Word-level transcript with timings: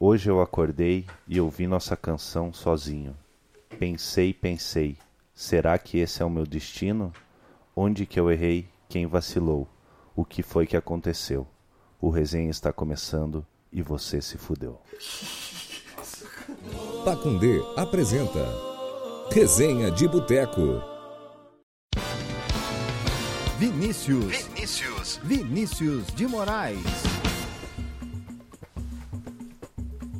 Hoje 0.00 0.30
eu 0.30 0.40
acordei 0.40 1.06
e 1.26 1.40
ouvi 1.40 1.66
nossa 1.66 1.96
canção 1.96 2.52
sozinho. 2.52 3.16
Pensei, 3.80 4.32
pensei, 4.32 4.96
será 5.34 5.76
que 5.76 5.98
esse 5.98 6.22
é 6.22 6.24
o 6.24 6.30
meu 6.30 6.46
destino? 6.46 7.12
Onde 7.74 8.06
que 8.06 8.20
eu 8.20 8.30
errei? 8.30 8.68
Quem 8.88 9.06
vacilou? 9.06 9.66
O 10.14 10.24
que 10.24 10.40
foi 10.40 10.68
que 10.68 10.76
aconteceu? 10.76 11.48
O 12.00 12.10
resenha 12.10 12.48
está 12.48 12.72
começando 12.72 13.44
e 13.72 13.82
você 13.82 14.20
se 14.20 14.38
fudeu. 14.38 14.80
Pacundê 17.04 17.60
apresenta 17.76 18.46
Resenha 19.32 19.90
de 19.90 20.06
Boteco. 20.06 20.80
Vinícius. 23.58 24.26
Vinícius. 24.26 25.20
Vinícius 25.24 26.06
de 26.14 26.28
Moraes. 26.28 27.17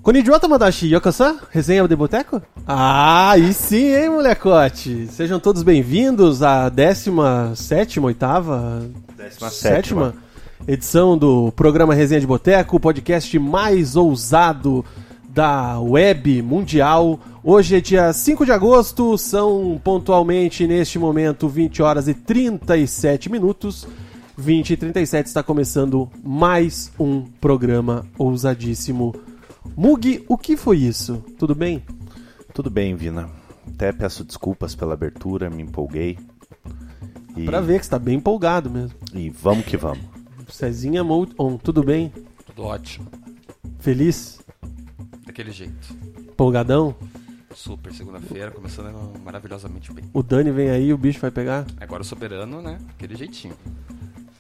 Konnichiwa, 0.09 0.41
Tamadashi 0.41 0.87
Yokosan? 0.87 1.37
Resenha 1.51 1.87
de 1.87 1.95
Boteco? 1.95 2.41
Ah, 2.67 3.33
aí 3.33 3.53
sim, 3.53 3.95
hein, 3.95 4.09
molecote? 4.09 5.07
Sejam 5.09 5.39
todos 5.39 5.63
bem-vindos 5.63 6.43
à 6.43 6.71
17ª, 6.71 8.03
oitava? 8.03 8.89
Décima 9.15 9.51
sétima. 9.51 10.15
edição 10.67 11.19
do 11.19 11.53
programa 11.53 11.93
Resenha 11.93 12.23
de 12.23 12.27
Boteco, 12.27 12.77
o 12.77 12.81
podcast 12.81 13.39
mais 13.39 13.97
ousado 13.97 14.83
da 15.29 15.79
web 15.79 16.41
mundial. 16.41 17.21
Hoje 17.45 17.77
é 17.77 17.81
dia 17.83 18.11
5 18.11 18.47
de 18.47 18.53
agosto, 18.53 19.19
são 19.19 19.79
pontualmente 19.85 20.67
neste 20.67 20.99
momento 20.99 21.51
20 21.51 21.83
horas 21.83 22.09
e 22.09 22.15
37 22.15 23.31
minutos. 23.31 23.87
20 24.39 24.71
e 24.71 24.77
37 24.79 25.27
está 25.27 25.43
começando 25.43 26.09
mais 26.25 26.91
um 26.99 27.27
programa 27.39 28.07
ousadíssimo. 28.17 29.15
Mug, 29.77 30.25
o 30.29 30.37
que 30.39 30.57
foi 30.57 30.79
isso? 30.79 31.23
Tudo 31.39 31.55
bem? 31.55 31.83
Tudo 32.55 32.71
bem, 32.71 32.95
Vina. 32.97 33.29
Até 33.67 33.93
peço 33.93 34.25
desculpas 34.25 34.75
pela 34.75 34.95
abertura, 34.95 35.51
me 35.51 35.63
empolguei. 35.63 36.19
E, 37.37 37.45
Pra 37.45 37.61
ver 37.61 37.79
que 37.79 37.85
você 37.85 37.91
tá 37.91 37.99
bem 37.99 38.17
empolgado 38.17 38.71
mesmo. 38.71 38.97
e 39.15 39.31
vamos 39.31 39.65
que 39.65 39.77
vamos. 39.77 40.05
Cezinha 40.49 41.05
Mode 41.05 41.33
On, 41.39 41.57
tudo 41.59 41.83
bem? 41.83 42.13
Tudo 42.47 42.63
ótimo. 42.65 43.07
Feliz? 43.79 44.41
Daquele 45.27 45.51
jeito. 45.53 45.95
Empolgadão? 46.21 46.97
Super 47.55 47.93
segunda-feira, 47.93 48.51
começando 48.51 48.95
maravilhosamente 49.23 49.93
bem. 49.93 50.05
O 50.13 50.23
Dani 50.23 50.51
vem 50.51 50.71
aí, 50.71 50.93
o 50.93 50.99
bicho 50.99 51.21
vai 51.21 51.31
pegar? 51.31 51.67
Agora 51.79 52.03
o 52.03 52.05
soberano, 52.05 52.63
né? 52.63 52.79
Aquele 52.91 53.15
jeitinho. 53.15 53.55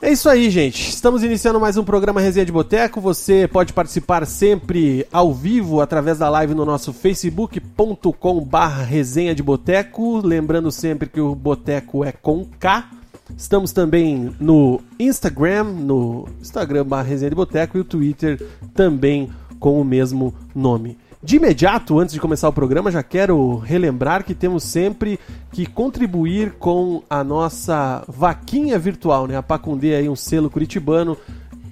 É 0.01 0.13
isso 0.13 0.29
aí, 0.29 0.49
gente. 0.49 0.91
Estamos 0.91 1.25
iniciando 1.25 1.59
mais 1.59 1.77
um 1.77 1.83
programa 1.83 2.21
Resenha 2.21 2.47
de 2.47 2.53
Boteco. 2.53 3.01
Você 3.01 3.49
pode 3.49 3.73
participar 3.73 4.25
sempre 4.27 5.05
ao 5.13 5.35
vivo 5.35 5.81
através 5.81 6.19
da 6.19 6.31
live 6.31 6.55
no 6.55 6.65
nosso 6.65 6.93
facebook.com 6.93 8.41
barra 8.41 8.84
resenha 8.84 9.34
de 9.34 9.43
boteco. 9.43 10.25
Lembrando 10.25 10.71
sempre 10.71 11.09
que 11.09 11.21
o 11.21 11.34
boteco 11.34 12.05
é 12.05 12.12
com 12.12 12.47
K. 12.61 12.89
Estamos 13.37 13.72
também 13.72 14.33
no 14.39 14.81
Instagram, 15.00 15.65
no 15.65 16.28
Instagram 16.41 16.84
barra 16.84 17.03
resenha 17.03 17.31
de 17.31 17.37
boteco 17.37 17.77
e 17.77 17.81
o 17.81 17.84
Twitter 17.84 18.41
também 18.75 19.28
com 19.59 19.81
o 19.81 19.84
mesmo 19.84 20.33
nome. 20.55 20.97
De 21.21 21.37
imediato, 21.37 21.99
antes 21.99 22.15
de 22.15 22.21
começar 22.21 22.49
o 22.49 22.53
programa, 22.53 22.93
já 22.93 23.03
quero 23.03 23.56
relembrar 23.56 24.25
que 24.25 24.34
temos 24.34 24.62
sempre 24.62 25.19
que 25.51 25.67
contribuir 25.67 26.53
com 26.53 27.03
a 27.11 27.25
nossa 27.25 28.05
vaquinha 28.06 28.79
virtual, 28.79 29.27
né? 29.27 29.37
A 29.37 29.43
Pacundê 29.43 29.97
aí 29.97 30.09
um 30.09 30.15
selo 30.15 30.49
curitibano 30.49 31.17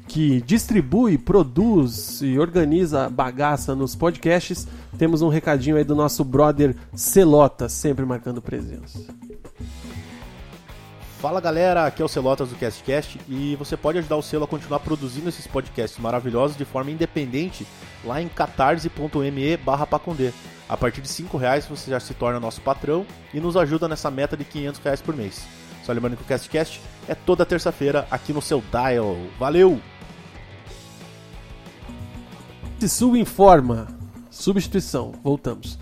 que 0.09 0.41
distribui, 0.41 1.17
produz 1.17 2.21
e 2.23 2.39
organiza 2.39 3.09
bagaça 3.09 3.75
nos 3.75 3.95
podcasts. 3.95 4.67
Temos 4.99 5.23
um 5.23 5.29
recadinho 5.29 5.77
aí 5.77 5.85
do 5.85 5.95
nosso 5.95 6.25
brother 6.25 6.75
Celota, 6.95 7.69
sempre 7.69 8.05
marcando 8.05 8.43
presença. 8.43 8.99
Fala 11.27 11.41
galera, 11.41 11.87
aqui 11.87 12.01
é 12.01 12.05
o 12.05 12.09
Celotas 12.09 12.51
do 12.51 12.55
CastCast 12.55 13.21
e 13.29 13.57
você 13.57 13.77
pode 13.77 13.99
ajudar 13.99 14.15
o 14.15 14.23
selo 14.23 14.45
a 14.45 14.47
continuar 14.47 14.79
produzindo 14.79 15.29
esses 15.29 15.45
podcasts 15.45 15.99
maravilhosos 15.99 16.57
de 16.57 16.65
forma 16.65 16.93
independente 16.93 17.67
lá 18.05 18.23
em 18.23 18.29
catarse.me 18.29 19.57
barra 19.57 19.85
pacondê. 19.89 20.33
A 20.69 20.77
partir 20.77 21.01
de 21.01 21.09
5 21.09 21.37
reais 21.37 21.67
você 21.67 21.91
já 21.91 21.99
se 21.99 22.15
torna 22.15 22.39
nosso 22.39 22.61
patrão 22.61 23.05
e 23.35 23.41
nos 23.41 23.57
ajuda 23.57 23.89
nessa 23.89 24.09
meta 24.09 24.37
de 24.37 24.45
500 24.45 24.81
reais 24.81 25.03
por 25.03 25.17
mês. 25.17 25.45
Só 25.83 25.93
lembrando 25.93 26.17
que 26.17 26.23
o 26.23 26.27
CastCast 26.27 26.81
é 27.09 27.15
toda 27.17 27.45
terça-feira 27.45 28.07
aqui 28.09 28.33
no 28.33 28.41
seu 28.41 28.63
dial. 28.71 29.17
Valeu! 29.37 29.81
Sul 32.87 33.17
informa. 33.17 33.89
Substituição. 34.31 35.13
Voltamos. 35.25 35.77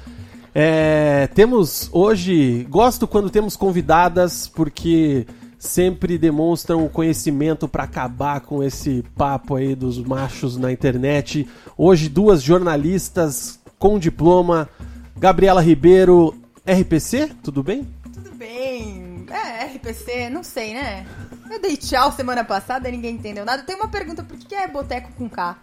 É, 0.54 1.26
temos 1.34 1.88
hoje. 1.92 2.64
Gosto 2.70 3.08
quando 3.08 3.28
temos 3.28 3.56
convidadas, 3.56 4.46
porque 4.46 5.26
sempre 5.58 6.16
demonstram 6.16 6.88
conhecimento 6.88 7.66
para 7.66 7.84
acabar 7.84 8.40
com 8.40 8.62
esse 8.62 9.02
papo 9.16 9.56
aí 9.56 9.74
dos 9.74 9.98
machos 9.98 10.56
na 10.56 10.70
internet. 10.70 11.48
Hoje, 11.76 12.08
duas 12.08 12.42
jornalistas 12.42 13.58
com 13.78 13.98
diploma. 13.98 14.68
Gabriela 15.16 15.60
Ribeiro, 15.60 16.34
RPC, 16.66 17.30
tudo 17.42 17.62
bem? 17.62 17.88
Tudo 18.12 18.30
bem. 18.32 19.26
É, 19.30 19.64
RPC, 19.64 20.30
não 20.30 20.42
sei, 20.42 20.74
né? 20.74 21.06
Eu 21.50 21.60
dei 21.60 21.76
tchau 21.76 22.12
semana 22.12 22.44
passada 22.44 22.88
e 22.88 22.92
ninguém 22.92 23.16
entendeu 23.16 23.44
nada. 23.44 23.62
Tem 23.62 23.74
uma 23.74 23.88
pergunta, 23.88 24.22
por 24.22 24.36
que 24.36 24.54
é 24.54 24.68
boteco 24.68 25.12
com 25.16 25.28
K? 25.28 25.56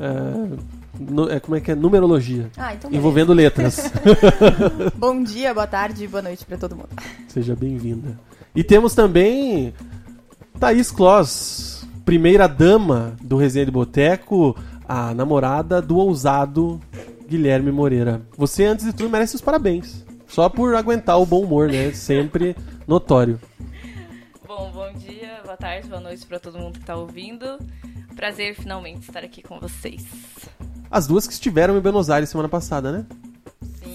É, 0.00 0.77
é, 1.30 1.40
como 1.40 1.56
é 1.56 1.60
que 1.60 1.70
é? 1.70 1.74
Numerologia. 1.74 2.50
Ah, 2.56 2.74
então 2.74 2.90
beleza. 2.90 2.96
Envolvendo 2.96 3.32
letras. 3.32 3.92
Bom 4.96 5.22
dia, 5.22 5.54
boa 5.54 5.66
tarde, 5.66 6.06
boa 6.06 6.22
noite 6.22 6.44
pra 6.44 6.56
todo 6.56 6.76
mundo. 6.76 6.90
Seja 7.28 7.54
bem-vinda. 7.54 8.18
E 8.54 8.64
temos 8.64 8.94
também 8.94 9.72
Thaís 10.58 10.90
Kloss, 10.90 11.86
primeira 12.04 12.48
dama 12.48 13.16
do 13.22 13.36
Resenha 13.36 13.66
de 13.66 13.70
Boteco, 13.70 14.56
a 14.88 15.14
namorada 15.14 15.80
do 15.80 15.96
ousado 15.96 16.80
Guilherme 17.28 17.70
Moreira. 17.70 18.22
Você, 18.36 18.64
antes 18.64 18.86
de 18.86 18.92
tudo, 18.92 19.10
merece 19.10 19.36
os 19.36 19.40
parabéns. 19.40 20.04
Só 20.26 20.48
por 20.48 20.74
aguentar 20.74 21.20
o 21.20 21.26
bom 21.26 21.42
humor, 21.42 21.68
né? 21.68 21.92
Sempre 21.92 22.56
notório. 22.86 23.38
Bom, 24.46 24.70
bom 24.72 24.92
dia, 24.94 25.40
boa 25.44 25.56
tarde, 25.56 25.88
boa 25.88 26.00
noite 26.00 26.26
pra 26.26 26.38
todo 26.38 26.58
mundo 26.58 26.78
que 26.78 26.84
tá 26.84 26.96
ouvindo. 26.96 27.58
Prazer 28.16 28.54
finalmente 28.54 29.02
estar 29.02 29.22
aqui 29.22 29.42
com 29.42 29.60
vocês. 29.60 30.04
As 30.90 31.06
duas 31.06 31.26
que 31.26 31.32
estiveram 31.32 31.76
em 31.76 31.80
Buenos 31.80 32.08
Aires 32.10 32.28
semana 32.30 32.48
passada, 32.48 32.90
né? 32.92 33.04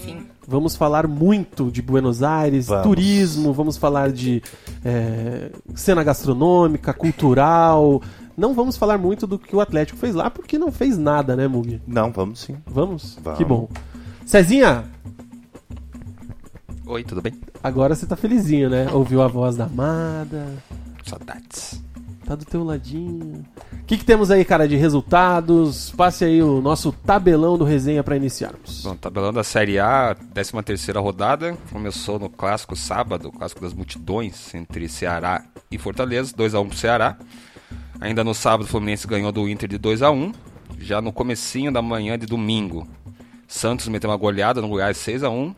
Sim. 0.04 0.26
Vamos 0.46 0.76
falar 0.76 1.06
muito 1.08 1.70
de 1.70 1.80
Buenos 1.82 2.22
Aires, 2.22 2.66
Vamos. 2.66 2.84
turismo, 2.84 3.52
vamos 3.52 3.76
falar 3.76 4.12
de 4.12 4.42
é, 4.84 5.50
cena 5.74 6.04
gastronômica, 6.04 6.92
cultural. 6.92 8.02
Não 8.36 8.52
vamos 8.54 8.76
falar 8.76 8.98
muito 8.98 9.26
do 9.26 9.38
que 9.38 9.54
o 9.56 9.60
Atlético 9.60 9.98
fez 9.98 10.14
lá, 10.14 10.30
porque 10.30 10.58
não 10.58 10.70
fez 10.70 10.98
nada, 10.98 11.34
né, 11.34 11.48
Mug? 11.48 11.80
Não, 11.86 12.12
vamos 12.12 12.40
sim. 12.40 12.56
Vamos? 12.66 13.18
Vamos. 13.22 13.38
Que 13.38 13.44
bom. 13.44 13.68
Cezinha, 14.26 14.84
Oi, 16.86 17.02
tudo 17.02 17.22
bem? 17.22 17.32
agora 17.62 17.94
você 17.94 18.06
tá 18.06 18.14
felizinho, 18.16 18.68
né? 18.68 18.90
Ouviu 18.92 19.22
a 19.22 19.28
voz 19.28 19.56
da 19.56 19.64
amada, 19.64 20.46
Saudades. 21.04 21.80
Tá 22.24 22.34
do 22.34 22.44
teu 22.44 22.64
ladinho. 22.64 23.44
O 23.72 23.84
que, 23.84 23.98
que 23.98 24.04
temos 24.04 24.30
aí, 24.30 24.44
cara, 24.44 24.66
de 24.66 24.76
resultados? 24.76 25.90
Passe 25.90 26.24
aí 26.24 26.42
o 26.42 26.60
nosso 26.60 26.90
tabelão 26.90 27.58
do 27.58 27.64
resenha 27.64 28.02
pra 28.02 28.16
iniciarmos. 28.16 28.82
Bom, 28.82 28.96
tabelão 28.96 29.32
da 29.32 29.44
Série 29.44 29.78
A, 29.78 30.16
13 30.32 30.62
terceira 30.62 31.00
rodada. 31.00 31.56
Começou 31.70 32.18
no 32.18 32.30
clássico 32.30 32.74
sábado, 32.74 33.30
clássico 33.30 33.60
das 33.60 33.74
multidões, 33.74 34.54
entre 34.54 34.88
Ceará 34.88 35.44
e 35.70 35.76
Fortaleza, 35.76 36.34
2x1 36.34 36.68
pro 36.68 36.76
Ceará. 36.76 37.18
Ainda 38.00 38.24
no 38.24 38.34
sábado, 38.34 38.64
o 38.64 38.68
Fluminense 38.68 39.06
ganhou 39.06 39.30
do 39.30 39.48
Inter 39.48 39.68
de 39.68 39.78
2x1. 39.78 40.34
Já 40.78 41.00
no 41.00 41.12
comecinho 41.12 41.70
da 41.70 41.80
manhã 41.80 42.18
de 42.18 42.26
domingo, 42.26 42.86
Santos 43.46 43.86
meteu 43.88 44.10
uma 44.10 44.16
goleada 44.16 44.60
no 44.60 44.68
Goiás 44.68 44.96
6x1. 44.98 45.54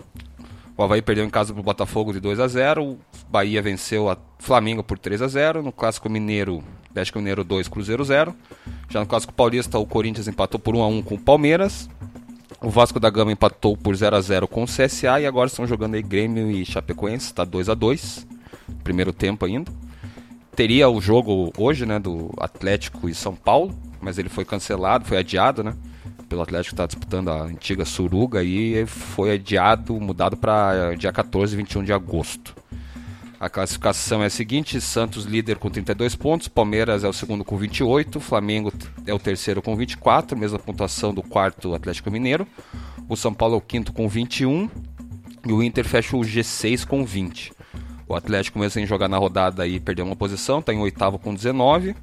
O 0.76 0.82
Havaí 0.82 1.00
perdeu 1.00 1.24
em 1.24 1.30
casa 1.30 1.54
pro 1.54 1.62
Botafogo 1.62 2.12
de 2.12 2.20
2x0. 2.20 2.96
Bahia 3.30 3.62
venceu 3.62 4.10
a 4.10 4.18
Flamengo 4.38 4.82
por 4.82 4.98
3 4.98 5.22
a 5.22 5.28
0 5.28 5.62
No 5.62 5.72
Clássico 5.72 6.10
Mineiro, 6.10 6.62
Atlético 6.90 7.18
Mineiro 7.18 7.42
2, 7.42 7.68
Cruzeiro 7.68 8.04
0. 8.04 8.34
Já 8.90 9.00
no 9.00 9.06
Clássico 9.06 9.32
Paulista, 9.32 9.78
o 9.78 9.86
Corinthians 9.86 10.28
empatou 10.28 10.60
por 10.60 10.76
1 10.76 10.82
a 10.82 10.88
1 10.88 11.02
com 11.02 11.14
o 11.14 11.20
Palmeiras. 11.20 11.88
O 12.60 12.68
Vasco 12.68 13.00
da 13.00 13.10
Gama 13.10 13.32
empatou 13.32 13.76
por 13.76 13.94
0 13.94 14.16
a 14.16 14.20
0 14.20 14.48
com 14.48 14.64
o 14.64 14.66
CSA 14.66 15.20
e 15.20 15.26
agora 15.26 15.48
estão 15.48 15.66
jogando 15.66 15.94
aí 15.94 16.02
Grêmio 16.02 16.50
e 16.50 16.64
Chapecoense, 16.64 17.26
está 17.26 17.44
2 17.44 17.68
a 17.68 17.74
2 17.74 18.26
primeiro 18.82 19.12
tempo 19.12 19.44
ainda. 19.44 19.70
Teria 20.54 20.88
o 20.88 21.00
jogo 21.00 21.52
hoje, 21.58 21.84
né, 21.84 21.98
do 21.98 22.32
Atlético 22.38 23.08
e 23.08 23.14
São 23.14 23.34
Paulo, 23.34 23.76
mas 24.00 24.16
ele 24.16 24.28
foi 24.28 24.44
cancelado, 24.44 25.04
foi 25.04 25.18
adiado, 25.18 25.62
né? 25.62 25.74
Pelo 26.28 26.42
Atlético 26.42 26.74
está 26.74 26.86
disputando 26.86 27.28
a 27.28 27.42
antiga 27.42 27.84
Suruga 27.84 28.42
e 28.42 28.84
foi 28.86 29.32
adiado, 29.32 30.00
mudado 30.00 30.36
para 30.36 30.94
dia 30.94 31.12
14 31.12 31.54
e 31.54 31.56
21 31.56 31.84
de 31.84 31.92
agosto. 31.92 32.54
A 33.38 33.48
classificação 33.48 34.22
é 34.22 34.26
a 34.26 34.30
seguinte: 34.30 34.80
Santos 34.80 35.24
líder 35.24 35.58
com 35.58 35.70
32 35.70 36.16
pontos, 36.16 36.48
Palmeiras 36.48 37.04
é 37.04 37.08
o 37.08 37.12
segundo 37.12 37.44
com 37.44 37.56
28, 37.56 38.18
Flamengo 38.18 38.72
é 39.06 39.14
o 39.14 39.18
terceiro 39.18 39.62
com 39.62 39.76
24, 39.76 40.36
mesma 40.36 40.58
pontuação 40.58 41.14
do 41.14 41.22
quarto 41.22 41.74
Atlético 41.74 42.10
Mineiro. 42.10 42.46
O 43.08 43.16
São 43.16 43.32
Paulo 43.32 43.54
é 43.54 43.58
o 43.58 43.60
quinto 43.60 43.92
com 43.92 44.08
21 44.08 44.68
e 45.46 45.52
o 45.52 45.62
Inter 45.62 45.84
fecha 45.84 46.16
o 46.16 46.20
G6 46.20 46.86
com 46.86 47.04
20. 47.04 47.52
O 48.08 48.14
Atlético 48.14 48.58
mesmo 48.58 48.72
sem 48.72 48.86
jogar 48.86 49.08
na 49.08 49.18
rodada 49.18 49.62
aí 49.62 49.78
perdeu 49.78 50.04
uma 50.04 50.16
posição, 50.16 50.60
está 50.60 50.72
em 50.72 50.78
oitavo 50.78 51.18
com 51.18 51.34
19. 51.34 51.94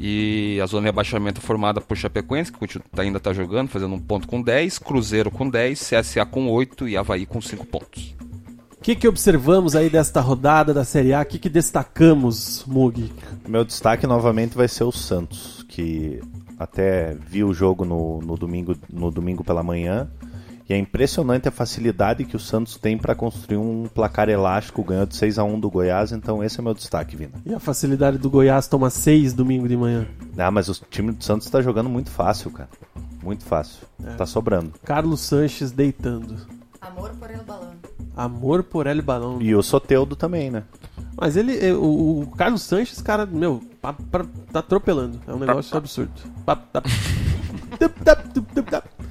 E 0.00 0.60
a 0.62 0.66
zona 0.66 0.82
de 0.82 0.86
rebaixamento 0.86 1.40
é 1.40 1.44
formada 1.44 1.80
por 1.80 1.96
Chapecoense, 1.96 2.52
que 2.52 2.58
continua- 2.58 2.84
ainda 2.96 3.18
está 3.18 3.32
jogando, 3.32 3.68
fazendo 3.68 3.94
um 3.94 3.98
ponto 3.98 4.28
com 4.28 4.40
10, 4.40 4.78
Cruzeiro 4.78 5.30
com 5.30 5.48
10, 5.48 5.80
CSA 5.80 6.24
com 6.24 6.48
8 6.48 6.88
e 6.88 6.96
Havaí 6.96 7.26
com 7.26 7.40
5 7.40 7.66
pontos. 7.66 8.14
O 8.78 8.80
que, 8.80 8.94
que 8.94 9.08
observamos 9.08 9.74
aí 9.74 9.90
desta 9.90 10.20
rodada 10.20 10.72
da 10.72 10.84
Série 10.84 11.12
A? 11.12 11.22
O 11.22 11.26
que, 11.26 11.38
que 11.38 11.48
destacamos, 11.48 12.64
Mug? 12.66 13.12
Meu 13.46 13.64
destaque 13.64 14.06
novamente 14.06 14.56
vai 14.56 14.68
ser 14.68 14.84
o 14.84 14.92
Santos, 14.92 15.64
que 15.68 16.20
até 16.56 17.16
vi 17.28 17.42
o 17.42 17.52
jogo 17.52 17.84
no, 17.84 18.20
no 18.20 18.36
domingo, 18.36 18.76
no 18.92 19.10
domingo 19.10 19.42
pela 19.42 19.62
manhã. 19.64 20.08
E 20.68 20.74
é 20.74 20.76
impressionante 20.76 21.48
a 21.48 21.50
facilidade 21.50 22.24
que 22.24 22.36
o 22.36 22.38
Santos 22.38 22.76
tem 22.76 22.98
para 22.98 23.14
construir 23.14 23.56
um 23.56 23.86
placar 23.86 24.28
elástico, 24.28 24.84
ganhou 24.84 25.06
de 25.06 25.16
6 25.16 25.38
a 25.38 25.44
1 25.44 25.58
do 25.58 25.70
Goiás, 25.70 26.12
então 26.12 26.44
esse 26.44 26.60
é 26.60 26.62
meu 26.62 26.74
destaque, 26.74 27.16
Vina. 27.16 27.32
E 27.46 27.54
a 27.54 27.58
facilidade 27.58 28.18
do 28.18 28.28
Goiás 28.28 28.68
toma 28.68 28.90
seis 28.90 29.32
domingo 29.32 29.66
de 29.66 29.76
manhã. 29.78 30.06
Ah, 30.36 30.50
mas 30.50 30.68
o 30.68 30.74
time 30.90 31.12
do 31.12 31.24
Santos 31.24 31.46
está 31.46 31.62
jogando 31.62 31.88
muito 31.88 32.10
fácil, 32.10 32.50
cara. 32.50 32.68
Muito 33.22 33.44
fácil. 33.44 33.86
Tá 34.18 34.26
sobrando. 34.26 34.74
Carlos 34.84 35.20
Sanches 35.20 35.72
deitando. 35.72 36.36
Amor 36.80 37.10
por 37.18 37.30
el 37.30 37.42
balão. 37.42 37.72
Amor 38.14 38.62
por 38.64 38.86
El 38.86 39.00
Balão. 39.00 39.40
E 39.40 39.54
o 39.54 39.62
Soteudo 39.62 40.16
também, 40.16 40.50
né? 40.50 40.64
Mas 41.16 41.36
ele, 41.36 41.56
eh, 41.64 41.72
o, 41.72 42.22
o 42.22 42.26
Carlos 42.36 42.62
Sanches, 42.62 43.00
cara, 43.00 43.24
meu, 43.24 43.62
tá 43.80 43.94
atropelando. 44.54 45.20
É 45.26 45.32
um 45.32 45.38
negócio 45.38 45.76
absurdo. 45.76 46.12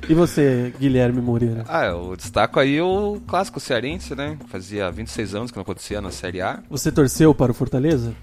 E 0.10 0.14
você, 0.14 0.74
Guilherme 0.80 1.22
Moreira? 1.22 1.66
Ah, 1.68 1.86
eu 1.86 2.16
destaco 2.16 2.60
aí 2.60 2.80
o 2.80 3.20
clássico 3.28 3.60
cearense, 3.60 4.16
né? 4.16 4.38
Fazia 4.48 4.90
26 4.90 5.36
anos 5.36 5.52
que 5.52 5.58
não 5.58 5.64
acontecia 5.64 6.00
na 6.00 6.12
Série 6.12 6.40
A. 6.42 6.62
Você 6.70 6.92
torceu 6.92 7.36
para 7.36 7.52
o 7.52 7.56
Fortaleza? 7.56 8.14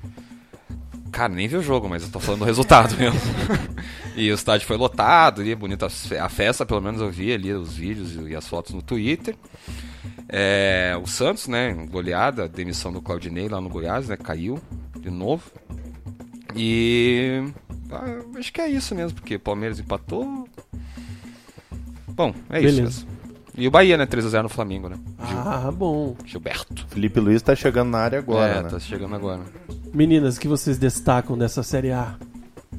Cara, 1.13 1.33
nem 1.33 1.47
vi 1.47 1.57
o 1.57 1.63
jogo, 1.63 1.89
mas 1.89 2.03
eu 2.03 2.09
tô 2.11 2.19
falando 2.19 2.41
do 2.41 2.45
resultado 2.47 2.97
mesmo. 2.99 3.21
e 4.17 4.31
o 4.31 4.35
estádio 4.35 4.67
foi 4.67 4.77
lotado, 4.79 5.43
ali, 5.43 5.55
bonita 5.55 5.89
fe- 5.91 6.19
a 6.19 6.29
festa, 6.29 6.65
pelo 6.65 6.81
menos 6.81 7.01
eu 7.01 7.11
vi 7.11 7.33
ali 7.33 7.53
os 7.53 7.75
vídeos 7.75 8.17
e 8.29 8.35
as 8.35 8.49
fotos 8.49 8.73
no 8.75 8.81
Twitter. 8.83 9.37
É, 10.29 10.99
o 11.01 11.07
Santos, 11.07 11.47
né, 11.49 11.73
goleada, 11.91 12.49
demissão 12.49 12.93
do 12.93 13.03
Claudinei 13.03 13.47
lá 13.49 13.61
no 13.61 13.69
Goiás, 13.69 14.09
né, 14.09 14.17
caiu 14.17 14.59
de 14.99 15.11
novo. 15.11 15.45
E 16.57 17.43
ah, 17.93 18.39
acho 18.39 18.53
que 18.53 18.61
é 18.61 18.69
isso 18.69 18.95
mesmo, 18.95 19.15
porque 19.21 19.37
o 19.37 19.41
Palmeiras 19.41 19.79
empatou. 19.79 20.49
Bom, 22.15 22.35
é 22.51 22.61
isso 22.61 22.77
Beleza. 22.77 22.83
mesmo. 22.83 23.09
E 23.57 23.69
o 23.69 23.71
Bahia, 23.71 23.97
né, 23.97 24.05
3x0 24.05 24.43
no 24.43 24.49
Flamengo, 24.49 24.89
né? 24.89 24.97
Ah, 25.19 25.71
bom. 25.71 26.17
Gilberto. 26.25 26.87
Felipe 26.89 27.21
Luiz 27.21 27.41
tá 27.41 27.55
chegando 27.55 27.91
na 27.91 27.99
área 27.99 28.19
agora, 28.19 28.53
é, 28.53 28.63
né? 28.63 28.69
tá 28.69 28.81
chegando 28.81 29.15
agora. 29.15 29.43
Meninas, 29.93 30.37
o 30.37 30.41
que 30.41 30.49
vocês 30.49 30.77
destacam 30.77 31.39
dessa 31.39 31.63
Série 31.63 31.93
A? 31.93 32.17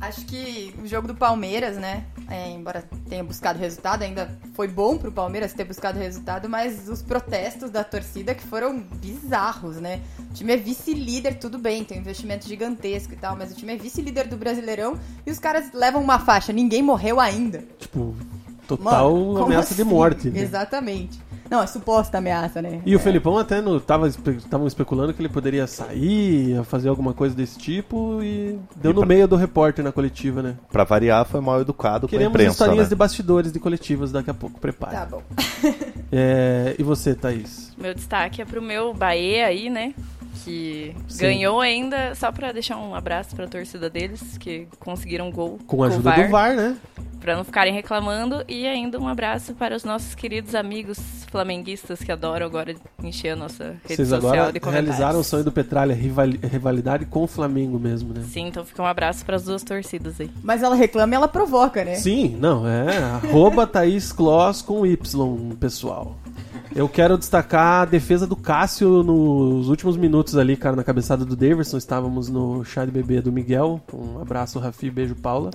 Acho 0.02 0.26
que 0.26 0.76
o 0.84 0.86
jogo 0.86 1.08
do 1.08 1.16
Palmeiras, 1.16 1.78
né? 1.78 2.04
é, 2.30 2.52
embora 2.52 2.84
tenha 3.08 3.24
buscado 3.24 3.60
resultado, 3.60 4.02
ainda 4.02 4.38
foi 4.54 4.68
bom 4.68 4.98
pro 4.98 5.12
Palmeiras 5.12 5.54
ter 5.54 5.64
buscado 5.64 6.00
resultado, 6.00 6.50
mas 6.50 6.90
os 6.90 7.02
protestos 7.02 7.70
da 7.70 7.84
torcida 7.84 8.34
que 8.34 8.44
foram 8.44 8.80
bizarros, 8.80 9.78
né? 9.78 10.02
O 10.20 10.34
time 10.34 10.54
é 10.54 10.58
vice-líder, 10.58 11.38
tudo 11.38 11.58
bem, 11.58 11.84
tem 11.84 11.98
um 11.98 12.02
investimento 12.02 12.48
gigantesco 12.48 13.14
e 13.14 13.16
tal, 13.16 13.36
mas 13.36 13.52
o 13.52 13.56
time 13.56 13.74
é 13.74 13.78
vice-líder 13.78 14.28
do 14.28 14.38
Brasileirão 14.38 15.00
e 15.26 15.32
os 15.32 15.40
caras 15.40 15.72
levam 15.74 16.02
uma 16.02 16.20
faixa, 16.20 16.52
ninguém 16.52 16.82
morreu 16.82 17.20
ainda. 17.20 17.64
Tipo, 17.78 18.16
total 18.68 19.14
Mano, 19.16 19.44
ameaça 19.46 19.74
de 19.76 19.82
assim? 19.82 19.90
morte. 19.90 20.30
né? 20.30 20.40
Exatamente. 20.42 21.20
Não, 21.50 21.62
é 21.62 21.68
suposta 21.68 22.18
ameaça, 22.18 22.60
né? 22.60 22.82
E 22.84 22.96
o 22.96 23.00
Felipão 23.00 23.38
até 23.38 23.62
no, 23.62 23.80
tava, 23.80 24.08
estavam 24.08 24.66
especulando 24.66 25.14
que 25.14 25.22
ele 25.22 25.30
poderia 25.30 25.68
sair, 25.68 26.60
fazer 26.64 26.90
alguma 26.90 27.14
coisa 27.14 27.36
desse 27.36 27.58
tipo 27.60 28.20
e 28.24 28.58
deu 28.76 28.90
E 28.92 28.94
no 28.96 29.02
pra- 29.02 29.08
meio 29.08 29.28
do 29.28 29.36
repórter 29.36 29.84
na 29.86 29.92
coletiva, 29.92 30.42
né? 30.42 30.56
Pra 30.72 30.84
variar, 30.84 31.24
foi 31.26 31.40
mal 31.42 31.62
educado 31.62 32.08
com 32.08 32.16
a 32.16 32.18
Queremos 32.18 32.32
imprensa, 32.34 32.52
historinhas 32.52 32.86
né? 32.88 32.90
de 32.90 32.96
bastidores 32.96 33.52
de 33.52 33.60
coletivas 33.60 34.12
daqui 34.12 34.32
a 34.32 34.34
pouco, 34.34 34.60
prepare. 34.60 34.96
Tá 34.96 35.06
bom. 35.06 35.22
É, 36.12 36.76
e 36.80 36.84
você, 36.84 37.14
Thaís? 37.14 37.74
Meu 37.78 37.94
destaque 37.94 38.42
é 38.42 38.46
pro 38.46 38.62
meu 38.62 38.94
Bahia 38.94 39.48
aí, 39.48 39.70
né? 39.70 39.94
Que 40.44 40.96
Sim. 41.08 41.22
ganhou 41.24 41.60
ainda, 41.60 42.14
só 42.16 42.32
pra 42.32 42.52
deixar 42.52 42.78
um 42.78 42.94
abraço 42.94 43.36
pra 43.36 43.48
torcida 43.48 43.90
deles, 43.90 44.38
que 44.38 44.68
conseguiram 44.80 45.32
gol 45.32 45.58
Com 45.66 45.84
a 45.84 45.88
ajuda 45.88 46.12
do 46.12 46.30
VAR, 46.30 46.56
né? 46.56 46.78
Pra 47.26 47.36
não 47.36 47.44
ficarem 47.44 47.74
reclamando. 47.74 48.44
E 48.48 48.68
ainda 48.68 49.00
um 49.00 49.08
abraço 49.08 49.56
para 49.56 49.76
os 49.76 49.84
nossos 49.84 50.14
queridos 50.14 50.54
amigos 50.54 51.00
flamenguistas 51.32 51.98
que 52.04 52.12
adoram 52.12 52.46
agora 52.46 52.76
encher 53.04 53.30
a 53.32 53.36
nossa 53.36 53.64
rede 53.84 53.96
Vocês 53.96 54.10
social 54.10 54.32
agora 54.32 54.54
de 54.54 54.60
comentários. 54.60 54.90
realizaram 54.92 55.20
o 55.20 55.24
sonho 55.24 55.44
do 55.44 55.52
Petralha, 55.52 55.96
rivali- 55.96 56.40
rivalidade 56.44 57.04
com 57.08 57.24
o 57.24 57.28
Flamengo 57.28 57.80
mesmo, 57.80 58.14
né? 58.14 58.22
Sim, 58.30 58.46
então 58.50 58.64
fica 58.64 58.80
um 58.84 58.86
abraço 58.86 59.26
para 59.26 59.38
as 59.38 59.44
duas 59.46 59.64
torcidas 59.64 60.22
aí. 60.22 60.30
Mas 60.44 60.62
ela 60.62 60.76
reclama 60.76 61.14
e 61.14 61.18
ela 61.18 61.28
provoca, 61.28 61.84
né? 61.84 61.96
Sim, 61.96 62.38
não, 62.40 62.68
é 62.68 62.96
arroba 63.00 63.66
Thaís 63.66 64.12
Kloss 64.12 64.62
com 64.62 64.86
Y, 64.86 65.56
pessoal. 65.60 66.16
Eu 66.76 66.88
quero 66.88 67.18
destacar 67.18 67.82
a 67.82 67.86
defesa 67.86 68.28
do 68.28 68.36
Cássio 68.36 69.02
nos 69.02 69.68
últimos 69.68 69.98
minutos 69.98 70.38
ali, 70.38 70.56
cara, 70.56 70.76
na 70.76 70.84
cabeçada 70.84 71.26
do 71.26 71.36
Daverson. 71.36 71.78
Estávamos 71.78 72.30
no 72.30 72.64
chá 72.64 72.86
de 72.86 72.92
bebê 72.92 73.20
do 73.20 73.32
Miguel. 73.32 73.82
Um 73.92 74.22
abraço, 74.22 74.60
Rafi, 74.60 74.92
beijo, 74.92 75.16
Paula. 75.16 75.50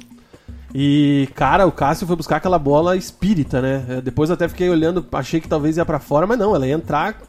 E, 0.75 1.29
cara, 1.35 1.67
o 1.67 1.73
Cássio 1.73 2.07
foi 2.07 2.17
buscar 2.17 2.37
aquela 2.37 2.59
bola 2.59 2.97
espírita, 2.97 3.61
né? 3.61 3.85
É, 3.89 4.01
Depois 4.01 4.31
eu 4.31 4.35
até 4.35 4.49
fiquei 4.49 4.69
olhando, 4.69 5.05
achei 5.13 5.41
que 5.41 5.49
talvez 5.49 5.77
ia 5.77 5.85
pra 5.85 5.99
fora, 5.99 6.27
mas 6.27 6.39
não, 6.39 6.55
ela 6.55 6.67
ia 6.67 6.75
entrar 6.75 7.21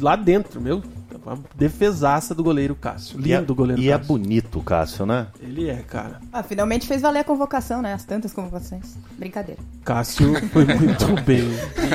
lá 0.00 0.16
dentro, 0.16 0.60
meu. 0.60 0.82
Uma 1.24 1.38
defesaça 1.54 2.34
do 2.34 2.42
goleiro 2.42 2.74
Cássio. 2.74 3.16
E 3.20 3.32
é- 3.32 3.38
Lindo 3.38 3.52
o 3.52 3.56
goleiro 3.56 3.80
E 3.80 3.88
é 3.88 3.92
Cássio. 3.92 4.06
bonito 4.08 4.58
o 4.58 4.62
Cássio, 4.62 5.06
né? 5.06 5.28
Ele 5.40 5.70
é, 5.70 5.76
cara. 5.76 6.20
Ah, 6.32 6.42
finalmente 6.42 6.86
fez 6.86 7.00
valer 7.00 7.20
a 7.20 7.24
convocação, 7.24 7.80
né? 7.80 7.92
As 7.94 8.04
tantas 8.04 8.32
convocações. 8.32 8.96
Brincadeira. 9.16 9.60
Cássio 9.84 10.34
foi 10.48 10.64
muito 10.64 11.06
bem. 11.24 11.44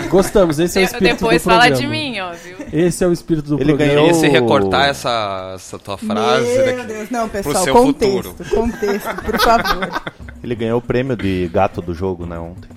Gostamos, 0.09 0.59
esse 0.59 0.79
é 0.79 0.81
o 0.81 0.85
espírito 0.85 1.15
Depois 1.15 1.41
do 1.41 1.45
fala 1.49 1.65
programa. 1.67 1.81
de 1.81 1.87
mim, 1.87 2.19
ó, 2.19 2.31
viu? 2.31 2.55
Esse 2.71 3.03
é 3.03 3.07
o 3.07 3.11
espírito 3.11 3.49
do 3.49 3.55
Ele 3.55 3.65
programa. 3.75 3.93
ganhou- 3.93 4.11
E 4.11 4.13
se 4.13 4.27
recortar 4.29 4.87
essa, 4.89 5.51
essa 5.55 5.77
tua 5.77 5.97
frase 5.97 6.47
Meu 6.47 6.65
daqui, 6.65 6.87
Deus, 6.87 7.09
não, 7.09 7.27
pro 7.27 7.43
pessoal, 7.43 7.63
seu 7.65 7.73
contexto, 7.73 8.33
futuro. 8.33 8.49
contexto, 8.61 9.15
por 9.23 9.39
favor. 9.41 10.01
Ele 10.41 10.55
ganhou 10.55 10.79
o 10.79 10.81
prêmio 10.81 11.17
de 11.17 11.49
gato 11.51 11.81
do 11.81 11.93
jogo, 11.93 12.25
né, 12.25 12.39
ontem. 12.39 12.69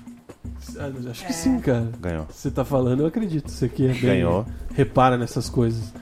Ah, 0.79 0.91
Acho 1.11 1.27
que 1.27 1.33
sim, 1.33 1.61
cara. 1.61 1.89
Ganhou. 2.01 2.27
Você 2.31 2.51
tá 2.51 2.65
falando, 2.65 3.01
eu 3.01 3.07
acredito. 3.07 3.51
Você 3.51 3.67
aqui 3.67 3.85
é 3.85 3.93
bem... 3.93 4.01
Ganhou. 4.01 4.47
Repara 4.75 5.19
nessas 5.19 5.49
coisas. 5.51 5.93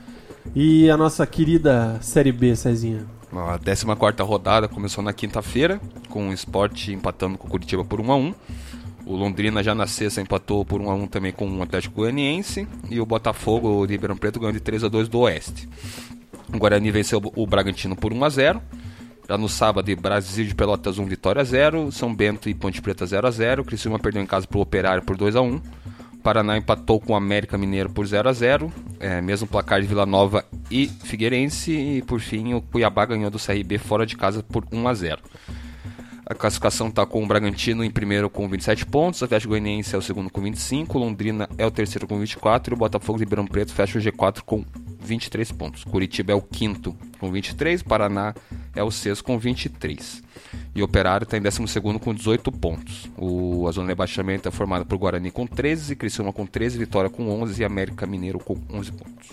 E 0.55 0.89
a 0.89 0.97
nossa 0.97 1.25
querida 1.27 1.99
Série 2.01 2.31
B, 2.31 2.55
Cezinha? 2.55 3.05
A 3.31 3.59
14 3.59 4.23
rodada 4.23 4.67
começou 4.67 5.03
na 5.03 5.13
quinta-feira, 5.13 5.79
com 6.09 6.29
o 6.29 6.33
Sport 6.33 6.87
empatando 6.87 7.37
com 7.37 7.47
o 7.47 7.49
Curitiba 7.49 7.85
por 7.85 8.01
1 8.01 8.11
a 8.11 8.15
1 8.15 8.33
O 9.05 9.15
Londrina 9.15 9.61
já 9.61 9.75
na 9.75 9.85
sexta 9.85 10.19
empatou 10.19 10.65
por 10.65 10.81
1 10.81 10.89
a 10.89 10.95
1 10.95 11.07
também 11.07 11.31
com 11.31 11.47
o 11.47 11.61
Atlético 11.61 11.97
Goianiense. 11.97 12.67
E 12.89 12.99
o 12.99 13.05
Botafogo 13.05 13.85
de 13.85 13.93
Ribeirão 13.93 14.17
Preto 14.17 14.39
ganhou 14.39 14.51
de 14.51 14.59
3 14.59 14.85
a 14.85 14.87
2 14.87 15.07
do 15.07 15.19
Oeste. 15.19 15.69
O 16.51 16.57
Guarani 16.57 16.89
venceu 16.89 17.21
o 17.35 17.45
Bragantino 17.45 17.95
por 17.95 18.11
1 18.11 18.23
a 18.23 18.29
0 18.29 18.61
Já 19.27 19.37
no 19.37 19.47
sábado, 19.47 19.95
Brasil 19.95 20.45
de 20.45 20.55
Pelotas 20.55 20.97
1, 20.97 21.05
Vitória 21.05 21.43
0. 21.43 21.91
São 21.91 22.13
Bento 22.13 22.49
e 22.49 22.55
Ponte 22.55 22.81
Preta 22.81 23.05
0 23.05 23.27
a 23.27 23.31
0 23.31 23.63
Criciúma 23.63 23.99
perdeu 23.99 24.23
em 24.23 24.25
casa 24.25 24.47
para 24.47 24.57
o 24.57 24.61
Operário 24.61 25.03
por 25.03 25.15
2 25.15 25.35
a 25.35 25.41
1 25.41 25.61
Paraná 26.29 26.55
empatou 26.55 26.99
com 26.99 27.13
o 27.13 27.15
América 27.15 27.57
Mineiro 27.57 27.89
por 27.89 28.05
0 28.05 28.29
a 28.29 28.33
0 28.33 28.71
é, 28.99 29.19
mesmo 29.19 29.47
placar 29.47 29.81
de 29.81 29.87
Vila 29.87 30.05
Nova 30.05 30.45
e 30.69 30.85
Figueirense. 30.85 31.71
E 31.71 32.01
por 32.03 32.19
fim, 32.19 32.53
o 32.53 32.61
Cuiabá 32.61 33.03
ganhou 33.03 33.31
do 33.31 33.39
CRB 33.39 33.79
fora 33.79 34.05
de 34.05 34.15
casa 34.15 34.43
por 34.43 34.63
1 34.71 34.87
a 34.87 34.93
0 34.93 35.21
A 36.29 36.35
classificação 36.35 36.89
está 36.89 37.07
com 37.07 37.23
o 37.23 37.27
Bragantino 37.27 37.83
em 37.83 37.89
primeiro 37.89 38.29
com 38.29 38.47
27 38.47 38.85
pontos, 38.85 39.19
o 39.19 39.25
Atlético 39.25 39.49
Goianiense 39.49 39.95
é 39.95 39.97
o 39.97 40.01
segundo 40.01 40.29
com 40.29 40.39
25, 40.39 40.95
o 40.95 41.01
Londrina 41.01 41.49
é 41.57 41.65
o 41.65 41.71
terceiro 41.71 42.07
com 42.07 42.19
24 42.19 42.71
e 42.71 42.75
o 42.75 42.77
Botafogo 42.77 43.17
de 43.17 43.23
Ribeirão 43.23 43.47
Preto 43.47 43.73
fecha 43.73 43.97
o 43.97 44.01
G4 44.01 44.41
com 44.45 44.63
23 44.99 45.51
pontos. 45.51 45.83
Curitiba 45.83 46.31
é 46.31 46.35
o 46.35 46.41
quinto 46.43 46.95
com 47.19 47.31
23, 47.31 47.81
Paraná 47.81 48.35
é 48.75 48.83
o 48.83 48.91
sexto 48.91 49.23
com 49.23 49.39
23. 49.39 50.21
E 50.75 50.83
Operário 50.83 51.23
está 51.23 51.35
em 51.35 51.41
12 51.41 51.81
com 51.99 52.13
18 52.13 52.51
pontos. 52.51 53.09
O, 53.17 53.67
a 53.67 53.71
zona 53.71 53.87
de 53.87 53.91
rebaixamento 53.93 54.47
é 54.47 54.51
formada 54.51 54.85
por 54.85 54.99
Guarani 54.99 55.31
com 55.31 55.47
13, 55.47 55.95
Criciúma 55.95 56.31
com 56.31 56.45
13, 56.45 56.77
Vitória 56.77 57.09
com 57.09 57.27
11 57.41 57.59
e 57.59 57.65
América 57.65 58.05
Mineiro 58.05 58.37
com 58.37 58.55
11 58.71 58.91
pontos. 58.91 59.29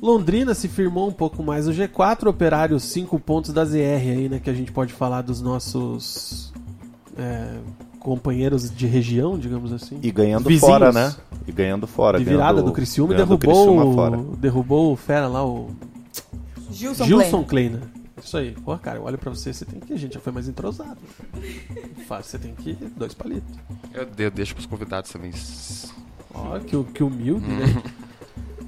Londrina 0.00 0.54
se 0.54 0.68
firmou 0.68 1.08
um 1.08 1.12
pouco 1.12 1.42
mais 1.42 1.66
no 1.66 1.72
G4, 1.72 2.28
Operário 2.28 2.78
5 2.78 3.18
pontos 3.18 3.52
da 3.52 3.64
ZR 3.64 3.76
aí, 3.76 4.28
né? 4.28 4.38
Que 4.38 4.48
a 4.50 4.54
gente 4.54 4.70
pode 4.72 4.92
falar 4.92 5.22
dos 5.22 5.40
nossos 5.42 6.52
é, 7.16 7.58
companheiros 7.98 8.70
de 8.70 8.86
região, 8.86 9.36
digamos 9.38 9.72
assim. 9.72 9.98
E 10.02 10.10
ganhando 10.12 10.48
Vizinhos. 10.48 10.60
fora, 10.70 10.92
né? 10.92 11.14
E 11.46 11.52
ganhando 11.52 11.86
fora. 11.86 12.18
De 12.18 12.24
virada 12.24 12.52
ganhando- 12.54 12.66
do 12.66 12.72
Criciúma 12.72 13.12
e 13.14 13.16
derrubou, 13.16 13.38
Criciúma 13.38 14.16
o, 14.16 14.36
derrubou 14.36 14.92
o 14.92 14.96
fera 14.96 15.26
lá, 15.26 15.44
o 15.44 15.70
Gilson, 16.70 17.04
Gilson 17.04 17.42
Klein. 17.44 17.70
Kleina. 17.70 17.98
Isso 18.22 18.36
aí. 18.36 18.52
Pô, 18.64 18.76
cara, 18.78 18.98
eu 18.98 19.04
olho 19.04 19.16
pra 19.18 19.30
você, 19.30 19.52
você 19.52 19.64
tem 19.64 19.78
que. 19.80 19.92
A 19.92 19.96
gente 19.96 20.14
já 20.14 20.20
foi 20.20 20.32
mais 20.32 20.48
entrosado. 20.48 20.98
Fácil, 22.06 22.30
você 22.32 22.38
tem 22.38 22.54
que 22.54 22.70
ir 22.70 22.78
dois 22.96 23.14
palitos. 23.14 23.48
Eu, 23.94 24.04
de- 24.04 24.22
eu 24.24 24.30
deixo 24.30 24.54
para 24.54 24.60
os 24.60 24.66
convidados 24.66 25.10
também. 25.10 25.30
Ó, 26.34 26.58
que, 26.60 26.84
que 26.92 27.02
humilde, 27.02 27.46
né? 27.46 27.82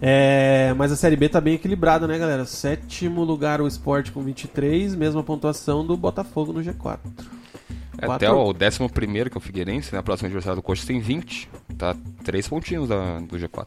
É, 0.00 0.72
mas 0.78 0.90
a 0.90 0.96
Série 0.96 1.16
B 1.16 1.28
tá 1.28 1.40
bem 1.40 1.54
equilibrada, 1.54 2.06
né, 2.06 2.18
galera? 2.18 2.44
Sétimo 2.46 3.22
lugar 3.22 3.60
o 3.60 3.66
Sport 3.66 4.10
com 4.12 4.22
23, 4.22 4.94
mesma 4.94 5.22
pontuação 5.22 5.86
do 5.86 5.96
Botafogo 5.96 6.52
no 6.52 6.60
G4. 6.60 6.98
Até 7.98 8.06
Quatro- 8.06 8.32
o 8.34 8.48
11 8.50 8.88
primeiro, 8.94 9.28
que 9.28 9.36
é 9.36 9.38
o 9.38 9.42
Figueirense, 9.42 9.94
né? 9.94 10.00
Próximo 10.00 10.26
adversário 10.26 10.56
do 10.56 10.62
Coxa 10.62 10.86
tem 10.86 11.00
20. 11.00 11.50
Tá 11.76 11.94
3 12.24 12.48
pontinhos 12.48 12.88
da, 12.88 13.18
do 13.20 13.36
G4. 13.36 13.66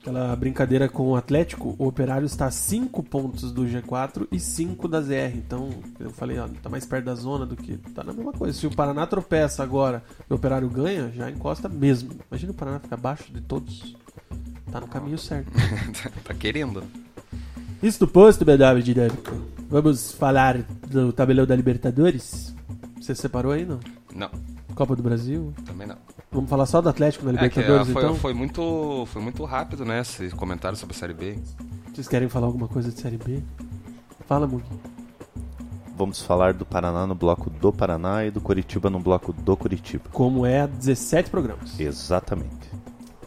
Aquela 0.00 0.34
brincadeira 0.34 0.88
com 0.88 1.10
o 1.10 1.14
Atlético, 1.14 1.76
o 1.78 1.86
Operário 1.86 2.26
está 2.26 2.46
a 2.46 2.50
5 2.50 3.04
pontos 3.04 3.52
do 3.52 3.62
G4 3.64 4.26
e 4.32 4.40
5 4.40 4.88
da 4.88 5.00
ZR. 5.00 5.36
Então, 5.36 5.70
eu 6.00 6.10
falei, 6.10 6.40
ó, 6.40 6.48
tá 6.60 6.68
mais 6.68 6.84
perto 6.84 7.04
da 7.04 7.14
zona 7.14 7.46
do 7.46 7.54
que. 7.54 7.76
Tá 7.94 8.02
na 8.02 8.12
mesma 8.12 8.32
coisa. 8.32 8.58
Se 8.58 8.66
o 8.66 8.70
Paraná 8.74 9.06
tropeça 9.06 9.62
agora 9.62 10.02
e 10.28 10.32
o 10.32 10.36
Operário 10.36 10.68
ganha, 10.68 11.12
já 11.14 11.30
encosta 11.30 11.68
mesmo. 11.68 12.10
Imagina 12.28 12.50
o 12.50 12.54
Paraná 12.54 12.80
ficar 12.80 12.96
abaixo 12.96 13.32
de 13.32 13.40
todos. 13.40 13.94
Tá 14.72 14.80
no 14.80 14.88
caminho 14.88 15.18
certo. 15.18 15.52
tá 16.24 16.32
querendo. 16.32 16.82
Isso 17.82 18.08
posto, 18.08 18.42
BW 18.42 18.80
Dinâmico. 18.82 19.30
Vamos 19.68 20.12
falar 20.12 20.62
do 20.88 21.12
tabelão 21.12 21.44
da 21.44 21.54
Libertadores? 21.54 22.54
Você 22.98 23.14
separou 23.14 23.52
aí, 23.52 23.66
não? 23.66 23.78
Não, 24.14 24.30
Copa 24.74 24.96
do 24.96 25.02
Brasil? 25.02 25.52
também 25.66 25.86
não. 25.86 25.96
Vamos 26.30 26.48
falar 26.48 26.64
só 26.64 26.80
do 26.80 26.88
Atlético 26.88 27.26
na 27.26 27.32
É 27.32 27.48
que 27.50 27.60
Libertadores, 27.60 27.92
foi, 27.92 28.02
então? 28.02 28.14
foi, 28.16 28.32
muito, 28.32 29.04
foi 29.06 29.20
muito 29.20 29.44
rápido, 29.44 29.84
né? 29.84 30.00
Esse 30.00 30.30
comentário 30.30 30.78
sobre 30.78 30.96
a 30.96 30.98
Série 30.98 31.12
B. 31.12 31.38
Vocês 31.92 32.08
querem 32.08 32.28
falar 32.28 32.46
alguma 32.46 32.68
coisa 32.68 32.90
de 32.90 32.98
Série 32.98 33.18
B? 33.18 33.42
Fala, 34.26 34.46
Mugi. 34.46 34.64
Vamos 35.94 36.22
falar 36.22 36.54
do 36.54 36.64
Paraná 36.64 37.06
no 37.06 37.14
bloco 37.14 37.50
do 37.50 37.70
Paraná 37.70 38.24
e 38.24 38.30
do 38.30 38.40
Curitiba 38.40 38.88
no 38.88 38.98
bloco 38.98 39.34
do 39.34 39.54
Curitiba. 39.54 40.04
Como 40.10 40.46
é 40.46 40.62
há 40.62 40.66
17 40.66 41.28
programas. 41.28 41.78
Exatamente. 41.78 42.70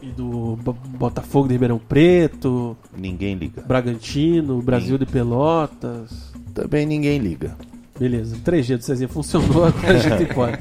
E 0.02 0.06
do 0.06 0.56
Bo- 0.62 0.72
Botafogo 0.98 1.48
de 1.48 1.54
Ribeirão 1.54 1.78
Preto, 1.78 2.76
Ninguém 2.96 3.34
liga. 3.34 3.62
Bragantino, 3.62 4.60
Brasil 4.62 4.98
de 4.98 5.06
Pelotas. 5.06 6.32
Também 6.54 6.84
ninguém 6.86 7.18
liga. 7.18 7.56
Beleza, 7.98 8.36
o 8.36 8.38
3G 8.40 8.76
do 8.76 8.84
Cezinha 8.84 9.08
funcionou, 9.08 9.64
agora 9.64 9.94
a 9.94 9.98
gente 9.98 10.34
pode. 10.34 10.58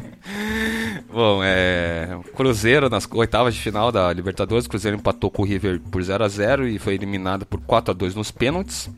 Bom, 1.12 1.42
é. 1.44 2.18
Cruzeiro 2.36 2.90
nas 2.90 3.08
oitavas 3.12 3.54
de 3.54 3.60
final 3.62 3.92
da 3.92 4.12
Libertadores. 4.12 4.66
O 4.66 4.70
Cruzeiro 4.70 4.98
empatou 4.98 5.30
com 5.32 5.42
o 5.42 5.46
River 5.46 5.80
por 5.92 6.02
0 6.02 6.24
a 6.24 6.28
0 6.28 6.68
e 6.68 6.78
foi 6.80 6.94
eliminado 6.96 7.46
por 7.46 7.60
4 7.62 7.92
a 7.92 7.94
2 7.94 8.16
nos 8.16 8.32
pênaltis. 8.32 8.90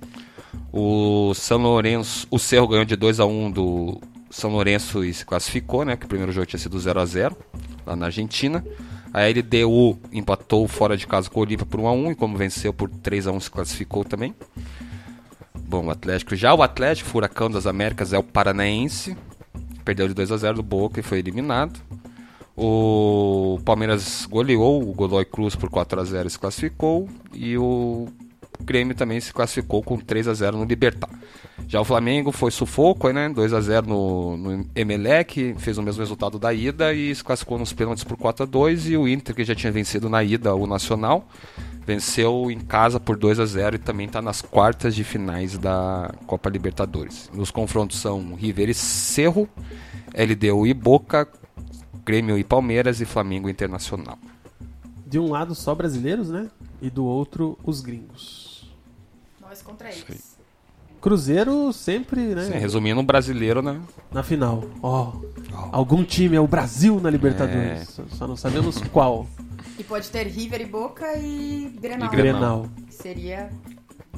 O 0.71 1.33
São 1.35 1.57
Lourenço, 1.59 2.27
o 2.31 2.39
Cerro 2.39 2.67
ganhou 2.67 2.85
de 2.85 2.95
2 2.95 3.19
a 3.19 3.25
1 3.25 3.51
do 3.51 4.01
São 4.31 4.49
Lourenço 4.51 5.03
e 5.03 5.13
se 5.13 5.25
classificou, 5.25 5.85
né? 5.85 5.95
Que 5.95 6.05
o 6.05 6.09
primeiro 6.09 6.31
jogo 6.31 6.47
tinha 6.47 6.59
sido 6.59 6.79
0 6.79 6.99
a 6.99 7.05
0 7.05 7.35
lá 7.85 7.95
na 7.95 8.07
Argentina. 8.07 8.63
A 9.13 9.21
LDU 9.27 9.97
empatou 10.11 10.67
fora 10.67 10.95
de 10.97 11.07
casa 11.07 11.29
com 11.29 11.39
o 11.39 11.43
Olímpia 11.43 11.65
por 11.65 11.79
1 11.79 11.87
a 11.87 11.91
1 11.91 12.11
e 12.11 12.15
como 12.15 12.37
venceu 12.37 12.73
por 12.73 12.89
3 12.89 13.27
a 13.27 13.31
1 13.31 13.39
se 13.39 13.51
classificou 13.51 14.03
também. 14.03 14.33
Bom, 15.55 15.85
o 15.85 15.89
Atlético, 15.89 16.35
já 16.35 16.53
o 16.53 16.61
Atlético, 16.61 17.09
Furacão 17.09 17.49
das 17.49 17.65
Américas 17.65 18.13
é 18.13 18.17
o 18.17 18.23
Paranaense, 18.23 19.17
perdeu 19.83 20.07
de 20.07 20.13
2 20.13 20.31
a 20.31 20.37
0 20.37 20.55
do 20.57 20.63
Boca 20.63 20.99
e 20.99 21.03
foi 21.03 21.19
eliminado. 21.19 21.79
O 22.55 23.59
Palmeiras 23.63 24.25
goleou 24.25 24.81
o 24.81 24.93
Godoy 24.93 25.25
Cruz 25.25 25.55
por 25.55 25.69
4 25.69 26.01
a 26.01 26.03
0 26.03 26.27
e 26.27 26.31
se 26.31 26.39
classificou. 26.39 27.07
E 27.31 27.55
o 27.55 28.07
Grêmio 28.59 28.95
também 28.95 29.19
se 29.19 29.31
classificou 29.31 29.83
com 29.83 29.97
3 29.97 30.27
a 30.27 30.33
0 30.33 30.57
no 30.57 30.65
Libertar. 30.65 31.09
Já 31.65 31.81
o 31.81 31.85
Flamengo 31.85 32.31
foi 32.31 32.51
sufoco, 32.51 33.09
né? 33.11 33.27
2 33.29 33.53
a 33.53 33.59
0 33.59 33.87
no, 33.87 34.37
no 34.37 34.65
Emelec, 34.75 35.55
fez 35.57 35.77
o 35.77 35.83
mesmo 35.83 36.01
resultado 36.01 36.37
da 36.37 36.53
ida 36.53 36.93
e 36.93 37.13
se 37.13 37.23
classificou 37.23 37.57
nos 37.57 37.73
pênaltis 37.73 38.03
por 38.03 38.15
4 38.15 38.43
a 38.43 38.45
2 38.45 38.89
e 38.89 38.97
o 38.97 39.07
Inter 39.07 39.35
que 39.35 39.43
já 39.43 39.55
tinha 39.55 39.71
vencido 39.71 40.07
na 40.07 40.23
ida 40.23 40.53
o 40.55 40.67
Nacional, 40.67 41.27
venceu 41.85 42.49
em 42.51 42.59
casa 42.59 42.99
por 42.99 43.17
2 43.17 43.39
a 43.39 43.45
0 43.45 43.75
e 43.75 43.79
também 43.79 44.05
está 44.05 44.21
nas 44.21 44.41
quartas 44.41 44.95
de 44.95 45.03
finais 45.03 45.57
da 45.57 46.13
Copa 46.25 46.49
Libertadores. 46.49 47.29
Nos 47.33 47.51
confrontos 47.51 47.99
são 47.99 48.33
River 48.35 48.69
e 48.69 48.73
Cerro, 48.73 49.49
LDU 50.13 50.67
e 50.67 50.73
Boca, 50.73 51.27
Grêmio 52.05 52.37
e 52.37 52.43
Palmeiras 52.43 53.01
e 53.01 53.05
Flamengo 53.05 53.49
Internacional. 53.49 54.17
De 55.05 55.19
um 55.19 55.29
lado 55.29 55.53
só 55.53 55.75
brasileiros, 55.75 56.29
né? 56.29 56.49
E 56.81 56.89
do 56.89 57.03
outro 57.05 57.57
os 57.63 57.81
gringos. 57.81 58.69
Nós 59.41 59.61
contra 59.61 59.89
eles. 59.89 60.36
Cruzeiro 61.01 61.71
sempre, 61.73 62.19
né? 62.35 62.43
Sim, 62.45 62.57
resumindo, 62.57 62.99
um 62.99 63.05
brasileiro, 63.05 63.61
né? 63.61 63.79
Na 64.11 64.23
final. 64.23 64.63
Ó, 64.81 65.13
algum 65.71 66.03
time 66.03 66.35
é 66.35 66.39
o 66.41 66.47
Brasil 66.47 66.99
na 66.99 67.09
Libertadores. 67.09 67.81
É. 67.81 67.85
Só- 67.85 68.03
Só 68.11 68.27
não 68.27 68.35
sabemos 68.35 68.81
qual. 68.91 69.25
E 69.79 69.83
pode 69.83 70.09
ter 70.09 70.25
River 70.27 70.61
e 70.61 70.65
Boca 70.65 71.05
e 71.17 71.77
Grenal. 71.79 72.07
E 72.07 72.15
Grenal. 72.15 72.69
Seria 72.89 73.49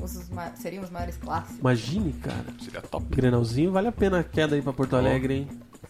os, 0.02 0.30
seriam 0.56 0.84
os 0.84 0.90
maiores 0.90 1.18
clássicos. 1.18 1.60
Imagine, 1.60 2.14
cara. 2.14 2.46
Seria 2.64 2.82
top. 2.82 3.06
Grenalzinho, 3.10 3.72
vale 3.72 3.88
a 3.88 3.92
pena 3.92 4.20
a 4.20 4.24
queda 4.24 4.56
aí 4.56 4.62
pra 4.62 4.72
Porto 4.74 4.96
Alegre, 4.96 5.34
hein? 5.34 5.48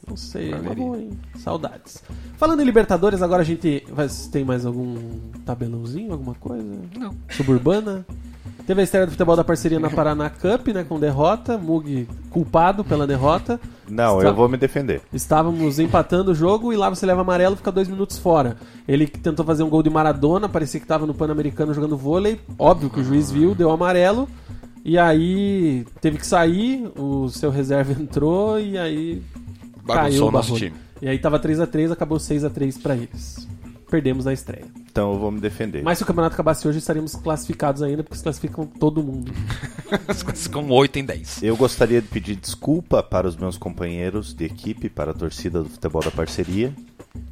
Não 0.07 0.17
sei, 0.17 0.51
é 0.51 0.57
boa, 0.57 0.97
hein? 0.97 1.11
Saudades. 1.37 2.03
Falando 2.35 2.61
em 2.61 2.65
Libertadores, 2.65 3.21
agora 3.21 3.43
a 3.43 3.45
gente 3.45 3.85
vai, 3.91 4.07
tem 4.31 4.43
mais 4.43 4.65
algum 4.65 4.95
tabelãozinho, 5.45 6.11
alguma 6.11 6.33
coisa? 6.33 6.79
Não. 6.97 7.15
Suburbana? 7.29 8.03
Teve 8.69 8.81
a 8.81 8.83
estreia 8.83 9.07
do 9.07 9.11
futebol 9.13 9.35
da 9.35 9.43
parceria 9.43 9.79
na 9.79 9.89
Paraná 9.89 10.29
Cup, 10.29 10.67
né? 10.67 10.83
Com 10.87 10.99
derrota. 10.99 11.57
Mug 11.57 12.07
culpado 12.29 12.83
pela 12.83 13.07
derrota. 13.07 13.59
Não, 13.89 14.17
Está- 14.17 14.29
eu 14.29 14.35
vou 14.35 14.47
me 14.47 14.57
defender. 14.57 15.01
Estávamos 15.11 15.79
empatando 15.79 16.29
o 16.29 16.35
jogo 16.35 16.71
e 16.71 16.77
lá 16.77 16.87
você 16.87 17.03
leva 17.03 17.21
amarelo 17.21 17.55
e 17.55 17.57
fica 17.57 17.71
dois 17.71 17.87
minutos 17.87 18.19
fora. 18.19 18.57
Ele 18.87 19.07
tentou 19.07 19.43
fazer 19.43 19.63
um 19.63 19.69
gol 19.69 19.81
de 19.81 19.89
Maradona, 19.89 20.47
parecia 20.47 20.79
que 20.79 20.83
estava 20.83 21.07
no 21.07 21.15
Pan-Americano 21.15 21.73
jogando 21.73 21.97
vôlei. 21.97 22.39
Óbvio 22.59 22.91
que 22.91 22.99
o 22.99 23.03
juiz 23.03 23.31
viu, 23.31 23.55
deu 23.55 23.71
amarelo. 23.71 24.29
E 24.85 24.99
aí 24.99 25.83
teve 25.99 26.19
que 26.19 26.27
sair, 26.27 26.91
o 26.95 27.27
seu 27.27 27.49
reserva 27.49 27.91
entrou 27.99 28.59
e 28.59 28.77
aí 28.77 29.23
caiu 29.87 30.03
Bagunçou 30.03 30.25
o 30.25 30.29
o 30.29 30.31
nosso 30.31 30.53
time. 30.53 30.75
E 31.01 31.09
aí 31.09 31.17
tava 31.17 31.39
3 31.39 31.59
a 31.59 31.65
3 31.65 31.91
acabou 31.91 32.19
6 32.19 32.43
a 32.43 32.51
3 32.51 32.77
para 32.77 32.95
eles. 32.95 33.47
Perdemos 33.89 34.25
na 34.25 34.33
estreia. 34.33 34.65
Então 34.91 35.13
eu 35.13 35.19
vou 35.19 35.31
me 35.31 35.39
defender. 35.39 35.81
Mas 35.83 35.97
se 35.97 36.03
o 36.03 36.07
campeonato 36.07 36.33
acabasse 36.35 36.67
hoje, 36.67 36.77
estaríamos 36.77 37.15
classificados 37.15 37.81
ainda, 37.81 38.03
porque 38.03 38.17
se 38.17 38.23
classificam 38.23 38.65
todo 38.65 39.01
mundo. 39.01 39.31
As 40.07 40.21
coisas 40.21 40.47
com 40.47 40.69
8 40.69 40.99
em 40.99 41.05
10. 41.05 41.43
Eu 41.43 41.57
gostaria 41.57 42.01
de 42.01 42.07
pedir 42.07 42.35
desculpa 42.35 43.01
para 43.01 43.27
os 43.27 43.35
meus 43.35 43.57
companheiros 43.57 44.33
de 44.33 44.45
equipe, 44.45 44.89
para 44.89 45.11
a 45.11 45.13
torcida 45.13 45.63
do 45.63 45.69
futebol 45.69 46.03
da 46.03 46.11
parceria. 46.11 46.73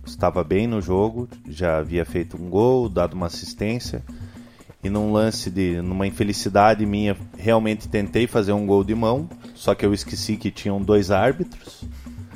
Estava 0.05 0.43
bem 0.43 0.65
no 0.65 0.81
jogo, 0.81 1.27
já 1.47 1.77
havia 1.77 2.03
feito 2.05 2.37
um 2.41 2.49
gol, 2.49 2.89
dado 2.89 3.13
uma 3.13 3.27
assistência. 3.27 4.03
E 4.83 4.89
num 4.89 5.11
lance 5.11 5.51
de. 5.51 5.81
numa 5.81 6.07
infelicidade 6.07 6.85
minha, 6.85 7.15
realmente 7.37 7.87
tentei 7.87 8.25
fazer 8.25 8.53
um 8.53 8.65
gol 8.65 8.83
de 8.83 8.95
mão, 8.95 9.29
só 9.53 9.75
que 9.75 9.85
eu 9.85 9.93
esqueci 9.93 10.37
que 10.37 10.49
tinham 10.49 10.81
dois 10.81 11.11
árbitros 11.11 11.83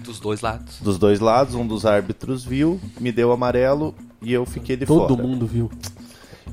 Dos 0.03 0.19
dois 0.19 0.41
lados. 0.41 0.79
dos 0.81 0.97
dois 0.97 1.19
lados. 1.19 1.55
Um 1.55 1.65
dos 1.65 1.85
árbitros 1.85 2.43
viu, 2.43 2.79
me 2.99 3.11
deu 3.11 3.31
amarelo 3.31 3.95
e 4.21 4.31
eu 4.33 4.45
fiquei 4.45 4.75
de 4.75 4.85
todo 4.85 5.15
fora. 5.15 5.27
mundo 5.27 5.45
viu. 5.47 5.69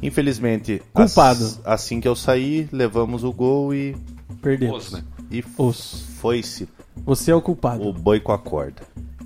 Infelizmente, 0.03 0.81
Culpado. 0.93 1.45
ass- 1.45 1.61
assim 1.65 2.01
que 2.01 2.07
eu 2.09 2.15
saí, 2.17 2.69
levamos 2.73 3.25
o 3.25 3.33
gol 3.33 3.75
e, 3.75 3.97
Perdemos. 4.41 4.87
Os, 4.87 4.93
né? 4.93 5.03
e 5.31 5.45
Os. 5.57 6.05
foi-se 6.21 6.69
Você 7.05 7.31
é 7.31 7.35
o 7.35 7.43
culpado. 7.43 7.83
o 7.87 7.93
boi 7.93 8.21
com 8.21 8.33
a 8.33 8.39
corda. 8.39 8.83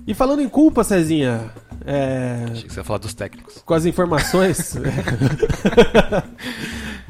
E 0.07 0.13
falando 0.13 0.41
em 0.41 0.49
culpa, 0.49 0.83
Cezinha, 0.83 1.51
é, 1.85 2.45
Achei 2.51 2.63
que 2.67 2.73
você 2.73 2.79
ia 2.79 2.83
falar 2.83 2.99
dos 2.99 3.13
técnicos. 3.13 3.61
com 3.65 3.73
as 3.73 3.85
informações. 3.85 4.75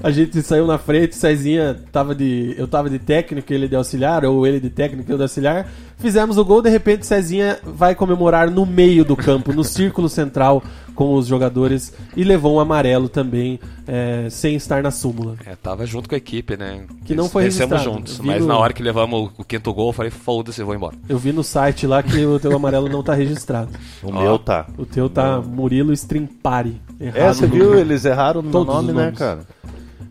A 0.03 0.11
gente 0.11 0.41
saiu 0.41 0.67
na 0.67 0.77
frente, 0.77 1.15
Cezinha 1.15 1.79
tava 1.91 2.13
de. 2.13 2.53
Eu 2.57 2.67
tava 2.67 2.89
de 2.89 2.99
técnico, 2.99 3.53
ele 3.53 3.69
de 3.69 3.75
auxiliar, 3.77 4.25
ou 4.25 4.45
ele 4.45 4.59
de 4.59 4.69
técnico, 4.69 5.09
eu 5.09 5.15
de 5.15 5.23
auxiliar. 5.23 5.65
Fizemos 5.97 6.37
o 6.37 6.43
gol, 6.43 6.61
de 6.61 6.69
repente 6.69 7.05
Cezinha 7.05 7.57
vai 7.63 7.95
comemorar 7.95 8.51
no 8.51 8.65
meio 8.65 9.05
do 9.05 9.15
campo, 9.15 9.53
no 9.53 9.63
círculo 9.63 10.09
central 10.09 10.61
com 10.93 11.13
os 11.15 11.25
jogadores 11.25 11.93
e 12.17 12.23
levou 12.23 12.55
um 12.55 12.59
amarelo 12.59 13.07
também, 13.07 13.57
é, 13.87 14.27
sem 14.29 14.55
estar 14.55 14.83
na 14.83 14.91
súmula. 14.91 15.35
É, 15.45 15.55
tava 15.55 15.85
junto 15.85 16.09
com 16.09 16.15
a 16.15 16.17
equipe, 16.17 16.57
né? 16.57 16.83
Que 17.05 17.15
não 17.15 17.29
foi 17.29 17.45
Descemos 17.45 17.81
juntos. 17.81 18.19
Mas 18.19 18.41
no- 18.41 18.47
na 18.47 18.57
hora 18.57 18.73
que 18.73 18.83
levamos 18.83 19.31
o 19.37 19.43
quinto 19.45 19.73
gol, 19.73 19.87
eu 19.89 19.93
falei, 19.93 20.11
foda-se, 20.11 20.59
eu 20.59 20.65
vou 20.65 20.75
embora. 20.75 20.95
Eu 21.07 21.17
vi 21.17 21.31
no 21.31 21.43
site 21.43 21.87
lá 21.87 22.03
que 22.03 22.23
o 22.25 22.37
teu 22.39 22.53
amarelo 22.53 22.89
não 22.89 23.01
tá 23.01 23.13
registrado. 23.13 23.69
O 24.03 24.09
Ó. 24.09 24.21
meu 24.21 24.37
tá. 24.37 24.67
O 24.77 24.85
teu 24.85 25.09
tá 25.09 25.39
Murilo 25.41 25.93
Strimpari. 25.93 26.81
É, 26.99 27.07
errado 27.07 27.33
você 27.35 27.47
no 27.47 27.53
viu? 27.53 27.79
Eles 27.79 28.03
erraram 28.03 28.41
no 28.41 28.63
nome, 28.65 28.91
né, 28.91 29.13
cara? 29.15 29.39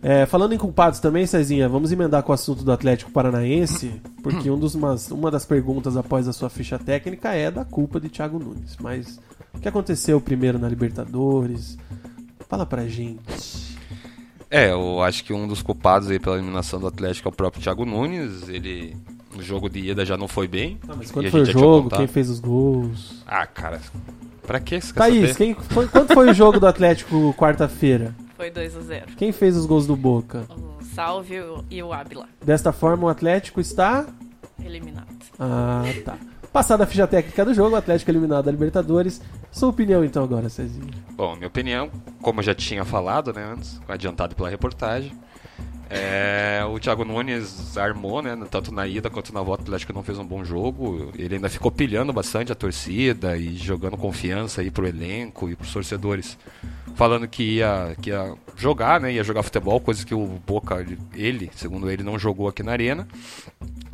É, 0.02 0.26
falando 0.26 0.52
em 0.52 0.58
culpados 0.58 0.98
também, 0.98 1.24
Cezinha, 1.26 1.68
vamos 1.68 1.92
emendar 1.92 2.24
com 2.24 2.32
o 2.32 2.34
assunto 2.34 2.64
do 2.64 2.72
Atlético 2.72 3.12
Paranaense, 3.12 4.00
porque 4.20 4.50
um 4.50 4.58
dos, 4.58 4.74
umas- 4.74 5.10
uma 5.12 5.30
das 5.30 5.44
perguntas 5.44 5.96
após 5.96 6.26
a 6.26 6.32
sua 6.32 6.50
ficha 6.50 6.76
técnica 6.76 7.32
é 7.32 7.52
da 7.52 7.64
culpa 7.64 8.00
de 8.00 8.08
Thiago 8.08 8.36
Nunes. 8.38 8.76
Mas 8.80 9.20
o 9.54 9.60
que 9.60 9.68
aconteceu 9.68 10.20
primeiro 10.20 10.58
na 10.58 10.68
Libertadores? 10.68 11.78
Fala 12.48 12.66
pra 12.66 12.86
gente. 12.88 13.22
É, 14.50 14.72
eu 14.72 15.00
acho 15.02 15.22
que 15.24 15.32
um 15.32 15.46
dos 15.46 15.62
culpados 15.62 16.10
aí 16.10 16.18
pela 16.18 16.36
eliminação 16.36 16.80
do 16.80 16.86
Atlético 16.88 17.28
é 17.28 17.30
o 17.30 17.34
próprio 17.34 17.62
Thiago 17.62 17.86
Nunes. 17.86 18.48
Ele, 18.48 18.96
no 19.36 19.42
jogo 19.42 19.70
de 19.70 19.78
ida, 19.90 20.04
já 20.04 20.16
não 20.16 20.26
foi 20.26 20.48
bem. 20.48 20.78
Ah, 20.88 20.94
mas 20.96 21.10
quando 21.12 21.26
a 21.26 21.30
foi 21.30 21.42
o 21.42 21.46
jogo? 21.46 21.88
Quem 21.90 22.06
fez 22.08 22.28
os 22.28 22.40
gols? 22.40 23.22
Ah, 23.26 23.46
cara, 23.46 23.80
pra 24.46 24.58
que 24.58 24.80
quer 24.80 24.92
Thaís, 24.94 25.30
saber? 25.30 25.34
quem 25.36 25.54
foi, 25.54 25.86
quanto 25.86 26.12
foi 26.12 26.28
o 26.28 26.34
jogo 26.34 26.58
do 26.58 26.66
Atlético 26.66 27.32
quarta-feira? 27.38 28.14
Foi 28.42 28.50
2 28.50 28.76
a 28.76 28.80
0 28.80 29.06
Quem 29.16 29.30
fez 29.30 29.56
os 29.56 29.66
gols 29.66 29.86
do 29.86 29.94
Boca? 29.94 30.48
O 30.50 30.82
Salve 30.82 31.36
e 31.70 31.80
o 31.80 31.92
Ábila. 31.92 32.28
Desta 32.44 32.72
forma, 32.72 33.04
o 33.04 33.08
Atlético 33.08 33.60
está 33.60 34.04
Eliminado. 34.58 35.06
Ah, 35.38 35.84
tá. 36.04 36.18
Passada 36.52 36.82
a 36.82 36.86
ficha 36.88 37.06
técnica 37.06 37.44
do 37.44 37.54
jogo, 37.54 37.76
o 37.76 37.78
Atlético 37.78 38.10
eliminado 38.10 38.46
da 38.46 38.50
Libertadores. 38.50 39.22
Sua 39.52 39.68
opinião 39.68 40.04
então 40.04 40.24
agora, 40.24 40.48
Cezinha. 40.48 40.92
Bom, 41.12 41.36
minha 41.36 41.46
opinião, 41.46 41.88
como 42.20 42.40
eu 42.40 42.44
já 42.44 42.52
tinha 42.52 42.84
falado, 42.84 43.32
né, 43.32 43.44
antes, 43.44 43.80
adiantado 43.86 44.34
pela 44.34 44.48
reportagem, 44.48 45.12
é, 45.94 46.64
o 46.64 46.80
Thiago 46.80 47.04
Nunes 47.04 47.76
armou, 47.76 48.22
né, 48.22 48.34
tanto 48.50 48.72
na 48.72 48.86
ida 48.86 49.10
quanto 49.10 49.30
na 49.34 49.42
volta, 49.42 49.60
o 49.60 49.64
Atlético 49.66 49.92
não 49.92 50.02
fez 50.02 50.18
um 50.18 50.24
bom 50.24 50.42
jogo, 50.42 51.12
ele 51.18 51.34
ainda 51.34 51.50
ficou 51.50 51.70
pilhando 51.70 52.14
bastante 52.14 52.50
a 52.50 52.54
torcida 52.54 53.36
e 53.36 53.54
jogando 53.58 53.98
confiança 53.98 54.62
aí 54.62 54.70
pro 54.70 54.86
elenco 54.86 55.50
e 55.50 55.54
pros 55.54 55.70
torcedores, 55.70 56.38
falando 56.94 57.28
que 57.28 57.56
ia, 57.56 57.94
que 58.00 58.08
ia 58.08 58.34
jogar, 58.56 59.02
né, 59.02 59.12
ia 59.12 59.22
jogar 59.22 59.42
futebol, 59.42 59.78
coisa 59.80 60.06
que 60.06 60.14
o 60.14 60.40
Boca, 60.46 60.82
ele, 61.12 61.50
segundo 61.54 61.90
ele, 61.90 62.02
não 62.02 62.18
jogou 62.18 62.48
aqui 62.48 62.62
na 62.62 62.72
arena, 62.72 63.06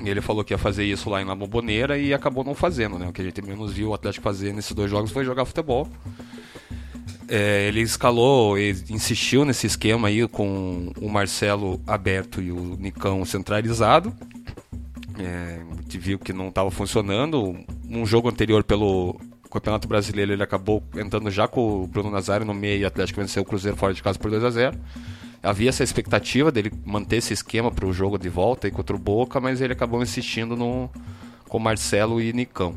e 0.01 0.09
ele 0.09 0.21
falou 0.21 0.45
que 0.45 0.55
ia 0.55 0.59
fazer 0.59 0.85
isso 0.85 1.11
lá 1.11 1.21
em 1.21 1.25
La 1.25 1.35
Bombonera 1.35 1.99
e 1.99 2.15
acabou 2.15 2.45
não 2.45 2.55
fazendo, 2.55 2.97
né, 2.97 3.09
o 3.09 3.13
que 3.13 3.23
a 3.23 3.25
gente 3.25 3.43
menos 3.43 3.73
viu 3.73 3.89
o 3.89 3.95
Atlético 3.95 4.23
fazer 4.23 4.55
nesses 4.55 4.73
dois 4.73 4.89
jogos 4.89 5.11
foi 5.11 5.25
jogar 5.25 5.45
futebol, 5.45 5.89
é, 7.29 7.69
ele 7.69 7.81
escalou, 7.81 8.57
ele 8.57 8.83
insistiu 8.91 9.45
nesse 9.45 9.67
esquema 9.67 10.09
aí 10.09 10.27
com 10.27 10.93
o 11.01 11.09
Marcelo 11.09 11.81
aberto 11.87 12.41
e 12.41 12.51
o 12.51 12.77
Nicão 12.79 13.25
centralizado. 13.25 14.13
É, 15.19 15.61
viu 15.99 16.19
que 16.19 16.33
não 16.33 16.49
estava 16.49 16.71
funcionando. 16.71 17.57
Um 17.89 18.07
jogo 18.07 18.29
anterior 18.29 18.65
pelo 18.65 19.19
Campeonato 19.51 19.89
Brasileiro 19.89 20.33
ele 20.33 20.43
acabou 20.43 20.83
entrando 20.97 21.31
já 21.31 21.49
com 21.49 21.83
o 21.83 21.87
Bruno 21.87 22.11
Nazário 22.11 22.47
no 22.47 22.55
meio 22.55 22.81
e 22.81 22.85
o 22.85 22.87
Atlético 22.87 23.21
venceu 23.21 23.43
o 23.43 23.47
Cruzeiro 23.47 23.77
fora 23.77 23.95
de 23.95 24.03
casa 24.03 24.19
por 24.19 24.31
2 24.31 24.45
a 24.45 24.51
0 24.51 24.79
Havia 25.43 25.69
essa 25.69 25.85
expectativa 25.85 26.51
dele 26.51 26.73
manter 26.85 27.17
esse 27.17 27.33
esquema 27.33 27.71
para 27.71 27.87
o 27.87 27.93
jogo 27.93 28.19
de 28.19 28.29
volta 28.29 28.67
aí 28.67 28.73
contra 28.73 28.95
o 28.95 28.99
Boca, 28.99 29.41
mas 29.41 29.61
ele 29.61 29.73
acabou 29.73 30.03
insistindo 30.03 30.57
no, 30.57 30.91
com 31.49 31.61
Marcelo 31.61 32.21
e 32.21 32.33
Nicão. 32.33 32.75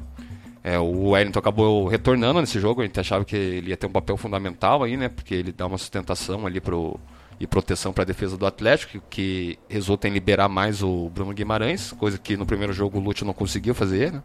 É, 0.64 0.78
o 0.78 1.10
Wellington 1.10 1.40
acabou 1.40 1.88
retornando 1.88 2.40
nesse 2.40 2.60
jogo, 2.60 2.82
a 2.82 2.86
gente 2.86 3.00
achava 3.00 3.26
que 3.26 3.36
ele 3.36 3.70
ia 3.72 3.78
ter 3.78 3.88
um 3.88 3.92
papel 3.92 4.16
fundamental 4.16 4.84
aí, 4.84 4.96
né? 4.96 5.10
Porque 5.10 5.34
ele 5.34 5.52
dá 5.52 5.66
uma 5.66 5.78
sustentação 5.78 6.46
ali 6.46 6.62
pro, 6.62 7.00
e 7.40 7.48
proteção 7.48 7.92
para 7.92 8.04
a 8.04 8.06
defesa 8.06 8.38
do 8.38 8.46
Atlético, 8.46 9.02
que 9.10 9.58
resulta 9.68 10.08
em 10.08 10.12
liberar 10.12 10.48
mais 10.48 10.84
o 10.84 11.10
Bruno 11.10 11.34
Guimarães, 11.34 11.92
coisa 11.94 12.18
que 12.20 12.38
no 12.38 12.46
primeiro 12.46 12.74
jogo 12.74 13.00
o 13.00 13.02
Lúcio 13.02 13.26
não 13.26 13.34
conseguiu 13.34 13.74
fazer, 13.74 14.12
né? 14.12 14.22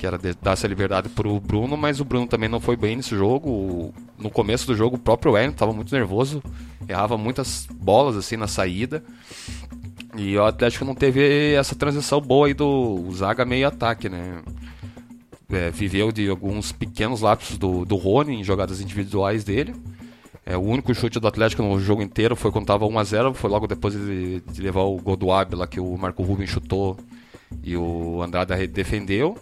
Que 0.00 0.04
era 0.04 0.18
dar 0.18 0.50
essa 0.54 0.66
liberdade 0.66 1.08
pro 1.08 1.38
Bruno, 1.38 1.76
mas 1.76 2.00
o 2.00 2.04
Bruno 2.04 2.26
também 2.26 2.48
não 2.48 2.58
foi 2.58 2.74
bem 2.76 2.96
nesse 2.96 3.14
jogo. 3.14 3.48
O- 3.48 3.94
No 4.18 4.30
começo 4.30 4.66
do 4.66 4.74
jogo, 4.74 4.96
o 4.96 4.98
próprio 4.98 5.32
Wellington 5.32 5.52
estava 5.54 5.72
muito 5.72 5.94
nervoso, 5.94 6.42
errava 6.88 7.16
muitas 7.16 7.68
bolas 7.72 8.16
assim 8.16 8.36
na 8.36 8.48
saída. 8.48 9.02
E 10.16 10.36
o 10.36 10.44
Atlético 10.44 10.84
não 10.84 10.94
teve 10.94 11.54
essa 11.54 11.74
transição 11.74 12.20
boa 12.20 12.46
aí 12.48 12.54
do 12.54 13.08
Zaga 13.12 13.44
meio 13.44 13.66
ataque, 13.68 14.08
né? 14.08 14.42
É, 15.52 15.70
viveu 15.70 16.10
de 16.10 16.28
alguns 16.28 16.72
pequenos 16.72 17.20
lapsos 17.20 17.58
do, 17.58 17.84
do 17.84 17.96
Rony 17.96 18.40
em 18.40 18.44
jogadas 18.44 18.80
individuais 18.80 19.44
dele. 19.44 19.74
É, 20.44 20.56
o 20.56 20.60
único 20.60 20.92
chute 20.94 21.20
do 21.20 21.28
Atlético 21.28 21.62
no 21.62 21.78
jogo 21.78 22.02
inteiro 22.02 22.34
foi 22.34 22.50
quando 22.50 22.64
estava 22.64 22.84
1x0, 22.86 23.34
foi 23.34 23.48
logo 23.48 23.66
depois 23.66 23.94
de, 23.94 24.40
de 24.40 24.60
levar 24.62 24.82
o 24.82 24.96
gol 24.96 25.16
do 25.16 25.30
Ábila 25.30 25.66
que 25.66 25.78
o 25.78 25.96
Marco 25.96 26.22
Rubens 26.22 26.50
chutou 26.50 26.96
e 27.62 27.76
o 27.76 28.20
Andrada 28.22 28.54
re- 28.54 28.66
defendeu. 28.66 29.36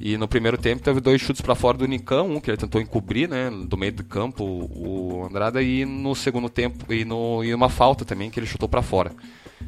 E 0.00 0.16
no 0.16 0.26
primeiro 0.26 0.56
tempo 0.56 0.82
teve 0.82 0.98
dois 0.98 1.20
chutes 1.20 1.42
para 1.42 1.54
fora 1.54 1.76
do 1.76 1.86
Nicão, 1.86 2.30
um 2.30 2.40
que 2.40 2.50
ele 2.50 2.56
tentou 2.56 2.80
encobrir, 2.80 3.28
né, 3.28 3.50
do 3.50 3.76
meio 3.76 3.92
do 3.92 4.02
campo 4.02 4.42
o 4.44 5.26
Andrada 5.28 5.62
e 5.62 5.84
no 5.84 6.14
segundo 6.14 6.48
tempo 6.48 6.90
e 6.92 7.04
no 7.04 7.44
e 7.44 7.54
uma 7.54 7.68
falta 7.68 8.02
também 8.04 8.30
que 8.30 8.40
ele 8.40 8.46
chutou 8.46 8.68
para 8.68 8.80
fora. 8.80 9.12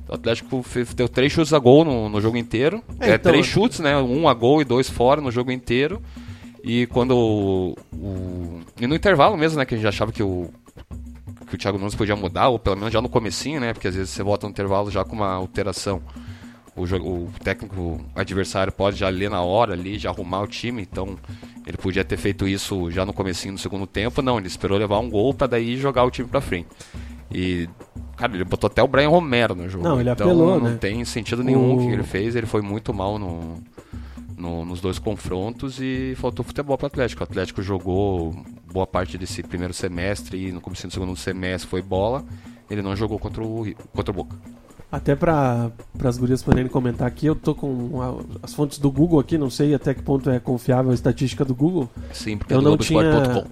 O 0.09 0.15
Atlético 0.15 0.63
fez- 0.63 0.93
deu 0.95 1.09
três 1.09 1.33
chutes 1.33 1.53
a 1.53 1.59
gol 1.59 1.85
no, 1.85 2.09
no 2.09 2.21
jogo 2.21 2.37
inteiro. 2.37 2.83
É, 3.01 3.11
É, 3.11 3.15
então- 3.15 3.33
três 3.33 3.47
chutes, 3.47 3.81
né? 3.81 3.97
Um 3.99 4.29
a 4.29 4.35
gol 4.35 4.61
e 4.61 4.65
dois 4.65 4.89
fora 4.89 5.21
no 5.21 5.31
jogo 5.31 5.51
inteiro. 5.53 6.01
E 6.65 6.87
quando 6.87 7.17
o, 7.17 7.77
o- 7.93 8.61
E 8.81 8.87
no 8.87 8.95
intervalo 8.95 9.37
mesmo, 9.37 9.59
né? 9.59 9.65
Que 9.65 9.75
a 9.75 9.77
gente 9.77 9.87
achava 9.87 10.13
que 10.13 10.23
o. 10.23 10.51
Que 11.49 11.57
o 11.57 11.59
Thiago 11.59 11.77
Nunes 11.77 11.95
podia 11.95 12.17
mudar, 12.17 12.49
ou 12.49 12.59
pelo 12.59 12.77
menos 12.77 12.93
já 12.93 13.01
no 13.03 13.09
comecinho, 13.11 13.61
né? 13.61 13.73
Porque 13.75 13.87
às 13.89 13.95
vezes 13.95 14.11
você 14.11 14.23
volta 14.23 14.47
no 14.47 14.51
intervalo 14.51 14.91
já 14.91 15.05
com 15.05 15.15
uma 15.17 15.33
alteração. 15.33 16.01
O, 16.75 16.85
o 16.85 17.31
técnico 17.45 18.01
adversário 18.15 18.73
pode 18.73 18.97
já 18.97 19.11
ler 19.11 19.29
na 19.29 19.43
hora 19.43 19.75
ali, 19.75 19.99
já 19.99 20.09
arrumar 20.09 20.41
o 20.41 20.47
time, 20.47 20.81
então 20.81 21.19
ele 21.67 21.77
podia 21.77 22.03
ter 22.03 22.17
feito 22.17 22.49
isso 22.49 22.91
já 22.91 23.05
no 23.05 23.13
comecinho 23.13 23.53
do 23.53 23.61
segundo 23.61 23.87
tempo, 23.87 24.23
não, 24.23 24.39
ele 24.39 24.47
esperou 24.47 24.79
levar 24.79 24.99
um 24.99 25.11
gol 25.11 25.35
pra 25.35 25.47
daí 25.47 25.77
jogar 25.77 26.05
o 26.05 26.11
time 26.11 26.27
pra 26.27 26.41
frente. 26.41 26.69
E, 27.35 27.69
cara, 28.17 28.35
ele 28.35 28.45
botou 28.45 28.69
até 28.69 28.83
o 28.83 28.87
Brian 28.87 29.09
Romero 29.09 29.55
no 29.55 29.69
jogo. 29.69 29.85
Não, 29.85 30.01
ele 30.01 30.11
então 30.11 30.27
apelou, 30.27 30.61
não 30.61 30.71
né? 30.71 30.77
tem 30.81 31.05
sentido 31.05 31.43
nenhum 31.43 31.75
o 31.75 31.79
que 31.79 31.93
ele 31.93 32.03
fez, 32.03 32.37
ele 32.37 32.47
foi 32.47 32.61
muito 32.63 32.93
mal 32.93 33.19
no, 33.19 33.63
no- 34.37 34.65
nos 34.65 34.81
dois 34.81 34.99
confrontos 34.99 35.79
e 35.81 36.15
faltou 36.17 36.45
futebol 36.45 36.77
para 36.77 36.85
o 36.85 36.89
Atlético. 36.89 37.23
O 37.23 37.25
Atlético 37.25 37.63
jogou 37.63 38.35
boa 38.73 38.87
parte 38.87 39.17
desse 39.19 39.43
primeiro 39.43 39.73
semestre 39.75 40.49
e 40.49 40.53
no 40.53 40.61
começo 40.61 40.87
do 40.87 40.93
segundo 40.93 41.17
semestre 41.17 41.69
foi 41.69 41.83
bola. 41.83 42.25
Ele 42.71 42.83
não 42.83 42.95
jogou 42.97 43.19
contra 43.19 43.43
o, 43.43 43.67
contra 43.95 44.11
o 44.11 44.15
Boca. 44.15 44.37
Até 44.93 45.17
para 45.17 45.71
as 46.05 46.19
gurias 46.19 46.43
poderem 46.43 46.69
comentar 46.71 47.09
aqui, 47.09 47.25
eu 47.25 47.35
tô 47.35 47.55
com 47.55 48.03
a- 48.03 48.23
as 48.43 48.53
fontes 48.53 48.79
do 48.79 48.91
Google 48.91 49.19
aqui, 49.19 49.39
não 49.39 49.49
sei 49.49 49.75
até 49.75 49.95
que 49.95 50.03
ponto 50.03 50.29
é 50.29 50.39
confiável 50.39 50.91
a 50.91 50.95
estatística 50.95 51.47
do 51.47 51.55
Google. 51.55 51.89
Sim, 52.13 52.37
porque 52.37 52.53
Eu 52.53 52.59
é 52.59 52.63
do 52.63 52.69
não 52.69 52.77
tinha, 52.77 53.03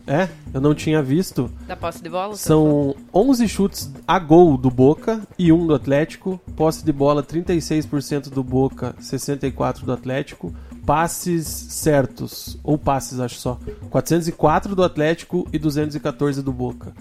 é, 0.06 0.28
eu 0.52 0.60
não 0.60 0.74
tinha 0.74 1.02
visto. 1.02 1.50
Da 1.66 1.74
posse 1.74 2.02
de 2.02 2.10
bola? 2.10 2.36
São 2.36 2.94
11 3.14 3.48
chutes 3.48 3.90
a 4.06 4.18
gol 4.18 4.58
do 4.58 4.70
Boca 4.70 5.22
e 5.38 5.50
um 5.50 5.66
do 5.66 5.74
Atlético. 5.74 6.38
Posse 6.54 6.84
de 6.84 6.92
bola 6.92 7.22
36% 7.22 8.28
do 8.28 8.44
Boca, 8.44 8.94
64 9.00 9.86
do 9.86 9.92
Atlético. 9.94 10.52
Passes 10.84 11.46
certos, 11.46 12.58
ou 12.62 12.76
passes 12.76 13.18
acho 13.18 13.36
só, 13.36 13.58
404 13.88 14.74
do 14.74 14.82
Atlético 14.84 15.48
e 15.52 15.58
214 15.58 16.42
do 16.42 16.52
Boca. 16.52 16.92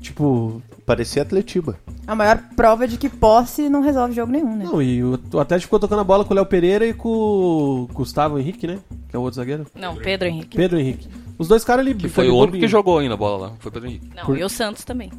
Tipo, 0.00 0.60
Parecia 0.90 1.22
Atletiba. 1.22 1.78
A 2.04 2.16
maior 2.16 2.42
prova 2.56 2.88
de 2.88 2.98
que 2.98 3.08
posse 3.08 3.68
não 3.68 3.80
resolve 3.80 4.12
jogo 4.12 4.32
nenhum, 4.32 4.56
né? 4.56 4.64
não, 4.64 4.82
e 4.82 5.04
o, 5.04 5.14
Atlético 5.38 5.68
ficou 5.68 5.78
tocando 5.78 6.00
a 6.00 6.04
bola 6.04 6.24
com 6.24 6.32
o 6.32 6.34
Léo 6.34 6.44
Pereira 6.44 6.84
e 6.84 6.92
com 6.92 7.08
o 7.08 7.88
Gustavo 7.92 8.40
Henrique, 8.40 8.66
né? 8.66 8.80
Que 9.08 9.14
é 9.14 9.18
o 9.18 9.22
outro 9.22 9.36
zagueiro. 9.36 9.66
Não, 9.72 9.94
Pedro 9.94 10.26
Henrique. 10.26 10.56
Pedro 10.56 10.80
Henrique. 10.80 11.08
Os 11.38 11.46
dois 11.46 11.62
caras 11.62 11.86
ali 11.86 11.94
Que 11.94 12.08
foi 12.08 12.28
o 12.28 12.36
único 12.36 12.58
que 12.58 12.66
jogou 12.66 12.98
ainda 12.98 13.14
a 13.14 13.16
bola 13.16 13.46
lá. 13.50 13.52
Foi 13.60 13.70
o 13.70 13.72
Pedro 13.72 13.88
Henrique. 13.88 14.10
Não, 14.16 14.24
Por- 14.26 14.36
e 14.36 14.42
o 14.42 14.48
Santos 14.48 14.82
também. 14.82 15.12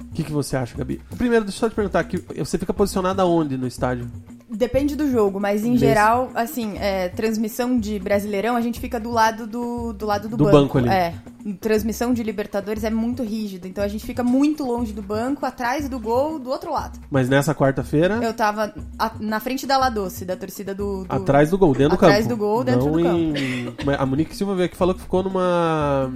O 0.00 0.12
que, 0.12 0.24
que 0.24 0.32
você 0.32 0.56
acha, 0.56 0.76
Gabi? 0.76 1.00
Primeiro, 1.16 1.44
deixa 1.44 1.58
eu 1.58 1.60
só 1.60 1.68
te 1.68 1.76
perguntar, 1.76 2.02
que 2.02 2.18
você 2.36 2.58
fica 2.58 2.74
posicionado 2.74 3.22
aonde 3.22 3.56
no 3.56 3.68
estádio? 3.68 4.10
Depende 4.50 4.96
do 4.96 5.10
jogo, 5.10 5.38
mas 5.38 5.62
em 5.62 5.76
geral, 5.76 6.30
assim, 6.34 6.78
é, 6.78 7.08
transmissão 7.10 7.78
de 7.78 7.98
Brasileirão, 7.98 8.56
a 8.56 8.62
gente 8.62 8.80
fica 8.80 8.98
do 8.98 9.10
lado 9.10 9.46
do, 9.46 9.92
do 9.92 10.06
lado 10.06 10.26
do, 10.26 10.38
Do 10.38 10.44
banco 10.44 10.78
ali. 10.78 10.88
É. 10.88 11.12
transmissão 11.60 12.14
de 12.14 12.22
Libertadores 12.22 12.82
é 12.82 12.88
muito 12.88 13.22
rígido. 13.22 13.66
Então 13.66 13.84
a 13.84 13.88
gente 13.88 14.06
fica 14.06 14.22
muito 14.24 14.64
longe 14.64 14.92
do 14.94 15.02
banco, 15.02 15.44
atrás 15.44 15.86
do 15.86 15.98
gol, 16.00 16.38
do 16.38 16.48
outro 16.48 16.72
lado. 16.72 16.98
Mas 17.10 17.28
nessa 17.28 17.54
quarta-feira, 17.54 18.20
Eu 18.22 18.32
tava 18.32 18.72
a- 18.98 19.12
na 19.20 19.38
frente 19.38 19.66
da 19.66 19.76
La 19.76 19.90
Doce, 19.90 20.24
da 20.24 20.34
torcida 20.34 20.74
do. 20.74 21.04
do- 21.04 21.12
atrás 21.14 21.50
do 21.50 21.58
gol, 21.58 21.74
dentro 21.74 21.94
Atrás 21.96 22.26
do 22.26 22.30
campo. 22.30 22.42
do 22.42 22.46
gol, 22.48 22.64
dentro 22.64 22.84
Não 22.86 22.92
do 22.92 23.00
em... 23.00 23.74
A 23.98 24.06
Monique 24.06 24.34
Silva 24.34 24.54
veio 24.54 24.64
aqui 24.64 24.74
e 24.74 24.78
falou 24.78 24.94
que 24.94 25.02
ficou 25.02 25.22
numa. 25.22 26.10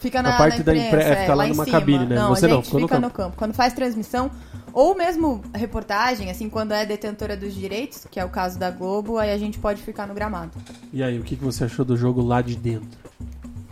Fica 0.00 0.22
Na 0.22 0.36
parte 0.36 0.58
na 0.58 0.64
da 0.64 0.76
imprensa, 0.76 0.96
impre- 0.96 1.02
é, 1.04 1.12
é, 1.12 1.20
fica 1.22 1.34
lá 1.34 1.46
em 1.46 1.50
numa 1.52 1.64
cima. 1.64 1.78
cabine, 1.80 2.04
né? 2.06 2.16
Não, 2.16 2.28
Você 2.28 2.44
a 2.44 2.48
não, 2.48 2.56
gente 2.56 2.72
no 2.74 2.80
fica 2.80 2.88
campo. 2.96 3.06
no 3.06 3.10
campo. 3.10 3.36
Quando 3.36 3.54
faz 3.54 3.72
transmissão, 3.72 4.30
ou 4.72 4.94
mesmo 4.96 5.42
reportagem, 5.54 6.30
assim, 6.30 6.48
quando 6.48 6.72
é 6.72 6.84
detentora 6.86 7.36
dos 7.36 7.54
direitos, 7.54 8.06
que 8.10 8.18
é 8.20 8.24
o 8.24 8.28
caso 8.28 8.58
da 8.58 8.70
Globo, 8.70 9.18
aí 9.18 9.32
a 9.32 9.38
gente 9.38 9.58
pode 9.58 9.82
ficar 9.82 10.06
no 10.06 10.14
gramado. 10.14 10.52
E 10.92 11.02
aí, 11.02 11.18
o 11.18 11.22
que 11.24 11.34
você 11.36 11.64
achou 11.64 11.84
do 11.84 11.96
jogo 11.96 12.20
lá 12.22 12.40
de 12.42 12.56
dentro? 12.56 12.98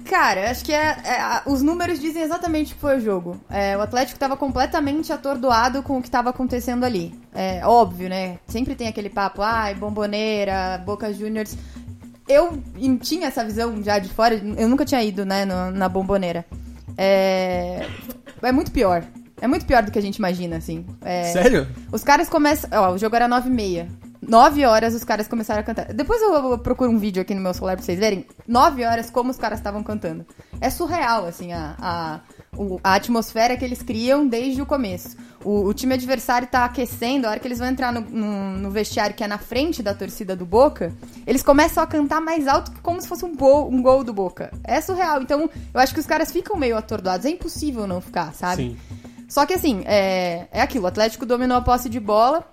Cara, 0.05 0.51
acho 0.53 0.65
que 0.65 0.73
é, 0.73 0.91
é, 1.05 1.43
os 1.47 1.63
números 1.63 1.99
dizem 1.99 2.23
exatamente 2.23 2.73
o 2.73 2.75
que 2.77 2.81
foi 2.81 2.97
o 2.99 3.01
jogo. 3.01 3.41
É, 3.51 3.77
o 3.77 3.81
Atlético 3.81 4.15
estava 4.17 4.37
completamente 4.37 5.13
atordoado 5.13 5.83
com 5.83 5.99
o 5.99 6.01
que 6.01 6.07
estava 6.07 6.31
acontecendo 6.31 6.85
ali. 6.85 7.13
É 7.35 7.67
óbvio, 7.67 8.09
né? 8.09 8.39
Sempre 8.47 8.77
tem 8.77 8.87
aquele 8.87 9.11
papo, 9.11 9.43
ai, 9.43 9.75
bomboneira, 9.75 10.81
Boca 10.87 11.13
Juniors. 11.13 11.57
Eu 12.29 12.63
tinha 13.01 13.27
essa 13.27 13.45
visão 13.45 13.83
já 13.83 13.99
de 13.99 14.09
fora, 14.09 14.37
eu 14.37 14.69
nunca 14.69 14.85
tinha 14.85 15.03
ido, 15.03 15.25
né, 15.25 15.45
no- 15.45 15.73
na 15.73 15.89
bomboneira. 15.89 16.45
É, 16.97 17.85
é 18.43 18.53
muito 18.53 18.71
pior. 18.71 19.05
É 19.41 19.47
muito 19.47 19.67
pior 19.67 19.83
do 19.83 19.91
que 19.91 19.99
a 19.99 20.03
gente 20.03 20.17
imagina, 20.17 20.57
assim. 20.57 20.85
É, 21.03 21.25
Sério? 21.33 21.67
os 21.93 22.03
caras 22.03 22.29
começam. 22.29 22.71
Ó, 22.73 22.93
o 22.93 22.99
jogo 22.99 23.15
era 23.17 23.29
9 23.29 23.49
e 23.49 23.53
meia. 23.53 23.89
9 24.27 24.65
horas 24.65 24.95
os 24.95 25.05
caras 25.05 25.29
começaram 25.29 25.61
a 25.61 25.63
cantar. 25.63 25.93
Depois 25.93 26.21
eu, 26.23 26.59
procuro 26.59 26.91
um 26.91 26.99
vídeo 26.99 27.21
aqui 27.23 27.35
no 27.35 27.41
meu 27.41 27.53
celular 27.55 27.77
pra 27.77 27.85
vocês 27.85 27.99
verem. 27.99 28.27
9 28.49 28.85
horas 28.85 29.11
como 29.11 29.31
os 29.31 29.37
caras 29.37 29.59
estavam 29.59 29.83
cantando. 29.83 30.25
É 30.61 30.71
surreal, 30.71 31.27
assim, 31.27 31.53
a, 31.53 31.75
a, 31.79 32.21
a 32.83 32.95
atmosfera 32.95 33.57
que 33.57 33.65
eles 33.65 33.83
criam 33.83 34.27
desde 34.27 34.61
o 34.63 34.67
começo. 34.67 35.17
O, 35.45 35.67
o 35.67 35.75
time 35.75 35.95
adversário 35.95 36.49
tá 36.49 36.65
aquecendo, 36.65 37.27
a 37.27 37.31
hora 37.31 37.39
que 37.39 37.47
eles 37.47 37.59
vão 37.59 37.69
entrar 37.69 37.93
no, 37.93 38.01
no- 38.01 38.57
no 38.59 38.71
vestiário 38.71 39.15
que 39.15 39.23
é 39.23 39.29
na 39.29 39.39
frente 39.39 39.81
da 39.83 39.95
torcida 39.95 40.35
do 40.35 40.47
Boca, 40.47 40.93
eles 41.27 41.43
começam 41.43 41.85
a 41.85 41.87
cantar 41.87 42.21
mais 42.21 42.49
alto 42.49 42.73
que 42.73 42.81
como 42.81 43.01
se 43.01 43.07
fosse 43.07 43.25
um, 43.25 43.37
gol- 43.37 43.69
um 43.71 43.81
gol 43.83 44.03
do 44.03 44.13
Boca. 44.15 44.51
É 44.65 44.81
surreal. 44.81 45.23
Então, 45.23 45.49
eu 45.73 45.79
acho 45.81 45.93
que 45.95 46.01
os 46.01 46.07
caras 46.07 46.33
ficam 46.33 46.57
meio 46.57 46.77
atordoados. 46.77 47.27
É 47.27 47.31
impossível 47.31 47.87
não 47.87 48.01
ficar, 48.01 48.33
sabe? 48.35 48.63
Sim. 48.71 48.77
Só 49.29 49.45
que 49.45 49.55
assim, 49.55 49.83
é, 49.87 50.47
é 50.51 50.61
aquilo, 50.61 50.85
o 50.85 50.89
Atlético 50.89 51.27
dominou 51.27 51.57
a 51.57 51.63
posse 51.63 51.89
de 51.89 52.01
bola. 52.01 52.49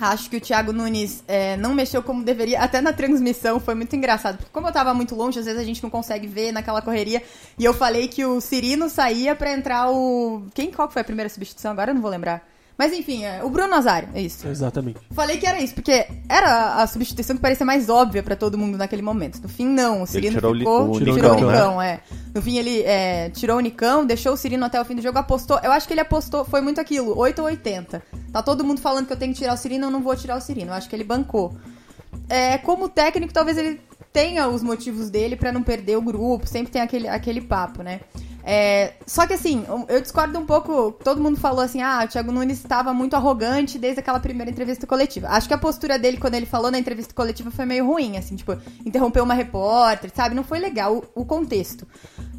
Acho 0.00 0.30
que 0.30 0.36
o 0.36 0.40
Thiago 0.40 0.72
Nunes 0.72 1.24
é, 1.26 1.56
não 1.56 1.74
mexeu 1.74 2.00
como 2.02 2.22
deveria. 2.22 2.60
Até 2.60 2.80
na 2.80 2.92
transmissão 2.92 3.58
foi 3.58 3.74
muito 3.74 3.96
engraçado. 3.96 4.36
Porque 4.36 4.52
como 4.52 4.68
eu 4.68 4.72
tava 4.72 4.94
muito 4.94 5.14
longe, 5.16 5.40
às 5.40 5.44
vezes 5.44 5.60
a 5.60 5.64
gente 5.64 5.82
não 5.82 5.90
consegue 5.90 6.26
ver 6.28 6.52
naquela 6.52 6.80
correria. 6.80 7.20
E 7.58 7.64
eu 7.64 7.74
falei 7.74 8.06
que 8.06 8.24
o 8.24 8.40
Cirino 8.40 8.88
saía 8.88 9.34
pra 9.34 9.52
entrar 9.52 9.90
o. 9.90 10.44
Quem? 10.54 10.70
Qual 10.70 10.86
que 10.86 10.94
foi 10.94 11.02
a 11.02 11.04
primeira 11.04 11.28
substituição? 11.28 11.72
Agora 11.72 11.90
eu 11.90 11.94
não 11.96 12.02
vou 12.02 12.10
lembrar. 12.10 12.46
Mas 12.78 12.92
enfim, 12.92 13.24
é, 13.24 13.42
o 13.42 13.50
Bruno 13.50 13.68
Nazário, 13.68 14.08
é 14.14 14.22
isso. 14.22 14.46
Exatamente. 14.46 15.00
Falei 15.10 15.36
que 15.36 15.44
era 15.44 15.60
isso, 15.60 15.74
porque 15.74 16.06
era 16.28 16.76
a 16.76 16.86
substituição 16.86 17.34
que 17.34 17.42
parecia 17.42 17.66
mais 17.66 17.88
óbvia 17.88 18.22
pra 18.22 18.36
todo 18.36 18.56
mundo 18.56 18.78
naquele 18.78 19.02
momento. 19.02 19.40
No 19.42 19.48
fim, 19.48 19.66
não. 19.66 20.02
O 20.02 20.06
Cirino 20.06 20.36
tirou 20.36 20.52
o 20.52 20.54
Li- 20.54 20.60
ficou. 20.60 20.90
o 20.92 20.98
tirou 20.98 21.14
Nicão, 21.16 21.32
o 21.32 21.34
né? 21.40 21.52
Nicão, 21.52 21.82
é. 21.82 22.00
No 22.32 22.40
fim, 22.40 22.56
ele 22.56 22.82
é, 22.82 23.30
tirou 23.30 23.56
o 23.56 23.60
Nicão, 23.60 24.06
deixou 24.06 24.32
o 24.32 24.36
Cirino 24.36 24.64
até 24.64 24.80
o 24.80 24.84
fim 24.84 24.94
do 24.94 25.02
jogo, 25.02 25.18
apostou. 25.18 25.58
Eu 25.60 25.72
acho 25.72 25.88
que 25.88 25.92
ele 25.94 26.00
apostou, 26.00 26.44
foi 26.44 26.60
muito 26.60 26.80
aquilo, 26.80 27.18
8 27.18 27.40
ou 27.40 27.46
80. 27.46 28.00
Tá 28.32 28.42
todo 28.44 28.62
mundo 28.62 28.80
falando 28.80 29.06
que 29.08 29.12
eu 29.12 29.16
tenho 29.18 29.32
que 29.32 29.40
tirar 29.40 29.54
o 29.54 29.56
Cirino, 29.56 29.86
eu 29.86 29.90
não 29.90 30.00
vou 30.00 30.14
tirar 30.14 30.36
o 30.36 30.40
Cirino. 30.40 30.70
Eu 30.70 30.74
acho 30.74 30.88
que 30.88 30.94
ele 30.94 31.02
bancou. 31.04 31.52
É, 32.28 32.58
como 32.58 32.88
técnico, 32.88 33.32
talvez 33.32 33.58
ele 33.58 33.80
tenha 34.12 34.46
os 34.48 34.62
motivos 34.62 35.10
dele 35.10 35.34
pra 35.34 35.50
não 35.50 35.62
perder 35.64 35.96
o 35.96 36.02
grupo, 36.02 36.46
sempre 36.46 36.70
tem 36.72 36.80
aquele, 36.80 37.08
aquele 37.08 37.40
papo, 37.40 37.82
né? 37.82 38.00
É, 38.50 38.94
só 39.06 39.26
que 39.26 39.34
assim, 39.34 39.66
eu 39.88 40.00
discordo 40.00 40.38
um 40.38 40.46
pouco. 40.46 40.92
Todo 41.04 41.20
mundo 41.20 41.38
falou 41.38 41.60
assim: 41.60 41.82
ah, 41.82 42.00
o 42.02 42.08
Thiago 42.08 42.32
Nunes 42.32 42.56
estava 42.56 42.94
muito 42.94 43.14
arrogante 43.14 43.78
desde 43.78 44.00
aquela 44.00 44.18
primeira 44.18 44.50
entrevista 44.50 44.86
coletiva. 44.86 45.28
Acho 45.28 45.46
que 45.46 45.52
a 45.52 45.58
postura 45.58 45.98
dele, 45.98 46.16
quando 46.16 46.32
ele 46.32 46.46
falou 46.46 46.70
na 46.70 46.78
entrevista 46.78 47.12
coletiva, 47.12 47.50
foi 47.50 47.66
meio 47.66 47.86
ruim, 47.86 48.16
assim, 48.16 48.36
tipo, 48.36 48.56
interrompeu 48.86 49.22
uma 49.22 49.34
repórter, 49.34 50.10
sabe? 50.14 50.34
Não 50.34 50.42
foi 50.42 50.60
legal 50.60 50.96
o, 50.96 51.20
o 51.20 51.26
contexto. 51.26 51.86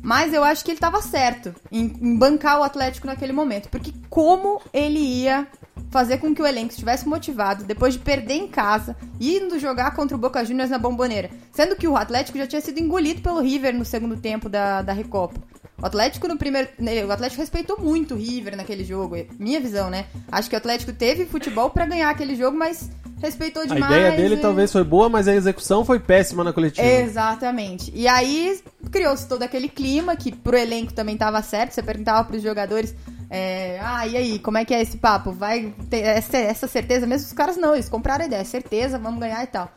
Mas 0.01 0.33
eu 0.33 0.43
acho 0.43 0.65
que 0.65 0.71
ele 0.71 0.79
tava 0.79 0.99
certo 0.99 1.53
em, 1.71 1.95
em 2.01 2.17
bancar 2.17 2.59
o 2.59 2.63
Atlético 2.63 3.05
naquele 3.05 3.31
momento. 3.31 3.69
Porque 3.69 3.93
como 4.09 4.59
ele 4.73 4.97
ia 4.97 5.47
fazer 5.91 6.17
com 6.17 6.33
que 6.33 6.41
o 6.41 6.47
elenco 6.47 6.71
estivesse 6.71 7.07
motivado 7.07 7.65
depois 7.65 7.93
de 7.93 7.99
perder 7.99 8.33
em 8.33 8.47
casa, 8.47 8.95
indo 9.21 9.59
jogar 9.59 9.91
contra 9.91 10.17
o 10.17 10.19
Boca 10.19 10.43
Juniors 10.43 10.71
na 10.71 10.79
bomboneira. 10.79 11.29
Sendo 11.51 11.75
que 11.75 11.87
o 11.87 11.95
Atlético 11.95 12.39
já 12.39 12.47
tinha 12.47 12.61
sido 12.61 12.79
engolido 12.79 13.21
pelo 13.21 13.41
River 13.41 13.75
no 13.75 13.85
segundo 13.85 14.17
tempo 14.17 14.49
da, 14.49 14.81
da 14.81 14.91
Recopa. 14.91 15.39
O 15.81 15.85
Atlético 15.85 16.27
no 16.27 16.37
primeiro. 16.37 16.67
né, 16.77 17.03
O 17.05 17.11
Atlético 17.11 17.41
respeitou 17.41 17.79
muito 17.79 18.13
o 18.13 18.17
River 18.17 18.55
naquele 18.57 18.83
jogo. 18.83 19.15
é 19.15 19.25
Minha 19.39 19.59
visão, 19.59 19.89
né? 19.89 20.05
Acho 20.31 20.49
que 20.49 20.55
o 20.55 20.57
Atlético 20.57 20.91
teve 20.93 21.25
futebol 21.25 21.69
pra 21.69 21.85
ganhar 21.85 22.09
aquele 22.09 22.35
jogo, 22.35 22.57
mas 22.57 22.89
respeitou 23.21 23.63
A 23.63 23.65
demais. 23.65 23.85
ideia 23.95 24.11
dele 24.15 24.35
e- 24.35 24.37
talvez 24.39 24.71
foi 24.71 24.83
boa, 24.83 25.09
mas 25.09 25.27
a 25.27 25.33
execução 25.35 25.83
foi 25.85 25.99
péssima 25.99 26.43
na 26.43 26.51
coletiva. 26.53 26.85
Exatamente. 26.85 27.91
E 27.93 28.07
aí 28.07 28.59
criou-se 28.91 29.27
todo 29.27 29.43
aquele 29.43 29.67
clima 29.69 30.15
que 30.15 30.31
pro 30.35 30.57
elenco 30.57 30.93
também 30.93 31.17
tava 31.17 31.41
certo. 31.41 31.71
Você 31.73 31.83
perguntava 31.83 32.23
pros 32.27 32.41
jogadores, 32.41 32.95
é, 33.29 33.79
ah, 33.81 34.07
e 34.07 34.17
aí, 34.17 34.39
como 34.39 34.57
é 34.57 34.65
que 34.65 34.73
é 34.73 34.81
esse 34.81 34.97
papo? 34.97 35.31
Vai 35.31 35.73
ter 35.89 35.99
essa, 35.99 36.37
essa 36.37 36.67
certeza 36.67 37.05
mesmo? 37.05 37.27
Os 37.27 37.33
caras 37.33 37.57
não, 37.57 37.73
eles 37.73 37.87
compraram 37.89 38.23
a 38.23 38.27
ideia, 38.27 38.43
certeza, 38.45 38.97
vamos 38.97 39.19
ganhar 39.19 39.43
e 39.43 39.47
tal. 39.47 39.71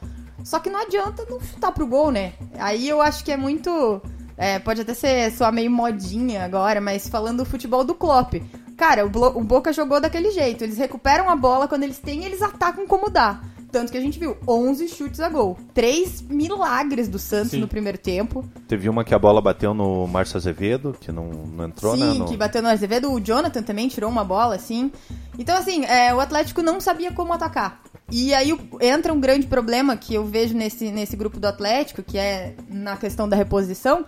Só 0.44 0.58
que 0.58 0.70
não 0.70 0.80
adianta 0.80 1.24
não 1.30 1.40
chutar 1.40 1.70
pro 1.72 1.86
gol, 1.86 2.10
né? 2.10 2.32
Aí 2.58 2.88
eu 2.88 3.00
acho 3.02 3.24
que 3.24 3.30
é 3.30 3.36
muito. 3.36 4.00
É, 4.36 4.58
pode 4.58 4.80
até 4.80 4.94
ser 4.94 5.30
soar 5.32 5.52
meio 5.52 5.70
modinha 5.70 6.44
agora, 6.44 6.80
mas 6.80 7.08
falando 7.08 7.38
do 7.38 7.44
futebol 7.44 7.84
do 7.84 7.94
Klopp. 7.94 8.34
Cara, 8.76 9.06
o, 9.06 9.08
o 9.08 9.44
Boca 9.44 9.72
jogou 9.72 10.00
daquele 10.00 10.30
jeito. 10.30 10.64
Eles 10.64 10.78
recuperam 10.78 11.28
a 11.30 11.36
bola 11.36 11.68
quando 11.68 11.84
eles 11.84 11.98
têm, 11.98 12.24
eles 12.24 12.42
atacam 12.42 12.86
como 12.86 13.10
dá. 13.10 13.40
Tanto 13.70 13.90
que 13.90 13.96
a 13.96 14.00
gente 14.02 14.18
viu 14.18 14.36
11 14.46 14.86
chutes 14.88 15.18
a 15.18 15.30
gol. 15.30 15.56
Três 15.72 16.20
milagres 16.20 17.08
do 17.08 17.18
Santos 17.18 17.52
Sim. 17.52 17.60
no 17.60 17.66
primeiro 17.66 17.96
tempo. 17.96 18.44
Teve 18.68 18.86
uma 18.86 19.02
que 19.02 19.14
a 19.14 19.18
bola 19.18 19.40
bateu 19.40 19.72
no 19.72 20.06
Márcio 20.06 20.36
Azevedo, 20.36 20.94
que 21.00 21.10
não, 21.10 21.28
não 21.28 21.64
entrou, 21.64 21.96
né? 21.96 22.12
Sim, 22.12 22.18
no- 22.18 22.26
que 22.26 22.36
bateu 22.36 22.60
no 22.60 22.68
Azevedo. 22.68 23.10
O 23.10 23.18
Jonathan 23.18 23.62
também 23.62 23.88
tirou 23.88 24.10
uma 24.10 24.24
bola, 24.24 24.56
assim. 24.56 24.92
Então, 25.38 25.56
assim, 25.56 25.86
é, 25.86 26.14
o 26.14 26.20
Atlético 26.20 26.60
não 26.60 26.80
sabia 26.82 27.12
como 27.12 27.32
atacar. 27.32 27.80
E 28.10 28.34
aí 28.34 28.54
entra 28.80 29.12
um 29.12 29.20
grande 29.20 29.46
problema 29.46 29.96
que 29.96 30.14
eu 30.14 30.24
vejo 30.24 30.54
nesse, 30.54 30.90
nesse 30.90 31.16
grupo 31.16 31.40
do 31.40 31.46
Atlético, 31.46 32.02
que 32.02 32.18
é 32.18 32.54
na 32.68 32.96
questão 32.96 33.28
da 33.28 33.36
reposição, 33.36 34.04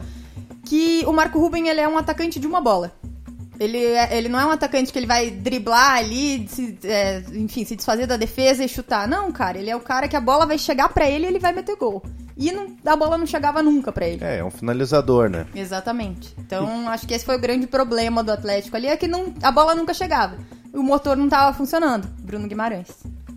que 0.65 1.03
o 1.07 1.13
Marco 1.13 1.39
Ruben 1.39 1.69
ele 1.69 1.81
é 1.81 1.89
um 1.89 1.97
atacante 1.97 2.39
de 2.39 2.47
uma 2.47 2.61
bola. 2.61 2.93
Ele, 3.59 3.79
é- 3.79 4.17
ele 4.19 4.29
não 4.29 4.39
é 4.41 4.45
um 4.47 4.51
atacante 4.51 4.93
que 4.93 4.99
ele 4.99 5.07
vai 5.07 5.31
driblar 5.31 5.93
ali, 5.99 6.47
se, 6.49 6.77
é, 6.85 7.23
enfim, 7.35 7.65
se 7.65 7.77
desfazer 7.77 8.07
da 8.07 8.17
defesa 8.17 8.65
e 8.65 8.69
chutar. 8.69 9.07
Não, 9.07 9.31
cara, 9.31 9.59
ele 9.59 9.71
é 9.71 9.77
o 9.77 9.81
cara 9.81 10.09
que 10.09 10.17
a 10.17 10.21
bola 10.21 10.45
vai 10.45 10.59
chegar 10.59 10.89
pra 10.89 11.09
ele 11.09 11.25
e 11.25 11.29
ele 11.29 11.39
vai 11.39 11.53
meter 11.53 11.77
gol. 11.77 12.03
E 12.37 12.51
não- 12.51 12.75
a 12.85 12.97
bola 12.97 13.17
não 13.17 13.27
chegava 13.27 13.63
nunca 13.63 13.93
pra 13.93 14.09
ele. 14.09 14.25
É, 14.25 14.39
é 14.39 14.45
um 14.45 14.51
finalizador, 14.51 15.31
né? 15.31 15.47
Exatamente. 15.55 16.35
Então, 16.37 16.89
acho 16.89 17.07
que 17.07 17.15
esse 17.15 17.25
foi 17.25 17.37
o 17.37 17.41
grande 17.41 17.67
problema 17.69 18.25
do 18.25 18.33
Atlético 18.33 18.77
ali, 18.77 18.89
é 18.89 18.97
que 18.97 19.07
não, 19.07 19.33
a 19.41 19.53
bola 19.53 19.73
nunca 19.75 19.95
chegava. 19.95 20.37
O 20.73 20.83
motor 20.83 21.17
não 21.17 21.29
tava 21.29 21.57
funcionando. 21.57 22.09
Bruno 22.21 22.49
Guimarães. 22.49 22.89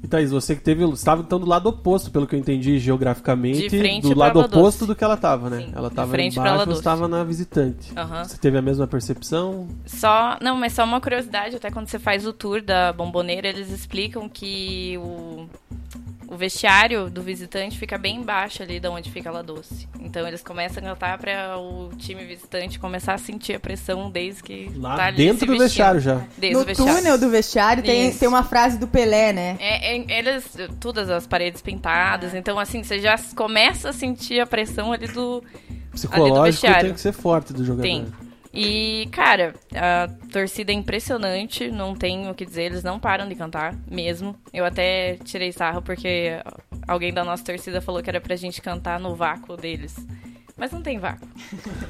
E 0.08 0.10
Thaís, 0.10 0.32
você 0.32 0.56
que 0.56 0.62
teve, 0.62 0.86
estava 0.92 1.22
então 1.22 1.38
do 1.38 1.46
lado 1.46 1.68
oposto, 1.68 2.10
pelo 2.10 2.26
que 2.26 2.34
eu 2.34 2.40
entendi 2.40 2.80
geograficamente, 2.80 3.68
De 3.68 3.78
frente 3.78 4.04
do 4.04 4.16
pra 4.16 4.28
lado 4.28 4.40
oposto 4.40 4.86
do 4.86 4.96
que 4.96 5.04
ela 5.04 5.16
estava, 5.16 5.50
né? 5.50 5.58
Sim, 5.58 5.74
ela 5.76 5.90
de 5.90 5.94
estava 5.94 6.22
embaixo, 6.22 6.66
você 6.66 6.72
estava 6.72 7.08
na 7.10 7.26
visitante. 7.26 7.92
Aham. 7.94 8.24
Você 8.24 8.38
teve 8.38 8.58
a 8.58 8.62
mesma 8.62 8.88
percepção? 8.88 9.68
Só, 9.86 10.38
não, 10.42 10.56
mas 10.56 10.72
só 10.72 10.86
uma 10.86 11.02
curiosidade, 11.02 11.58
até 11.58 11.70
quando 11.70 11.90
você 11.90 12.00
faz 12.00 12.26
o 12.26 12.32
tour 12.32 12.62
da 12.62 12.94
bomboneira, 12.94 13.50
eles 13.50 13.70
explicam 13.70 14.30
que 14.30 14.98
o, 14.98 15.50
o 16.28 16.36
vestiário 16.36 17.10
do 17.10 17.22
visitante 17.22 17.78
fica 17.78 17.98
bem 17.98 18.18
embaixo 18.18 18.62
ali 18.62 18.80
de 18.80 18.88
onde 18.88 19.10
fica 19.10 19.30
a 19.30 19.34
La 19.34 19.42
Doce. 19.42 19.88
Então 20.00 20.28
eles 20.28 20.44
começam 20.44 20.84
a 20.84 20.88
cantar 20.88 21.18
para 21.18 21.58
o 21.58 21.90
time 21.98 22.26
visitante 22.26 22.80
começar 22.80 23.14
a 23.14 23.18
sentir 23.18 23.56
a 23.56 23.60
pressão 23.60 24.10
desde 24.12 24.44
que 24.44 24.72
Lá 24.76 24.96
tá 24.96 25.06
ali 25.06 25.18
dentro 25.18 25.46
do 25.48 25.58
vestiário 25.58 26.00
já. 26.00 26.22
Desde 26.38 26.56
no 26.56 26.64
o 26.64 26.66
vestiário. 26.66 26.96
túnel 26.96 27.18
do 27.18 27.30
vestiário 27.30 27.84
tem, 27.84 28.10
Isso. 28.10 28.20
tem 28.20 28.28
uma 28.28 28.44
frase 28.44 28.78
do 28.78 28.88
Pelé, 28.88 29.32
né? 29.32 29.58
É, 29.60 29.96
é, 29.96 30.20
eles, 30.20 30.58
todas 30.80 31.10
as 31.10 31.26
paredes 31.26 31.62
pintadas, 31.62 32.34
então 32.34 32.60
assim, 32.60 32.84
você 32.84 33.00
já 33.00 33.18
começa 33.36 33.90
a 33.90 33.94
sentir 33.94 34.40
a 34.40 34.46
pressão 34.46 34.92
ali 34.92 35.08
do, 35.08 35.44
Psicológico 35.92 36.44
vestiário. 36.44 36.86
tem 36.86 36.94
que 36.94 37.02
ser 37.02 37.12
forte 37.12 37.54
do 37.54 37.66
jogador. 37.66 37.82
Tem. 37.82 38.06
E, 38.60 39.08
cara, 39.12 39.54
a 39.76 40.08
torcida 40.32 40.72
é 40.72 40.76
impressionante, 40.76 41.70
não 41.70 41.94
tenho 41.94 42.32
o 42.32 42.34
que 42.34 42.44
dizer, 42.44 42.64
eles 42.64 42.84
não 42.84 43.00
param 43.00 43.30
de 43.30 43.36
cantar, 43.36 43.76
mesmo. 43.88 44.36
Eu 44.52 44.66
até 44.66 45.16
tirei 45.24 45.52
sarro 45.52 45.80
porque 45.80 46.42
alguém 46.88 47.14
da 47.14 47.24
nossa 47.24 47.44
torcida 47.44 47.80
falou 47.80 48.02
que 48.02 48.10
era 48.10 48.20
pra 48.20 48.36
gente 48.36 48.60
cantar 48.60 49.00
no 49.00 49.16
vácuo 49.16 49.56
deles. 49.56 49.96
Mas 50.58 50.72
não 50.72 50.82
tem 50.82 50.98
vácuo. 51.00 51.28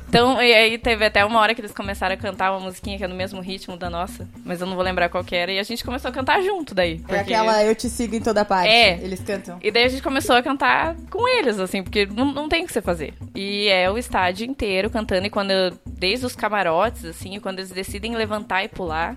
Então, 0.10 0.41
e 0.41 0.53
aí 0.53 0.77
teve 0.77 1.06
até 1.06 1.23
uma 1.25 1.39
hora 1.39 1.56
que 1.56 1.62
eles 1.62 1.71
começaram 1.71 2.13
a 2.13 2.17
cantar 2.17 2.51
uma 2.51 2.60
musiquinha 2.60 2.97
que 2.97 3.03
é 3.03 3.08
no 3.08 3.15
mesmo 3.15 3.39
ritmo 3.41 3.77
da 3.77 3.89
nossa, 3.89 4.27
mas 4.45 4.60
eu 4.62 4.67
não 4.67 4.75
vou 4.75 4.84
lembrar 4.84 5.10
qual 5.10 5.23
que 5.23 5.36
era, 5.36 5.51
e 5.51 5.60
a 5.60 5.63
gente 5.63 5.84
começou 5.84 6.10
a 6.10 6.12
cantar 6.12 6.41
junto 6.41 6.75
daí. 6.75 6.93
É 6.93 6.97
porque- 6.97 7.15
aquela 7.15 7.63
Eu 7.63 7.73
Te 7.75 7.89
Sigo 7.89 8.15
em 8.15 8.21
Toda 8.21 8.43
Parte. 8.45 8.69
É. 8.69 8.99
Eles 9.01 9.19
cantam. 9.21 9.58
E 9.62 9.71
daí 9.71 9.84
a 9.86 9.89
gente 9.89 10.01
começou 10.03 10.36
a 10.36 10.41
cantar 10.43 10.95
com 11.10 11.27
eles, 11.27 11.60
assim, 11.60 11.82
porque 11.84 12.06
não, 12.06 12.25
não 12.34 12.49
tem 12.49 12.63
o 12.63 12.67
que 12.67 12.73
você 12.73 12.82
fazer. 12.82 13.13
E 13.36 13.67
é 13.69 13.89
o 13.89 13.97
estádio 13.97 14.45
inteiro 14.45 14.89
cantando, 14.89 15.25
e 15.25 15.30
quando, 15.30 15.51
desde 15.86 16.25
os 16.25 16.36
camarotes, 16.36 17.06
assim, 17.06 17.39
quando 17.39 17.60
eles 17.60 17.71
decidem 17.71 18.15
levantar 18.15 18.63
e 18.63 18.67
pular, 18.67 19.15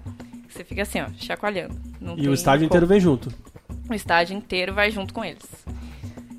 você 0.49 0.65
fica 0.65 0.83
assim, 0.83 1.01
ó, 1.01 1.07
chacoalhando. 1.19 1.75
Não 2.01 2.15
E 2.15 2.21
tem 2.23 2.29
o 2.29 2.35
estádio 2.35 2.61
como. 2.61 2.67
inteiro 2.67 2.87
vem 2.87 3.01
junto. 3.01 3.33
O 3.89 3.95
estádio 3.95 4.37
inteiro 4.37 4.73
vai 4.75 4.91
junto 4.91 5.13
com 5.13 5.25
eles. 5.25 5.43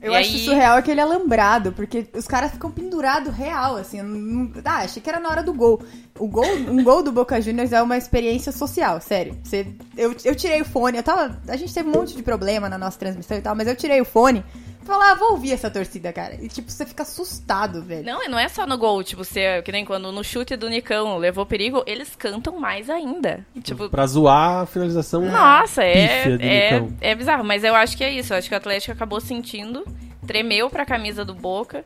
Eu 0.01 0.13
E 0.13 0.15
acho 0.15 0.31
aí- 0.33 0.45
surreal 0.45 0.77
aquele 0.77 0.99
alambrado, 0.99 1.71
porque 1.73 2.07
os 2.15 2.25
caras 2.27 2.51
ficam 2.51 2.71
pendurados 2.71 3.33
real, 3.35 3.75
assim. 3.77 4.01
não- 4.01 4.51
Ah, 4.65 4.77
achei 4.77 5.01
que 5.01 5.07
era 5.09 5.19
na 5.19 5.29
hora 5.29 5.43
do 5.43 5.53
gol. 5.53 5.79
O 6.17 6.27
gol, 6.27 6.45
um 6.67 6.83
gol 6.83 7.03
do 7.03 7.11
Boca 7.11 7.39
Juniors 7.39 7.71
é 7.71 7.81
uma 7.81 7.97
experiência 7.97 8.51
social, 8.51 8.99
sério. 8.99 9.37
Você, 9.43 9.67
eu, 9.95 10.15
eu 10.25 10.35
tirei 10.35 10.59
o 10.61 10.65
fone, 10.65 10.97
eu 10.97 11.03
tava. 11.03 11.39
A 11.47 11.55
gente 11.55 11.73
teve 11.73 11.87
um 11.87 11.91
monte 11.93 12.15
de 12.15 12.23
problema 12.23 12.67
na 12.67 12.77
nossa 12.79 12.97
transmissão 12.97 13.37
e 13.37 13.41
tal, 13.41 13.55
mas 13.55 13.67
eu 13.67 13.75
tirei 13.75 14.01
o 14.01 14.05
fone 14.05 14.43
falei, 14.83 15.09
ah, 15.09 15.15
vou 15.15 15.31
ouvir 15.31 15.51
essa 15.53 15.69
torcida, 15.69 16.11
cara. 16.11 16.35
E 16.41 16.47
tipo, 16.47 16.71
você 16.71 16.85
fica 16.85 17.03
assustado, 17.03 17.81
velho. 17.83 18.05
Não, 18.05 18.23
e 18.23 18.27
não 18.27 18.39
é 18.39 18.47
só 18.47 18.65
no 18.65 18.77
gol, 18.77 19.03
tipo, 19.03 19.23
você, 19.23 19.61
que 19.61 19.71
nem 19.71 19.85
quando 19.85 20.11
no 20.11 20.23
chute 20.23 20.55
do 20.55 20.69
Nicão 20.69 21.17
levou 21.17 21.45
perigo, 21.45 21.83
eles 21.85 22.15
cantam 22.15 22.59
mais 22.59 22.89
ainda. 22.89 23.45
Tipo, 23.61 23.89
Pra 23.89 24.05
zoar 24.05 24.61
a 24.61 24.65
finalização. 24.65 25.21
Nossa, 25.25 25.83
é, 25.83 26.37
é, 26.39 26.87
é 27.01 27.15
bizarro. 27.15 27.43
Mas 27.43 27.63
eu 27.63 27.75
acho 27.75 27.95
que 27.95 28.03
é 28.03 28.11
isso. 28.11 28.33
Eu 28.33 28.37
acho 28.37 28.47
que 28.47 28.53
o 28.53 28.57
Atlético 28.57 28.91
acabou 28.91 29.19
sentindo, 29.21 29.85
tremeu 30.25 30.69
pra 30.69 30.85
camisa 30.85 31.23
do 31.23 31.33
Boca. 31.33 31.83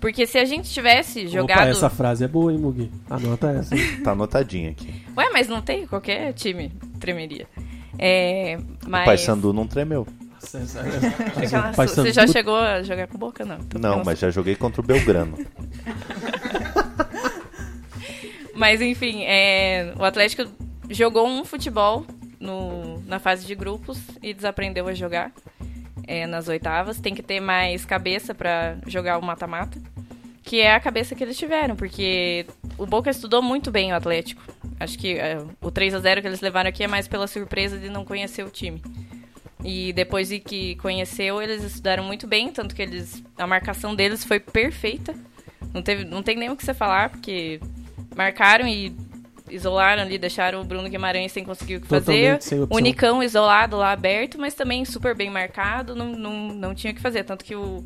Porque 0.00 0.26
se 0.26 0.38
a 0.38 0.44
gente 0.44 0.70
tivesse 0.70 1.26
jogado. 1.26 1.58
Opa, 1.58 1.68
essa 1.68 1.90
frase 1.90 2.24
é 2.24 2.28
boa, 2.28 2.52
hein, 2.52 2.58
Mugi? 2.58 2.90
Anota 3.10 3.50
essa. 3.50 3.74
Tá 4.04 4.12
anotadinho 4.12 4.70
aqui. 4.70 5.04
Ué, 5.16 5.28
mas 5.32 5.48
não 5.48 5.60
tem? 5.60 5.86
Qualquer 5.86 6.32
time 6.34 6.72
tremeria. 7.00 7.46
É, 7.98 8.58
mas. 8.86 9.02
O 9.02 9.04
Paysandu 9.06 9.52
não 9.52 9.66
tremeu. 9.66 10.06
Aquela- 11.36 11.72
Você 11.72 12.12
já 12.12 12.26
chegou 12.26 12.56
a 12.56 12.82
jogar 12.82 13.06
com 13.06 13.16
o 13.16 13.18
Boca, 13.18 13.44
não? 13.44 13.58
Tô 13.58 13.78
Não, 13.78 13.90
ficando 13.90 14.06
mas 14.06 14.18
já 14.18 14.30
joguei 14.30 14.54
contra 14.56 14.80
o 14.80 14.84
Belgrano. 14.84 15.36
Mas 18.54 18.80
enfim, 18.80 19.22
é, 19.24 19.92
o 19.96 20.04
Atlético 20.04 20.44
jogou 20.90 21.28
um 21.28 21.44
futebol 21.44 22.04
no- 22.40 23.00
na 23.06 23.18
fase 23.20 23.46
de 23.46 23.54
grupos 23.54 24.00
e 24.22 24.34
desaprendeu 24.34 24.88
a 24.88 24.94
jogar 24.94 25.30
é, 26.06 26.26
nas 26.26 26.48
oitavas. 26.48 26.98
Tem 26.98 27.14
que 27.14 27.22
ter 27.22 27.38
mais 27.38 27.84
cabeça 27.84 28.34
pra 28.34 28.76
jogar 28.86 29.18
o 29.18 29.22
mata-mata. 29.22 29.78
Que 30.42 30.60
é 30.60 30.74
a 30.74 30.80
cabeça 30.80 31.14
que 31.14 31.22
eles 31.22 31.36
tiveram, 31.36 31.76
porque 31.76 32.46
o 32.78 32.86
Boca 32.86 33.10
estudou 33.10 33.42
muito 33.42 33.70
bem 33.70 33.92
o 33.92 33.94
Atlético. 33.94 34.42
Acho 34.80 34.98
que 34.98 35.18
é, 35.18 35.38
o 35.60 35.70
3 35.70 35.94
a 35.94 36.00
0 36.00 36.20
que 36.22 36.26
eles 36.26 36.40
levaram 36.40 36.68
aqui 36.70 36.82
é 36.82 36.88
mais 36.88 37.06
pela 37.06 37.26
surpresa 37.26 37.76
de 37.78 37.90
não 37.90 38.04
conhecer 38.04 38.42
o 38.44 38.50
time. 38.50 38.82
E 39.64 39.92
depois 39.92 40.28
de 40.28 40.38
que 40.38 40.76
conheceu, 40.76 41.42
eles 41.42 41.64
estudaram 41.64 42.04
muito 42.04 42.26
bem, 42.26 42.50
tanto 42.52 42.74
que 42.74 42.82
eles 42.82 43.22
a 43.36 43.46
marcação 43.46 43.94
deles 43.94 44.24
foi 44.24 44.38
perfeita. 44.38 45.14
Não, 45.74 45.82
teve, 45.82 46.04
não 46.04 46.22
tem 46.22 46.36
nem 46.36 46.50
o 46.50 46.56
que 46.56 46.64
você 46.64 46.72
falar, 46.72 47.10
porque 47.10 47.60
marcaram 48.16 48.66
e 48.66 48.94
isolaram 49.50 50.02
ali, 50.02 50.18
deixaram 50.18 50.60
o 50.60 50.64
Bruno 50.64 50.88
Guimarães 50.88 51.32
sem 51.32 51.44
conseguir 51.44 51.76
o 51.76 51.80
que 51.80 51.86
fazer. 51.86 52.38
Totalmente. 52.38 52.72
O 52.72 52.78
Nicão 52.78 53.22
isolado 53.22 53.76
lá 53.76 53.92
aberto, 53.92 54.38
mas 54.38 54.54
também 54.54 54.84
super 54.84 55.14
bem 55.14 55.30
marcado, 55.30 55.94
não, 55.94 56.12
não, 56.12 56.48
não 56.48 56.74
tinha 56.74 56.92
o 56.92 56.96
que 56.96 57.02
fazer. 57.02 57.24
Tanto 57.24 57.44
que 57.44 57.54
o 57.54 57.84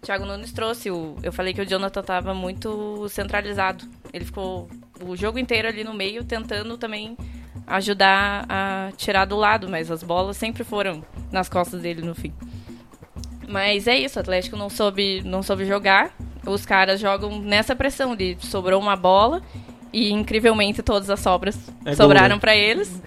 Thiago 0.00 0.24
Nunes 0.24 0.52
trouxe. 0.52 0.90
O, 0.90 1.16
eu 1.22 1.32
falei 1.32 1.52
que 1.52 1.60
o 1.60 1.66
Jonathan 1.66 2.02
tava 2.02 2.34
muito 2.34 3.06
centralizado. 3.08 3.84
Ele 4.12 4.24
ficou 4.24 4.68
o 5.04 5.16
jogo 5.16 5.38
inteiro 5.38 5.68
ali 5.68 5.84
no 5.84 5.94
meio, 5.94 6.24
tentando 6.24 6.76
também 6.78 7.16
ajudar 7.66 8.44
a 8.48 8.90
tirar 8.96 9.24
do 9.24 9.36
lado, 9.36 9.68
mas 9.68 9.90
as 9.90 10.02
bolas 10.02 10.36
sempre 10.36 10.64
foram 10.64 11.04
nas 11.30 11.48
costas 11.48 11.80
dele 11.82 12.02
no 12.02 12.14
fim. 12.14 12.32
Mas 13.48 13.86
é 13.86 13.96
isso, 13.96 14.18
o 14.18 14.22
Atlético 14.22 14.56
não 14.56 14.70
soube, 14.70 15.22
não 15.24 15.42
soube 15.42 15.66
jogar. 15.66 16.10
Os 16.46 16.64
caras 16.64 17.00
jogam 17.00 17.40
nessa 17.40 17.76
pressão 17.76 18.16
de 18.16 18.36
sobrou 18.40 18.80
uma 18.80 18.96
bola 18.96 19.42
e 19.92 20.10
incrivelmente 20.10 20.82
todas 20.82 21.10
as 21.10 21.20
sobras 21.20 21.58
É 21.84 21.94
sobraram 21.94 22.36
né? 22.36 22.40
pra 22.40 22.56
eles. 22.56 23.00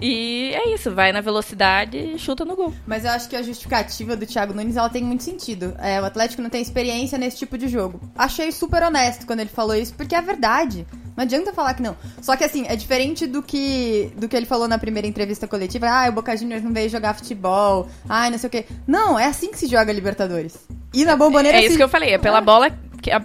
E 0.00 0.52
é 0.54 0.72
isso, 0.74 0.94
vai 0.94 1.10
na 1.12 1.20
velocidade 1.20 1.96
e 1.98 2.18
chuta 2.18 2.44
no 2.44 2.54
gol. 2.54 2.72
Mas 2.86 3.04
eu 3.04 3.10
acho 3.10 3.28
que 3.28 3.34
a 3.34 3.42
justificativa 3.42 4.14
do 4.14 4.24
Thiago 4.26 4.54
Nunes 4.54 4.76
ela 4.76 4.88
tem 4.88 5.02
muito 5.02 5.24
sentido. 5.24 5.74
É, 5.78 6.00
o 6.00 6.04
Atlético 6.04 6.40
não 6.40 6.48
tem 6.50 6.62
experiência 6.62 7.18
nesse 7.18 7.38
tipo 7.38 7.58
de 7.58 7.66
jogo. 7.66 8.00
Achei 8.16 8.52
super 8.52 8.82
honesto 8.84 9.26
quando 9.26 9.40
ele 9.40 9.50
falou 9.50 9.74
isso, 9.74 9.94
porque 9.94 10.14
é 10.14 10.22
verdade. 10.22 10.86
Não 11.16 11.22
adianta 11.24 11.52
falar 11.52 11.74
que 11.74 11.82
não. 11.82 11.96
Só 12.22 12.36
que 12.36 12.44
assim, 12.44 12.64
é 12.68 12.76
diferente 12.76 13.26
do 13.26 13.42
que 13.42 14.12
do 14.16 14.28
que 14.28 14.36
ele 14.36 14.46
falou 14.46 14.68
na 14.68 14.78
primeira 14.78 15.08
entrevista 15.08 15.48
coletiva. 15.48 15.88
Ah, 15.88 16.08
o 16.08 16.12
Boca 16.12 16.36
Juniors 16.36 16.62
não 16.62 16.72
veio 16.72 16.88
jogar 16.88 17.14
futebol. 17.14 17.88
Ai, 18.08 18.30
não 18.30 18.38
sei 18.38 18.46
o 18.46 18.50
quê. 18.50 18.66
Não, 18.86 19.18
é 19.18 19.24
assim 19.26 19.50
que 19.50 19.58
se 19.58 19.66
joga 19.66 19.92
Libertadores. 19.92 20.54
E 20.94 21.04
na 21.04 21.16
Bomboneira 21.16 21.58
É 21.58 21.62
isso 21.62 21.72
se- 21.72 21.76
que 21.76 21.82
eu 21.82 21.88
falei, 21.88 22.10
é 22.14 22.18
pela 22.18 22.40
bola 22.40 22.68
é 22.68 22.72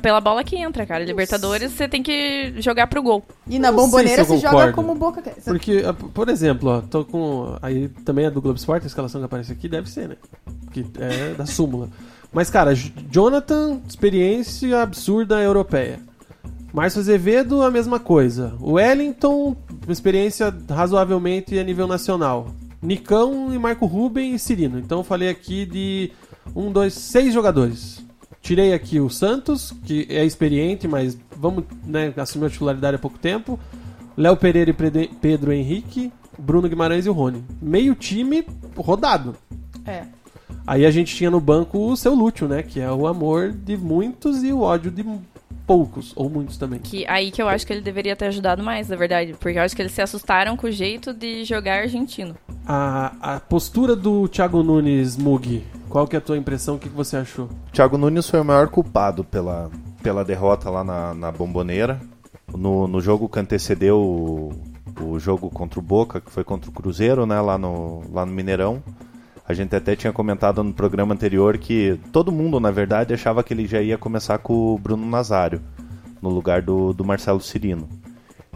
pela 0.02 0.22
bola 0.22 0.44
que 0.44 0.56
entra, 0.56 0.86
cara. 0.86 1.04
Libertadores 1.04 1.72
você 1.72 1.88
tem 1.88 2.02
que 2.04 2.54
jogar 2.58 2.88
pro 2.88 3.02
gol. 3.02 3.24
E 3.48 3.60
na 3.60 3.72
Bomboneira 3.72 4.24
se 4.24 4.36
se 4.36 4.38
joga 4.40 4.72
como 4.72 4.94
o 4.94 4.96
Boca. 4.96 5.22
Porque, 5.44 5.84
ah, 5.86 5.94
por 5.94 6.30
exemplo, 6.30 6.70
ó, 6.70 6.82
tô 6.82 7.06
com. 7.06 7.58
Aí 7.62 7.90
também 8.06 8.26
é 8.26 8.32
do 8.32 8.42
Globo 8.42 8.58
Esporte, 8.58 8.84
a 8.84 8.88
escalação 8.88 9.22
que 9.22 9.26
aparece 9.26 9.52
aqui 9.52 9.68
deve 9.68 9.90
ser, 9.90 10.10
né? 10.10 10.16
Que 10.72 10.86
é 11.00 11.34
da 11.34 11.46
súmula. 11.46 11.90
Mas, 12.32 12.50
cara, 12.50 12.74
Jonathan, 12.76 13.80
experiência 13.88 14.82
absurda 14.82 15.40
europeia. 15.40 16.00
Márcio 16.74 17.02
Azevedo, 17.02 17.62
a 17.62 17.70
mesma 17.70 18.00
coisa. 18.00 18.56
O 18.60 18.74
Wellington, 18.74 19.56
experiência 19.88 20.52
razoavelmente 20.68 21.58
a 21.60 21.64
nível 21.64 21.86
nacional. 21.86 22.48
Nicão 22.82 23.54
e 23.54 23.60
Marco 23.60 23.86
Ruben 23.86 24.34
e 24.34 24.40
Cirino. 24.40 24.80
Então 24.80 25.00
eu 25.00 25.04
falei 25.04 25.30
aqui 25.30 25.68
de 25.68 26.12
um, 26.56 26.72
dois, 26.72 26.96
seis 26.96 27.32
jogadores. 27.34 28.04
Tirei 28.44 28.74
aqui 28.74 29.00
o 29.00 29.10
Santos, 29.10 29.74
que 29.86 30.06
é 30.10 30.26
experiente, 30.26 30.86
mas 30.86 31.18
vamos, 31.38 31.64
né, 31.86 32.14
assumir 32.18 32.48
a 32.48 32.50
titularidade 32.50 32.98
há 32.98 33.00
pouco 33.00 33.18
tempo. 33.18 33.58
Léo 34.18 34.36
Pereira 34.36 34.70
e 34.70 35.08
Pedro 35.08 35.54
Henrique, 35.54 36.12
Bruno 36.38 36.68
Guimarães 36.68 37.06
e 37.06 37.10
o 37.10 37.14
Rony. 37.14 37.42
Meio 37.62 37.96
time 37.96 38.46
rodado. 38.76 39.34
É. 39.86 40.04
Aí 40.68 40.86
a 40.86 40.92
gente 40.92 41.16
tinha 41.16 41.32
no 41.32 41.40
banco 41.40 41.80
o 41.80 41.96
seu 41.96 42.14
Lúcio, 42.14 42.46
né? 42.46 42.62
Que 42.62 42.82
é 42.82 42.92
o 42.92 43.08
amor 43.08 43.54
de 43.54 43.78
muitos 43.78 44.44
e 44.44 44.52
o 44.52 44.60
ódio 44.60 44.92
de 44.92 45.06
poucos, 45.66 46.14
ou 46.16 46.30
muitos 46.30 46.58
também. 46.58 46.80
Que 46.80 47.06
aí 47.08 47.32
que 47.32 47.42
eu 47.42 47.48
acho 47.48 47.66
que 47.66 47.74
ele 47.74 47.82
deveria 47.82 48.16
ter 48.16 48.26
ajudado 48.26 48.64
mais, 48.64 48.90
na 48.90 48.96
verdade. 48.96 49.36
Porque 49.40 49.58
eu 49.58 49.64
acho 49.64 49.76
que 49.76 49.82
eles 49.82 49.92
se 49.92 50.02
assustaram 50.02 50.56
com 50.56 50.68
o 50.68 50.72
jeito 50.72 51.14
de 51.14 51.44
jogar 51.44 51.82
argentino. 51.82 52.36
A, 52.66 53.36
a 53.36 53.40
postura 53.40 53.96
do 53.96 54.28
Thiago 54.28 54.64
Nunes 54.64 55.18
Mug, 55.18 55.64
qual 55.90 56.08
que 56.08 56.16
é 56.16 56.20
a 56.20 56.22
tua 56.22 56.38
impressão? 56.38 56.76
O 56.76 56.80
que, 56.80 56.90
que 56.90 56.96
você 56.96 57.18
achou? 57.18 57.50
Thiago 57.72 57.98
Nunes 57.98 58.30
foi 58.30 58.40
o 58.40 58.46
maior 58.46 58.68
culpado 58.68 59.24
pela, 59.24 59.70
pela 60.02 60.24
derrota 60.24 60.70
lá 60.70 60.84
na, 60.84 61.14
na 61.14 61.32
Bomboneira. 61.32 62.00
No, 62.56 62.88
no 62.88 63.02
jogo 63.02 63.28
que 63.28 63.40
antecedeu 63.40 63.98
o, 63.98 64.54
o 65.02 65.20
jogo 65.20 65.50
contra 65.50 65.80
o 65.80 65.84
Boca, 65.84 66.22
que 66.22 66.32
foi 66.32 66.44
contra 66.44 66.70
o 66.70 66.74
Cruzeiro, 66.74 67.26
né, 67.26 67.40
lá 67.42 67.58
no, 67.58 68.04
lá 68.12 68.26
no 68.26 68.32
Mineirão. 68.32 68.84
A 69.46 69.54
gente 69.54 69.76
até 69.76 69.96
tinha 69.96 70.14
comentado 70.14 70.64
no 70.64 70.74
programa 70.74 71.14
anterior 71.14 71.58
que 71.58 72.00
todo 72.12 72.32
mundo, 72.32 72.60
na 72.60 72.72
verdade, 72.72 73.14
achava 73.14 73.44
que 73.44 73.54
ele 73.54 73.68
já 73.68 73.82
ia 73.82 73.98
começar 73.98 74.38
com 74.38 74.74
o 74.74 74.78
Bruno 74.78 75.06
Nazário, 75.06 75.62
no 76.22 76.30
lugar 76.30 76.62
do, 76.62 76.94
do 76.94 77.04
Marcelo 77.04 77.42
Cirino. 77.42 77.90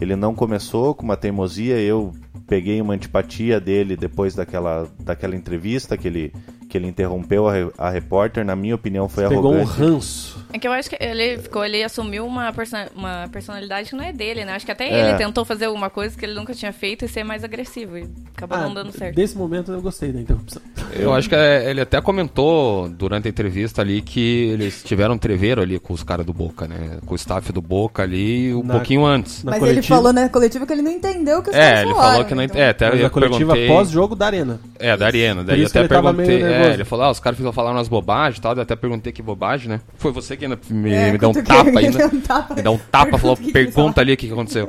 Ele 0.00 0.16
não 0.16 0.34
começou 0.34 0.94
com 0.94 1.02
uma 1.02 1.16
teimosia, 1.16 1.78
eu 1.78 2.12
peguei 2.46 2.80
uma 2.80 2.94
antipatia 2.94 3.60
dele 3.60 3.96
depois 3.96 4.34
daquela, 4.34 4.88
daquela 4.98 5.36
entrevista 5.36 5.96
que 5.96 6.08
ele, 6.08 6.32
que 6.68 6.76
ele 6.76 6.86
interrompeu 6.86 7.48
a, 7.48 7.52
re- 7.52 7.70
a 7.78 7.90
repórter. 7.90 8.44
Na 8.44 8.54
minha 8.54 8.74
opinião, 8.74 9.08
foi 9.08 9.26
Pegou 9.28 9.52
um 9.52 9.56
arrogante. 9.62 9.80
ranço. 9.80 10.38
É 10.52 10.58
que 10.58 10.66
eu 10.66 10.72
acho 10.72 10.88
que 10.88 10.96
ele 11.00 11.38
ficou, 11.38 11.64
ele 11.64 11.82
assumiu 11.82 12.26
uma, 12.26 12.52
perso- 12.52 12.76
uma 12.96 13.28
personalidade 13.30 13.90
que 13.90 13.96
não 13.96 14.04
é 14.04 14.12
dele, 14.12 14.44
né? 14.44 14.52
Acho 14.52 14.64
que 14.66 14.72
até 14.72 14.88
É. 14.88 15.08
ele 15.08 15.18
tentou 15.18 15.44
fazer 15.44 15.66
alguma 15.66 15.90
coisa 15.90 16.16
que 16.16 16.24
ele 16.24 16.34
nunca 16.34 16.54
tinha 16.54 16.72
feito 16.72 17.04
e 17.04 17.08
ser 17.08 17.24
mais 17.24 17.44
agressivo. 17.44 17.98
E 17.98 18.06
acabou 18.36 18.56
Ah, 18.58 18.62
não 18.62 18.74
dando 18.74 18.92
certo. 18.92 19.14
Desse 19.14 19.36
momento 19.36 19.72
eu 19.72 19.80
gostei 19.80 20.10
da 20.12 20.20
interrupção. 20.20 20.62
Eu 20.92 21.12
acho 21.12 21.28
que 21.28 21.34
é, 21.34 21.68
ele 21.70 21.80
até 21.82 22.00
comentou 22.00 22.88
durante 22.88 23.26
a 23.26 23.30
entrevista 23.30 23.82
ali 23.82 24.00
que 24.00 24.48
eles 24.52 24.82
tiveram 24.82 25.14
um 25.14 25.18
treveiro 25.18 25.60
ali 25.60 25.78
com 25.78 25.92
os 25.92 26.02
caras 26.02 26.24
do 26.24 26.32
Boca, 26.32 26.66
né? 26.66 26.98
Com 27.04 27.12
o 27.12 27.16
staff 27.16 27.52
do 27.52 27.60
Boca 27.60 28.02
ali 28.02 28.54
um 28.54 28.62
Na- 28.62 28.74
pouquinho 28.74 29.04
antes. 29.04 29.42
Mas 29.44 29.58
coletiva, 29.58 29.78
ele 29.80 29.86
falou 29.86 30.12
na 30.12 30.28
coletiva 30.28 30.66
que 30.66 30.72
ele 30.72 30.82
não 30.82 30.90
entendeu 30.90 31.38
o 31.38 31.42
que 31.42 31.50
os 31.50 31.56
É, 31.56 31.60
caras 31.60 31.80
ele 31.82 31.90
falaram, 31.94 32.10
falou 32.12 32.24
que 32.26 32.34
não. 32.34 32.42
então. 32.42 32.60
É, 32.60 32.68
até 32.70 32.88
mas 32.88 32.96
eu 32.98 33.02
na 33.04 33.10
coletiva 33.10 33.52
perguntei. 33.52 33.68
pós-jogo 33.76 34.14
da 34.16 34.26
Arena. 34.26 34.60
É, 34.78 34.96
da 34.96 35.06
Arena. 35.06 35.44
Daí 35.44 35.60
eu 35.60 35.66
até 35.66 35.80
ele 35.80 35.88
tava 35.88 36.14
perguntei. 36.14 36.42
meio 36.42 36.46
É, 36.54 36.57
nervoso. 36.58 36.76
ele 36.76 36.84
falou, 36.84 37.04
ah, 37.06 37.10
os 37.10 37.20
caras 37.20 37.36
ficam 37.36 37.52
falando 37.52 37.76
umas 37.76 37.88
bobagens 37.88 38.38
e 38.38 38.40
tal. 38.40 38.54
Eu 38.54 38.62
até 38.62 38.76
perguntei 38.76 39.12
que 39.12 39.22
bobagem, 39.22 39.68
né? 39.68 39.80
Foi 39.96 40.12
você 40.12 40.36
que 40.36 40.44
ainda 40.44 40.58
me, 40.70 40.92
É, 40.92 41.10
me 41.12 41.18
deu 41.18 41.30
um 41.30 41.32
tapa 41.32 41.78
ainda. 41.78 42.08
deu 42.08 42.20
tapa. 42.20 42.54
Me 42.54 42.62
dá 42.62 42.70
um 42.70 42.78
tapa, 42.78 43.18
falou, 43.18 43.36
Pergunta 43.52 43.88
que 43.88 43.94
que 43.94 44.00
ali 44.00 44.12
o 44.12 44.16
que, 44.16 44.26
que 44.26 44.32
aconteceu. 44.32 44.68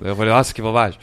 Eu 0.00 0.14
falei, 0.14 0.32
nossa, 0.32 0.54
que 0.54 0.62
bobagem. 0.62 0.98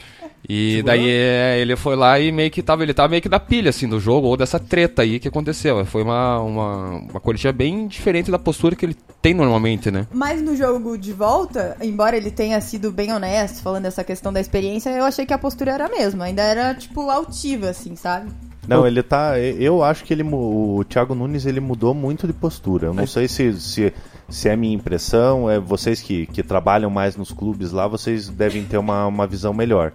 E 0.48 0.80
daí 0.84 1.10
é, 1.10 1.58
ele 1.58 1.74
foi 1.74 1.96
lá 1.96 2.20
e 2.20 2.30
meio 2.30 2.50
que 2.52 2.62
tava, 2.62 2.84
ele 2.84 2.94
tava 2.94 3.08
meio 3.08 3.20
que 3.20 3.28
da 3.28 3.40
pilha, 3.40 3.70
assim, 3.70 3.88
do 3.88 3.98
jogo, 3.98 4.28
ou 4.28 4.36
dessa 4.36 4.60
treta 4.60 5.02
aí 5.02 5.18
que 5.18 5.26
aconteceu. 5.26 5.84
Foi 5.84 6.02
uma, 6.02 6.38
uma, 6.38 6.86
uma 7.10 7.20
coletiva 7.20 7.52
bem 7.52 7.88
diferente 7.88 8.30
da 8.30 8.38
postura 8.38 8.76
que 8.76 8.86
ele 8.86 8.96
tem 9.20 9.34
normalmente, 9.34 9.90
né? 9.90 10.06
Mas 10.12 10.40
no 10.40 10.54
jogo 10.54 10.96
de 10.96 11.12
volta, 11.12 11.76
embora 11.82 12.16
ele 12.16 12.30
tenha 12.30 12.60
sido 12.60 12.92
bem 12.92 13.12
honesto, 13.12 13.60
falando 13.60 13.82
dessa 13.84 14.04
questão 14.04 14.32
da 14.32 14.40
experiência, 14.40 14.90
eu 14.90 15.04
achei 15.04 15.26
que 15.26 15.34
a 15.34 15.38
postura 15.38 15.72
era 15.72 15.86
a 15.86 15.88
mesma. 15.88 16.26
Ainda 16.26 16.42
era, 16.42 16.74
tipo, 16.74 17.10
altiva, 17.10 17.70
assim, 17.70 17.96
sabe? 17.96 18.30
Não, 18.68 18.86
ele 18.86 19.02
tá. 19.02 19.38
Eu 19.38 19.82
acho 19.82 20.04
que 20.04 20.12
ele, 20.12 20.22
o 20.22 20.84
Thiago 20.88 21.14
Nunes 21.14 21.46
ele 21.46 21.60
mudou 21.60 21.94
muito 21.94 22.26
de 22.26 22.32
postura. 22.32 22.86
Eu 22.88 22.94
não 22.94 23.06
sei 23.06 23.28
se, 23.28 23.52
se, 23.60 23.92
se 24.28 24.48
é 24.48 24.56
minha 24.56 24.74
impressão, 24.74 25.48
é 25.50 25.58
vocês 25.58 26.00
que, 26.00 26.26
que 26.26 26.42
trabalham 26.42 26.90
mais 26.90 27.16
nos 27.16 27.30
clubes 27.32 27.70
lá, 27.72 27.86
vocês 27.86 28.28
devem 28.28 28.64
ter 28.64 28.78
uma, 28.78 29.06
uma 29.06 29.26
visão 29.26 29.52
melhor. 29.54 29.92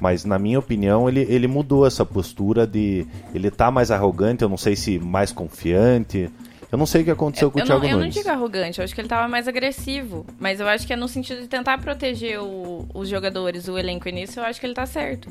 Mas 0.00 0.24
na 0.24 0.38
minha 0.38 0.58
opinião, 0.58 1.08
ele, 1.08 1.20
ele 1.28 1.46
mudou 1.46 1.86
essa 1.86 2.04
postura 2.04 2.66
de. 2.66 3.06
Ele 3.34 3.50
tá 3.50 3.70
mais 3.70 3.90
arrogante, 3.90 4.42
eu 4.42 4.48
não 4.48 4.56
sei 4.56 4.74
se 4.76 4.98
mais 4.98 5.30
confiante. 5.32 6.28
Eu 6.70 6.78
não 6.78 6.86
sei 6.86 7.02
o 7.02 7.04
que 7.04 7.10
aconteceu 7.10 7.50
com 7.50 7.58
eu 7.58 7.64
o 7.64 7.66
Thiago 7.66 7.82
não, 7.82 7.88
eu 7.88 7.92
não 7.96 8.00
Nunes. 8.00 8.14
digo 8.14 8.30
arrogante, 8.30 8.78
eu 8.78 8.84
acho 8.84 8.94
que 8.94 9.00
ele 9.00 9.08
tava 9.08 9.28
mais 9.28 9.46
agressivo. 9.46 10.24
Mas 10.40 10.58
eu 10.58 10.66
acho 10.66 10.86
que 10.86 10.92
é 10.92 10.96
no 10.96 11.06
sentido 11.06 11.42
de 11.42 11.46
tentar 11.46 11.76
proteger 11.78 12.40
o- 12.40 12.86
os 12.94 13.08
jogadores, 13.10 13.68
o 13.68 13.76
elenco 13.78 14.08
e 14.08 14.12
nisso, 14.12 14.40
eu 14.40 14.44
acho 14.44 14.58
que 14.58 14.64
ele 14.66 14.72
tá 14.74 14.86
certo. 14.86 15.28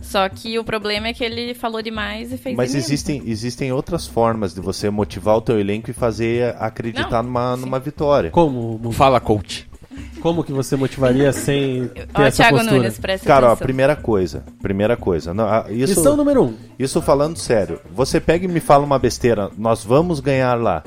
Só 0.00 0.28
que 0.28 0.58
o 0.58 0.64
problema 0.64 1.08
é 1.08 1.12
que 1.12 1.22
ele 1.22 1.54
falou 1.54 1.82
demais 1.82 2.32
e 2.32 2.36
fez 2.36 2.56
Mas 2.56 2.74
existem, 2.74 3.22
existem 3.26 3.72
outras 3.72 4.06
formas 4.06 4.54
de 4.54 4.60
você 4.60 4.90
motivar 4.90 5.36
o 5.36 5.40
teu 5.40 5.60
elenco 5.60 5.90
e 5.90 5.92
fazer 5.92 6.56
acreditar 6.58 7.22
Não, 7.22 7.24
numa, 7.24 7.56
sim. 7.56 7.60
numa 7.62 7.78
vitória. 7.78 8.30
Como? 8.30 8.90
Fala, 8.92 9.20
coach. 9.20 9.68
como 10.20 10.42
que 10.42 10.52
você 10.52 10.76
motivaria 10.76 11.32
sem 11.32 11.88
ter 11.88 12.08
Ó, 12.14 12.22
essa 12.22 12.42
Thiago 12.42 12.56
postura? 12.58 12.78
Nunes, 12.78 12.98
presta 12.98 13.26
Cara, 13.26 13.52
ó, 13.52 13.56
primeira 13.56 13.94
coisa, 13.94 14.44
primeira 14.60 14.96
coisa. 14.96 15.34
Não, 15.34 15.46
isso, 15.68 15.94
Lição 15.94 16.16
número 16.16 16.44
um. 16.44 16.54
Isso 16.78 17.02
falando 17.02 17.36
sério. 17.36 17.80
Você 17.92 18.20
pega 18.20 18.44
e 18.44 18.48
me 18.48 18.60
fala 18.60 18.84
uma 18.84 18.98
besteira, 18.98 19.50
nós 19.58 19.84
vamos 19.84 20.20
ganhar 20.20 20.54
lá. 20.60 20.82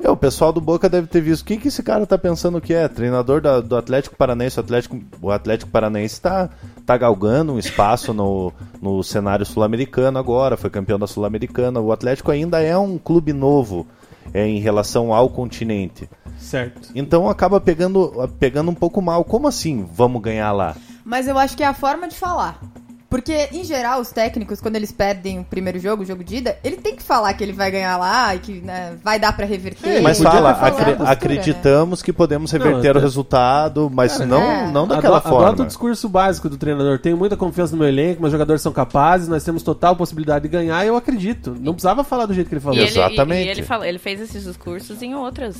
É, 0.00 0.08
o 0.08 0.16
pessoal 0.16 0.52
do 0.52 0.60
Boca 0.60 0.88
deve 0.88 1.08
ter 1.08 1.20
visto. 1.20 1.42
O 1.42 1.44
que, 1.44 1.56
que 1.56 1.68
esse 1.68 1.82
cara 1.82 2.06
tá 2.06 2.16
pensando 2.16 2.60
que 2.60 2.72
é? 2.72 2.86
Treinador 2.86 3.40
da- 3.40 3.60
do 3.60 3.76
Atlético 3.76 4.14
Paranaense. 4.16 4.56
O 4.58 4.60
Atlético, 4.60 5.00
o 5.20 5.30
Atlético 5.30 5.70
Paranaense 5.70 6.20
tá, 6.20 6.48
tá 6.86 6.96
galgando 6.96 7.52
um 7.52 7.58
espaço 7.58 8.14
no, 8.14 8.52
no 8.80 9.02
cenário 9.02 9.44
sul-americano 9.44 10.16
agora. 10.18 10.56
Foi 10.56 10.70
campeão 10.70 10.98
da 11.00 11.06
Sul-Americana. 11.08 11.80
O 11.80 11.90
Atlético 11.90 12.30
ainda 12.30 12.60
é 12.62 12.78
um 12.78 12.96
clube 12.96 13.32
novo 13.32 13.86
é, 14.32 14.46
em 14.46 14.60
relação 14.60 15.12
ao 15.12 15.28
continente. 15.28 16.08
Certo. 16.38 16.90
Então 16.94 17.28
acaba 17.28 17.60
pegando, 17.60 18.12
pegando 18.38 18.70
um 18.70 18.74
pouco 18.74 19.02
mal. 19.02 19.24
Como 19.24 19.48
assim 19.48 19.84
vamos 19.92 20.22
ganhar 20.22 20.52
lá? 20.52 20.76
Mas 21.04 21.26
eu 21.26 21.36
acho 21.36 21.56
que 21.56 21.62
é 21.64 21.66
a 21.66 21.74
forma 21.74 22.06
de 22.06 22.14
falar. 22.14 22.60
Porque, 23.10 23.48
em 23.52 23.64
geral, 23.64 24.00
os 24.02 24.10
técnicos, 24.10 24.60
quando 24.60 24.76
eles 24.76 24.92
perdem 24.92 25.38
o 25.38 25.44
primeiro 25.44 25.78
jogo, 25.78 26.02
o 26.02 26.06
jogo 26.06 26.22
de 26.22 26.36
ida, 26.36 26.58
ele 26.62 26.76
tem 26.76 26.94
que 26.94 27.02
falar 27.02 27.32
que 27.32 27.42
ele 27.42 27.54
vai 27.54 27.70
ganhar 27.70 27.96
lá 27.96 28.34
e 28.34 28.38
que 28.38 28.60
né, 28.60 28.98
vai 29.02 29.18
dar 29.18 29.34
pra 29.34 29.46
reverter. 29.46 30.02
Mas 30.02 30.20
fala, 30.20 30.50
acre- 30.50 30.70
postura, 30.70 30.98
né? 30.98 31.10
acreditamos 31.10 32.02
que 32.02 32.12
podemos 32.12 32.52
reverter 32.52 32.92
Não, 32.92 33.00
o 33.00 33.02
resultado, 33.02 33.90
mas 33.90 34.18
não, 34.20 34.42
é. 34.42 34.70
não 34.70 34.86
daquela 34.86 35.16
Ado- 35.16 35.28
forma. 35.28 35.46
Adota 35.48 35.62
o 35.62 35.66
discurso 35.66 36.06
básico 36.06 36.50
do 36.50 36.58
treinador. 36.58 36.98
Tenho 36.98 37.16
muita 37.16 37.34
confiança 37.34 37.72
no 37.72 37.78
meu 37.78 37.88
elenco, 37.88 38.20
meus 38.20 38.32
jogadores 38.32 38.60
são 38.60 38.72
capazes, 38.72 39.26
nós 39.26 39.42
temos 39.42 39.62
total 39.62 39.96
possibilidade 39.96 40.42
de 40.42 40.48
ganhar 40.48 40.84
e 40.84 40.88
eu 40.88 40.96
acredito. 40.96 41.56
Não 41.58 41.72
precisava 41.72 42.04
falar 42.04 42.26
do 42.26 42.34
jeito 42.34 42.48
que 42.48 42.54
ele 42.54 42.60
falou. 42.60 42.76
E 42.76 42.80
ele, 42.82 42.88
Exatamente. 42.90 43.44
e, 43.44 43.46
e 43.46 43.50
ele, 43.50 43.62
falou, 43.62 43.86
ele 43.86 43.98
fez 43.98 44.20
esses 44.20 44.44
discursos 44.44 45.02
em 45.02 45.14
outras 45.14 45.56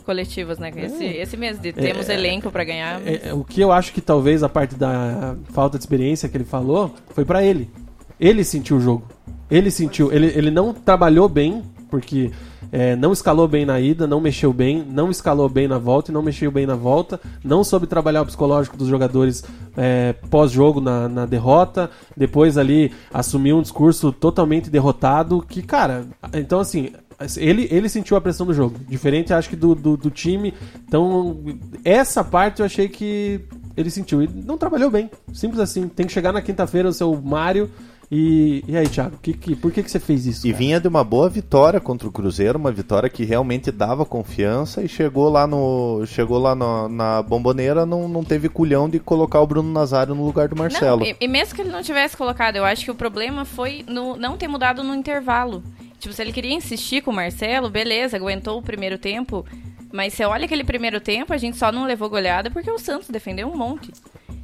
coletivas, 0.00 0.58
né? 0.58 0.72
Esse, 0.76 1.04
esse 1.04 1.36
mesmo, 1.36 1.62
de 1.62 1.72
temos 1.72 2.08
elenco 2.08 2.50
pra 2.50 2.64
ganhar. 2.64 3.00
É, 3.06 3.28
é, 3.28 3.34
o 3.34 3.44
que 3.44 3.60
eu 3.60 3.72
acho 3.72 3.92
que 3.92 4.00
talvez 4.00 4.42
a 4.42 4.48
parte 4.48 4.74
da 4.74 5.36
falta 5.52 5.78
de 5.78 5.82
experiência 5.82 6.28
que 6.28 6.36
ele 6.36 6.44
falou 6.44 6.94
foi 7.14 7.24
pra 7.24 7.42
ele. 7.42 7.70
Ele 8.18 8.44
sentiu 8.44 8.76
o 8.76 8.80
jogo. 8.80 9.04
Ele 9.50 9.70
sentiu. 9.70 10.12
Ele, 10.12 10.26
ele 10.26 10.50
não 10.50 10.72
trabalhou 10.72 11.28
bem, 11.28 11.62
porque 11.90 12.30
é, 12.72 12.94
não 12.94 13.12
escalou 13.12 13.48
bem 13.48 13.66
na 13.66 13.80
ida, 13.80 14.06
não 14.06 14.20
mexeu 14.20 14.52
bem, 14.52 14.84
não 14.88 15.10
escalou 15.10 15.48
bem 15.48 15.66
na 15.66 15.78
volta 15.78 16.10
e 16.10 16.14
não 16.14 16.22
mexeu 16.22 16.50
bem 16.50 16.66
na 16.66 16.76
volta. 16.76 17.20
Não 17.42 17.64
soube 17.64 17.86
trabalhar 17.86 18.22
o 18.22 18.26
psicológico 18.26 18.76
dos 18.76 18.88
jogadores 18.88 19.42
é, 19.76 20.14
pós-jogo 20.30 20.80
na, 20.80 21.08
na 21.08 21.26
derrota. 21.26 21.90
Depois 22.16 22.56
ali 22.56 22.92
assumiu 23.12 23.58
um 23.58 23.62
discurso 23.62 24.12
totalmente 24.12 24.70
derrotado. 24.70 25.42
Que, 25.42 25.62
cara, 25.62 26.06
então 26.32 26.60
assim. 26.60 26.92
Ele, 27.36 27.68
ele 27.70 27.88
sentiu 27.88 28.16
a 28.16 28.20
pressão 28.20 28.46
do 28.46 28.54
jogo. 28.54 28.76
Diferente, 28.88 29.32
acho 29.32 29.48
que, 29.48 29.56
do, 29.56 29.74
do, 29.74 29.96
do 29.96 30.10
time. 30.10 30.54
Então, 30.88 31.38
essa 31.84 32.24
parte 32.24 32.60
eu 32.60 32.66
achei 32.66 32.88
que 32.88 33.40
ele 33.76 33.90
sentiu. 33.90 34.22
E 34.22 34.26
não 34.28 34.56
trabalhou 34.56 34.90
bem. 34.90 35.10
Simples 35.32 35.60
assim. 35.60 35.86
Tem 35.88 36.06
que 36.06 36.12
chegar 36.12 36.32
na 36.32 36.40
quinta-feira 36.40 36.88
o 36.88 36.92
seu 36.92 37.14
Mário. 37.20 37.70
E, 38.12 38.64
e 38.66 38.76
aí, 38.76 38.88
Thiago, 38.88 39.18
que, 39.22 39.32
que, 39.32 39.54
por 39.54 39.70
que, 39.70 39.84
que 39.84 39.90
você 39.90 40.00
fez 40.00 40.26
isso? 40.26 40.44
E 40.44 40.50
cara? 40.50 40.58
vinha 40.58 40.80
de 40.80 40.88
uma 40.88 41.04
boa 41.04 41.28
vitória 41.28 41.78
contra 41.78 42.08
o 42.08 42.10
Cruzeiro, 42.10 42.58
uma 42.58 42.72
vitória 42.72 43.08
que 43.08 43.22
realmente 43.24 43.70
dava 43.70 44.04
confiança 44.04 44.82
e 44.82 44.88
chegou 44.88 45.28
lá 45.28 45.46
no 45.46 46.04
chegou 46.06 46.38
lá 46.40 46.52
no- 46.56 46.88
na 46.88 47.22
bomboneira, 47.22 47.86
não, 47.86 48.08
não 48.08 48.24
teve 48.24 48.48
culhão 48.48 48.88
de 48.88 48.98
colocar 48.98 49.40
o 49.40 49.46
Bruno 49.46 49.70
Nazário 49.72 50.12
no 50.12 50.24
lugar 50.24 50.48
do 50.48 50.56
Marcelo. 50.56 51.02
Não, 51.02 51.06
e, 51.06 51.14
e 51.20 51.28
mesmo 51.28 51.54
que 51.54 51.60
ele 51.62 51.70
não 51.70 51.82
tivesse 51.84 52.16
colocado, 52.16 52.56
eu 52.56 52.64
acho 52.64 52.84
que 52.84 52.90
o 52.90 52.96
problema 52.96 53.44
foi 53.44 53.84
no 53.88 54.16
não 54.16 54.36
ter 54.36 54.48
mudado 54.48 54.82
no 54.82 54.92
intervalo. 54.92 55.62
Tipo, 56.00 56.14
se 56.14 56.22
ele 56.22 56.32
queria 56.32 56.54
insistir 56.54 57.02
com 57.02 57.10
o 57.10 57.14
Marcelo, 57.14 57.68
beleza, 57.68 58.16
aguentou 58.16 58.58
o 58.58 58.62
primeiro 58.62 58.98
tempo. 58.98 59.44
Mas 59.92 60.14
você 60.14 60.24
olha 60.24 60.46
aquele 60.46 60.64
primeiro 60.64 60.98
tempo, 60.98 61.32
a 61.32 61.36
gente 61.36 61.58
só 61.58 61.70
não 61.70 61.84
levou 61.84 62.08
goleada 62.08 62.50
porque 62.50 62.70
o 62.70 62.78
Santos 62.78 63.10
defendeu 63.10 63.48
um 63.48 63.56
monte. 63.56 63.92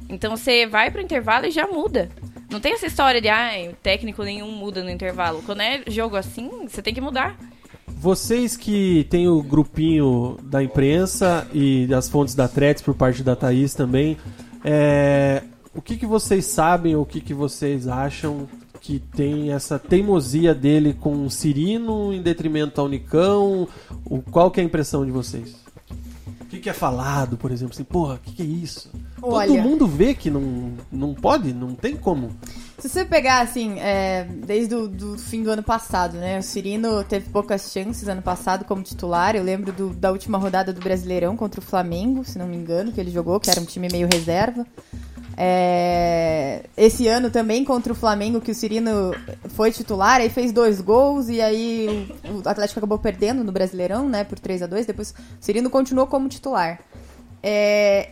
Então 0.07 0.37
você 0.37 0.67
vai 0.67 0.91
pro 0.91 1.01
intervalo 1.01 1.47
e 1.47 1.51
já 1.51 1.65
muda. 1.67 2.09
Não 2.49 2.59
tem 2.59 2.73
essa 2.73 2.85
história 2.85 3.19
de, 3.19 3.27
ai, 3.27 3.75
técnico 3.81 4.23
nenhum 4.23 4.51
muda 4.51 4.83
no 4.83 4.89
intervalo. 4.89 5.41
Quando 5.45 5.61
é 5.61 5.81
jogo 5.87 6.15
assim, 6.15 6.67
você 6.67 6.81
tem 6.81 6.93
que 6.93 7.01
mudar. 7.01 7.35
Vocês 7.87 8.55
que 8.55 9.07
tem 9.09 9.27
o 9.27 9.41
grupinho 9.41 10.37
da 10.43 10.61
imprensa 10.61 11.47
e 11.51 11.87
das 11.87 12.07
fontes 12.07 12.35
da 12.35 12.47
Tretes 12.47 12.83
por 12.83 12.93
parte 12.93 13.23
da 13.23 13.35
Thaís 13.35 13.73
também, 13.73 14.15
é, 14.63 15.41
o 15.73 15.81
que, 15.81 15.97
que 15.97 16.05
vocês 16.05 16.45
sabem 16.45 16.95
o 16.95 17.03
que, 17.03 17.19
que 17.19 17.33
vocês 17.33 17.87
acham 17.87 18.47
que 18.87 18.99
tem 18.99 19.51
essa 19.51 19.77
teimosia 19.77 20.55
dele 20.55 20.93
com 20.93 21.25
o 21.25 21.29
Cirino 21.29 22.13
em 22.13 22.21
detrimento 22.21 22.79
ao 22.79 22.87
Nicão? 22.87 23.67
O, 24.05 24.21
qual 24.21 24.49
que 24.49 24.61
é 24.61 24.63
a 24.63 24.65
impressão 24.65 25.05
de 25.05 25.11
vocês? 25.11 25.57
O 26.39 26.45
que, 26.45 26.59
que 26.59 26.69
é 26.69 26.73
falado, 26.73 27.35
por 27.35 27.51
exemplo, 27.51 27.73
assim, 27.73 27.83
porra, 27.83 28.13
o 28.15 28.19
que, 28.19 28.31
que 28.31 28.41
é 28.41 28.45
isso? 28.45 28.89
Olha. 29.21 29.49
Todo 29.49 29.61
mundo 29.69 29.85
vê 29.85 30.13
que 30.13 30.29
não, 30.29 30.71
não 30.89 31.13
pode, 31.13 31.51
não 31.53 31.75
tem 31.75 31.97
como. 31.97 32.31
Se 32.79 32.87
você 32.87 33.03
pegar, 33.03 33.41
assim, 33.41 33.77
é, 33.79 34.23
desde 34.23 34.73
o 34.73 34.87
do 34.87 35.17
fim 35.17 35.43
do 35.43 35.51
ano 35.51 35.63
passado, 35.63 36.15
né? 36.15 36.39
O 36.39 36.43
Cirino 36.43 37.03
teve 37.03 37.29
poucas 37.29 37.69
chances 37.73 38.07
ano 38.07 38.21
passado 38.21 38.63
como 38.63 38.81
titular. 38.83 39.35
Eu 39.35 39.43
lembro 39.43 39.73
do- 39.73 39.89
da 39.89 40.11
última 40.13 40.37
rodada 40.37 40.71
do 40.71 40.79
Brasileirão 40.79 41.35
contra 41.35 41.59
o 41.59 41.63
Flamengo, 41.63 42.23
se 42.23 42.37
não 42.39 42.47
me 42.47 42.55
engano, 42.55 42.93
que 42.93 43.01
ele 43.01 43.11
jogou, 43.11 43.37
que 43.37 43.49
era 43.49 43.59
um 43.59 43.65
time 43.65 43.89
meio 43.91 44.07
reserva. 44.09 44.65
É, 45.39 46.63
esse 46.75 47.07
ano 47.07 47.29
também 47.29 47.63
contra 47.63 47.93
o 47.93 47.95
Flamengo, 47.95 48.41
que 48.41 48.49
o 48.51 48.55
Cirino 48.55 49.13
foi 49.49 49.71
titular, 49.71 50.19
aí 50.19 50.29
fez 50.29 50.51
dois 50.51 50.81
gols 50.81 51.29
e 51.29 51.39
aí 51.39 52.11
o, 52.43 52.47
Atlético 52.49 52.79
acabou 52.79 52.97
perdendo 52.97 53.43
no 53.43 53.51
Brasileirão, 53.51 54.09
né? 54.09 54.23
Por 54.23 54.39
3 54.39 54.63
a 54.63 54.67
2 54.67 54.85
Depois 54.87 55.11
o 55.11 55.15
Cirino 55.39 55.69
continuou 55.69 56.07
como 56.07 56.27
titular. 56.27 56.79
É, 57.43 58.09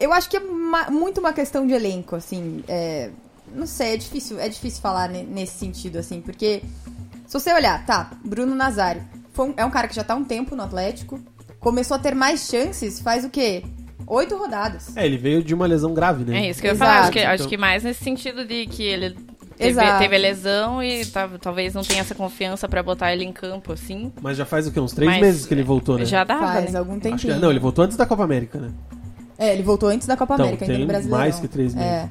eu 0.00 0.12
acho 0.12 0.30
que 0.30 0.38
é 0.38 0.40
ma- 0.40 0.88
muito 0.90 1.20
uma 1.20 1.32
questão 1.34 1.66
de 1.66 1.74
elenco, 1.74 2.16
assim. 2.16 2.64
é, 2.66 3.10
não 3.54 3.66
sei, 3.66 3.94
é 3.94 3.96
difícil, 3.96 4.40
é 4.40 4.48
difícil 4.48 4.80
falar 4.80 5.08
ne- 5.08 5.22
nesse 5.22 5.58
sentido, 5.58 5.98
assim, 5.98 6.20
porque 6.20 6.62
se 7.26 7.32
você 7.38 7.52
olhar, 7.52 7.84
tá, 7.86 8.10
Bruno 8.24 8.54
Nazário 8.56 9.04
um- 9.38 9.54
é 9.56 9.64
um 9.64 9.70
cara 9.70 9.86
que 9.88 9.94
já 9.94 10.02
tá 10.02 10.14
um 10.14 10.24
tempo 10.24 10.56
no 10.56 10.62
Atlético, 10.62 11.20
começou 11.60 11.94
a 11.94 11.98
ter 12.00 12.14
mais 12.14 12.48
chances, 12.48 12.98
faz 13.00 13.24
o 13.24 13.28
quê? 13.30 13.62
Oito 14.06 14.36
rodadas. 14.36 14.96
É, 14.96 15.04
ele 15.04 15.16
veio 15.18 15.42
de 15.42 15.54
uma 15.54 15.66
lesão 15.66 15.92
grave, 15.92 16.24
né? 16.24 16.46
É 16.46 16.50
isso 16.50 16.60
que 16.60 16.66
eu 16.68 16.72
ia 16.72 16.76
falar. 16.76 17.00
Acho 17.00 17.12
que, 17.12 17.18
acho 17.18 17.34
então. 17.42 17.48
que 17.48 17.56
mais 17.56 17.82
nesse 17.82 18.02
sentido 18.04 18.44
de 18.44 18.66
que 18.66 18.82
ele 18.84 19.10
teve, 19.56 19.80
teve 19.98 20.14
a 20.16 20.18
lesão 20.18 20.82
e 20.82 21.04
tá- 21.06 21.28
talvez 21.40 21.74
não 21.74 21.82
tenha 21.82 22.00
essa 22.02 22.14
confiança 22.14 22.68
pra 22.68 22.82
botar 22.82 23.12
ele 23.12 23.24
em 23.24 23.32
campo, 23.32 23.72
assim. 23.72 24.12
Mas 24.22 24.36
já 24.36 24.44
faz 24.44 24.66
o 24.66 24.72
quê? 24.72 24.78
Uns 24.78 24.92
três 24.92 25.10
Mas, 25.10 25.20
meses 25.20 25.46
que 25.46 25.52
ele 25.54 25.62
voltou, 25.64 25.98
né? 25.98 26.04
Já 26.04 26.22
dava, 26.24 26.46
Faz 26.46 26.72
né? 26.72 26.78
algum 26.78 26.92
Acho 26.92 27.00
que- 27.02 27.08
tempinho. 27.10 27.40
não, 27.40 27.50
ele 27.50 27.58
voltou 27.60 27.84
antes 27.84 27.96
da 27.96 28.06
Copa 28.06 28.22
América, 28.22 28.58
né? 28.58 28.70
É, 29.38 29.52
ele 29.52 29.62
voltou 29.62 29.88
antes 29.88 30.06
da 30.06 30.16
Copa 30.16 30.34
Então, 30.34 30.46
América, 30.46 30.64
ainda 30.64 30.74
tem 30.74 30.82
no 30.82 30.88
Brasileirão. 30.88 31.18
mais 31.18 31.40
que 31.40 31.48
três 31.48 31.74
meses. 31.74 31.90
É. 31.90 32.08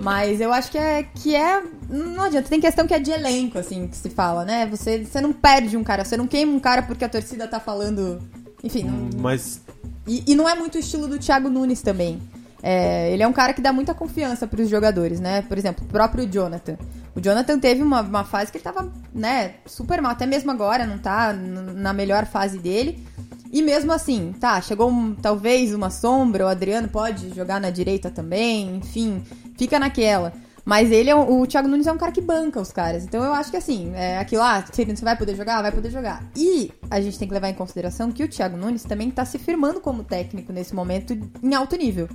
Mas 0.00 0.40
eu 0.40 0.50
acho 0.52 0.70
que 0.70 0.78
é, 0.78 1.02
que 1.02 1.34
é. 1.36 1.62
Não 1.90 2.22
adianta, 2.22 2.48
tem 2.48 2.58
questão 2.60 2.86
que 2.86 2.94
é 2.94 2.98
de 2.98 3.10
elenco, 3.10 3.58
assim, 3.58 3.86
que 3.86 3.96
se 3.96 4.08
fala, 4.08 4.44
né? 4.44 4.66
Você, 4.70 5.04
você 5.04 5.20
não 5.20 5.32
perde 5.32 5.76
um 5.76 5.84
cara, 5.84 6.04
você 6.04 6.16
não 6.16 6.26
queima 6.26 6.52
um 6.52 6.60
cara 6.60 6.82
porque 6.82 7.04
a 7.04 7.08
torcida 7.08 7.46
tá 7.46 7.60
falando. 7.60 8.18
Enfim, 8.62 8.84
não, 8.84 9.08
Mas 9.20 9.60
E, 10.06 10.24
e 10.26 10.34
não 10.34 10.48
é 10.48 10.54
muito 10.54 10.76
o 10.76 10.78
estilo 10.78 11.06
do 11.06 11.18
Thiago 11.18 11.48
Nunes 11.48 11.82
também. 11.82 12.20
É, 12.62 13.12
ele 13.12 13.22
é 13.22 13.26
um 13.28 13.32
cara 13.32 13.52
que 13.52 13.60
dá 13.60 13.72
muita 13.72 13.94
confiança 13.94 14.46
para 14.46 14.60
os 14.60 14.68
jogadores, 14.68 15.20
né? 15.20 15.42
Por 15.42 15.56
exemplo, 15.56 15.84
o 15.84 15.88
próprio 15.88 16.26
Jonathan. 16.26 16.76
O 17.14 17.20
Jonathan 17.20 17.58
teve 17.58 17.82
uma, 17.82 18.00
uma 18.00 18.24
fase 18.24 18.50
que 18.50 18.58
ele 18.58 18.64
tava, 18.64 18.92
né, 19.14 19.54
super 19.66 20.00
mal. 20.02 20.12
Até 20.12 20.26
mesmo 20.26 20.50
agora 20.50 20.84
não 20.86 20.98
tá 20.98 21.32
na 21.32 21.92
melhor 21.92 22.26
fase 22.26 22.58
dele. 22.58 23.04
E 23.52 23.62
mesmo 23.62 23.92
assim, 23.92 24.34
tá, 24.38 24.60
chegou 24.60 24.90
um- 24.90 25.14
talvez 25.14 25.72
uma 25.72 25.88
sombra, 25.90 26.44
o 26.44 26.48
Adriano 26.48 26.88
pode 26.88 27.34
jogar 27.34 27.60
na 27.60 27.70
direita 27.70 28.10
também, 28.10 28.76
enfim. 28.76 29.22
fica 29.56 29.78
naquela. 29.78 30.32
Mas 30.68 30.92
ele 30.92 31.08
é 31.08 31.16
um- 31.16 31.40
o 31.40 31.46
Thiago 31.46 31.66
Nunes 31.66 31.86
é 31.86 31.92
um 31.92 31.96
cara 31.96 32.12
que 32.12 32.20
banca 32.20 32.60
os 32.60 32.70
caras. 32.70 33.02
Então 33.02 33.24
eu 33.24 33.32
acho 33.32 33.50
que 33.50 33.56
assim, 33.56 33.90
é 33.94 34.18
aquilo 34.18 34.42
lá, 34.42 34.60
você 34.60 34.84
você 34.84 35.02
vai 35.02 35.16
poder 35.16 35.34
jogar? 35.34 35.62
Vai 35.62 35.72
poder 35.72 35.90
jogar. 35.90 36.22
E 36.36 36.70
a 36.90 37.00
gente 37.00 37.18
tem 37.18 37.26
que 37.26 37.32
levar 37.32 37.48
em 37.48 37.54
consideração 37.54 38.12
que 38.12 38.22
o 38.22 38.28
Thiago 38.28 38.54
Nunes 38.58 38.82
também 38.84 39.10
tá 39.10 39.24
se 39.24 39.38
firmando 39.38 39.80
como 39.80 40.04
técnico 40.04 40.52
nesse 40.52 40.74
momento 40.74 41.18
em 41.42 41.54
alto 41.54 41.74
nível. 41.74 42.06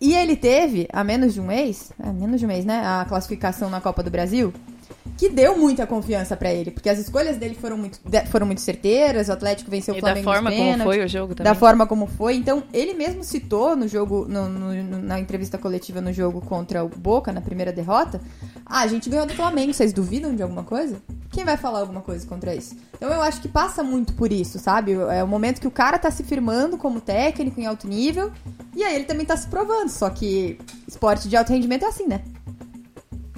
E 0.00 0.14
ele 0.14 0.36
teve, 0.36 0.86
há 0.92 1.02
menos 1.02 1.34
de 1.34 1.40
um 1.40 1.46
mês, 1.46 1.90
é, 1.98 2.12
menos 2.12 2.38
de 2.38 2.46
um 2.46 2.48
mês, 2.48 2.64
né? 2.64 2.80
A 2.86 3.04
classificação 3.08 3.68
na 3.68 3.80
Copa 3.80 4.04
do 4.04 4.10
Brasil, 4.10 4.52
que 5.16 5.28
deu 5.28 5.56
muita 5.58 5.86
confiança 5.86 6.36
pra 6.36 6.52
ele, 6.52 6.70
porque 6.70 6.88
as 6.88 6.98
escolhas 6.98 7.36
dele 7.36 7.54
foram 7.54 7.76
muito, 7.76 8.00
foram 8.30 8.46
muito 8.46 8.60
certeiras, 8.60 9.28
o 9.28 9.32
Atlético 9.32 9.70
venceu 9.70 9.94
o 9.94 9.98
E 9.98 10.00
da 10.00 10.06
Flamengo 10.08 10.26
nos 10.26 10.34
forma 10.34 10.50
como 10.50 10.62
pênaltis, 10.62 10.84
foi 10.96 11.04
o 11.04 11.08
jogo 11.08 11.34
também. 11.34 11.52
da 11.52 11.58
forma 11.58 11.86
como 11.86 12.06
foi. 12.06 12.34
Então, 12.36 12.62
ele 12.72 12.94
mesmo 12.94 13.22
citou 13.24 13.74
no 13.76 13.86
jogo, 13.88 14.26
no- 14.28 14.48
no- 14.48 14.98
na 15.02 15.18
entrevista 15.20 15.56
coletiva 15.58 16.00
no 16.00 16.12
jogo 16.12 16.40
contra 16.40 16.84
o 16.84 16.88
Boca, 16.88 17.32
na 17.32 17.40
primeira 17.40 17.72
derrota, 17.72 18.20
ah, 18.66 18.80
a 18.80 18.86
gente 18.86 19.08
ganhou 19.10 19.26
do 19.26 19.34
Flamengo, 19.34 19.72
vocês 19.72 19.92
duvidam 19.92 20.34
de 20.34 20.42
alguma 20.42 20.62
coisa? 20.64 20.96
Quem 21.30 21.44
vai 21.44 21.56
falar 21.56 21.80
alguma 21.80 22.00
coisa 22.00 22.26
contra 22.26 22.54
isso? 22.54 22.74
Então 22.96 23.08
eu 23.10 23.22
acho 23.22 23.40
que 23.40 23.48
passa 23.48 23.82
muito 23.82 24.12
por 24.14 24.32
isso, 24.32 24.58
sabe? 24.58 24.92
É 24.92 25.22
o 25.22 25.28
momento 25.28 25.60
que 25.60 25.66
o 25.66 25.70
cara 25.70 25.98
tá 25.98 26.10
se 26.10 26.22
firmando 26.24 26.76
como 26.76 27.00
técnico 27.00 27.60
em 27.60 27.66
alto 27.66 27.86
nível, 27.86 28.30
e 28.74 28.82
aí 28.82 28.94
ele 28.96 29.04
também 29.04 29.24
tá 29.24 29.36
se 29.36 29.46
provando, 29.46 29.88
só 29.88 30.10
que 30.10 30.58
esporte 30.88 31.28
de 31.28 31.36
alto 31.36 31.52
rendimento 31.52 31.84
é 31.84 31.88
assim, 31.88 32.06
né? 32.06 32.20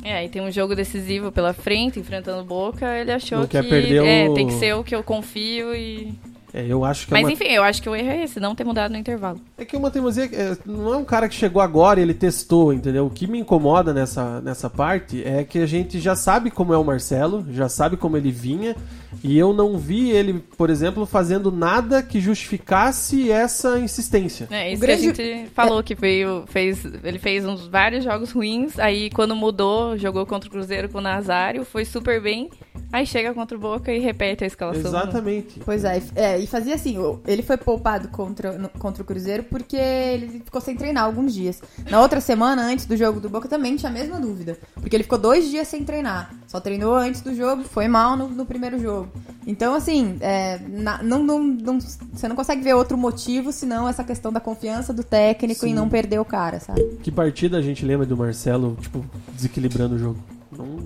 É, 0.03 0.15
aí 0.15 0.29
tem 0.29 0.43
um 0.43 0.51
jogo 0.51 0.75
decisivo 0.75 1.31
pela 1.31 1.53
frente, 1.53 2.01
enfrentando 2.01 2.41
o 2.43 2.45
Boca, 2.45 2.87
ele 2.99 3.13
achou 3.13 3.39
Não 3.39 3.47
que 3.47 3.57
é, 3.57 4.29
o- 4.29 4.35
tem 4.35 4.47
que 4.47 4.55
ser 4.55 4.75
o 4.75 4.83
que 4.83 4.95
eu 4.95 5.03
confio 5.03 5.75
e... 5.75 6.13
É, 6.55 6.67
eu 6.69 6.85
acho 6.85 7.07
que 7.07 7.15
é 7.15 7.17
Mas 7.17 7.25
uma... 7.25 7.33
enfim, 7.33 7.45
eu 7.47 7.63
acho 7.63 7.81
que 7.81 7.89
o 7.89 7.97
erro 7.97 8.11
é 8.11 8.25
esse, 8.25 8.39
não 8.39 8.55
ter 8.55 8.63
mudado 8.63 8.93
no 8.93 8.99
intervalo. 8.99 9.41
É 9.57 9.65
que 9.65 9.75
uma 9.75 9.91
teimosia 9.91 10.25
é, 10.31 10.55
não 10.67 10.93
é 10.93 10.97
um 10.99 11.05
cara 11.05 11.27
que 11.27 11.35
chegou 11.35 11.63
agora 11.63 11.99
e 11.99 12.03
ele 12.03 12.13
testou, 12.13 12.75
entendeu? 12.75 13.07
O 13.07 13.11
que 13.11 13.27
me 13.27 13.39
incomoda 13.39 13.95
nessa, 13.95 14.39
nessa 14.43 14.69
parte 14.69 15.23
é 15.25 15.45
que 15.45 15.59
a 15.61 15.67
gente 15.67 15.99
já 15.99 16.15
sabe 16.15 16.51
como 16.51 16.75
é 16.75 16.77
o 16.77 16.85
Marcelo, 16.85 17.47
já 17.51 17.71
sabe 17.71 17.97
como 17.97 18.19
ele 18.19 18.31
vinha, 18.31 18.77
e 19.23 19.37
eu 19.39 19.53
não 19.53 19.79
vi 19.79 20.11
ele, 20.11 20.43
por 20.57 20.71
exemplo, 20.71 21.05
fazendo 21.07 21.51
nada 21.51 22.03
que 22.03 22.21
justificasse 22.21 23.31
essa 23.31 23.79
insistência. 23.79 24.47
É, 24.51 24.69
isso 24.73 24.79
O 24.83 24.87
grande- 24.87 25.13
que 25.13 25.23
a 25.23 25.25
gente 25.25 25.51
falou, 25.51 25.83
que 25.83 25.95
veio, 25.95 26.45
fez, 26.47 26.85
ele 27.03 27.19
fez 27.19 27.45
uns 27.45 27.67
vários 27.67 28.05
jogos 28.05 28.31
ruins, 28.33 28.79
aí 28.79 29.11
quando 29.11 29.35
mudou, 29.35 29.97
jogou 29.97 30.25
contra 30.27 30.49
o 30.49 30.53
Cruzeiro 30.53 30.89
com 30.89 30.99
o 30.99 31.01
Nazário, 31.03 31.65
foi 31.65 31.85
super 31.85 32.21
bem, 32.21 32.51
aí 32.93 33.07
chega 33.07 33.33
contra 33.35 33.57
o 33.57 33.61
Boca 33.61 33.93
e 33.93 33.99
repete 33.99 34.45
a 34.45 34.47
escalação. 34.47 34.83
Exatamente. 34.87 35.61
Pois 35.65 35.85
é, 35.85 35.99
e- 35.99 36.03
é, 36.15 36.39
e 36.39 36.47
fazia 36.47 36.75
assim, 36.75 36.97
ele 37.27 37.43
foi 37.43 37.57
poupado 37.57 38.09
contra, 38.09 38.53
no- 38.53 38.69
contra 38.69 39.03
o 39.03 39.07
Cruzeiro 39.07 39.43
porque 39.45 39.77
ele 39.77 40.41
ficou 40.45 40.61
sem 40.61 40.77
treinar 40.77 41.05
alguns 41.05 41.35
dias. 41.35 41.63
Na 41.91 42.01
outra 42.01 42.21
semana, 42.21 42.63
antes 42.63 42.87
do 42.87 42.97
jogo 42.97 43.21
do 43.21 43.29
Boca, 43.29 43.49
também 43.49 43.77
tinha 43.77 43.91
a 43.91 43.93
mesma 43.93 44.19
dúvida. 44.21 44.59
Porque 44.75 44.95
ele 44.97 45.03
ficou 45.05 45.19
dois 45.19 45.49
dias 45.51 45.69
sem 45.69 45.85
treinar. 45.85 46.35
Só 46.47 46.61
treinou 46.61 46.95
antes 46.95 47.21
do 47.23 47.35
jogo, 47.35 47.63
foi 47.65 47.89
mal 47.89 48.17
no, 48.17 48.29
no 48.29 48.45
primeiro 48.47 48.79
jogo. 48.79 49.02
Então, 49.47 49.75
assim, 49.75 50.17
é, 50.21 50.59
na- 50.69 51.03
não, 51.03 51.23
não- 51.23 51.43
não- 51.43 51.79
você 51.81 52.29
não 52.29 52.37
consegue 52.37 52.63
ver 52.63 52.75
outro 52.75 52.97
motivo 52.97 53.53
senão 53.53 53.89
essa 53.89 54.05
questão 54.05 54.33
da 54.33 54.41
confiança 54.41 54.93
do 54.93 55.03
técnico 55.03 55.67
em 55.67 55.75
não 55.75 55.89
perder 55.89 56.19
o 56.21 56.25
cara, 56.25 56.61
sabe? 56.61 56.83
Que 57.03 57.11
partida 57.11 57.59
a 57.59 57.63
gente 57.63 57.85
lembra 57.85 58.07
do 58.07 58.17
Marcelo, 58.17 58.77
tipo, 58.81 59.05
desequilibrando 59.35 59.95
o 59.97 59.99
jogo? 59.99 60.19
Não, 60.57 60.79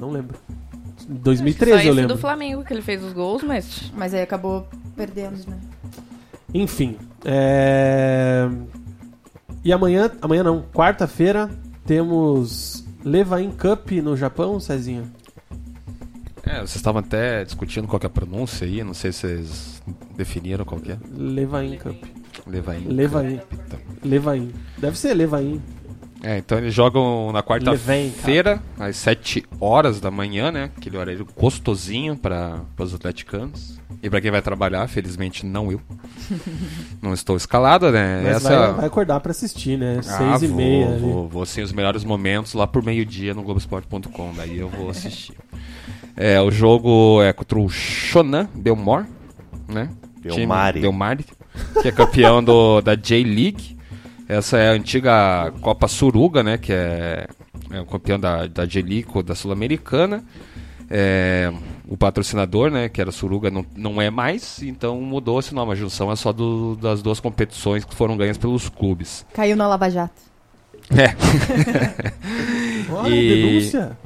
não 0.00 0.10
lembro. 0.10 0.36
Em 1.08 1.14
Só 1.16 1.20
2013 1.22 1.78
esse 1.78 1.88
eu 1.88 1.94
lembro. 1.94 2.14
do 2.14 2.20
Flamengo, 2.20 2.62
que 2.64 2.72
ele 2.72 2.82
fez 2.82 3.02
os 3.02 3.12
gols, 3.12 3.42
mas 3.42 3.90
Mas 3.96 4.12
aí 4.14 4.22
acabou 4.22 4.66
perdendo, 4.96 5.36
né? 5.48 5.58
Enfim. 6.54 6.96
é, 7.24 8.48
E 9.64 9.72
amanhã, 9.72 10.10
amanhã 10.20 10.42
não, 10.42 10.62
quarta-feira, 10.74 11.48
temos 11.86 12.84
Levain 13.04 13.50
Cup 13.50 13.90
no 14.02 14.16
Japão, 14.16 14.58
Cezinha. 14.60 15.04
É, 16.52 16.56
vocês 16.56 16.76
estavam 16.76 17.00
até 17.00 17.44
discutindo 17.44 17.88
qual 17.88 17.98
que 17.98 18.04
é 18.04 18.08
a 18.08 18.10
pronúncia 18.10 18.66
aí, 18.66 18.84
não 18.84 18.92
sei 18.92 19.10
se 19.10 19.20
vocês 19.20 19.82
definiram 20.14 20.66
qual 20.66 20.78
que 20.78 20.92
é. 20.92 20.98
Levain 21.10 21.78
Cup. 21.78 21.96
Levain. 22.46 22.84
Levain. 22.88 23.40
Então. 23.50 23.78
Levain. 24.04 24.52
Deve 24.76 24.98
ser 24.98 25.14
Levain. 25.14 25.62
É, 26.22 26.38
então 26.38 26.58
eles 26.58 26.72
jogam 26.72 27.32
na 27.32 27.42
quarta-feira, 27.42 28.62
às 28.78 28.96
7 28.96 29.44
horas 29.58 29.98
da 29.98 30.10
manhã, 30.10 30.52
né? 30.52 30.70
Aquele 30.76 30.96
horário 30.96 31.26
gostosinho 31.36 32.16
para 32.16 32.60
os 32.78 32.94
atleticanos. 32.94 33.80
E 34.02 34.10
para 34.10 34.20
quem 34.20 34.30
vai 34.30 34.42
trabalhar, 34.42 34.86
felizmente 34.88 35.46
não 35.46 35.72
eu. 35.72 35.80
não 37.00 37.14
estou 37.14 37.36
escalado, 37.36 37.90
né? 37.90 38.20
Mas 38.22 38.36
Essa 38.36 38.58
vai, 38.58 38.72
vai 38.74 38.86
acordar 38.86 39.20
pra 39.20 39.30
assistir, 39.32 39.78
né? 39.78 39.98
Ah, 40.00 40.02
Seis 40.02 40.42
e 40.42 40.46
vou, 40.48 40.56
meia. 40.56 40.88
ali. 40.88 41.00
Vou, 41.00 41.28
vou 41.28 41.46
sim, 41.46 41.62
os 41.62 41.72
melhores 41.72 42.04
momentos 42.04 42.52
lá 42.52 42.66
por 42.66 42.84
meio-dia 42.84 43.32
no 43.32 43.42
Globoesporte.com. 43.42 44.34
Daí 44.36 44.58
eu 44.58 44.68
vou 44.68 44.90
assistir. 44.90 45.34
é, 46.16 46.40
o 46.40 46.50
jogo 46.50 47.22
é 47.22 47.32
contra 47.32 47.58
o 47.58 47.68
Shonan 47.68 48.48
Belmore, 48.54 49.06
né? 49.68 49.88
Belmare. 50.22 50.74
Time- 50.74 50.82
Belmare, 50.82 51.24
que 51.82 51.88
é 51.88 51.92
campeão 51.92 52.42
do, 52.42 52.80
da 52.82 52.94
J-League. 52.94 53.76
Essa 54.28 54.56
é 54.58 54.68
a 54.70 54.72
antiga 54.72 55.52
Copa 55.60 55.88
Suruga, 55.88 56.42
né? 56.42 56.56
Que 56.58 56.72
é, 56.72 57.26
é 57.70 57.80
o 57.80 57.86
campeão 57.86 58.18
da, 58.18 58.46
da 58.46 58.64
J-League, 58.64 59.22
da 59.24 59.34
Sul-Americana. 59.34 60.22
É, 60.94 61.50
o 61.88 61.96
patrocinador, 61.96 62.70
né, 62.70 62.86
que 62.88 63.00
era 63.00 63.10
Suruga, 63.10 63.50
não, 63.50 63.64
não 63.74 64.00
é 64.00 64.10
mais, 64.10 64.62
então 64.62 65.00
mudou 65.00 65.40
esse 65.40 65.54
nome. 65.54 65.72
A 65.72 65.74
junção 65.74 66.12
é 66.12 66.16
só 66.16 66.32
do- 66.32 66.76
das 66.76 67.00
duas 67.02 67.18
competições 67.18 67.82
que 67.84 67.94
foram 67.94 68.14
ganhas 68.16 68.36
pelos 68.36 68.68
clubes. 68.68 69.24
Caiu 69.32 69.56
na 69.56 69.66
Lava 69.66 69.88
Jato. 69.90 70.20
É. 70.90 71.14
Olha, 72.92 73.14
E- 73.14 73.28
denúncia. 73.42 73.96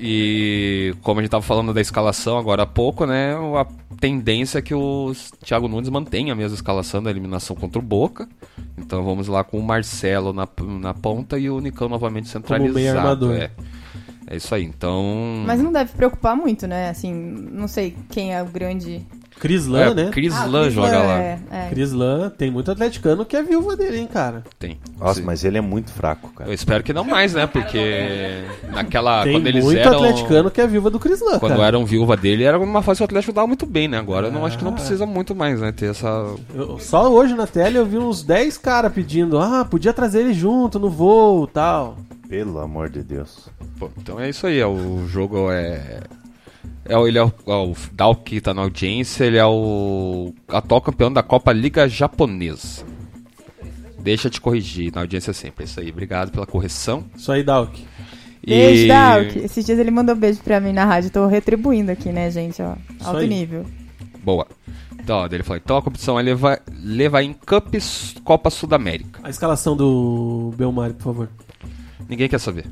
E 0.00 0.94
como 1.02 1.20
a 1.20 1.22
gente 1.22 1.30
tava 1.30 1.42
falando 1.42 1.72
da 1.72 1.80
escalação 1.80 2.36
agora 2.38 2.62
há 2.62 2.66
pouco, 2.66 3.06
né? 3.06 3.34
A 3.34 3.66
tendência 4.00 4.58
é 4.58 4.62
que 4.62 4.74
o 4.74 5.12
Thiago 5.44 5.68
Nunes 5.68 5.88
mantenha 5.88 6.32
a 6.32 6.36
mesma 6.36 6.54
escalação 6.54 7.02
da 7.02 7.10
eliminação 7.10 7.54
contra 7.54 7.78
o 7.78 7.82
Boca. 7.82 8.28
Então 8.76 9.04
vamos 9.04 9.28
lá 9.28 9.44
com 9.44 9.58
o 9.58 9.62
Marcelo 9.62 10.32
na, 10.32 10.48
na 10.80 10.92
ponta 10.94 11.38
e 11.38 11.48
o 11.48 11.60
Nicão 11.60 11.88
novamente 11.88 12.28
centralizado. 12.28 12.98
armador. 12.98 13.34
É. 13.36 13.50
é 14.26 14.36
isso 14.36 14.54
aí. 14.54 14.64
Então. 14.64 15.44
Mas 15.46 15.60
não 15.60 15.72
deve 15.72 15.92
preocupar 15.92 16.34
muito, 16.36 16.66
né? 16.66 16.90
Assim, 16.90 17.12
não 17.12 17.68
sei 17.68 17.94
quem 18.10 18.34
é 18.34 18.42
o 18.42 18.46
grande. 18.46 19.06
Cris 19.42 19.66
Lan, 19.66 19.90
é, 19.90 19.94
né? 19.94 20.08
Cris 20.12 20.32
Ah, 20.32 20.46
Cris 20.48 20.72
joga 20.72 20.98
Lan, 20.98 21.04
lá. 21.04 21.18
É, 21.20 21.38
é. 21.50 21.66
Cris 21.68 21.92
Lan, 21.92 22.30
tem 22.30 22.48
muito 22.48 22.70
atleticano 22.70 23.24
que 23.24 23.36
é 23.36 23.42
viúva 23.42 23.76
dele, 23.76 23.98
hein, 23.98 24.06
cara. 24.06 24.44
Tem. 24.56 24.78
Nossa, 24.96 25.14
Sim. 25.18 25.26
mas 25.26 25.42
ele 25.44 25.58
é 25.58 25.60
muito 25.60 25.90
fraco, 25.90 26.28
Eu 26.28 26.38
cara. 26.38 26.54
espero 26.54 26.84
que 26.84 26.92
não 26.92 27.02
mais, 27.02 27.34
né? 27.34 27.44
Porque 27.48 28.44
naquela. 28.72 29.24
tem 29.24 29.32
quando 29.32 29.46
eles 29.48 29.64
muito 29.64 29.78
eram. 29.80 29.96
atleticano 29.96 30.48
que 30.48 30.60
é 30.60 30.66
viúva 30.68 30.90
do 30.90 31.00
Cris 31.00 31.20
Lan, 31.20 31.40
Quando 31.40 31.54
cara. 31.56 31.66
eram 31.66 31.84
viúva 31.84 32.16
dele, 32.16 32.44
era 32.44 32.56
uma 32.56 32.82
fase 32.82 32.98
que 32.98 33.02
o 33.02 33.06
Atlético 33.06 33.32
dava 33.32 33.48
muito 33.48 33.66
bem, 33.66 33.88
né? 33.88 33.98
Agora 33.98 34.28
eu 34.28 34.32
não 34.32 34.46
acho 34.46 34.56
que 34.56 34.62
não 34.62 34.70
Ah. 34.70 34.74
precisa 34.74 35.04
muito 35.06 35.34
mais, 35.34 35.60
né? 35.60 35.72
Ter 35.72 35.86
essa. 35.90 36.06
Eu- 36.54 36.78
só 36.78 37.10
hoje 37.12 37.34
na 37.34 37.46
tela 37.48 37.76
eu 37.78 37.84
vi 37.84 37.98
uns 37.98 38.22
10 38.22 38.56
caras 38.56 38.92
pedindo, 38.92 39.40
ah, 39.40 39.64
podia 39.68 39.92
trazer 39.92 40.20
ele 40.20 40.34
junto 40.34 40.78
no 40.78 40.88
voo 40.88 41.48
tal. 41.48 41.96
Pelo 42.28 42.60
amor 42.60 42.88
de 42.88 43.02
Deus. 43.02 43.48
Pô, 43.76 43.90
então 43.98 44.20
é 44.20 44.28
isso 44.30 44.46
aí, 44.46 44.62
o 44.62 45.04
jogo 45.08 45.50
é. 45.50 46.00
É 46.84 46.96
o- 46.96 47.06
ele 47.06 47.18
é 47.18 47.24
o, 47.24 47.32
é 47.46 47.52
o 47.52 47.74
Dalk 47.92 48.22
que 48.24 48.40
tá 48.40 48.52
na 48.54 48.62
audiência, 48.62 49.24
ele 49.24 49.36
é 49.38 49.46
o 49.46 50.32
atual 50.48 50.80
campeão 50.80 51.12
da 51.12 51.22
Copa 51.22 51.52
Liga 51.52 51.88
Japonesa. 51.88 52.84
Deixa 54.00 54.26
eu 54.26 54.30
te 54.30 54.40
corrigir, 54.40 54.92
na 54.92 55.00
audiência 55.02 55.32
sempre. 55.32 55.62
É 55.62 55.66
isso 55.66 55.78
aí, 55.78 55.90
obrigado 55.90 56.30
pela 56.32 56.46
correção. 56.46 57.04
Isso 57.16 57.30
aí, 57.30 57.42
Dalk. 57.44 57.84
Beijo, 58.44 58.88
Dalk. 58.88 59.38
Esses 59.38 59.64
dias 59.64 59.78
ele 59.78 59.92
mandou 59.92 60.16
beijo 60.16 60.40
pra 60.42 60.58
mim 60.60 60.72
na 60.72 60.84
rádio. 60.84 61.10
Tô 61.10 61.26
retribuindo 61.28 61.92
aqui, 61.92 62.10
né, 62.10 62.28
gente? 62.30 62.60
Ó, 62.60 62.74
Isso 62.98 63.06
alto 63.08 63.18
aí. 63.20 63.28
nível. 63.28 63.64
Boa. 64.24 64.46
Então, 64.98 65.24
ele 65.26 65.42
falou: 65.44 65.60
então 65.64 65.76
a 65.76 65.82
competição 65.82 66.18
é 66.18 66.22
levar, 66.22 66.60
levar 66.82 67.22
em 67.22 67.32
Cups 67.32 68.16
Copa 68.24 68.50
Sudamérica. 68.50 69.20
A 69.22 69.30
escalação 69.30 69.76
do 69.76 70.52
Belmari, 70.56 70.94
por 70.94 71.02
favor. 71.04 71.28
Ninguém 72.08 72.28
quer 72.28 72.38
saber. 72.40 72.66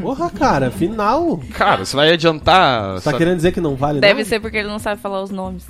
Porra, 0.00 0.30
cara, 0.30 0.70
final. 0.70 1.40
Cara, 1.52 1.84
você 1.84 1.94
vai 1.96 2.12
adiantar. 2.12 2.94
Você 2.94 3.04
tá 3.04 3.10
sabe? 3.12 3.18
querendo 3.18 3.36
dizer 3.36 3.52
que 3.52 3.60
não 3.60 3.76
vale 3.76 4.00
deve 4.00 4.14
nada? 4.14 4.24
ser 4.28 4.40
porque 4.40 4.56
ele 4.56 4.68
não 4.68 4.78
sabe 4.78 5.00
falar 5.00 5.22
os 5.22 5.30
nomes. 5.30 5.66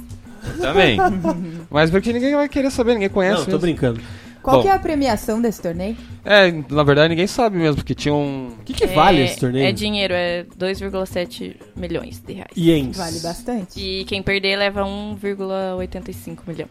Também. 0.61 0.97
Mas 1.70 1.91
porque 1.91 2.12
ninguém 2.12 2.35
vai 2.35 2.49
querer 2.49 2.70
saber, 2.70 2.95
ninguém 2.95 3.09
conhece. 3.09 3.39
Não, 3.39 3.45
tô 3.45 3.51
mesmo. 3.53 3.61
brincando. 3.61 4.01
Qual 4.43 4.57
Bom. 4.57 4.62
que 4.62 4.68
é 4.68 4.72
a 4.72 4.78
premiação 4.78 5.39
desse 5.39 5.61
torneio? 5.61 5.95
É, 6.24 6.51
na 6.70 6.83
verdade 6.83 7.11
ninguém 7.11 7.26
sabe 7.26 7.59
mesmo, 7.59 7.76
porque 7.76 7.95
tinha 7.95 8.14
um. 8.14 8.55
O 8.59 8.64
que, 8.64 8.72
que 8.72 8.87
vale 8.87 9.20
É- 9.20 9.24
esse 9.26 9.39
torneio? 9.39 9.66
É 9.66 9.70
dinheiro, 9.72 10.14
é 10.14 10.45
2,7 10.59 11.57
milhões 11.76 12.20
de 12.20 12.33
reais. 12.33 12.51
Iens. 12.57 12.97
Vale 12.97 13.20
bastante. 13.20 13.78
E 13.78 14.05
quem 14.07 14.22
perder 14.22 14.57
leva 14.57 14.83
1,85 14.83 16.39
milhão. 16.47 16.68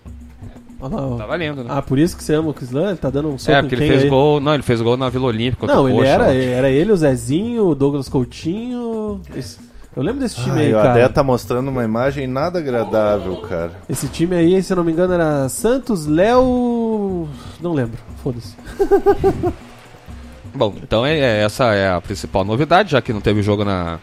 Olha 0.81 0.95
lá, 0.95 1.07
ó. 1.07 1.15
Tá 1.17 1.25
valendo, 1.25 1.63
né? 1.63 1.69
Ah, 1.73 1.81
por 1.81 1.99
isso 1.99 2.15
que 2.15 2.23
você 2.23 2.33
ama 2.35 2.49
o 2.49 2.53
Cris 2.53 2.71
Lan? 2.71 2.89
Ele 2.89 2.97
tá 2.97 3.09
dando 3.09 3.27
um 3.29 3.37
soco 3.37 3.51
é, 3.51 3.61
porque 3.61 3.75
ele 3.75 3.87
fez 3.87 4.03
aí? 4.03 4.09
gol. 4.09 4.39
Não, 4.39 4.53
ele 4.53 4.63
fez 4.63 4.81
gol 4.81 4.95
na 4.95 5.09
Vila 5.09 5.25
Olímpica. 5.27 5.61
contra 5.61 5.75
Não, 5.75 5.83
o 5.83 5.89
ele 5.89 5.97
Coxa, 5.97 6.09
era, 6.09 6.23
ó. 6.25 6.31
era 6.31 6.69
ele, 6.69 6.91
o 6.91 6.95
Zezinho, 6.97 7.67
o 7.67 7.75
Douglas 7.75 8.07
Coutinho. 8.07 9.19
esse- 9.35 9.57
eu 9.95 10.03
lembro 10.03 10.21
desse 10.21 10.35
time 10.35 10.59
Ai, 10.59 10.65
aí, 10.67 10.73
o 10.73 10.77
cara. 10.77 10.91
Adé 10.91 11.09
tá 11.09 11.21
mostrando 11.23 11.67
uma 11.67 11.83
imagem 11.83 12.25
nada 12.27 12.59
agradável, 12.59 13.35
cara. 13.49 13.71
Esse 13.89 14.07
time 14.07 14.35
aí, 14.35 14.61
se 14.63 14.71
eu 14.71 14.77
não 14.77 14.83
me 14.83 14.91
engano, 14.93 15.13
era 15.13 15.49
Santos, 15.49 16.05
Léo. 16.05 17.27
Não 17.59 17.73
lembro, 17.73 17.97
foda-se. 18.23 18.55
Bom, 20.55 20.73
então 20.81 21.05
é, 21.05 21.17
é- 21.19 21.43
essa 21.43 21.73
é 21.73 21.91
a 21.91 22.01
principal 22.01 22.43
novidade, 22.43 22.91
já 22.91 23.01
que 23.01 23.13
não 23.13 23.21
teve 23.21 23.41
jogo 23.41 23.63
na, 23.65 23.99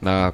na 0.00 0.32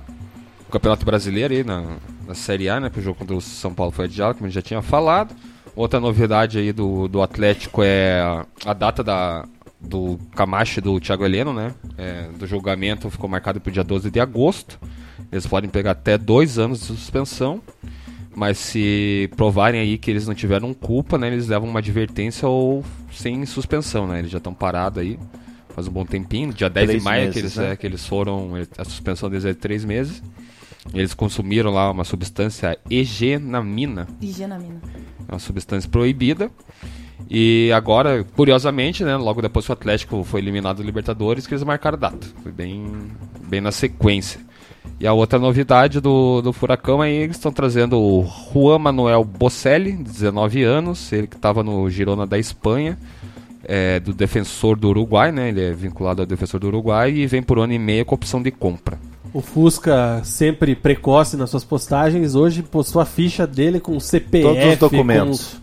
Campeonato 0.72 1.04
Brasileiro 1.04 1.52
aí, 1.52 1.62
na, 1.62 1.98
na 2.26 2.34
Série 2.34 2.68
A, 2.68 2.80
né? 2.80 2.88
Que 2.88 2.98
o 2.98 3.02
jogo 3.02 3.18
contra 3.18 3.36
o 3.36 3.40
São 3.40 3.74
Paulo 3.74 3.92
foi 3.92 4.06
adiado, 4.06 4.34
como 4.34 4.46
a 4.46 4.48
gente 4.48 4.54
já 4.54 4.62
tinha 4.62 4.80
falado. 4.80 5.34
Outra 5.76 6.00
novidade 6.00 6.58
aí 6.58 6.72
do, 6.72 7.08
do 7.08 7.20
Atlético 7.20 7.82
é 7.82 8.20
a, 8.20 8.46
a 8.64 8.72
data 8.72 9.04
da, 9.04 9.46
do 9.78 10.18
Camacho 10.34 10.78
e 10.78 10.82
do 10.82 10.98
Thiago 10.98 11.24
Heleno, 11.24 11.52
né? 11.52 11.74
É, 11.98 12.28
do 12.38 12.46
julgamento 12.46 13.10
ficou 13.10 13.28
marcado 13.28 13.60
para 13.60 13.68
o 13.68 13.72
dia 13.72 13.84
12 13.84 14.10
de 14.10 14.18
agosto. 14.18 14.80
Eles 15.30 15.46
podem 15.46 15.68
pegar 15.68 15.90
até 15.90 16.16
dois 16.16 16.58
anos 16.58 16.80
de 16.80 16.86
suspensão. 16.86 17.60
Mas 18.34 18.56
se 18.56 19.30
provarem 19.36 19.78
aí 19.78 19.98
que 19.98 20.10
eles 20.10 20.26
não 20.26 20.34
tiveram 20.34 20.72
culpa, 20.72 21.18
né? 21.18 21.26
Eles 21.26 21.48
levam 21.48 21.68
uma 21.68 21.80
advertência 21.80 22.48
ou 22.48 22.82
sem 23.12 23.44
suspensão, 23.44 24.06
né? 24.06 24.20
Eles 24.20 24.30
já 24.30 24.38
estão 24.38 24.54
parados 24.54 25.02
aí 25.02 25.18
faz 25.74 25.88
um 25.88 25.90
bom 25.90 26.04
tempinho. 26.04 26.52
Dia 26.52 26.70
10 26.70 26.86
Três 26.86 27.00
de 27.00 27.04
maio 27.04 27.20
meses, 27.22 27.34
que, 27.34 27.38
eles, 27.40 27.56
né? 27.56 27.72
é, 27.72 27.76
que 27.76 27.86
eles 27.86 28.06
foram... 28.06 28.52
A 28.78 28.84
suspensão 28.84 29.28
deles 29.28 29.44
é 29.44 29.52
de 29.52 29.58
três 29.58 29.84
meses. 29.84 30.22
Eles 30.92 31.14
consumiram 31.14 31.70
lá 31.70 31.90
uma 31.90 32.04
substância 32.04 32.76
egenamina. 32.90 34.08
Higienamina. 34.20 34.80
É 35.28 35.32
uma 35.32 35.38
substância 35.38 35.88
proibida. 35.88 36.50
E 37.30 37.70
agora, 37.72 38.24
curiosamente, 38.36 39.04
né, 39.04 39.16
logo 39.16 39.40
depois 39.40 39.64
que 39.64 39.70
o 39.70 39.74
Atlético 39.74 40.24
foi 40.24 40.40
eliminado 40.40 40.78
do 40.78 40.82
Libertadores, 40.82 41.46
que 41.46 41.54
eles 41.54 41.64
marcaram 41.64 41.96
a 41.96 42.00
data. 42.00 42.26
Foi 42.42 42.52
bem, 42.52 42.92
bem 43.48 43.60
na 43.60 43.72
sequência. 43.72 44.40
E 44.98 45.06
a 45.06 45.12
outra 45.12 45.38
novidade 45.38 46.00
do, 46.00 46.42
do 46.42 46.52
Furacão 46.52 47.00
aí, 47.00 47.14
eles 47.14 47.36
estão 47.36 47.52
trazendo 47.52 47.98
o 47.98 48.24
Juan 48.52 48.78
Manuel 48.78 49.24
Bocelli, 49.24 49.92
19 49.92 50.62
anos, 50.62 51.12
ele 51.12 51.26
que 51.26 51.36
estava 51.36 51.62
no 51.62 51.88
Girona 51.88 52.26
da 52.26 52.38
Espanha, 52.38 52.98
é, 53.64 53.98
do 54.00 54.12
defensor 54.12 54.76
do 54.76 54.88
Uruguai, 54.88 55.32
né? 55.32 55.48
Ele 55.48 55.64
é 55.64 55.72
vinculado 55.72 56.22
ao 56.22 56.26
defensor 56.26 56.60
do 56.60 56.66
Uruguai 56.66 57.12
e 57.12 57.26
vem 57.26 57.42
por 57.42 57.58
ano 57.58 57.72
e 57.72 57.78
meio 57.78 58.04
com 58.04 58.14
opção 58.14 58.42
de 58.42 58.50
compra. 58.50 58.98
O 59.34 59.40
Fusca, 59.40 60.20
sempre 60.24 60.74
precoce 60.74 61.38
nas 61.38 61.48
suas 61.48 61.64
postagens, 61.64 62.34
hoje 62.34 62.62
postou 62.62 63.00
a 63.00 63.06
ficha 63.06 63.46
dele 63.46 63.80
com 63.80 63.98
CPF, 63.98 64.76
com 64.90 64.96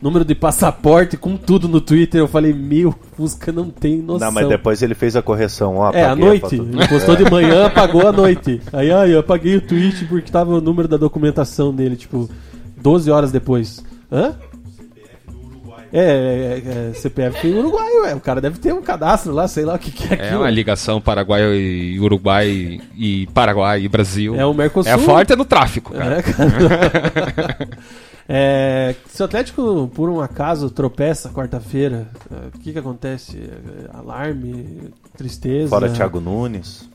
número 0.02 0.26
de 0.26 0.34
passaporte, 0.34 1.16
com 1.16 1.38
tudo 1.38 1.68
no 1.68 1.80
Twitter. 1.80 2.20
Eu 2.20 2.28
falei, 2.28 2.52
meu, 2.52 2.96
Fusca 3.16 3.52
não 3.52 3.70
tem 3.70 3.98
noção. 4.02 4.28
Não, 4.28 4.34
mas 4.34 4.48
depois 4.48 4.82
ele 4.82 4.96
fez 4.96 5.16
a 5.16 5.22
correção. 5.22 5.78
Ó, 5.78 5.92
É, 5.92 6.04
à 6.04 6.16
noite. 6.16 6.56
Ele 6.56 6.88
postou 6.88 7.16
de 7.16 7.30
manhã, 7.30 7.68
apagou 7.68 8.08
à 8.08 8.12
noite. 8.12 8.60
Aí, 8.74 8.92
ai, 8.92 9.14
eu 9.14 9.20
apaguei 9.20 9.58
o 9.58 9.62
tweet 9.62 10.04
porque 10.06 10.32
tava 10.32 10.52
o 10.56 10.62
número 10.62 10.88
da 10.88 10.98
documentação 10.98 11.72
dele, 11.72 11.96
tipo, 11.96 12.28
12 12.82 13.12
horas 13.12 13.32
depois. 13.32 13.84
Hã? 14.12 14.34
É, 15.92 16.00
é, 16.02 16.90
é, 16.90 16.94
CPF 16.94 17.48
em 17.48 17.58
Uruguai, 17.58 17.92
ué. 18.04 18.16
O 18.16 18.20
cara 18.20 18.40
deve 18.40 18.60
ter 18.60 18.74
um 18.74 18.82
cadastro 18.82 19.34
lá, 19.34 19.48
sei 19.48 19.66
lá 19.66 19.76
o 19.76 19.80
que, 19.80 19.92
que 19.92 20.14
é 20.14 20.18
É 20.18 20.26
aquilo. 20.28 20.42
uma 20.42 20.50
ligação 20.50 21.02
Paraguai 21.02 21.42
e 21.44 22.00
Uruguai 22.00 22.80
e 22.96 23.28
Paraguai 23.34 23.82
e 23.82 23.88
Brasil. 23.88 24.36
É 24.36 24.46
o 24.46 24.54
Mercosul. 24.54 24.92
É 24.92 24.98
forte 24.98 25.34
é 25.34 25.36
no 25.36 25.46
tráfico, 25.46 25.94
cara. 25.94 26.20
É, 26.20 26.22
cara. 26.22 27.58
É, 28.32 28.94
se 29.08 29.24
o 29.24 29.26
Atlético, 29.26 29.92
por 29.96 30.08
um 30.08 30.22
acaso, 30.22 30.70
tropeça 30.70 31.30
quarta-feira, 31.30 32.08
é, 32.32 32.56
o 32.56 32.60
que 32.60 32.72
que 32.74 32.78
acontece? 32.78 33.40
É, 33.40 33.90
Alarme, 33.98 34.92
tristeza, 35.18 35.70
Fora 35.70 35.90
Thiago 35.90 36.20
Nunes. 36.22 36.88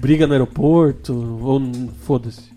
briga 0.00 0.26
no 0.26 0.32
aeroporto, 0.32 1.12
ou 1.42 1.60
foda-se. 2.04 2.56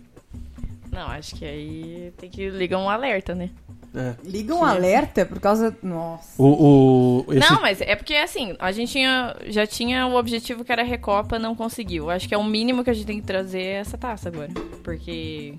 Não, 0.92 1.08
acho 1.08 1.36
que 1.36 1.46
aí 1.46 2.14
tem 2.18 2.30
que 2.30 2.50
ligar 2.50 2.78
um 2.80 2.90
alerta, 2.90 3.34
né? 3.34 3.50
É. 3.96 4.14
Liga 4.24 4.56
um 4.56 4.64
alerta 4.64 5.26
por 5.26 5.40
causa. 5.40 5.76
Nossa. 5.84 6.42
O, 6.42 7.26
o, 7.28 7.34
esse- 7.34 7.50
Não, 7.52 7.62
mas 7.62 7.82
é 7.82 7.96
porque 7.96 8.14
assim, 8.16 8.56
a 8.60 8.72
gente 8.72 8.92
tinha, 8.94 9.36
já 9.48 9.66
tinha 9.68 10.08
o 10.08 10.16
objetivo 10.16 10.64
que 10.64 10.72
era 10.72 10.82
a 10.82 10.86
Recopa, 10.86 11.38
não 11.38 11.54
conseguiu. 11.56 12.10
Acho 12.10 12.28
que 12.28 12.34
é 12.34 12.38
o 12.38 12.44
mínimo 12.44 12.84
que 12.84 12.90
a 12.90 12.94
gente 12.94 13.06
tem 13.06 13.20
que 13.20 13.26
trazer 13.28 13.62
é 13.62 13.72
essa 13.76 13.98
taça 13.98 14.30
agora. 14.30 14.50
Porque 14.84 15.56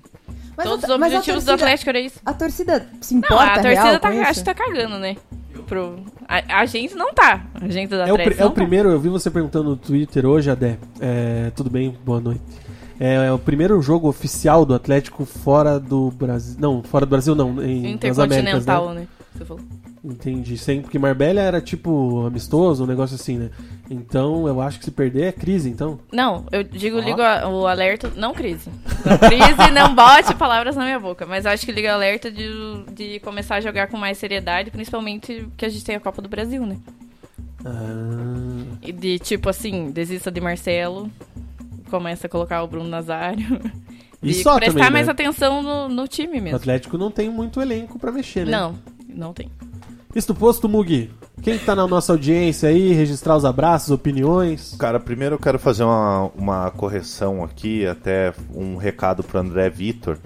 Mas 0.57 0.67
todos 0.67 0.83
a- 0.83 0.87
os 0.87 0.93
objetivos 0.95 1.43
do 1.43 1.47
torcida- 1.47 1.53
Atlético 1.53 1.89
era 1.91 1.99
isso. 1.99 2.19
A 2.25 2.33
torcida 2.33 2.89
se 3.01 3.13
Não, 3.13 3.19
importa 3.19 3.43
a 3.43 3.53
torcida 3.61 3.69
real 3.83 3.99
tá, 3.99 4.11
com 4.11 4.19
acho 4.21 4.31
isso? 4.31 4.39
que 4.39 4.45
tá 4.45 4.53
cagando, 4.55 4.97
né? 4.97 5.15
Pro, 5.67 6.03
a, 6.27 6.59
a 6.61 6.65
gente 6.65 6.95
não 6.95 7.13
tá. 7.13 7.45
A 7.53 7.67
gente 7.69 7.89
do 7.89 7.95
é, 7.95 7.99
o, 7.99 8.15
Atlético 8.15 8.23
pri- 8.31 8.41
é 8.41 8.41
o 8.41 8.45
não 8.45 8.49
tá. 8.55 8.61
primeiro, 8.61 8.89
eu 8.89 8.99
vi 8.99 9.09
você 9.09 9.29
perguntando 9.29 9.69
no 9.69 9.77
Twitter 9.77 10.25
hoje, 10.25 10.49
Adé. 10.49 10.77
É, 10.99 11.51
tudo 11.55 11.69
bem, 11.69 11.95
boa 12.03 12.19
noite. 12.19 12.41
É, 12.99 13.15
é 13.27 13.31
o 13.31 13.39
primeiro 13.39 13.81
jogo 13.81 14.07
oficial 14.07 14.65
do 14.65 14.73
Atlético 14.73 15.25
fora 15.25 15.79
do 15.79 16.11
Brasil. 16.11 16.55
Não, 16.59 16.83
fora 16.83 17.05
do 17.05 17.09
Brasil 17.09 17.33
não, 17.35 17.49
em, 17.63 17.97
nas 17.97 18.19
Américas, 18.19 18.65
né? 18.65 18.81
Intercontinental, 18.81 18.93
né? 18.93 19.07
Você 19.35 19.45
falou. 19.45 19.63
Entendi. 20.05 20.57
Sempre 20.57 20.83
porque 20.83 20.99
Marbella 20.99 21.39
era 21.39 21.61
tipo 21.61 22.25
amistoso, 22.25 22.83
um 22.83 22.87
negócio 22.87 23.15
assim, 23.15 23.37
né? 23.37 23.49
Então 23.89 24.47
eu 24.47 24.59
acho 24.61 24.77
que 24.77 24.85
se 24.85 24.91
perder 24.91 25.23
é 25.23 25.31
crise, 25.31 25.69
então. 25.69 25.97
Não, 26.11 26.45
eu 26.51 26.61
digo, 26.61 26.99
ligo 26.99 27.21
a- 27.21 27.47
o 27.47 27.65
alerta. 27.65 28.11
Não 28.15 28.33
crise. 28.33 28.69
Não 29.05 29.17
crise, 29.17 29.71
não 29.73 29.95
bote 29.95 30.35
palavras 30.35 30.75
na 30.75 30.83
minha 30.83 30.99
boca. 30.99 31.25
Mas 31.25 31.45
acho 31.45 31.65
que 31.65 31.71
liga 31.71 31.89
o 31.89 31.93
alerta 31.93 32.29
de, 32.29 32.47
de 32.93 33.19
começar 33.21 33.55
a 33.55 33.61
jogar 33.61 33.87
com 33.87 33.97
mais 33.97 34.17
seriedade, 34.17 34.71
principalmente 34.71 35.47
que 35.55 35.65
a 35.65 35.69
gente 35.69 35.85
tem 35.85 35.95
a 35.95 35.99
Copa 36.01 36.21
do 36.21 36.27
Brasil, 36.29 36.65
né? 36.65 36.77
Ah, 37.65 38.75
E 38.81 38.91
de 38.91 39.19
tipo 39.19 39.49
assim, 39.49 39.89
desista 39.91 40.29
de 40.29 40.41
Marcelo, 40.41 41.09
começa 41.93 42.25
a 42.25 42.29
colocar 42.29 42.63
o 42.63 42.67
Bruno 42.67 42.89
Nazário. 42.89 43.61
E 44.23 44.31
E 44.31 44.33
só 44.35 44.55
prestar 44.55 44.79
também, 44.79 44.91
mais 44.91 45.05
né? 45.05 45.11
atenção 45.11 45.61
no, 45.61 45.89
no 45.89 46.07
time 46.07 46.39
o 46.39 46.41
mesmo. 46.41 46.55
Atlético 46.55 46.97
não 46.97 47.11
tem 47.11 47.29
muito 47.29 47.61
elenco 47.61 47.99
pra 47.99 48.11
mexer, 48.11 48.45
né? 48.45 48.51
Não, 48.51 48.75
não 49.07 49.33
tem. 49.33 49.51
Isto 50.15 50.33
posto, 50.33 50.67
Mugi. 50.67 51.11
Quem 51.43 51.59
tá 51.59 51.75
na 51.75 51.85
nossa 51.85 52.13
audiência 52.13 52.69
aí, 52.69 52.93
registrar 52.93 53.35
os 53.35 53.45
abraços, 53.45 53.91
opiniões. 53.91 54.75
Cara, 54.79 54.99
primeiro 54.99 55.35
eu 55.35 55.39
quero 55.39 55.59
fazer 55.59 55.83
uma, 55.83 56.31
uma 56.35 56.71
correção 56.71 57.43
aqui, 57.43 57.85
até 57.85 58.33
um 58.55 58.77
recado 58.77 59.23
pro 59.23 59.39
André 59.39 59.69
Vitor. 59.69 60.17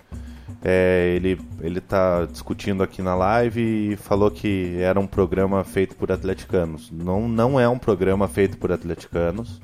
É, 0.64 1.14
ele, 1.16 1.42
ele 1.60 1.82
tá 1.82 2.26
discutindo 2.32 2.84
aqui 2.84 3.02
na 3.02 3.16
live 3.16 3.62
e 3.94 3.96
falou 3.96 4.30
que 4.30 4.78
era 4.80 5.00
um 5.00 5.08
programa 5.08 5.64
feito 5.64 5.96
por 5.96 6.12
atleticanos. 6.12 6.92
Não, 6.92 7.28
não 7.28 7.60
é 7.60 7.68
um 7.68 7.80
programa 7.80 8.28
feito 8.28 8.58
por 8.58 8.72
atleticanos. 8.72 9.60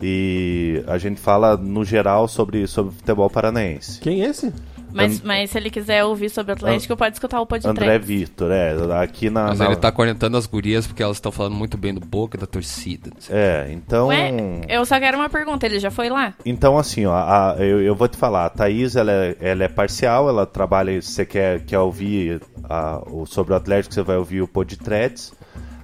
E 0.00 0.82
a 0.86 0.98
gente 0.98 1.20
fala 1.20 1.56
no 1.56 1.84
geral 1.84 2.28
sobre, 2.28 2.66
sobre 2.66 2.94
futebol 2.94 3.30
paranaense. 3.30 4.00
Quem 4.00 4.22
é 4.22 4.26
esse? 4.26 4.52
Mas, 4.92 5.18
And- 5.18 5.26
mas 5.26 5.50
se 5.50 5.58
ele 5.58 5.68
quiser 5.68 6.04
ouvir 6.04 6.30
sobre 6.30 6.52
o 6.52 6.54
Atlético, 6.54 6.96
pode 6.96 7.16
escutar 7.16 7.40
o 7.40 7.46
podcast. 7.46 7.68
André 7.82 7.98
Vitor, 7.98 8.50
é, 8.50 8.72
aqui 9.02 9.28
na. 9.28 9.48
Mas 9.48 9.58
na- 9.58 9.66
ele 9.66 9.76
tá 9.76 9.92
cornetando 9.92 10.36
as 10.38 10.46
gurias 10.46 10.86
porque 10.86 11.02
elas 11.02 11.16
estão 11.18 11.30
falando 11.32 11.54
muito 11.54 11.76
bem 11.76 11.92
do 11.92 12.00
Boca 12.00 12.38
da 12.38 12.46
torcida. 12.46 13.10
não 13.14 13.20
sei. 13.20 13.36
É, 13.36 13.68
então. 13.72 14.06
Ué, 14.08 14.30
eu 14.68 14.86
só 14.86 14.98
quero 14.98 15.18
uma 15.18 15.28
pergunta, 15.28 15.66
ele 15.66 15.78
já 15.80 15.90
foi 15.90 16.08
lá? 16.08 16.32
Então, 16.46 16.78
assim, 16.78 17.04
ó, 17.04 17.12
a- 17.14 17.56
eu, 17.58 17.82
eu 17.82 17.94
vou 17.94 18.08
te 18.08 18.16
falar, 18.16 18.46
a 18.46 18.50
Thaís, 18.50 18.96
ela 18.96 19.12
é, 19.12 19.36
ela 19.40 19.64
é 19.64 19.68
parcial, 19.68 20.28
ela 20.30 20.46
trabalha, 20.46 21.00
se 21.02 21.10
você 21.12 21.26
quer, 21.26 21.60
quer 21.64 21.78
ouvir 21.80 22.40
a- 22.64 23.02
o, 23.10 23.26
sobre 23.26 23.52
o 23.52 23.56
Atlético, 23.56 23.92
você 23.92 24.02
vai 24.02 24.16
ouvir 24.16 24.40
o 24.40 24.48
Podtrets. 24.48 25.32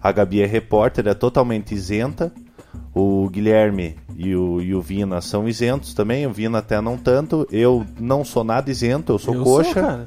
A 0.02 0.10
Gabi 0.10 0.40
é 0.42 0.46
repórter, 0.46 1.06
é 1.06 1.14
totalmente 1.14 1.74
isenta. 1.74 2.32
O 2.94 3.28
Guilherme 3.30 3.96
e 4.16 4.34
o, 4.36 4.60
e 4.60 4.74
o 4.74 4.80
Vina 4.82 5.20
são 5.20 5.48
isentos 5.48 5.94
também, 5.94 6.26
o 6.26 6.32
Vina 6.32 6.58
até 6.58 6.80
não 6.80 6.96
tanto. 6.98 7.46
Eu 7.50 7.86
não 7.98 8.24
sou 8.24 8.44
nada 8.44 8.70
isento, 8.70 9.12
eu 9.12 9.18
sou 9.18 9.34
eu 9.34 9.42
coxa. 9.42 9.72
Sou, 9.72 9.82
cara. 9.82 10.06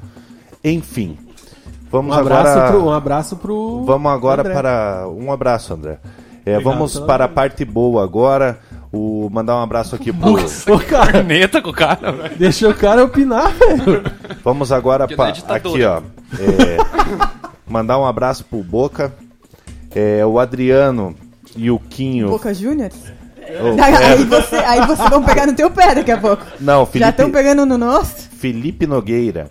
Enfim, 0.62 1.18
Um 1.18 1.90
vamos 1.90 2.16
abraço, 2.16 2.48
agora... 2.58 2.70
pro, 2.70 2.84
um 2.84 2.92
abraço 2.92 3.36
pro. 3.36 3.84
Vamos 3.84 4.12
agora 4.12 4.42
André. 4.42 4.54
para. 4.54 5.08
Um 5.08 5.32
abraço, 5.32 5.74
André. 5.74 5.98
É, 6.44 6.52
Obrigado 6.52 6.62
vamos 6.74 6.92
pela- 6.94 7.06
para 7.06 7.24
a 7.24 7.28
parte 7.28 7.64
boa 7.64 8.04
agora. 8.04 8.60
O, 8.92 9.28
mandar 9.32 9.56
um 9.56 9.62
abraço 9.62 9.96
aqui 9.96 10.12
pro. 10.12 10.34
Ô, 10.34 10.78
cara, 10.88 11.12
Corneta 11.12 11.60
com 11.60 11.70
o 11.70 11.72
cara, 11.72 12.12
velho. 12.12 12.36
deixa 12.38 12.68
o 12.68 12.74
cara 12.74 13.04
opinar, 13.04 13.50
velho. 13.52 14.02
Vamos 14.44 14.70
agora 14.70 15.08
Que 15.08 15.16
para. 15.16 15.34
não 15.46 15.54
é. 15.54 15.56
Aqui, 15.58 15.84
ó. 15.84 16.00
É, 16.38 16.76
mandar 17.68 17.98
um 17.98 18.06
abraço 18.06 18.44
pro 18.44 18.62
Boca. 18.62 19.12
É, 19.94 20.24
o 20.24 20.38
Adriano 20.38 21.16
e 21.56 21.70
o 21.70 21.78
Quinho. 21.78 22.28
Boca 22.28 22.52
Juniors? 22.54 22.94
Oh, 23.38 23.76
Aí, 23.82 24.24
você, 24.24 24.56
aí 24.56 24.86
vocês 24.86 25.08
vão 25.08 25.22
pegar 25.22 25.46
no 25.46 25.54
teu 25.54 25.70
pé 25.70 25.94
daqui 25.94 26.10
a 26.10 26.18
pouco. 26.18 26.44
não, 26.60 26.80
Já 26.84 26.86
Felipe, 26.86 27.10
estão 27.10 27.30
pegando 27.30 27.64
no 27.64 27.78
nosso? 27.78 28.28
Felipe 28.30 28.86
Nogueira. 28.86 29.50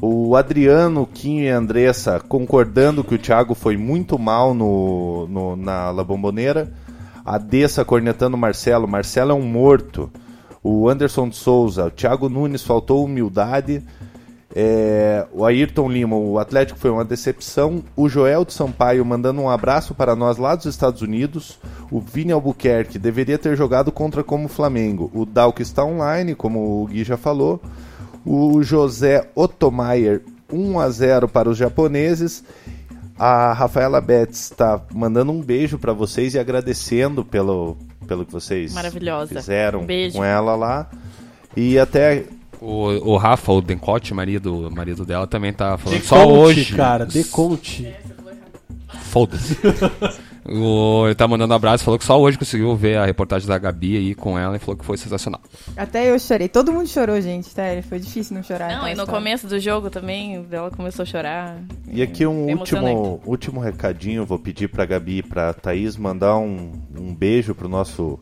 O 0.00 0.36
Adriano, 0.36 1.06
Quinho 1.12 1.42
e 1.44 1.48
Andressa 1.48 2.20
concordando 2.28 3.02
que 3.02 3.14
o 3.14 3.18
Thiago 3.18 3.54
foi 3.54 3.76
muito 3.76 4.18
mal 4.18 4.54
no, 4.54 5.26
no- 5.28 5.56
na 5.56 5.90
La 5.90 6.04
Bombonera. 6.04 6.72
A 7.24 7.36
Dessa 7.38 7.84
cornetando 7.84 8.36
o 8.36 8.38
Marcelo. 8.40 8.86
Marcelo 8.88 9.32
é 9.32 9.34
um 9.34 9.42
morto. 9.42 10.10
O 10.62 10.88
Anderson 10.88 11.28
de 11.28 11.36
Souza. 11.36 11.86
O 11.86 11.90
Thiago 11.90 12.28
Nunes 12.28 12.62
faltou 12.62 13.04
humildade. 13.04 13.82
É, 14.54 15.26
o 15.30 15.44
Ayrton 15.44 15.90
Lima, 15.90 16.16
o 16.16 16.38
Atlético 16.38 16.78
foi 16.78 16.90
uma 16.90 17.04
decepção. 17.04 17.82
O 17.94 18.08
Joel 18.08 18.44
de 18.44 18.52
Sampaio 18.52 19.04
mandando 19.04 19.40
um 19.40 19.50
abraço 19.50 19.94
para 19.94 20.16
nós 20.16 20.38
lá 20.38 20.54
dos 20.54 20.66
Estados 20.66 21.02
Unidos. 21.02 21.58
O 21.90 22.00
Vini 22.00 22.32
Albuquerque 22.32 22.98
deveria 22.98 23.38
ter 23.38 23.56
jogado 23.56 23.92
contra 23.92 24.24
como 24.24 24.48
Flamengo. 24.48 25.10
O 25.14 25.26
Dalco 25.26 25.60
está 25.60 25.84
online, 25.84 26.34
como 26.34 26.82
o 26.82 26.86
Gui 26.86 27.04
já 27.04 27.16
falou. 27.16 27.60
O 28.24 28.62
José 28.62 29.28
Ottomayer 29.34 30.22
1 30.52 30.80
a 30.80 30.88
0 30.88 31.28
para 31.28 31.48
os 31.48 31.58
japoneses. 31.58 32.42
A 33.18 33.52
Rafaela 33.52 34.00
Betts 34.00 34.50
tá 34.50 34.80
mandando 34.94 35.32
um 35.32 35.42
beijo 35.42 35.76
pra 35.76 35.92
vocês 35.92 36.34
e 36.34 36.38
agradecendo 36.38 37.24
pelo, 37.24 37.76
pelo 38.06 38.24
que 38.24 38.32
vocês 38.32 38.72
fizeram 39.28 39.84
Beijo. 39.84 40.16
com 40.16 40.24
ela 40.24 40.54
lá. 40.54 40.88
E 41.56 41.78
até 41.78 42.24
O, 42.60 43.12
o 43.12 43.16
Rafa, 43.16 43.52
o 43.52 43.60
Dencote, 43.60 44.12
marido, 44.12 44.70
marido 44.74 45.04
dela, 45.04 45.26
também 45.26 45.52
tá 45.52 45.78
falando 45.78 46.02
só 46.02 46.16
Deconte, 46.18 46.38
hoje. 46.60 46.74
cara, 46.74 47.06
deconte. 47.06 47.94
Foda-se. 48.88 49.56
O- 50.50 51.04
ele 51.04 51.14
tá 51.14 51.28
mandando 51.28 51.52
um 51.52 51.56
abraço, 51.56 51.84
falou 51.84 51.98
que 51.98 52.06
só 52.06 52.18
hoje 52.18 52.38
conseguiu 52.38 52.74
ver 52.74 52.96
a 52.96 53.04
reportagem 53.04 53.46
da 53.46 53.58
Gabi 53.58 53.98
aí 53.98 54.14
com 54.14 54.38
ela 54.38 54.56
e 54.56 54.58
falou 54.58 54.78
que 54.78 54.84
foi 54.84 54.96
sensacional. 54.96 55.42
Até 55.76 56.10
eu 56.10 56.18
chorei. 56.18 56.48
Todo 56.48 56.72
mundo 56.72 56.88
chorou, 56.88 57.20
gente. 57.20 57.48
Sério, 57.50 57.82
foi 57.82 57.98
difícil 57.98 58.34
não 58.34 58.42
chorar. 58.42 58.68
Não, 58.68 58.76
aquela 58.76 58.90
e 58.92 58.94
no 58.94 59.02
história. 59.02 59.20
começo 59.20 59.46
do 59.46 59.60
jogo 59.60 59.90
também, 59.90 60.46
ela 60.50 60.70
começou 60.70 61.02
a 61.02 61.06
chorar. 61.06 61.58
E 61.92 62.00
aqui 62.00 62.24
um 62.26 62.46
último, 62.50 63.20
último 63.26 63.60
recadinho, 63.60 64.24
vou 64.24 64.38
pedir 64.38 64.68
pra 64.68 64.86
Gabi 64.86 65.18
e 65.18 65.22
pra 65.22 65.52
Thaís 65.52 65.98
mandar 65.98 66.38
um, 66.38 66.72
um 66.98 67.14
beijo 67.14 67.54
pro 67.54 67.68
nosso, 67.68 68.18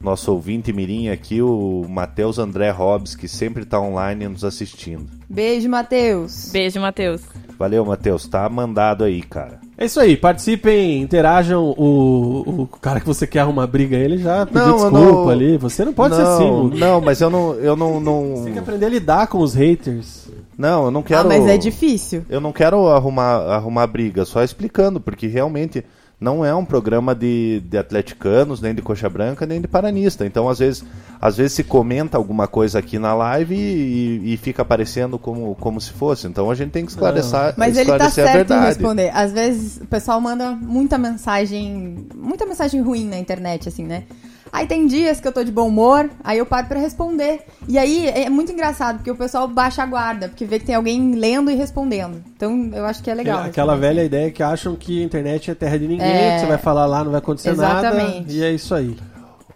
nosso 0.00 0.30
ouvinte 0.32 0.72
mirim 0.72 1.08
aqui, 1.08 1.40
o 1.42 1.84
Matheus 1.88 2.38
André 2.38 2.70
Hobbs, 2.70 3.14
que 3.16 3.26
sempre 3.26 3.64
tá 3.64 3.80
online 3.80 4.28
nos 4.28 4.44
assistindo. 4.44 5.06
Beijo, 5.28 5.68
Matheus. 5.68 6.50
Beijo, 6.52 6.80
Matheus. 6.80 7.22
Valeu, 7.58 7.84
Matheus, 7.86 8.28
tá 8.28 8.46
mandado 8.50 9.02
aí, 9.02 9.22
cara. 9.22 9.58
É 9.78 9.86
isso 9.86 9.98
aí, 9.98 10.14
participem, 10.16 11.00
interajam. 11.00 11.64
O, 11.76 12.44
o 12.62 12.66
cara 12.66 13.00
que 13.00 13.06
você 13.06 13.26
quer 13.26 13.40
arrumar 13.40 13.66
briga, 13.66 13.96
ele 13.96 14.18
já 14.18 14.44
pediu 14.44 14.60
Não, 14.60 14.68
eu 14.68 14.90
desculpa 14.90 15.00
não- 15.22 15.28
ali. 15.30 15.56
Você 15.56 15.84
não 15.84 15.92
pode 15.94 16.14
ser 16.16 16.22
não, 16.22 16.34
assim, 16.34 16.50
Luke. 16.50 16.78
Não, 16.78 17.00
mas 17.00 17.20
eu 17.22 17.30
não, 17.30 17.54
eu 17.54 17.74
não, 17.74 17.98
não, 17.98 18.36
Você 18.36 18.44
tem 18.44 18.52
que 18.52 18.58
aprender 18.58 18.86
a 18.86 18.88
lidar 18.90 19.26
com 19.28 19.38
os 19.38 19.54
haters. 19.54 20.28
não, 20.58 20.84
eu 20.84 20.90
não 20.90 21.00
Ah, 21.00 21.04
quero. 21.04 21.28
mas 21.28 21.46
é 21.46 21.56
difícil. 21.56 22.24
Eu 22.28 22.40
não 22.40 22.52
quero 22.52 22.86
arrumar, 22.88 23.36
arrumar 23.54 23.86
briga, 23.86 24.26
só 24.26 24.42
explicando, 24.44 25.00
porque 25.00 25.26
realmente 25.26 25.82
não 26.18 26.42
é 26.44 26.54
um 26.54 26.64
programa 26.64 27.14
de, 27.14 27.60
de 27.68 27.76
atleticanos, 27.76 28.60
nem 28.60 28.74
de 28.74 28.80
coxa 28.80 29.08
branca, 29.08 29.44
nem 29.44 29.60
de 29.60 29.68
paranista. 29.68 30.24
Então, 30.24 30.48
às 30.48 30.58
vezes, 30.58 30.82
às 31.20 31.36
vezes 31.36 31.52
se 31.52 31.64
comenta 31.64 32.16
alguma 32.16 32.46
coisa 32.48 32.78
aqui 32.78 32.98
na 32.98 33.14
live 33.14 33.54
e, 33.54 34.32
e- 34.32 34.36
fica 34.38 34.62
aparecendo 34.62 35.18
como, 35.18 35.54
como 35.56 35.78
se 35.80 35.92
fosse. 35.92 36.26
Então 36.26 36.50
a 36.50 36.54
gente 36.54 36.70
tem 36.70 36.84
que 36.86 36.90
esclarecer, 36.92 37.54
Mas 37.58 37.76
ele 37.76 37.86
tá 37.86 38.06
esclarecer 38.06 38.24
a 38.24 38.32
certo 38.32 38.52
em 38.52 38.60
responder. 38.60 39.10
Às 39.14 39.32
vezes 39.32 39.76
o 39.78 39.86
pessoal 39.86 40.20
manda 40.20 40.52
muita 40.52 40.96
mensagem, 40.96 42.06
muita 42.14 42.46
mensagem 42.46 42.80
ruim 42.80 43.06
na 43.06 43.18
internet, 43.18 43.68
assim, 43.68 43.84
né? 43.84 44.04
Aí 44.52 44.66
tem 44.66 44.86
dias 44.86 45.20
que 45.20 45.28
eu 45.28 45.32
tô 45.32 45.42
de 45.44 45.52
bom 45.52 45.68
humor, 45.68 46.08
aí 46.24 46.38
eu 46.38 46.46
paro 46.46 46.66
pra 46.66 46.78
responder. 46.78 47.40
E 47.68 47.76
aí 47.78 48.08
é 48.08 48.30
muito 48.30 48.52
engraçado, 48.52 48.96
porque 48.96 49.10
o 49.10 49.16
pessoal 49.16 49.46
baixa 49.46 49.82
a 49.82 49.86
guarda, 49.86 50.28
porque 50.28 50.44
vê 50.44 50.58
que 50.58 50.64
tem 50.66 50.74
alguém 50.74 51.14
lendo 51.14 51.50
e 51.50 51.54
respondendo. 51.54 52.22
Então 52.34 52.70
eu 52.72 52.86
acho 52.86 53.02
que 53.02 53.10
é 53.10 53.14
legal. 53.14 53.42
Aquela 53.42 53.76
velha 53.76 54.02
ideia 54.04 54.30
que 54.30 54.42
acham 54.42 54.74
que 54.76 55.02
a 55.02 55.04
internet 55.04 55.50
é 55.50 55.54
terra 55.54 55.78
de 55.78 55.86
ninguém, 55.88 56.06
É. 56.06 56.34
que 56.34 56.40
você 56.40 56.46
vai 56.46 56.58
falar 56.58 56.86
lá, 56.86 57.02
não 57.04 57.10
vai 57.10 57.18
acontecer 57.18 57.54
nada. 57.56 57.88
Exatamente. 57.88 58.32
E 58.34 58.42
é 58.42 58.50
isso 58.52 58.74
aí. 58.74 58.96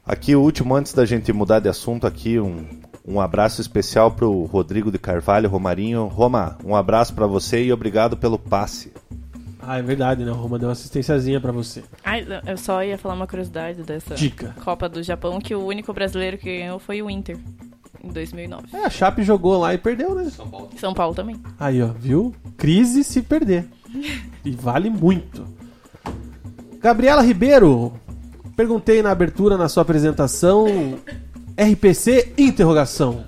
Aqui 0.05 0.35
o 0.35 0.43
último, 0.43 0.75
antes 0.75 0.93
da 0.93 1.05
gente 1.07 1.33
mudar 1.33 1.61
de 1.61 1.69
assunto, 1.69 2.07
aqui 2.07 2.39
um, 2.41 2.67
um 3.07 3.21
abraço 3.21 3.61
especial 3.61 4.11
pro 4.11 4.43
Rodrigo 4.45 4.91
de 4.91 4.99
Carvalho, 4.99 5.49
Romarinho. 5.49 6.07
Roma, 6.07 6.59
um 6.65 6.75
abraço 6.75 7.15
pra 7.15 7.27
você 7.27 7.63
e 7.65 7.73
obrigado 7.73 8.17
pelo 8.17 8.39
passe. 8.39 8.93
Ah, 9.63 9.79
é 9.79 9.83
verdade, 9.83 10.25
né? 10.25 10.31
O 10.31 10.35
Roma 10.35 10.59
deu 10.59 10.69
uma 10.69 10.73
assistênciazinha 10.73 11.41
pra 11.41 11.53
você. 11.53 11.83
Ai, 12.05 12.27
eu 12.47 12.57
só 12.57 12.83
ia 12.83 12.99
falar 12.99 13.15
uma 13.15 13.27
curiosidade 13.27 13.83
dessa 13.83 14.15
Dica. 14.15 14.55
Copa 14.65 14.89
do 14.89 15.03
Japão, 15.03 15.39
que 15.41 15.55
o 15.55 15.65
único 15.65 15.93
brasileiro 15.93 16.39
que 16.39 16.59
ganhou 16.59 16.79
foi 16.79 17.03
o 17.03 17.11
Inter, 17.11 17.39
em 18.03 18.09
2009. 18.09 18.69
É, 18.73 18.85
a 18.85 18.91
Chape 18.91 19.23
jogou 19.23 19.59
lá 19.59 19.75
e 19.75 19.79
perdeu, 19.79 20.15
né? 20.15 20.31
São 20.77 20.95
Paulo 20.95 21.15
também. 21.15 21.37
Aí, 21.59 21.83
ó, 21.83 21.89
viu? 21.89 22.35
Crise 22.57 23.05
se 23.05 23.23
perder. 23.23 23.67
E 24.43 24.53
vale 24.53 24.89
muito. 24.89 25.45
Gabriela 26.81 27.21
Ribeiro, 27.21 27.93
perguntei 28.57 29.03
na 29.03 29.11
abertura, 29.11 29.59
na 29.59 29.69
sua 29.69 29.83
apresentação, 29.83 30.67
RPC, 31.59 32.33
interrogação. 32.39 33.25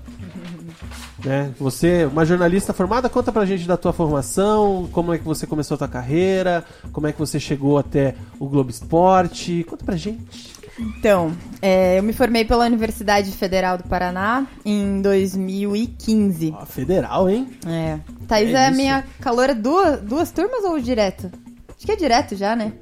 Né? 1.24 1.52
Você, 1.58 2.02
é 2.02 2.06
uma 2.06 2.24
jornalista 2.24 2.72
formada, 2.72 3.08
conta 3.08 3.30
pra 3.30 3.46
gente 3.46 3.66
da 3.66 3.76
tua 3.76 3.92
formação, 3.92 4.88
como 4.92 5.14
é 5.14 5.18
que 5.18 5.24
você 5.24 5.46
começou 5.46 5.76
a 5.76 5.78
tua 5.78 5.88
carreira, 5.88 6.64
como 6.92 7.06
é 7.06 7.12
que 7.12 7.18
você 7.18 7.38
chegou 7.38 7.78
até 7.78 8.14
o 8.40 8.48
Globo 8.48 8.70
Esporte, 8.70 9.64
conta 9.68 9.84
pra 9.84 9.96
gente. 9.96 10.52
Então, 10.78 11.32
é, 11.60 11.98
eu 11.98 12.02
me 12.02 12.12
formei 12.12 12.44
pela 12.44 12.64
Universidade 12.64 13.30
Federal 13.32 13.76
do 13.78 13.84
Paraná 13.84 14.46
em 14.64 15.02
2015. 15.02 16.54
Ó, 16.58 16.66
federal, 16.66 17.28
hein? 17.28 17.48
É. 17.66 17.98
Thaís 18.26 18.54
É 18.54 18.66
é, 18.66 18.70
minha 18.70 19.04
caloura 19.20 19.54
duas, 19.54 20.00
duas 20.00 20.30
turmas 20.30 20.64
ou 20.64 20.78
direto? 20.80 21.30
Acho 21.76 21.86
que 21.86 21.92
é 21.92 21.96
direto 21.96 22.34
já, 22.36 22.56
né? 22.56 22.72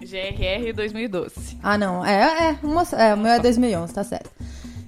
GRR 0.00 0.72
2012. 0.72 1.58
Ah, 1.62 1.76
não. 1.76 2.04
É, 2.04 2.50
é, 2.50 2.58
uma, 2.62 2.82
é, 2.92 3.14
o 3.14 3.18
meu 3.18 3.32
é 3.32 3.40
2011, 3.40 3.92
tá 3.92 4.04
certo. 4.04 4.30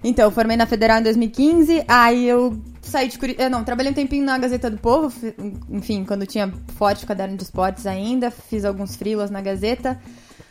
Então, 0.05 0.27
eu 0.27 0.31
formei 0.31 0.57
na 0.57 0.65
Federal 0.65 1.01
em 1.01 1.03
2015, 1.03 1.85
aí 1.89 2.29
eu 2.29 2.57
saí 2.89 3.09
de 3.09 3.19
Curitiba. 3.19 3.49
Não, 3.49 3.63
trabalhei 3.65 3.93
um 3.93 3.95
tempinho 3.95 4.25
na 4.25 4.37
Gazeta 4.39 4.71
do 4.71 4.79
Povo, 4.79 5.11
fi- 5.11 5.35
enfim, 5.71 6.05
quando 6.05 6.27
tinha 6.27 6.53
forte 6.77 7.07
caderno 7.07 7.37
de 7.37 7.43
esportes 7.43 7.87
ainda, 7.87 8.31
fiz 8.31 8.65
alguns 8.65 8.97
freelas 8.97 9.31
na 9.31 9.41
Gazeta. 9.41 9.99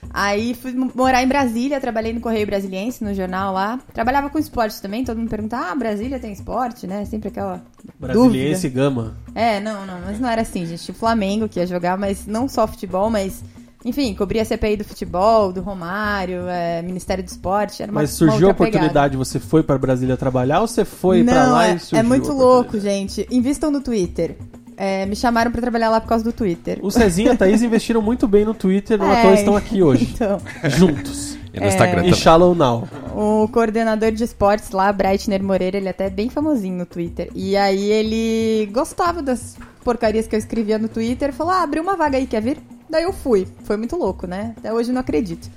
Aí 0.09 0.53
fui 0.53 0.71
mo- 0.71 0.91
morar 0.95 1.21
em 1.21 1.27
Brasília, 1.27 1.81
trabalhei 1.81 2.13
no 2.13 2.21
Correio 2.21 2.45
Brasiliense, 2.47 3.03
no 3.03 3.13
jornal 3.13 3.53
lá. 3.53 3.79
Trabalhava 3.93 4.29
com 4.29 4.39
esportes 4.39 4.79
também, 4.79 5.03
todo 5.03 5.17
mundo 5.17 5.29
pergunta, 5.29 5.57
ah, 5.57 5.75
Brasília 5.75 6.17
tem 6.19 6.31
esporte, 6.31 6.87
né? 6.87 7.03
Sempre 7.05 7.27
aquela 7.29 7.61
Brasiliense 7.99 8.69
dúvida. 8.69 8.83
Gama. 8.83 9.17
É, 9.35 9.59
não, 9.59 9.85
não, 9.85 9.99
mas 10.01 10.19
não 10.19 10.29
era 10.29 10.43
assim, 10.43 10.65
gente. 10.65 10.91
O 10.91 10.93
Flamengo 10.93 11.49
que 11.49 11.59
ia 11.59 11.67
jogar, 11.67 11.97
mas 11.97 12.25
não 12.25 12.47
só 12.47 12.65
futebol, 12.67 13.09
mas. 13.09 13.43
Enfim, 13.87 14.13
cobria 14.13 14.41
a 14.41 14.45
CPI 14.45 14.77
do 14.77 14.83
futebol, 14.83 15.53
do 15.53 15.61
Romário, 15.61 16.41
é, 16.47 16.81
Ministério 16.81 17.23
do 17.23 17.27
Esporte. 17.27 17.81
Era 17.81 17.91
uma, 17.91 18.01
Mas 18.01 18.11
uma 18.11 18.17
surgiu 18.29 18.47
a 18.47 18.51
outra 18.51 18.65
pegada. 18.65 18.85
oportunidade, 18.85 19.17
você 19.17 19.39
foi 19.39 19.63
pra 19.63 19.77
Brasília 19.77 20.17
trabalhar 20.17 20.59
ou 20.61 20.67
você 20.67 20.83
foi 20.83 21.23
pra 21.23 21.33
Não, 21.45 21.53
lá 21.53 21.67
é, 21.69 21.75
e 21.75 21.79
surgiu 21.79 21.97
é 21.99 22.03
muito 22.03 22.29
a 22.29 22.33
louco, 22.33 22.59
oportunidade? 22.69 22.97
gente. 23.15 23.27
Invistam 23.31 23.71
no 23.71 23.79
Twitter. 23.81 24.35
É, 24.75 25.05
me 25.07 25.15
chamaram 25.15 25.49
pra 25.51 25.59
trabalhar 25.61 25.89
lá 25.89 25.99
por 25.99 26.07
causa 26.07 26.23
do 26.23 26.31
Twitter. 26.31 26.79
O 26.83 26.91
Cezinha 26.91 27.29
e 27.29 27.33
a 27.33 27.35
Thaís 27.37 27.63
investiram 27.63 27.99
muito 28.01 28.27
bem 28.27 28.45
no 28.45 28.53
Twitter, 28.53 28.99
não 28.99 29.09
à 29.09 29.15
É, 29.17 29.21
toa 29.23 29.33
estão 29.33 29.55
aqui 29.55 29.81
hoje. 29.81 30.07
Então, 30.13 30.37
Juntos. 30.69 31.37
E 31.53 31.59
no 31.59 31.65
Instagram 31.65 32.01
E 32.01 32.03
também. 32.05 32.13
Shallow 32.13 32.53
Now. 32.53 32.87
o 33.15 33.47
coordenador 33.47 34.11
de 34.11 34.23
esportes 34.23 34.69
lá, 34.71 34.91
Breitner 34.93 35.41
Moreira, 35.41 35.77
ele 35.77 35.87
é 35.87 35.91
até 35.91 36.09
bem 36.09 36.29
famosinho 36.29 36.77
no 36.77 36.85
Twitter. 36.85 37.29
E 37.33 37.57
aí 37.57 37.89
ele 37.89 38.67
gostava 38.71 39.23
das 39.23 39.55
porcarias 39.83 40.27
que 40.27 40.35
eu 40.35 40.39
escrevia 40.39 40.77
no 40.77 40.87
Twitter, 40.89 41.33
falou: 41.33 41.53
ah, 41.53 41.63
abriu 41.63 41.81
uma 41.81 41.95
vaga 41.95 42.17
aí, 42.17 42.27
quer 42.27 42.41
vir? 42.43 42.59
Daí 42.89 43.03
eu 43.03 43.13
fui. 43.13 43.47
Foi 43.63 43.77
muito 43.77 43.95
louco, 43.95 44.27
né? 44.27 44.53
Até 44.57 44.73
hoje 44.73 44.89
eu 44.89 44.93
não 44.93 45.01
acredito. 45.01 45.49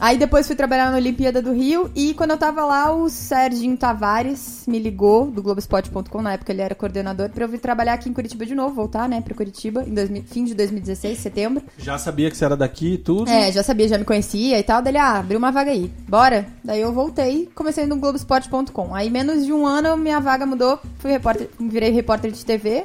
Aí 0.00 0.18
depois 0.18 0.46
fui 0.46 0.56
trabalhar 0.56 0.90
na 0.90 0.96
Olimpíada 0.96 1.40
do 1.40 1.52
Rio 1.52 1.88
e 1.94 2.12
quando 2.14 2.32
eu 2.32 2.36
tava 2.36 2.64
lá, 2.64 2.92
o 2.92 3.08
Serginho 3.08 3.76
Tavares 3.76 4.64
me 4.66 4.78
ligou 4.78 5.30
do 5.30 5.40
Globoesporte.com, 5.40 6.22
na 6.22 6.32
época 6.32 6.50
ele 6.50 6.60
era 6.60 6.74
coordenador, 6.74 7.30
pra 7.30 7.44
eu 7.44 7.48
vir 7.48 7.60
trabalhar 7.60 7.94
aqui 7.94 8.08
em 8.08 8.12
Curitiba 8.12 8.44
de 8.44 8.54
novo, 8.54 8.74
voltar, 8.74 9.08
né, 9.08 9.20
pra 9.20 9.34
Curitiba, 9.34 9.84
em 9.84 9.94
2000 9.94 10.24
fim 10.24 10.44
de 10.44 10.54
2016, 10.54 11.18
setembro. 11.18 11.62
Já 11.78 11.98
sabia 11.98 12.30
que 12.30 12.36
você 12.36 12.44
era 12.44 12.56
daqui 12.56 12.94
e 12.94 12.98
tudo. 12.98 13.30
É, 13.30 13.52
já 13.52 13.62
sabia, 13.62 13.86
já 13.86 13.98
me 13.98 14.04
conhecia 14.04 14.58
e 14.58 14.62
tal. 14.62 14.82
Daí 14.82 14.92
ele, 14.92 14.98
ah, 14.98 15.18
abriu 15.18 15.38
uma 15.38 15.52
vaga 15.52 15.70
aí. 15.70 15.88
Bora? 16.08 16.46
Daí 16.64 16.80
eu 16.80 16.92
voltei, 16.92 17.48
comecei 17.54 17.86
no 17.86 17.96
Globoesporte.com. 17.96 18.94
Aí, 18.94 19.10
menos 19.10 19.44
de 19.44 19.52
um 19.52 19.66
ano, 19.66 19.96
minha 19.96 20.20
vaga 20.20 20.44
mudou. 20.46 20.80
Fui 20.98 21.10
repórter, 21.10 21.48
virei 21.60 21.90
repórter 21.90 22.32
de 22.32 22.44
TV. 22.44 22.84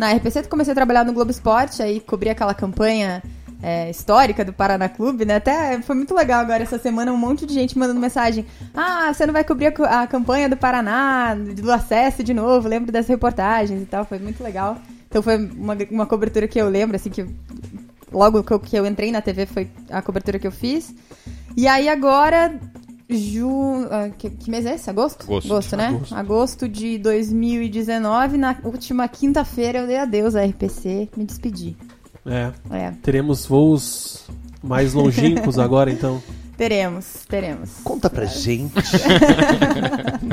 Na 0.00 0.14
RPC, 0.14 0.44
comecei 0.44 0.72
a 0.72 0.74
trabalhar 0.74 1.04
no 1.04 1.12
Globo 1.12 1.30
Esporte, 1.30 1.82
aí 1.82 2.00
cobri 2.00 2.30
aquela 2.30 2.54
campanha 2.54 3.22
é, 3.62 3.90
histórica 3.90 4.42
do 4.42 4.50
Paraná 4.50 4.88
Clube, 4.88 5.26
né? 5.26 5.36
Até 5.36 5.78
foi 5.82 5.94
muito 5.94 6.14
legal 6.14 6.40
agora 6.40 6.62
essa 6.62 6.78
semana, 6.78 7.12
um 7.12 7.18
monte 7.18 7.44
de 7.44 7.52
gente 7.52 7.78
mandando 7.78 8.00
mensagem. 8.00 8.46
Ah, 8.74 9.12
você 9.12 9.26
não 9.26 9.34
vai 9.34 9.44
cobrir 9.44 9.66
a, 9.66 10.00
a 10.00 10.06
campanha 10.06 10.48
do 10.48 10.56
Paraná, 10.56 11.34
do 11.34 11.70
acesso 11.70 12.24
de 12.24 12.32
novo, 12.32 12.66
lembro 12.66 12.90
dessas 12.90 13.10
reportagens 13.10 13.82
e 13.82 13.84
tal, 13.84 14.06
foi 14.06 14.18
muito 14.18 14.42
legal. 14.42 14.78
Então 15.06 15.20
foi 15.20 15.36
uma, 15.36 15.76
uma 15.90 16.06
cobertura 16.06 16.48
que 16.48 16.58
eu 16.58 16.70
lembro, 16.70 16.96
assim, 16.96 17.10
que 17.10 17.26
logo 18.10 18.42
que 18.42 18.52
eu, 18.54 18.58
que 18.58 18.76
eu 18.76 18.86
entrei 18.86 19.12
na 19.12 19.20
TV 19.20 19.44
foi 19.44 19.68
a 19.90 20.00
cobertura 20.00 20.38
que 20.38 20.46
eu 20.46 20.52
fiz. 20.52 20.94
E 21.54 21.68
aí 21.68 21.90
agora, 21.90 22.58
ju... 23.16 23.86
ah, 23.90 24.10
que, 24.10 24.30
que 24.30 24.50
mês 24.50 24.66
é 24.66 24.74
esse? 24.74 24.88
Agosto? 24.90 25.24
Agosto. 25.24 25.76
né? 25.76 25.88
Agosto. 25.88 26.14
Agosto 26.14 26.68
de 26.68 26.98
2019, 26.98 28.36
na 28.36 28.56
última 28.64 29.08
quinta-feira 29.08 29.80
eu 29.80 29.86
dei 29.86 29.96
adeus 29.96 30.34
à 30.34 30.44
RPC, 30.44 31.08
me 31.16 31.24
despedi. 31.24 31.76
É. 32.24 32.52
É. 32.70 32.92
Teremos 33.02 33.46
voos 33.46 34.24
mais 34.62 34.92
longínquos 34.92 35.58
agora, 35.58 35.90
então. 35.90 36.22
Teremos, 36.60 37.24
teremos. 37.26 37.70
Conta 37.82 38.10
pra 38.10 38.26
gente. 38.26 38.70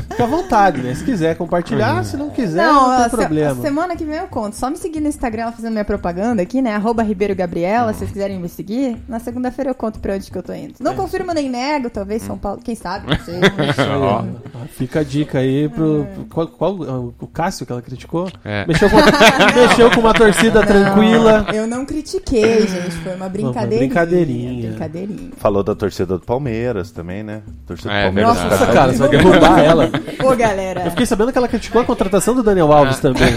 Fica 0.09 0.23
à 0.23 0.27
vontade, 0.27 0.81
né? 0.81 0.93
Se 0.93 1.05
quiser 1.05 1.37
compartilhar, 1.37 2.03
se 2.03 2.17
não 2.17 2.29
quiser, 2.29 2.65
não, 2.65 2.91
a 2.91 2.97
tem 3.01 3.09
se- 3.11 3.15
problema. 3.15 3.51
a 3.51 3.55
semana 3.61 3.95
que 3.95 4.03
vem 4.03 4.17
eu 4.17 4.27
conto. 4.27 4.53
Só 4.57 4.69
me 4.69 4.75
seguir 4.75 4.99
no 4.99 5.07
Instagram, 5.07 5.43
ela 5.43 5.51
fazendo 5.53 5.71
minha 5.71 5.85
propaganda 5.85 6.41
aqui, 6.41 6.61
né? 6.61 6.73
Arroba 6.75 7.01
Ribeiro 7.01 7.33
Gabriela, 7.33 7.93
se 7.93 7.99
vocês 7.99 8.11
quiserem 8.11 8.39
me 8.39 8.49
seguir. 8.49 8.97
Na 9.07 9.19
segunda-feira 9.19 9.69
eu 9.71 9.75
conto 9.75 9.99
pra 9.99 10.15
onde 10.15 10.29
que 10.29 10.37
eu 10.37 10.43
tô 10.43 10.51
indo. 10.53 10.73
É 10.77 10.83
Não 10.83 10.95
confirmo 10.95 11.31
nem 11.33 11.49
nego, 11.49 11.89
talvez 11.89 12.21
São 12.23 12.37
Paulo, 12.37 12.59
quem 12.61 12.75
sabe, 12.75 13.07
não 13.07 13.23
sei. 13.23 13.35
Ah, 13.79 14.65
Fica 14.71 14.99
a 14.99 15.03
dica 15.03 15.39
aí 15.39 15.69
pro. 15.69 16.05
Qual, 16.29 16.47
qual- 16.47 16.73
o 17.21 17.27
Cássio 17.27 17.65
que 17.65 17.71
ela 17.71 17.81
criticou? 17.81 18.29
É. 18.43 18.65
Mexeu, 18.67 18.89
com, 18.89 18.97
mexeu 19.55 19.91
com 19.91 19.99
uma 20.01 20.13
torcida 20.13 20.65
tranquila. 20.65 21.43
Não, 21.43 21.53
eu 21.53 21.67
não 21.67 21.85
critiquei, 21.85 22.67
gente. 22.67 22.91
Foi 22.97 23.15
uma 23.15 23.29
brincadeirinha. 23.29 23.79
brincadeirinha. 23.79 24.69
Brincadeirinha. 24.71 25.29
Falou 25.37 25.63
da 25.63 25.73
torcida 25.75 26.16
do 26.19 26.25
Palmeiras 26.25 26.91
também, 26.91 27.23
né? 27.23 27.41
Torcida 27.65 27.91
É, 27.91 28.01
do 28.01 28.05
Palmeiras. 28.05 28.33
verdade. 28.37 28.59
Nossa, 28.59 28.73
cara, 28.73 28.91
você 28.93 28.99
vai 28.99 29.09
derrubar 29.09 29.59
ela. 29.59 29.89
Ô, 30.23 30.35
galera, 30.35 30.81
Eu 30.85 30.91
fiquei 30.91 31.05
sabendo 31.05 31.31
que 31.31 31.37
ela 31.37 31.47
criticou 31.47 31.81
a 31.81 31.85
contratação 31.85 32.35
do 32.35 32.43
Daniel 32.43 32.71
Alves 32.71 32.99
também. 32.99 33.23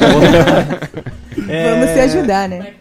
É, 1.49 1.71
vamos 1.75 1.91
se 1.91 2.01
ajudar, 2.01 2.49
né? 2.49 2.75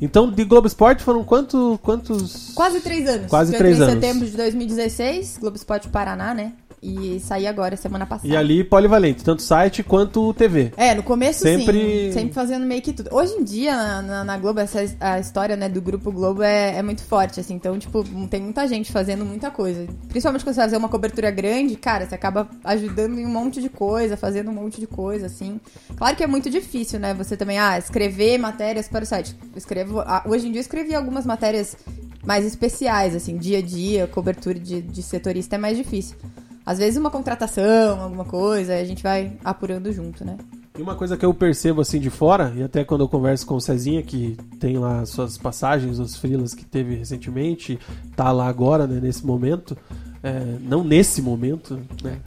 Então, 0.00 0.30
de 0.30 0.44
Globo 0.44 0.66
Esporte 0.66 1.02
foram 1.02 1.22
quanto, 1.24 1.78
quantos. 1.82 2.52
Quase 2.54 2.80
três 2.80 3.08
anos. 3.08 3.26
Quase 3.28 3.56
três 3.56 3.80
anos. 3.80 3.94
em 3.94 4.00
setembro 4.00 4.26
de 4.28 4.36
2016, 4.36 5.38
Globo 5.40 5.56
Esporte 5.56 5.88
Paraná, 5.88 6.34
né? 6.34 6.52
E 6.84 7.20
saí 7.20 7.46
agora, 7.46 7.76
semana 7.76 8.04
passada. 8.04 8.26
E 8.26 8.36
ali 8.36 8.64
polivalente, 8.64 9.22
tanto 9.22 9.40
site 9.40 9.84
quanto 9.84 10.34
TV. 10.34 10.72
É, 10.76 10.92
no 10.96 11.04
começo 11.04 11.38
Sempre- 11.40 12.06
sim, 12.08 12.12
sempre 12.12 12.32
fazendo 12.32 12.66
meio 12.66 12.82
que 12.82 12.92
tudo. 12.92 13.08
Hoje 13.14 13.34
em 13.34 13.44
dia, 13.44 13.76
na, 13.76 14.02
na- 14.02 14.24
na 14.24 14.36
Globo, 14.36 14.58
essa, 14.58 14.80
a 14.98 15.20
história 15.20 15.54
né, 15.54 15.68
do 15.68 15.80
Grupo 15.80 16.10
Globo 16.10 16.42
é, 16.42 16.76
é 16.76 16.82
muito 16.82 17.02
forte, 17.04 17.38
assim. 17.38 17.54
Então, 17.54 17.78
tipo, 17.78 18.02
tem 18.28 18.42
muita 18.42 18.66
gente 18.66 18.90
fazendo 18.90 19.24
muita 19.24 19.48
coisa. 19.48 19.86
Principalmente 20.08 20.42
quando 20.42 20.56
você 20.56 20.60
fazer 20.60 20.76
uma 20.76 20.88
cobertura 20.88 21.30
grande, 21.30 21.76
cara, 21.76 22.04
você 22.04 22.16
acaba 22.16 22.48
ajudando 22.64 23.16
em 23.16 23.24
um 23.26 23.30
monte 23.30 23.60
de 23.62 23.68
coisa, 23.68 24.16
fazendo 24.16 24.50
um 24.50 24.54
monte 24.54 24.80
de 24.80 24.86
coisa, 24.88 25.26
assim. 25.26 25.60
Claro 25.96 26.16
que 26.16 26.24
é 26.24 26.26
muito 26.26 26.50
difícil, 26.50 26.98
né? 26.98 27.14
Você 27.14 27.36
também, 27.36 27.60
ah, 27.60 27.78
escrever 27.78 28.38
matérias 28.38 28.88
para 28.88 29.04
o 29.04 29.06
site. 29.06 29.36
Eu 29.52 29.58
escrevo, 29.58 30.00
ah, 30.00 30.24
hoje 30.26 30.48
em 30.48 30.50
dia 30.50 30.58
eu 30.58 30.62
escrevi 30.62 30.96
algumas 30.96 31.24
matérias 31.24 31.76
mais 32.24 32.44
especiais, 32.44 33.14
assim, 33.14 33.36
dia 33.36 33.58
a 33.58 33.62
dia, 33.62 34.08
cobertura 34.08 34.58
de, 34.58 34.82
de 34.82 35.00
setorista 35.02 35.54
é 35.54 35.58
mais 35.58 35.76
difícil. 35.76 36.16
Às 36.64 36.78
vezes 36.78 36.98
uma 36.98 37.10
contratação, 37.10 38.00
alguma 38.00 38.24
coisa, 38.24 38.74
a 38.74 38.84
gente 38.84 39.02
vai 39.02 39.32
apurando 39.44 39.92
junto, 39.92 40.24
né? 40.24 40.36
E 40.78 40.80
uma 40.80 40.94
coisa 40.94 41.16
que 41.18 41.24
eu 41.24 41.34
percebo 41.34 41.82
assim 41.82 42.00
de 42.00 42.08
fora, 42.08 42.52
e 42.56 42.62
até 42.62 42.82
quando 42.82 43.02
eu 43.02 43.08
converso 43.08 43.46
com 43.46 43.54
o 43.56 43.60
Cezinha, 43.60 44.02
que 44.02 44.36
tem 44.58 44.78
lá 44.78 45.04
suas 45.04 45.36
passagens, 45.36 45.98
os 45.98 46.16
freelas 46.16 46.54
que 46.54 46.64
teve 46.64 46.94
recentemente, 46.94 47.78
tá 48.16 48.32
lá 48.32 48.48
agora, 48.48 48.86
né, 48.86 48.98
nesse 49.00 49.26
momento. 49.26 49.76
é, 50.22 50.40
não 50.60 50.82
nesse 50.82 51.20
momento, 51.20 51.78
né? 52.02 52.18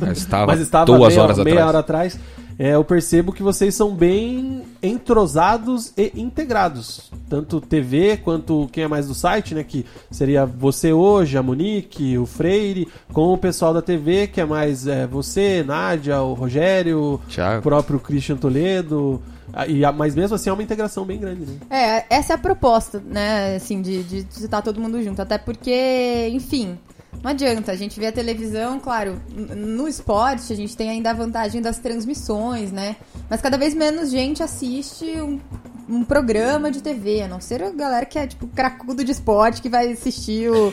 eu 0.00 0.12
estava, 0.12 0.46
Mas 0.52 0.60
estava 0.60 0.86
duas 0.86 1.12
meia, 1.12 1.22
horas 1.22 1.38
meia 1.38 1.50
atrás. 1.50 1.68
hora 1.68 1.78
atrás. 1.80 2.18
É, 2.58 2.74
eu 2.74 2.84
percebo 2.84 3.32
que 3.32 3.42
vocês 3.42 3.74
são 3.74 3.94
bem 3.94 4.62
entrosados 4.82 5.92
e 5.96 6.12
integrados. 6.20 7.10
Tanto 7.28 7.60
TV 7.60 8.16
quanto 8.18 8.68
quem 8.72 8.84
é 8.84 8.88
mais 8.88 9.08
do 9.08 9.14
site, 9.14 9.54
né? 9.54 9.62
Que 9.64 9.84
seria 10.10 10.44
você 10.46 10.92
hoje, 10.92 11.36
a 11.38 11.42
Monique, 11.42 12.16
o 12.18 12.26
Freire, 12.26 12.88
com 13.12 13.32
o 13.32 13.38
pessoal 13.38 13.72
da 13.74 13.82
TV, 13.82 14.26
que 14.26 14.40
é 14.40 14.44
mais 14.44 14.86
é, 14.86 15.06
você, 15.06 15.62
Nádia, 15.66 16.20
o 16.22 16.34
Rogério, 16.34 17.20
o 17.58 17.62
próprio 17.62 17.98
Christian 18.00 18.36
Toledo. 18.36 19.22
E, 19.68 19.84
a- 19.84 19.92
mas 19.92 20.14
mesmo 20.14 20.34
assim 20.34 20.48
é 20.48 20.52
uma 20.52 20.62
integração 20.62 21.04
bem 21.04 21.18
grande, 21.18 21.42
né? 21.44 21.56
É, 21.68 22.04
essa 22.16 22.32
é 22.32 22.36
a 22.36 22.38
proposta, 22.38 23.02
né, 23.04 23.56
assim, 23.56 23.82
de, 23.82 24.02
de, 24.02 24.22
de 24.24 24.44
estar 24.44 24.62
todo 24.62 24.80
mundo 24.80 25.02
junto. 25.02 25.20
Até 25.20 25.36
porque, 25.36 26.28
enfim, 26.32 26.78
não 27.22 27.30
adianta. 27.30 27.72
A 27.72 27.76
gente 27.76 27.98
vê 27.98 28.06
a 28.06 28.12
televisão, 28.12 28.78
claro, 28.78 29.20
no 29.34 29.88
esporte 29.88 30.52
a 30.52 30.56
gente 30.56 30.76
tem 30.76 30.90
ainda 30.90 31.10
a 31.10 31.14
vantagem 31.14 31.60
das 31.60 31.78
transmissões, 31.78 32.70
né? 32.70 32.96
Mas 33.28 33.40
cada 33.40 33.56
vez 33.58 33.74
menos 33.74 34.10
gente 34.10 34.42
assiste 34.42 35.04
um, 35.20 35.40
um 35.88 36.04
programa 36.04 36.70
de 36.70 36.82
TV, 36.82 37.22
a 37.22 37.28
não 37.28 37.40
ser 37.40 37.62
a 37.62 37.70
galera 37.70 38.04
que 38.06 38.18
é, 38.18 38.26
tipo, 38.26 38.46
cracudo 38.48 39.04
de 39.04 39.12
esporte 39.12 39.60
que 39.62 39.68
vai 39.68 39.92
assistir 39.92 40.50
o. 40.50 40.72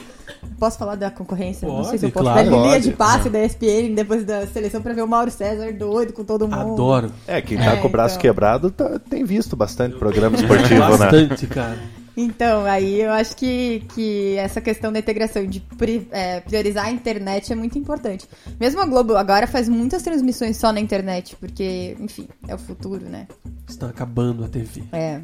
Posso 0.60 0.78
falar 0.78 0.96
da 0.96 1.10
concorrência? 1.10 1.68
não 1.68 1.84
sei 1.84 1.98
se 1.98 2.06
eu 2.06 2.12
Pode, 2.12 2.26
posso. 2.26 2.34
claro. 2.44 2.52
da 2.52 2.58
linha 2.68 2.80
de 2.80 2.92
Pode. 2.92 2.98
passe 2.98 3.30
da 3.30 3.44
ESPN 3.44 3.96
depois 3.96 4.24
da 4.26 4.46
seleção 4.48 4.82
pra 4.82 4.94
ver 4.94 5.02
o 5.04 5.08
Mauro 5.08 5.32
César 5.32 5.72
doido 5.74 6.14
com 6.14 6.24
todo 6.24 6.48
mundo. 6.48 6.74
Adoro. 6.74 7.12
É, 7.28 7.42
quem 7.42 7.58
tá 7.58 7.74
É, 7.74 7.78
com 7.78 7.88
o 7.88 7.90
braço 7.92 8.16
então. 8.16 8.22
quebrado 8.22 8.70
tá- 8.70 9.00
tem 9.10 9.24
visto 9.24 9.56
bastante 9.56 9.96
programa 9.98 10.36
esportivo, 10.38 10.80
né? 10.80 10.90
Bastante, 10.98 11.48
cara. 11.48 11.80
Então, 12.22 12.66
aí 12.66 13.02
eu 13.02 13.12
acho 13.12 13.36
que, 13.38 13.84
que 13.96 14.36
essa 14.36 14.60
questão 14.60 14.92
da 14.92 15.00
integração, 15.00 15.46
de 15.46 15.60
pri- 15.60 16.08
é, 16.12 16.42
priorizar 16.42 16.86
a 16.88 16.92
internet 16.92 17.52
é 17.54 17.56
muito 17.56 17.78
importante. 17.78 18.28
Mesmo 18.60 18.82
a 18.82 18.86
Globo 18.86 19.16
agora 19.16 19.48
faz 19.48 19.70
muitas 19.70 20.02
transmissões 20.04 20.58
só 20.58 20.74
na 20.74 20.80
internet, 20.82 21.36
porque, 21.38 21.96
enfim, 22.00 22.28
é 22.48 22.54
o 22.54 22.58
futuro, 22.58 23.06
né? 23.08 23.28
Está 23.68 23.88
acabando 23.88 24.44
a 24.44 24.48
TV. 24.50 24.84
É. 24.92 25.22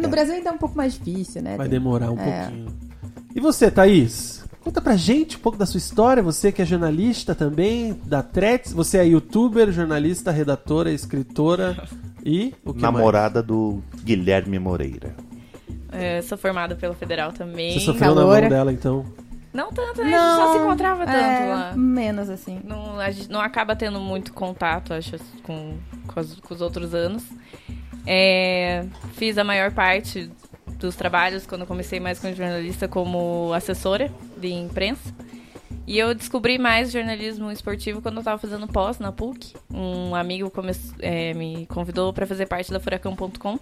No 0.00 0.08
Brasil 0.08 0.34
ainda 0.34 0.48
é 0.50 0.52
um 0.52 0.58
pouco 0.58 0.76
mais 0.76 0.94
difícil, 0.94 1.42
né? 1.42 1.56
Vai 1.56 1.68
demorar 1.68 2.10
um 2.10 2.18
É. 2.18 2.44
pouquinho. 2.46 2.66
E 3.34 3.40
você, 3.40 3.70
Thaís? 3.70 4.40
Conta 4.64 4.80
pra 4.80 4.96
gente 4.96 5.36
um 5.36 5.40
pouco 5.40 5.56
da 5.58 5.64
sua 5.66 5.78
história. 5.78 6.22
Você 6.22 6.52
que 6.52 6.60
é 6.62 6.64
jornalista 6.66 7.34
também, 7.34 7.98
da 8.06 8.22
Threads. 8.22 8.72
Você 8.72 8.98
é 8.98 9.06
youtuber, 9.06 9.70
jornalista, 9.72 10.30
redatora, 10.30 10.90
escritora 10.92 11.82
e 12.24 12.54
o 12.64 12.72
que 12.74 12.82
Namorada 12.82 13.42
do 13.42 13.82
Guilherme 14.04 14.58
Moreira. 14.58 15.14
É, 15.92 16.22
sou 16.22 16.36
formada 16.38 16.74
pela 16.76 16.94
Federal 16.94 17.32
também. 17.32 17.72
Você 17.72 17.80
sofreu 17.80 18.10
na 18.14 18.20
Caloura. 18.20 18.40
mão 18.42 18.48
dela, 18.50 18.72
então. 18.72 19.04
Não 19.52 19.72
tanto, 19.72 20.04
né? 20.04 20.14
A 20.14 20.18
gente 20.36 20.36
só 20.46 20.52
se 20.52 20.58
encontrava 20.60 21.04
tanto 21.04 21.16
é, 21.18 21.46
lá. 21.54 21.72
Menos 21.76 22.30
assim. 22.30 22.60
Não, 22.64 23.00
a 23.00 23.10
gente 23.10 23.28
não 23.30 23.40
acaba 23.40 23.74
tendo 23.74 23.98
muito 24.00 24.32
contato, 24.32 24.94
acho, 24.94 25.16
com, 25.42 25.76
com, 26.06 26.20
as- 26.20 26.36
com 26.36 26.54
os 26.54 26.60
outros 26.60 26.94
anos. 26.94 27.24
É, 28.06 28.84
fiz 29.14 29.36
a 29.38 29.44
maior 29.44 29.72
parte 29.72 30.30
dos 30.78 30.94
trabalhos 30.96 31.46
quando 31.46 31.62
eu 31.62 31.66
comecei 31.66 32.00
mais 32.00 32.18
como 32.18 32.34
jornalista 32.34 32.88
como 32.88 33.52
assessora 33.52 34.10
de 34.38 34.52
imprensa. 34.52 35.12
E 35.86 35.98
eu 35.98 36.14
descobri 36.14 36.56
mais 36.56 36.92
jornalismo 36.92 37.50
esportivo 37.50 38.00
quando 38.00 38.16
eu 38.16 38.20
estava 38.20 38.38
fazendo 38.38 38.68
pós 38.68 38.98
na 39.00 39.10
PUC. 39.10 39.54
Um 39.72 40.14
amigo 40.14 40.48
come- 40.50 40.70
é, 41.00 41.34
me 41.34 41.66
convidou 41.66 42.12
para 42.12 42.26
fazer 42.26 42.46
parte 42.46 42.70
da 42.70 42.78
Furacão.com. 42.78 43.58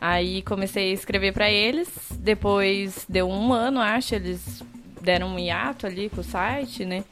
Aí 0.00 0.42
comecei 0.42 0.90
a 0.90 0.94
escrever 0.94 1.32
para 1.32 1.50
eles. 1.50 1.88
Depois 2.18 3.04
deu 3.08 3.28
um 3.28 3.52
ano, 3.52 3.80
acho, 3.80 4.14
eles 4.14 4.62
deram 5.02 5.28
um 5.28 5.38
hiato 5.38 5.86
ali 5.86 6.08
com 6.08 6.20
o 6.20 6.24
site, 6.24 6.84
né? 6.84 7.04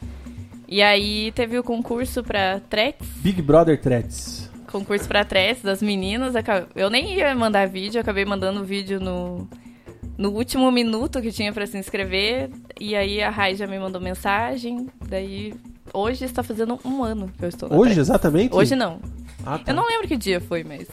E 0.67 0.83
aí 0.83 1.33
teve 1.33 1.59
o 1.59 1.63
concurso 1.63 2.23
para 2.23 2.61
Trex, 2.69 2.99
Big 3.17 3.41
Brother 3.41 3.81
Threads. 3.81 4.51
concurso 4.71 5.09
para 5.09 5.25
Trex 5.25 5.63
das 5.63 5.83
meninas. 5.83 6.35
Eu 6.75 6.91
nem 6.91 7.15
ia 7.15 7.35
mandar 7.35 7.67
vídeo, 7.69 8.01
acabei 8.01 8.25
mandando 8.25 8.65
vídeo 8.65 9.01
no, 9.01 9.49
no 10.17 10.31
último 10.31 10.71
minuto 10.71 11.23
que 11.23 11.33
tinha 11.33 11.53
para 11.53 11.67
se 11.67 11.79
inscrever. 11.79 12.51
E 12.79 12.95
aí 12.95 13.23
a 13.23 13.31
Rai 13.31 13.55
já 13.55 13.67
me 13.67 13.79
mandou 13.79 14.01
mensagem. 14.01 14.89
Daí 15.09 15.55
hoje 15.93 16.25
está 16.27 16.43
fazendo 16.43 16.79
um 16.85 17.03
ano 17.03 17.31
que 17.37 17.45
eu 17.45 17.49
estou 17.49 17.73
Hoje, 17.73 17.99
exatamente? 17.99 18.55
Hoje 18.55 18.77
não. 18.77 19.01
Ah, 19.47 19.59
tá. 19.59 19.73
Eu 19.73 19.75
não 19.75 19.87
lembro 19.87 20.07
que 20.07 20.17
dia 20.19 20.39
foi, 20.39 20.63
mas 20.65 20.87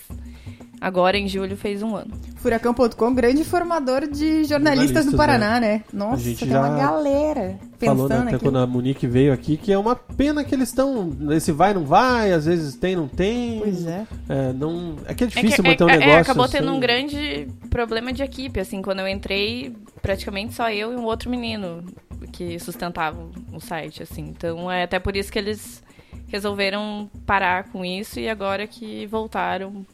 agora 0.80 1.18
em 1.18 1.28
julho 1.28 1.56
fez 1.58 1.82
um 1.82 1.96
ano. 1.96 2.12
Furacão.com, 2.38 3.14
grande 3.16 3.44
formador 3.44 4.08
de 4.08 4.44
jornalistas 4.44 5.06
do 5.06 5.18
Paraná, 5.18 5.60
né? 5.60 5.84
Nossa, 5.92 6.22
gente 6.22 6.40
tem 6.40 6.50
já 6.50 6.60
uma 6.60 6.78
galera 6.78 7.58
Falou 7.80 8.08
pensando 8.08 8.10
né, 8.10 8.28
até 8.28 8.36
aqui. 8.36 8.46
quando 8.46 8.58
a 8.60 8.68
Monique 8.68 9.08
veio 9.08 9.34
aqui 9.34 9.58
que 9.58 9.72
é 9.72 9.78
uma 9.78 9.96
pena 9.96 10.44
que 10.44 10.54
eles 10.54 10.70
estão. 10.70 11.12
Esse 11.32 11.52
vai, 11.52 11.74
não 11.74 11.84
vai, 11.86 12.32
às 12.32 12.46
vezes 12.46 12.76
tem, 12.76 12.96
não 12.96 13.08
tem. 13.08 13.60
Pois 13.60 13.86
é. 13.88 14.06
É, 14.30 14.54
não, 14.54 14.96
é 15.08 15.14
que 15.14 15.24
é 15.24 15.28
É 15.28 15.30
que- 15.30 15.36
difícil 15.42 15.64
é- 15.66 15.68
manter 15.70 15.84
um 15.84 15.90
é- 15.90 15.96
é, 15.96 15.98
negócio. 15.98 16.22
acabou 16.22 16.48
tendo 16.48 16.68
assim. 16.70 16.78
um 16.78 16.80
grande 16.80 17.48
problema 17.70 18.14
de 18.14 18.22
equipe, 18.24 18.60
assim, 18.60 18.82
quando 18.82 19.00
eu 19.00 19.08
entrei, 19.08 19.76
praticamente 20.02 20.54
só 20.54 20.70
eu 20.70 20.94
e 20.94 20.96
um 20.96 21.04
outro 21.04 21.30
menino 21.30 21.84
que 22.32 22.60
sustentavam 22.60 23.30
o 23.52 23.60
site, 23.60 24.04
assim. 24.04 24.22
Então 24.36 24.72
é 24.72 24.84
até 24.84 25.00
por 25.00 25.16
isso 25.16 25.32
que 25.32 25.40
eles 25.40 25.84
resolveram 26.28 27.10
parar 27.26 27.66
com 27.66 27.84
isso 27.86 28.20
e 28.20 28.28
agora 28.30 28.66
que 28.68 29.06
voltaram 29.08 29.86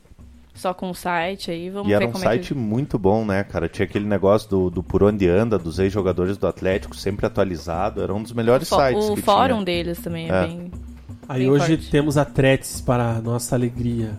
só 0.53 0.73
com 0.73 0.89
o 0.89 0.93
site 0.95 1.49
aí, 1.51 1.69
vamos 1.69 1.89
E 1.89 1.93
era 1.93 2.05
ver 2.05 2.09
um 2.09 2.11
como 2.13 2.23
site 2.23 2.45
é 2.45 2.47
que... 2.49 2.53
muito 2.53 2.99
bom, 2.99 3.25
né, 3.25 3.43
cara? 3.43 3.67
Tinha 3.69 3.85
aquele 3.85 4.05
negócio 4.05 4.49
do, 4.49 4.69
do 4.69 4.83
Por 4.83 5.03
Onde 5.03 5.27
Anda, 5.27 5.57
dos 5.57 5.79
ex-jogadores 5.79 6.37
do 6.37 6.45
Atlético, 6.47 6.95
sempre 6.95 7.25
atualizado. 7.25 8.01
Era 8.01 8.13
um 8.13 8.21
dos 8.21 8.33
melhores 8.33 8.67
Fó- 8.69 8.85
sites 8.85 9.05
o 9.09 9.15
que 9.15 9.21
fórum 9.21 9.55
tinha. 9.55 9.65
deles 9.65 9.99
também 9.99 10.29
é, 10.29 10.33
É. 10.33 10.47
bem... 10.47 10.71
Aí 11.29 11.39
bem 11.41 11.49
hoje 11.51 11.75
forte. 11.77 11.89
temos 11.91 12.17
a 12.17 12.25
Threads 12.25 12.81
para 12.81 13.11
a 13.17 13.21
nossa 13.21 13.55
alegria. 13.55 14.11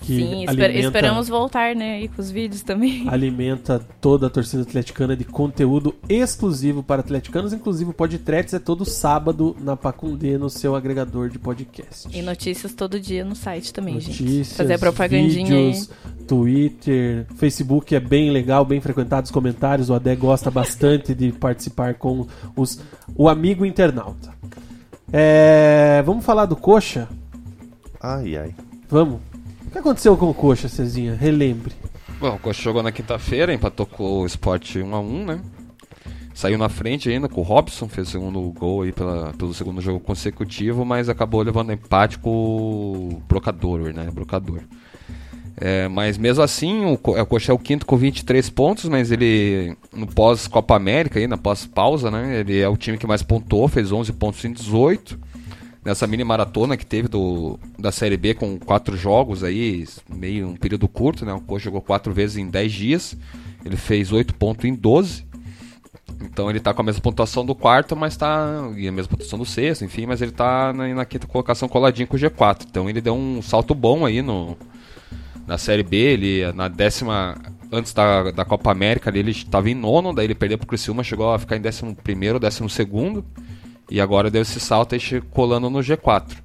Que 0.00 0.16
Sim, 0.16 0.44
esper- 0.44 0.64
alimenta, 0.66 0.78
esperamos 0.86 1.28
voltar, 1.28 1.74
né, 1.74 1.96
aí 1.96 2.08
com 2.08 2.20
os 2.22 2.30
vídeos 2.30 2.62
também. 2.62 3.06
alimenta 3.10 3.80
toda 4.00 4.28
a 4.28 4.30
torcida 4.30 4.62
atleticana 4.62 5.16
de 5.16 5.24
conteúdo 5.24 5.94
exclusivo 6.08 6.82
para 6.82 7.00
atleticanos, 7.00 7.52
inclusive 7.52 7.90
o 7.90 7.92
Podtrets 7.94 8.54
é 8.54 8.58
todo 8.58 8.84
sábado 8.84 9.56
na 9.60 9.76
Pacundê, 9.76 10.38
no 10.38 10.48
seu 10.48 10.76
agregador 10.76 11.28
de 11.28 11.38
podcast. 11.38 12.08
E 12.16 12.22
notícias 12.22 12.72
todo 12.72 12.98
dia 13.00 13.24
no 13.24 13.34
site 13.34 13.72
também, 13.72 14.00
gente. 14.00 14.22
Notícias, 14.22 14.56
Fazer 14.56 14.74
a 14.74 14.78
propagandinha 14.78 15.46
vídeos, 15.46 15.90
Twitter, 16.26 17.26
Facebook 17.36 17.94
é 17.94 18.00
bem 18.00 18.30
legal, 18.30 18.64
bem 18.64 18.80
frequentado 18.80 19.24
os 19.24 19.30
comentários. 19.30 19.90
O 19.90 19.94
Adé 19.94 20.14
gosta 20.14 20.50
bastante 20.50 21.14
de 21.14 21.32
participar 21.32 21.94
com 21.94 22.26
os, 22.56 22.80
o 23.16 23.28
amigo 23.28 23.64
internauta. 23.66 24.32
É, 25.12 26.02
vamos 26.04 26.24
falar 26.24 26.46
do 26.46 26.54
Coxa? 26.54 27.08
Ai, 28.00 28.36
ai. 28.36 28.54
Vamos. 28.88 29.20
O 29.68 29.70
que 29.70 29.78
aconteceu 29.78 30.16
com 30.16 30.30
o 30.30 30.34
Coxa, 30.34 30.66
Cezinha? 30.66 31.14
Relembre. 31.14 31.74
Bom, 32.18 32.34
o 32.34 32.38
Coxa 32.38 32.62
jogou 32.62 32.82
na 32.82 32.90
quinta-feira, 32.90 33.52
empatou 33.52 33.84
com 33.84 34.22
o 34.22 34.26
Sport 34.26 34.76
1x1, 34.76 35.26
né? 35.26 35.40
Saiu 36.32 36.56
na 36.56 36.70
frente 36.70 37.10
ainda 37.10 37.28
com 37.28 37.42
o 37.42 37.44
Robson, 37.44 37.86
fez 37.86 38.08
o 38.08 38.10
segundo 38.10 38.40
gol 38.52 38.82
aí 38.82 38.92
pela, 38.92 39.34
pelo 39.34 39.52
segundo 39.52 39.82
jogo 39.82 40.00
consecutivo, 40.00 40.86
mas 40.86 41.10
acabou 41.10 41.42
levando 41.42 41.70
empate 41.70 42.18
com 42.18 42.30
o 42.30 43.22
Brocador, 43.28 43.92
né? 43.92 44.10
Brocador. 44.10 44.62
É, 45.58 45.86
mas 45.86 46.16
mesmo 46.16 46.42
assim, 46.42 46.86
o, 46.86 46.94
o 46.94 47.26
Coxa 47.26 47.52
é 47.52 47.54
o 47.54 47.58
quinto 47.58 47.84
com 47.84 47.96
23 47.96 48.48
pontos, 48.48 48.86
mas 48.86 49.10
ele, 49.12 49.76
no 49.92 50.06
pós-Copa 50.06 50.76
América, 50.76 51.18
aí, 51.18 51.26
na 51.26 51.36
pós-pausa, 51.36 52.10
né? 52.10 52.40
Ele 52.40 52.58
é 52.58 52.68
o 52.70 52.76
time 52.76 52.96
que 52.96 53.06
mais 53.06 53.22
pontuou, 53.22 53.68
fez 53.68 53.92
11 53.92 54.14
pontos 54.14 54.42
em 54.46 54.52
18 54.52 55.28
nessa 55.88 56.06
mini 56.06 56.22
maratona 56.22 56.76
que 56.76 56.84
teve 56.84 57.08
do, 57.08 57.58
da 57.78 57.90
Série 57.90 58.16
B 58.16 58.34
com 58.34 58.58
quatro 58.58 58.96
jogos 58.96 59.42
aí, 59.42 59.86
meio 60.08 60.48
um 60.48 60.56
período 60.56 60.86
curto, 60.86 61.24
né? 61.24 61.32
O 61.32 61.40
Coxa 61.40 61.64
jogou 61.64 61.80
quatro 61.80 62.12
vezes 62.12 62.36
em 62.36 62.48
10 62.48 62.72
dias. 62.72 63.16
Ele 63.64 63.76
fez 63.76 64.12
8 64.12 64.34
pontos 64.34 64.66
em 64.66 64.74
12. 64.74 65.26
Então 66.20 66.50
ele 66.50 66.60
tá 66.60 66.74
com 66.74 66.82
a 66.82 66.84
mesma 66.84 67.00
pontuação 67.00 67.44
do 67.44 67.54
quarto, 67.54 67.96
mas 67.96 68.16
tá. 68.16 68.70
E 68.76 68.86
a 68.86 68.92
mesma 68.92 69.10
pontuação 69.10 69.38
do 69.38 69.46
sexto, 69.46 69.84
enfim, 69.84 70.04
mas 70.04 70.20
ele 70.20 70.32
tá 70.32 70.72
na, 70.72 70.88
na 70.94 71.04
quinta 71.04 71.26
colocação 71.26 71.68
coladinho 71.68 72.06
com 72.06 72.16
o 72.16 72.20
G4. 72.20 72.66
Então 72.68 72.88
ele 72.90 73.00
deu 73.00 73.14
um 73.14 73.40
salto 73.40 73.74
bom 73.74 74.04
aí 74.04 74.20
no, 74.20 74.56
na 75.46 75.56
Série 75.56 75.82
B, 75.82 75.96
ele 75.96 76.52
na 76.52 76.68
décima. 76.68 77.36
Antes 77.70 77.92
da, 77.92 78.30
da 78.30 78.46
Copa 78.46 78.70
América 78.70 79.10
ali, 79.10 79.18
ele 79.18 79.30
estava 79.30 79.68
em 79.68 79.74
nono, 79.74 80.14
daí 80.14 80.24
ele 80.24 80.34
perdeu 80.34 80.56
pro 80.56 80.66
Criciúma, 80.66 81.04
chegou 81.04 81.34
a 81.34 81.38
ficar 81.38 81.54
em 81.54 81.60
décimo 81.60 81.94
primeiro, 81.94 82.38
décimo 82.38 82.68
segundo. 82.68 83.22
E 83.90 84.00
agora 84.00 84.30
deu 84.30 84.42
esse 84.42 84.60
salto 84.60 84.98
che- 84.98 85.22
colando 85.30 85.70
no 85.70 85.78
G4. 85.80 86.36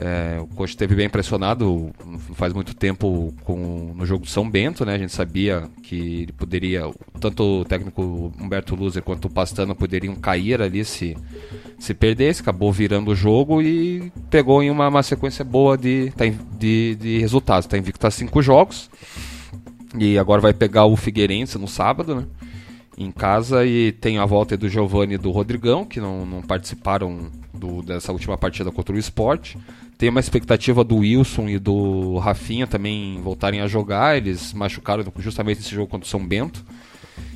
É, 0.00 0.38
o 0.40 0.46
Coxa 0.46 0.74
esteve 0.74 0.94
bem 0.94 1.06
impressionado 1.06 1.90
não 2.06 2.18
faz 2.36 2.52
muito 2.52 2.72
tempo 2.72 3.34
com, 3.42 3.92
no 3.96 4.06
jogo 4.06 4.24
de 4.24 4.30
São 4.30 4.48
Bento, 4.48 4.86
né? 4.86 4.94
A 4.94 4.98
gente 4.98 5.12
sabia 5.12 5.68
que 5.82 6.22
ele 6.22 6.32
poderia, 6.32 6.88
tanto 7.18 7.42
o 7.42 7.64
técnico 7.64 8.32
Humberto 8.40 8.76
Luzer 8.76 9.02
quanto 9.02 9.24
o 9.24 9.30
Pastana 9.30 9.74
poderiam 9.74 10.14
cair 10.14 10.62
ali 10.62 10.84
se, 10.84 11.16
se 11.80 11.92
perdesse. 11.94 12.42
Acabou 12.42 12.72
virando 12.72 13.10
o 13.10 13.16
jogo 13.16 13.60
e 13.60 14.12
pegou 14.30 14.62
em 14.62 14.70
uma, 14.70 14.86
uma 14.86 15.02
sequência 15.02 15.44
boa 15.44 15.76
de, 15.76 16.12
tá 16.16 16.24
de, 16.56 16.94
de 16.94 17.18
resultados. 17.18 17.66
Está 17.66 17.76
invicto 17.76 18.06
a 18.06 18.10
cinco 18.10 18.40
jogos. 18.40 18.88
E 19.98 20.16
agora 20.16 20.40
vai 20.40 20.52
pegar 20.52 20.84
o 20.84 20.94
Figueirense 20.96 21.58
no 21.58 21.66
sábado, 21.66 22.14
né? 22.14 22.24
Em 23.00 23.12
casa 23.12 23.64
e 23.64 23.92
tem 23.92 24.18
a 24.18 24.26
volta 24.26 24.56
do 24.56 24.68
Giovanni 24.68 25.14
e 25.14 25.18
do 25.18 25.30
Rodrigão, 25.30 25.84
que 25.84 26.00
não, 26.00 26.26
não 26.26 26.42
participaram 26.42 27.30
do- 27.54 27.80
dessa 27.80 28.10
última 28.10 28.36
partida 28.36 28.72
contra 28.72 28.92
o 28.94 28.98
Sport. 28.98 29.54
Tem 29.96 30.08
uma 30.08 30.18
expectativa 30.18 30.82
do 30.82 30.96
Wilson 30.96 31.48
e 31.48 31.58
do 31.60 32.18
Rafinha 32.18 32.66
também 32.66 33.20
voltarem 33.22 33.60
a 33.60 33.68
jogar. 33.68 34.16
Eles 34.16 34.52
machucaram 34.52 35.04
justamente 35.18 35.60
esse 35.60 35.72
jogo 35.72 35.86
contra 35.88 36.06
o 36.06 36.10
São 36.10 36.26
Bento. 36.26 36.64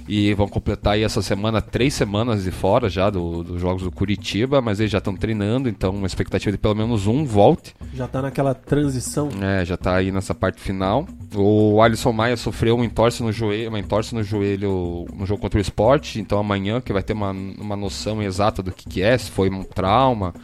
E 0.09 0.35
vão 0.35 0.49
completar 0.49 0.95
aí 0.95 1.05
essa 1.05 1.23
semana 1.23 1.63
três 1.63 1.95
semanas 1.95 2.43
de 2.43 2.51
fora 2.51 2.89
já 2.89 3.09
do- 3.09 3.45
dos 3.45 3.61
jogos 3.61 3.83
do 3.85 3.91
Curitiba, 3.91 4.61
mas 4.61 4.81
eles 4.81 4.91
já 4.91 4.99
estão 4.99 5.15
treinando, 5.15 5.69
então 5.69 5.95
uma 5.95 6.07
expectativa 6.07 6.51
de 6.51 6.59
pelo 6.59 6.75
menos 6.75 7.07
um 7.07 7.25
volte. 7.25 7.73
Já 7.95 8.09
tá 8.09 8.21
naquela 8.21 8.53
transição. 8.53 9.29
É, 9.41 9.65
já 9.65 9.77
tá 9.77 9.95
aí 9.95 10.11
nessa 10.11 10.35
parte 10.35 10.61
final. 10.61 11.07
O 11.35 11.81
Alisson 11.81 12.13
Maia 12.13 12.37
sofreu 12.37 12.77
um 12.77 12.83
entorse 12.85 13.23
no 13.23 13.33
joelho, 13.33 13.69
uma 13.69 13.79
entorse 13.79 14.13
no 14.15 14.23
joelho 14.25 15.07
no 15.15 15.25
jogo 15.25 15.41
contra 15.41 15.59
o 15.59 15.63
Sport, 15.63 16.17
então 16.17 16.39
amanhã 16.39 16.81
que 16.81 16.93
vai 16.93 17.03
ter 17.03 17.13
uma, 17.13 17.31
uma 17.31 17.77
noção 17.77 18.21
exata 18.23 18.63
do 18.63 18.73
que, 18.73 18.89
que 18.89 19.03
é, 19.03 19.17
se 19.17 19.31
foi 19.31 19.49
um 19.51 19.63
trauma, 19.63 20.35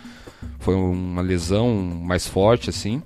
foi 0.60 0.74
uma 0.76 1.20
lesão 1.20 1.74
mais 1.74 2.26
forte 2.28 2.70
assim. 2.70 3.02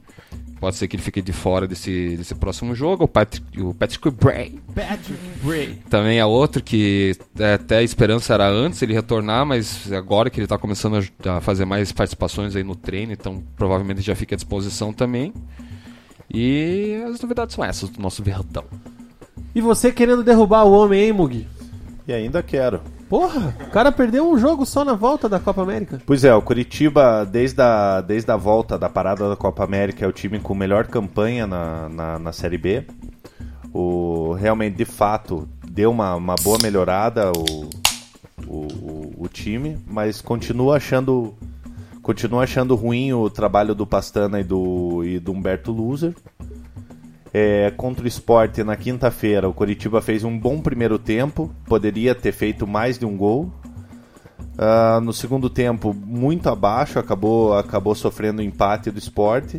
Pode 0.62 0.76
ser 0.76 0.86
que 0.86 0.94
ele 0.94 1.02
fique 1.02 1.20
de 1.20 1.32
fora 1.32 1.66
desse, 1.66 2.16
desse 2.16 2.36
próximo 2.36 2.72
jogo. 2.72 3.02
O 3.02 3.08
Patrick, 3.08 3.60
o 3.60 3.74
Patrick 3.74 4.08
Bray 4.12 4.60
Patrick 4.72 5.20
Bray. 5.42 5.82
também 5.90 6.20
é 6.20 6.24
outro 6.24 6.62
que 6.62 7.16
é, 7.36 7.54
até 7.54 7.78
a 7.78 7.82
esperança 7.82 8.32
era 8.32 8.48
antes 8.48 8.80
ele 8.80 8.94
retornar, 8.94 9.44
mas 9.44 9.90
agora 9.90 10.30
que 10.30 10.38
ele 10.38 10.44
está 10.44 10.56
começando 10.56 11.04
a, 11.26 11.38
a 11.38 11.40
fazer 11.40 11.64
mais 11.64 11.90
participações 11.90 12.54
aí 12.54 12.62
no 12.62 12.76
treino, 12.76 13.12
então 13.12 13.42
provavelmente 13.56 14.02
já 14.02 14.14
fica 14.14 14.36
à 14.36 14.38
disposição 14.38 14.92
também. 14.92 15.34
E 16.32 17.02
as 17.08 17.20
novidades 17.20 17.56
são 17.56 17.64
essas 17.64 17.90
do 17.90 18.00
nosso 18.00 18.22
Verdão. 18.22 18.62
E 19.52 19.60
você 19.60 19.90
querendo 19.90 20.22
derrubar 20.22 20.62
o 20.62 20.70
homem, 20.70 21.06
hein, 21.06 21.12
Mugi? 21.12 21.48
E 22.06 22.12
ainda 22.12 22.42
quero. 22.42 22.80
Porra, 23.08 23.54
o 23.66 23.70
cara 23.70 23.92
perdeu 23.92 24.28
um 24.28 24.38
jogo 24.38 24.66
só 24.66 24.84
na 24.84 24.94
volta 24.94 25.28
da 25.28 25.38
Copa 25.38 25.62
América. 25.62 26.00
Pois 26.04 26.24
é, 26.24 26.34
o 26.34 26.42
Curitiba, 26.42 27.24
desde 27.24 27.60
a, 27.60 28.00
desde 28.00 28.30
a 28.30 28.36
volta 28.36 28.78
da 28.78 28.88
parada 28.88 29.28
da 29.28 29.36
Copa 29.36 29.62
América, 29.62 30.04
é 30.04 30.08
o 30.08 30.12
time 30.12 30.40
com 30.40 30.54
melhor 30.54 30.86
campanha 30.86 31.46
na, 31.46 31.88
na, 31.88 32.18
na 32.18 32.32
Série 32.32 32.58
B. 32.58 32.84
O, 33.72 34.32
realmente, 34.32 34.76
de 34.76 34.84
fato, 34.84 35.48
deu 35.66 35.90
uma, 35.90 36.14
uma 36.14 36.34
boa 36.36 36.58
melhorada 36.62 37.32
o, 37.32 37.70
o, 38.46 38.56
o, 38.56 39.14
o 39.18 39.28
time, 39.28 39.78
mas 39.86 40.20
continua 40.20 40.76
achando 40.76 41.34
continua 42.02 42.42
achando 42.42 42.74
ruim 42.74 43.12
o 43.12 43.30
trabalho 43.30 43.74
do 43.74 43.86
Pastana 43.86 44.40
e 44.40 44.44
do, 44.44 45.04
e 45.04 45.20
do 45.20 45.32
Humberto 45.32 45.70
Loser. 45.70 46.14
É, 47.34 47.72
contra 47.76 48.04
o 48.04 48.08
Sport 48.08 48.58
na 48.58 48.76
quinta-feira, 48.76 49.48
o 49.48 49.54
Curitiba 49.54 50.02
fez 50.02 50.22
um 50.22 50.38
bom 50.38 50.60
primeiro 50.60 50.98
tempo, 50.98 51.50
poderia 51.66 52.14
ter 52.14 52.32
feito 52.32 52.66
mais 52.66 52.98
de 52.98 53.06
um 53.06 53.16
gol. 53.16 53.50
Ah, 54.58 55.00
no 55.02 55.12
segundo 55.12 55.48
tempo, 55.48 55.94
muito 55.94 56.48
abaixo, 56.48 56.98
acabou, 56.98 57.54
acabou 57.54 57.94
sofrendo 57.94 58.42
o 58.42 58.44
empate 58.44 58.90
do 58.90 58.98
Sport. 58.98 59.56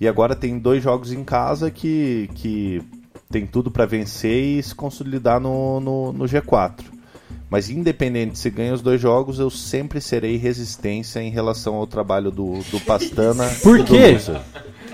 E 0.00 0.08
agora 0.08 0.34
tem 0.34 0.58
dois 0.58 0.82
jogos 0.82 1.12
em 1.12 1.22
casa 1.22 1.70
que, 1.70 2.30
que 2.34 2.82
tem 3.30 3.46
tudo 3.46 3.70
para 3.70 3.84
vencer 3.84 4.58
e 4.58 4.62
se 4.62 4.74
consolidar 4.74 5.38
no, 5.38 5.78
no, 5.78 6.12
no 6.12 6.24
G4. 6.24 6.84
Mas 7.50 7.68
independente 7.68 8.38
se 8.38 8.48
ganha 8.48 8.72
os 8.72 8.80
dois 8.80 9.00
jogos, 9.00 9.38
eu 9.38 9.50
sempre 9.50 10.00
serei 10.00 10.36
resistência 10.36 11.20
em 11.20 11.30
relação 11.30 11.74
ao 11.74 11.86
trabalho 11.86 12.30
do, 12.30 12.60
do 12.70 12.80
Pastana 12.80 13.44
Por 13.62 13.78
e 13.78 13.82
do 13.82 13.92
quê? 13.92 14.16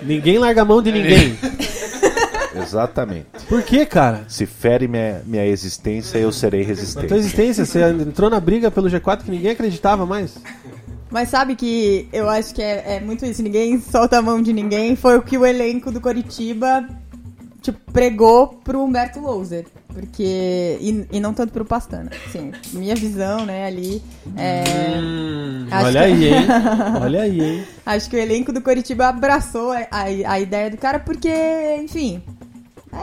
Ninguém 0.03 0.39
larga 0.39 0.62
a 0.62 0.64
mão 0.64 0.83
de 0.83 0.91
ninguém. 0.91 1.39
Exatamente. 2.67 3.27
Por 3.49 3.62
que, 3.62 3.85
cara? 3.87 4.25
Se 4.29 4.47
fere 4.47 4.87
minha, 4.89 5.23
minha 5.25 5.47
existência, 5.47 6.19
eu 6.19 6.33
serei 6.33 6.61
Na 6.61 6.67
tua 6.67 6.75
resistente. 6.77 7.14
existência, 7.14 7.64
você 7.64 7.83
entrou 7.91 8.29
na 8.29 8.41
briga 8.41 8.71
pelo 8.71 8.89
G4 8.89 9.23
que 9.25 9.31
ninguém 9.31 9.51
acreditava 9.53 10.05
mais. 10.05 10.37
Mas 11.11 11.29
sabe 11.29 11.55
que 11.55 12.09
eu 12.12 12.29
acho 12.29 12.55
que 12.55 12.61
é, 12.62 12.97
é 12.97 13.01
muito 13.01 13.25
isso, 13.25 13.43
ninguém 13.43 13.81
solta 13.81 14.19
a 14.19 14.23
mão 14.23 14.43
de 14.43 14.53
ninguém. 14.53 14.97
Foi 14.97 15.17
o 15.17 15.23
que 15.23 15.39
o 15.39 15.47
elenco 15.47 15.91
do 15.93 16.01
Coritiba 16.01 16.87
tipo, 17.62 17.79
pregou 17.93 18.49
pro 18.64 18.83
Humberto 18.83 19.21
Louser. 19.21 19.64
Porque. 19.95 20.77
E, 20.79 21.07
e 21.12 21.21
não 21.21 21.33
tanto 21.33 21.55
pro 21.55 21.64
Pastana. 21.64 22.11
Assim, 22.27 22.53
minha 22.75 22.95
visão, 22.95 23.47
né, 23.47 23.64
ali. 23.67 24.03
É, 24.37 24.93
Acho 25.71 25.87
Olha 25.87 26.01
que- 26.01 26.05
aí, 26.07 26.25
hein? 26.35 26.47
Olha 27.01 27.23
aí, 27.23 27.41
hein? 27.41 27.64
Acho 27.87 28.11
que 28.11 28.17
o 28.17 28.19
elenco 28.19 28.53
do 28.53 28.61
Coritiba 28.61 29.07
abraçou 29.07 29.73
a, 29.73 29.87
a, 29.91 30.03
a 30.33 30.41
ideia 30.41 30.71
do 30.71 30.77
cara, 30.77 30.99
porque, 30.99 31.31
enfim, 31.83 32.21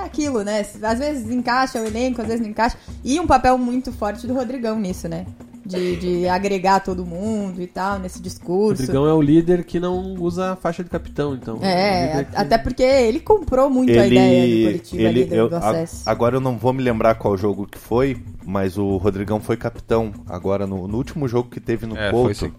é 0.02 0.06
aquilo, 0.06 0.44
né? 0.44 0.66
Às 0.82 1.00
vezes 1.00 1.30
encaixa 1.32 1.82
o 1.82 1.86
elenco, 1.86 2.22
às 2.22 2.28
vezes 2.28 2.41
não 2.41 2.50
encaixa. 2.50 2.78
E 3.04 3.20
um 3.20 3.28
papel 3.28 3.58
muito 3.58 3.91
forte 3.91 4.26
do 4.28 4.34
Rodrigão 4.34 4.80
nisso, 4.80 5.08
né? 5.08 5.26
De, 5.66 5.96
de 5.96 6.28
agregar 6.28 6.82
todo 6.82 7.06
mundo 7.06 7.62
e 7.62 7.68
tal, 7.68 7.98
nesse 7.98 8.20
O 8.20 8.22
discurso. 8.22 8.82
Rodrigão 8.82 9.08
é 9.08 9.14
o 9.14 9.22
líder 9.22 9.64
que 9.64 9.80
não 9.80 10.14
usa 10.16 10.52
a 10.52 10.56
faixa 10.58 10.84
de 10.84 10.89
capitão, 10.89 11.34
então. 11.36 11.58
É, 11.62 12.14
a- 12.20 12.24
que- 12.26 12.36
até 12.36 12.58
porque 12.58 12.84
ele 12.84 13.22
comprou 13.22 13.70
muito 13.70 13.98
a 13.98 14.06
ideia 14.06 14.58
do 14.58 14.66
Coritiba 14.66 15.08
ali 15.08 15.24
do, 15.24 15.34
eu- 15.36 15.48
do 15.50 15.56
a- 15.56 15.60
acesso. 15.60 16.04
agora 16.06 16.36
eu 16.36 16.41
não 16.41 16.58
vou 16.58 16.74
me 16.74 16.84
lembrar 16.84 17.16
qual 17.16 17.38
jogo 17.38 17.66
que 17.66 17.78
foi, 17.78 18.18
mas 18.46 18.78
o 18.78 18.98
Rodrigão 18.98 19.39
foi 19.39 19.56
capitão 19.56 20.12
agora 20.28 20.68
no, 20.68 20.86
no 20.86 20.98
último 20.98 21.30
jogo 21.30 21.50
que 21.50 21.62
teve 21.62 21.86
no 21.86 21.96
É, 21.98 22.12
sim. 22.34 22.52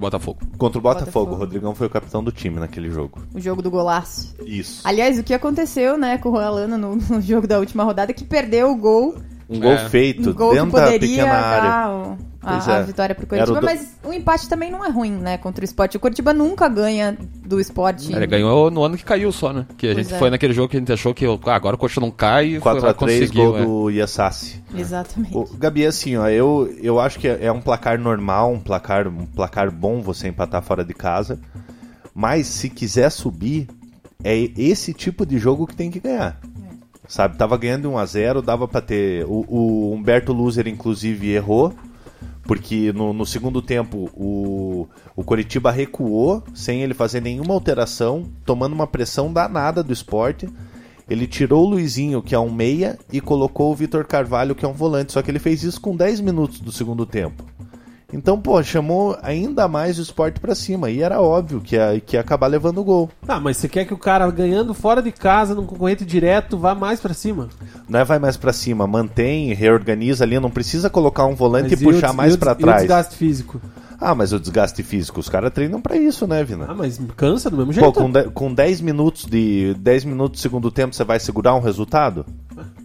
Contra 0.00 0.18
o 0.18 0.20
Botafogo. 0.20 0.38
contra 0.58 0.78
o 0.78 0.82
Botafogo. 0.82 1.04
Botafogo. 1.04 1.32
O 1.32 1.38
Rodrigão 1.38 1.74
foi 1.74 1.86
o 1.86 1.90
capitão 1.90 2.22
do 2.22 2.30
time 2.32 2.58
naquele 2.60 2.90
jogo. 2.90 3.20
O 3.34 3.40
jogo 3.40 3.60
do 3.62 3.70
golaço. 3.70 4.34
Isso. 4.44 4.80
Aliás, 4.84 5.18
o 5.18 5.22
que 5.22 5.34
aconteceu, 5.34 5.96
né, 5.98 6.18
com 6.18 6.28
o 6.28 6.32
Royalana 6.32 6.76
no, 6.78 6.96
no 6.96 7.20
jogo 7.20 7.46
da 7.46 7.58
última 7.58 7.84
rodada, 7.84 8.12
que 8.12 8.24
perdeu 8.24 8.70
o 8.70 8.76
gol. 8.76 9.16
Um 9.50 9.60
gol 9.60 9.72
É. 9.72 9.88
feito 9.88 10.30
Um 10.30 10.34
gol 10.34 10.50
que 10.50 10.56
dentro 10.56 10.72
da 10.72 10.82
poderia 10.84 11.08
pequena 11.08 11.32
área. 11.34 11.70
dar 11.70 12.18
a, 12.42 12.52
Pois 12.52 12.68
a 12.68 12.76
é. 12.78 12.82
vitória 12.84 13.14
pro 13.14 13.26
Curitiba, 13.26 13.60
do- 13.60 13.64
mas 13.64 13.96
o 14.04 14.12
empate 14.12 14.48
também 14.48 14.70
não 14.70 14.84
é 14.84 14.88
ruim, 14.90 15.10
né, 15.10 15.38
contra 15.38 15.62
o 15.62 15.64
esporte. 15.64 15.96
O 15.96 16.00
Curitiba 16.00 16.32
nunca 16.32 16.68
ganha 16.68 17.16
do 17.44 17.58
esporte. 17.60 18.12
Ele 18.14 18.26
ganhou 18.26 18.70
no 18.70 18.82
ano 18.84 18.96
que 18.96 19.04
caiu 19.04 19.32
só, 19.32 19.52
né? 19.52 19.66
Que 19.76 19.88
a 19.88 19.94
Pois 19.94 20.06
gente 20.06 20.14
é. 20.16 20.18
foi 20.18 20.30
naquele 20.30 20.52
jogo 20.52 20.68
que 20.68 20.76
a 20.76 20.80
gente 20.80 20.92
achou 20.92 21.12
que 21.12 21.26
ah, 21.26 21.54
agora 21.54 21.74
o 21.74 21.78
coxa 21.78 22.00
não 22.00 22.10
cai 22.10 22.46
e 22.46 22.60
foi 22.60 22.74
lá 22.80 22.94
4x3, 22.94 22.96
conseguiu. 22.96 23.44
gol 23.52 23.58
é. 23.58 23.64
do 23.64 23.90
Yasassi. 23.90 24.62
Exatamente. 24.74 25.36
O 25.36 25.44
Gabi, 25.56 25.84
assim, 25.86 26.16
ó, 26.16 26.28
eu, 26.28 26.72
eu 26.80 27.00
acho 27.00 27.18
que 27.18 27.26
é 27.26 27.46
é 27.46 27.52
um 27.52 27.60
placar 27.60 27.98
normal, 27.98 28.52
um 28.52 28.60
placar, 28.60 29.08
um 29.08 29.26
placar 29.26 29.70
bom 29.70 30.00
você 30.00 30.28
empatar 30.28 30.62
fora 30.62 30.84
de 30.84 30.94
casa. 30.94 31.38
Mas 32.14 32.46
se 32.46 32.68
quiser 32.68 33.10
subir, 33.10 33.68
é 34.24 34.36
esse 34.56 34.92
tipo 34.92 35.24
de 35.24 35.38
jogo 35.38 35.66
que 35.66 35.74
tem 35.76 35.90
que 35.90 36.00
ganhar. 36.00 36.38
Sabe, 37.06 37.36
tava 37.38 37.56
ganhando 37.56 37.90
1x0, 37.90 38.42
dava 38.42 38.68
pra 38.68 38.80
ter. 38.82 39.24
O, 39.26 39.44
o 39.48 39.92
Humberto 39.94 40.32
Loser, 40.32 40.68
inclusive, 40.68 41.30
errou. 41.30 41.72
Porque 42.48 42.94
no, 42.94 43.12
no 43.12 43.26
segundo 43.26 43.60
tempo 43.60 44.10
o, 44.14 44.88
o 45.14 45.22
Coritiba 45.22 45.70
recuou 45.70 46.42
sem 46.54 46.82
ele 46.82 46.94
fazer 46.94 47.20
nenhuma 47.20 47.52
alteração, 47.52 48.24
tomando 48.42 48.72
uma 48.72 48.86
pressão 48.86 49.30
danada 49.30 49.82
do 49.82 49.92
esporte. 49.92 50.48
Ele 51.10 51.26
tirou 51.26 51.66
o 51.66 51.68
Luizinho, 51.68 52.22
que 52.22 52.34
é 52.34 52.38
um 52.38 52.50
meia, 52.50 52.98
e 53.12 53.20
colocou 53.20 53.70
o 53.70 53.74
Vitor 53.74 54.06
Carvalho, 54.06 54.54
que 54.54 54.64
é 54.64 54.68
um 54.68 54.72
volante. 54.72 55.12
Só 55.12 55.20
que 55.20 55.30
ele 55.30 55.38
fez 55.38 55.62
isso 55.62 55.78
com 55.78 55.94
10 55.94 56.22
minutos 56.22 56.58
do 56.58 56.72
segundo 56.72 57.04
tempo. 57.04 57.44
Então, 58.10 58.40
pô, 58.40 58.62
chamou 58.62 59.18
ainda 59.22 59.68
mais 59.68 59.98
o 59.98 60.02
esporte 60.02 60.40
pra 60.40 60.54
cima. 60.54 60.90
E 60.90 61.02
era 61.02 61.20
óbvio 61.20 61.60
que 61.60 61.76
ia, 61.76 62.00
que 62.04 62.16
ia 62.16 62.20
acabar 62.20 62.46
levando 62.46 62.78
o 62.78 62.84
gol. 62.84 63.10
Tá, 63.26 63.38
mas 63.38 63.58
você 63.58 63.68
quer 63.68 63.84
que 63.84 63.92
o 63.92 63.98
cara 63.98 64.30
ganhando 64.30 64.72
fora 64.72 65.02
de 65.02 65.12
casa, 65.12 65.54
num 65.54 65.66
concorrente 65.66 66.06
direto, 66.06 66.56
vá 66.56 66.74
mais 66.74 67.00
pra 67.00 67.12
cima? 67.12 67.48
Não 67.86 68.00
é 68.00 68.04
vai 68.04 68.18
mais 68.18 68.36
pra 68.38 68.50
cima, 68.52 68.86
mantém, 68.86 69.52
reorganiza 69.52 70.24
ali. 70.24 70.40
Não 70.40 70.50
precisa 70.50 70.88
colocar 70.88 71.26
um 71.26 71.34
volante 71.34 71.70
Mas 71.72 71.80
e 71.82 71.84
puxar 71.84 72.12
o 72.12 72.14
mais 72.14 72.34
pra 72.34 72.54
des- 72.54 72.60
E 72.60 72.62
o 72.62 72.66
trás. 72.66 72.80
desgaste 72.82 73.14
físico? 73.16 73.60
Ah, 74.00 74.14
mas 74.14 74.32
o 74.32 74.38
desgaste 74.38 74.82
físico, 74.84 75.18
os 75.18 75.28
caras 75.28 75.52
treinam 75.52 75.80
pra 75.80 75.96
isso, 75.96 76.24
né, 76.26 76.44
Vina? 76.44 76.66
Ah, 76.68 76.74
mas 76.74 77.00
cansa 77.16 77.50
do 77.50 77.56
mesmo 77.56 77.72
Pô, 77.74 77.80
jeito. 77.80 77.92
com, 78.00 78.10
de- 78.12 78.30
com 78.30 78.54
10 78.54 78.80
minutos 78.80 79.24
de 79.26 79.74
10 79.74 80.04
minutos 80.04 80.38
do 80.40 80.42
segundo 80.42 80.70
tempo, 80.70 80.94
você 80.94 81.02
vai 81.02 81.18
segurar 81.18 81.54
um 81.56 81.60
resultado? 81.60 82.24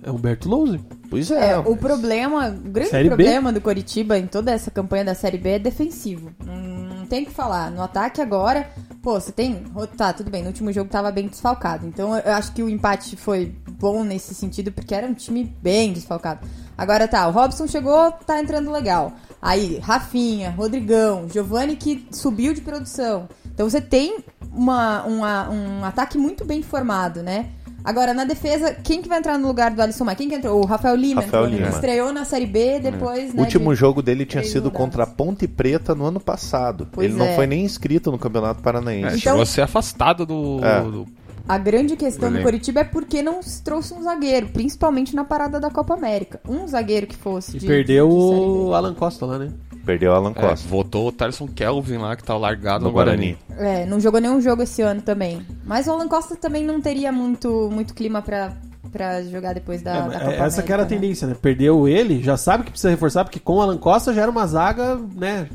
É 0.01 0.09
Humberto 0.09 0.49
Louser. 0.49 0.79
Pois 1.09 1.29
é. 1.29 1.51
É, 1.51 1.57
o 1.57 1.77
problema, 1.77 2.49
o 2.49 2.69
grande 2.69 2.89
Série 2.89 3.09
B? 3.09 3.15
problema 3.15 3.53
do 3.53 3.61
Coritiba 3.61 4.17
em 4.17 4.25
toda 4.25 4.51
essa 4.51 4.71
campanha 4.71 5.05
da 5.05 5.13
Série 5.13 5.37
B 5.37 5.49
é 5.51 5.59
defensivo. 5.59 6.31
Não, 6.43 6.55
não 6.99 7.05
tem 7.05 7.21
o 7.23 7.25
que 7.27 7.31
falar. 7.31 7.69
No 7.69 7.83
ataque 7.83 8.19
agora, 8.19 8.67
pô, 9.01 9.13
você 9.19 9.31
tem. 9.31 9.63
Tá, 9.95 10.13
tudo 10.13 10.31
bem, 10.31 10.41
no 10.41 10.47
último 10.47 10.71
jogo 10.71 10.89
tava 10.89 11.11
bem 11.11 11.27
desfalcado. 11.27 11.85
Então 11.87 12.17
eu 12.17 12.33
acho 12.33 12.51
que 12.53 12.63
o 12.63 12.69
empate 12.69 13.15
foi 13.15 13.53
bom 13.79 14.03
nesse 14.03 14.33
sentido, 14.33 14.71
porque 14.71 14.95
era 14.95 15.05
um 15.05 15.13
time 15.13 15.55
bem 15.61 15.93
desfalcado. 15.93 16.47
Agora 16.75 17.07
tá, 17.07 17.27
o 17.27 17.31
Robson 17.31 17.67
chegou, 17.67 18.11
tá 18.25 18.39
entrando 18.39 18.71
legal. 18.71 19.13
Aí, 19.45 19.77
Rafinha, 19.83 20.51
Rodrigão, 20.51 21.27
Giovanni 21.29 21.75
que 21.75 22.07
subiu 22.11 22.53
de 22.53 22.61
produção. 22.61 23.27
Então 23.53 23.69
você 23.69 23.81
tem 23.81 24.19
uma, 24.53 25.03
uma- 25.03 25.49
um 25.49 25.83
ataque 25.83 26.17
muito 26.17 26.45
bem 26.45 26.63
formado, 26.63 27.21
né? 27.21 27.47
Agora, 27.83 28.13
na 28.13 28.23
defesa, 28.23 28.73
quem 28.73 29.01
que 29.01 29.09
vai 29.09 29.19
entrar 29.19 29.37
no 29.37 29.45
lugar 29.45 29.71
do 29.71 29.81
Alisson 29.81 30.05
Maia? 30.05 30.15
Quem 30.15 30.29
que 30.29 30.35
entrou? 30.35 30.61
O 30.61 30.65
Rafael 30.65 30.95
Lima. 30.95 31.19
Rafael 31.19 31.45
Lima. 31.47 31.67
Estreou 31.67 32.13
na 32.13 32.23
Série 32.23 32.45
B, 32.45 32.79
depois, 32.79 33.33
O 33.33 33.35
né? 33.35 33.41
último 33.43 33.73
de- 33.73 33.75
jogo 33.77 34.01
dele 34.01 34.25
tinha 34.25 34.41
sido 34.41 34.69
rodadas. 34.69 34.77
contra 34.77 35.03
a 35.03 35.07
Ponte 35.07 35.45
Preta 35.49 35.93
no 35.93 36.05
ano 36.05 36.21
passado. 36.21 36.87
Pois 36.89 37.09
ele 37.09 37.17
não 37.19 37.25
é. 37.25 37.35
foi 37.35 37.45
nem 37.45 37.65
inscrito 37.65 38.09
no 38.09 38.17
Campeonato 38.17 38.61
É, 38.61 38.63
Paranaense. 38.63 39.07
Então- 39.07 39.19
Chegou 39.19 39.41
a 39.41 39.45
ser 39.45 39.61
afastado 39.63 40.25
do. 40.25 40.61
É. 40.63 40.81
do- 40.81 41.05
A 41.47 41.57
grande 41.57 41.95
questão 41.97 42.29
do 42.29 42.33
Belém. 42.33 42.43
Coritiba 42.45 42.79
é 42.81 42.83
porque 42.85 43.21
não 43.21 43.41
se 43.43 43.61
trouxe 43.61 43.93
um 43.93 44.01
zagueiro, 44.01 44.47
principalmente 44.47 45.13
na 45.15 45.25
parada 45.25 45.59
da 45.59 45.69
Copa 45.69 45.93
América. 45.93 46.39
Um 46.47 46.65
zagueiro 46.67 47.05
que 47.05 47.15
fosse 47.15 47.57
E 47.57 47.59
de- 47.59 47.67
perdeu 47.67 48.07
de 48.07 48.13
o. 48.13 48.73
Alan 48.73 48.93
Costa 48.93 49.25
lá, 49.25 49.37
né? 49.37 49.49
Perdeu 49.85 50.13
o 50.13 50.15
Alan 50.15 50.31
É, 50.35 50.41
Costa. 50.41 50.65
votou 50.69 51.09
o 51.09 51.11
Tarson 51.11 51.45
Kelvin 51.47 51.97
lá, 51.97 52.15
que 52.15 52.23
tá 52.23 52.37
largado 52.37 52.83
no 52.85 52.89
no, 52.89 52.93
Guarani. 52.93 53.37
Guarani. 53.49 53.81
É, 53.81 53.85
não 53.85 53.99
jogou 53.99 54.21
nenhum 54.21 54.39
jogo 54.39 54.61
esse 54.63 54.81
ano 54.81 55.01
também. 55.01 55.45
Mas 55.65 55.87
o 55.87 55.91
Alan 55.91 56.07
Costa 56.07 56.37
também 56.37 56.63
não 56.65 56.79
teria 56.79 57.11
muito, 57.11 57.69
muito 57.69 57.93
clima 57.93 58.21
pra, 58.21 58.53
pra 58.93 59.21
jogar 59.23 59.53
depois 59.53 59.81
da, 59.81 59.91
É, 59.95 60.01
da 60.09 60.19
Copa 60.21 60.31
é- 60.31 60.39
essa 60.39 60.63
que 60.63 60.71
era 60.71 60.83
a 60.83 60.85
América, 60.85 60.95
né? 60.95 61.01
tendência, 61.01 61.27
né? 61.27 61.35
Perdeu 61.41 61.85
ele, 61.89 62.23
já 62.23 62.37
sabe 62.37 62.63
que 62.63 62.71
precisa 62.71 62.89
reforçar, 62.89 63.25
porque 63.25 63.39
com 63.41 63.57
o 63.57 63.61
Alan 63.61 63.77
Costa 63.77 64.13
já 64.13 64.21
era 64.21 64.31
uma 64.31 64.47
zaga, 64.47 64.97
né? 65.13 65.49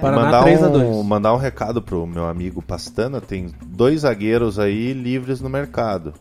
Paraná 0.00 0.22
mandar, 0.22 0.42
3 0.42 0.62
a 0.62 0.68
um, 0.68 0.72
2 0.72 1.06
mandar 1.06 1.34
um 1.34 1.38
recado 1.38 1.80
pro 1.82 2.06
meu 2.06 2.26
amigo 2.26 2.62
Pastana. 2.62 3.20
Tem 3.20 3.48
dois 3.66 4.00
zagueiros 4.00 4.58
aí 4.58 4.92
livres 4.92 5.40
no 5.40 5.48
mercado. 5.48 6.12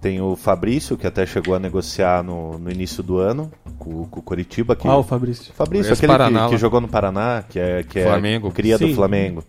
Tem 0.00 0.20
o 0.20 0.36
Fabrício, 0.36 0.96
que 0.96 1.06
até 1.06 1.26
chegou 1.26 1.54
a 1.54 1.58
negociar 1.58 2.22
no, 2.22 2.58
no 2.58 2.70
início 2.70 3.02
do 3.02 3.18
ano 3.18 3.50
com, 3.78 4.04
com 4.06 4.20
o 4.20 4.22
Coritiba. 4.22 4.76
Que... 4.76 4.82
Qual, 4.82 5.02
Fabrício? 5.02 5.52
Fabrício, 5.52 5.92
Esse 5.92 6.04
aquele 6.04 6.12
Paraná, 6.12 6.44
que, 6.44 6.50
que 6.50 6.56
jogou 6.58 6.80
no 6.80 6.88
Paraná, 6.88 7.42
que 7.48 7.58
é, 7.58 7.82
que 7.82 7.98
é 7.98 8.04
Flamengo. 8.04 8.52
cria 8.52 8.78
do 8.78 8.86
Sim. 8.86 8.94
Flamengo. 8.94 9.42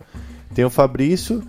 Tem 0.53 0.65
o 0.65 0.69
Fabrício 0.69 1.43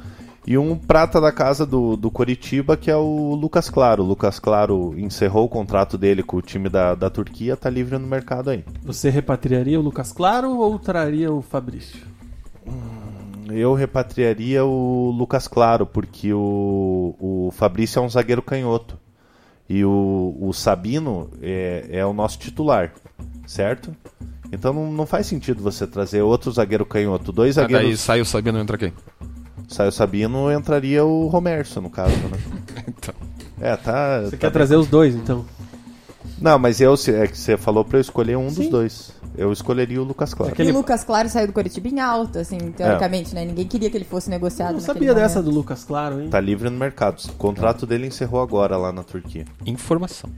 e 0.47 0.57
um 0.57 0.77
prata 0.77 1.21
da 1.21 1.31
casa 1.31 1.67
do, 1.67 1.97
do 1.97 2.11
Coritiba, 2.11 2.77
que 2.77 2.91
é 2.91 2.97
o 2.97 3.35
Lucas 3.35 3.69
Claro. 3.69 4.03
O 4.03 4.07
Lucas 4.07 4.39
Claro 4.39 4.95
encerrou 4.97 5.45
o 5.45 5.49
contrato 5.49 5.99
dele 5.99 6.23
com 6.23 6.37
o 6.37 6.43
time 6.43 6.69
da, 6.69 6.95
da 6.95 7.11
Turquia, 7.11 7.57
tá 7.57 7.69
livre 7.69 7.99
no 7.99 8.07
mercado 8.07 8.51
aí. 8.51 8.65
Você 8.83 9.11
repatriaria 9.11 9.79
o 9.79 9.83
Lucas 9.83 10.13
Claro 10.13 10.57
ou 10.57 10.79
traria 10.79 11.33
o 11.33 11.43
Fabrício? 11.43 12.01
Eu 13.51 13.75
repatriaria 13.75 14.65
o 14.65 15.11
Lucas 15.11 15.47
Claro, 15.47 15.85
porque 15.85 16.33
o, 16.33 17.15
o 17.19 17.51
Fabrício 17.53 17.99
é 17.99 18.03
um 18.03 18.09
zagueiro 18.09 18.43
canhoto. 18.43 18.99
E 19.69 19.85
o, 19.85 20.37
o 20.41 20.53
Sabino 20.53 21.31
é, 21.41 21.87
é 21.91 22.07
o 22.07 22.13
nosso 22.13 22.39
titular, 22.39 22.93
certo? 23.47 23.95
Então 24.51 24.73
não, 24.73 24.91
não 24.91 25.07
faz 25.07 25.27
sentido 25.27 25.63
você 25.63 25.87
trazer 25.87 26.23
outro 26.23 26.51
zagueiro 26.51 26.85
canhoto. 26.85 27.31
Dois 27.31 27.55
zagueiros. 27.55 28.01
sai 28.01 28.21
o 28.21 28.25
Sabino 28.25 28.59
entra 28.59 28.77
quem? 28.77 28.93
Sai 29.71 29.87
o 29.89 29.93
Sabino, 29.93 30.51
entraria 30.53 31.05
o 31.05 31.29
Romerso, 31.29 31.81
no 31.81 31.89
caso, 31.91 32.13
né? 32.17 32.39
Então. 32.89 33.15
É, 33.61 33.77
tá. 33.77 34.23
Você 34.23 34.31
tá 34.33 34.37
quer 34.39 34.47
bem. 34.47 34.51
trazer 34.53 34.77
os 34.77 34.87
dois, 34.89 35.15
então? 35.15 35.45
Não, 36.41 36.59
mas 36.59 36.81
eu, 36.81 36.97
se- 36.97 37.15
é 37.15 37.27
que 37.27 37.37
você 37.39 37.57
falou 37.57 37.85
pra 37.85 37.99
eu 37.99 38.01
escolher 38.01 38.37
um 38.37 38.47
dos 38.47 38.55
Sim. 38.57 38.71
dois. 38.71 39.13
Eu 39.37 39.53
escolheria 39.53 40.01
o 40.01 40.05
Lucas 40.05 40.35
Claro. 40.35 40.53
Aquele- 40.53 40.71
E 40.71 40.73
o 40.73 40.77
Lucas 40.77 41.05
Claro 41.05 41.29
saiu 41.29 41.47
do 41.47 41.53
Coritiba 41.53 41.87
em 41.89 42.01
alta, 42.01 42.41
assim, 42.41 42.59
teoricamente, 42.73 43.33
né? 43.35 43.45
Ninguém 43.45 43.67
queria 43.67 43.89
que 43.89 43.97
ele 43.97 44.05
fosse 44.05 44.29
negociado 44.29 44.71
Eu 44.71 44.73
não 44.75 44.81
sabia 44.81 45.15
dessa 45.15 45.37
momento. 45.39 45.53
do 45.53 45.57
Lucas 45.57 45.85
Claro, 45.85 46.21
hein? 46.21 46.29
Tá 46.31 46.41
livre 46.41 46.69
no 46.69 46.77
mercado. 46.79 47.21
O 47.29 47.33
contrato 47.35 47.87
dele 47.87 48.07
encerrou 48.09 48.41
agora 48.43 48.77
lá 48.77 48.93
na 48.93 49.05
Turquia. 49.05 49.45
Informação. 49.65 50.29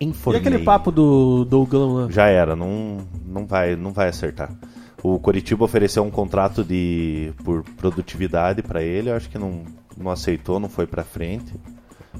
E 0.00 0.04
Informei. 0.06 0.40
aquele 0.40 0.60
papo 0.60 0.90
do 0.90 1.44
Douglão 1.44 1.92
lá? 1.92 2.06
Já 2.10 2.26
era, 2.28 2.56
não, 2.56 2.98
não, 3.26 3.44
vai, 3.44 3.76
não 3.76 3.92
vai 3.92 4.08
acertar. 4.08 4.50
O 5.02 5.18
Coritiba 5.18 5.64
ofereceu 5.64 6.02
um 6.02 6.10
contrato 6.10 6.64
de 6.64 7.32
por 7.44 7.62
produtividade 7.76 8.62
pra 8.62 8.82
ele, 8.82 9.10
eu 9.10 9.14
acho 9.14 9.28
que 9.28 9.38
não, 9.38 9.62
não 9.96 10.10
aceitou, 10.10 10.58
não 10.58 10.68
foi 10.68 10.86
pra 10.86 11.04
frente. 11.04 11.54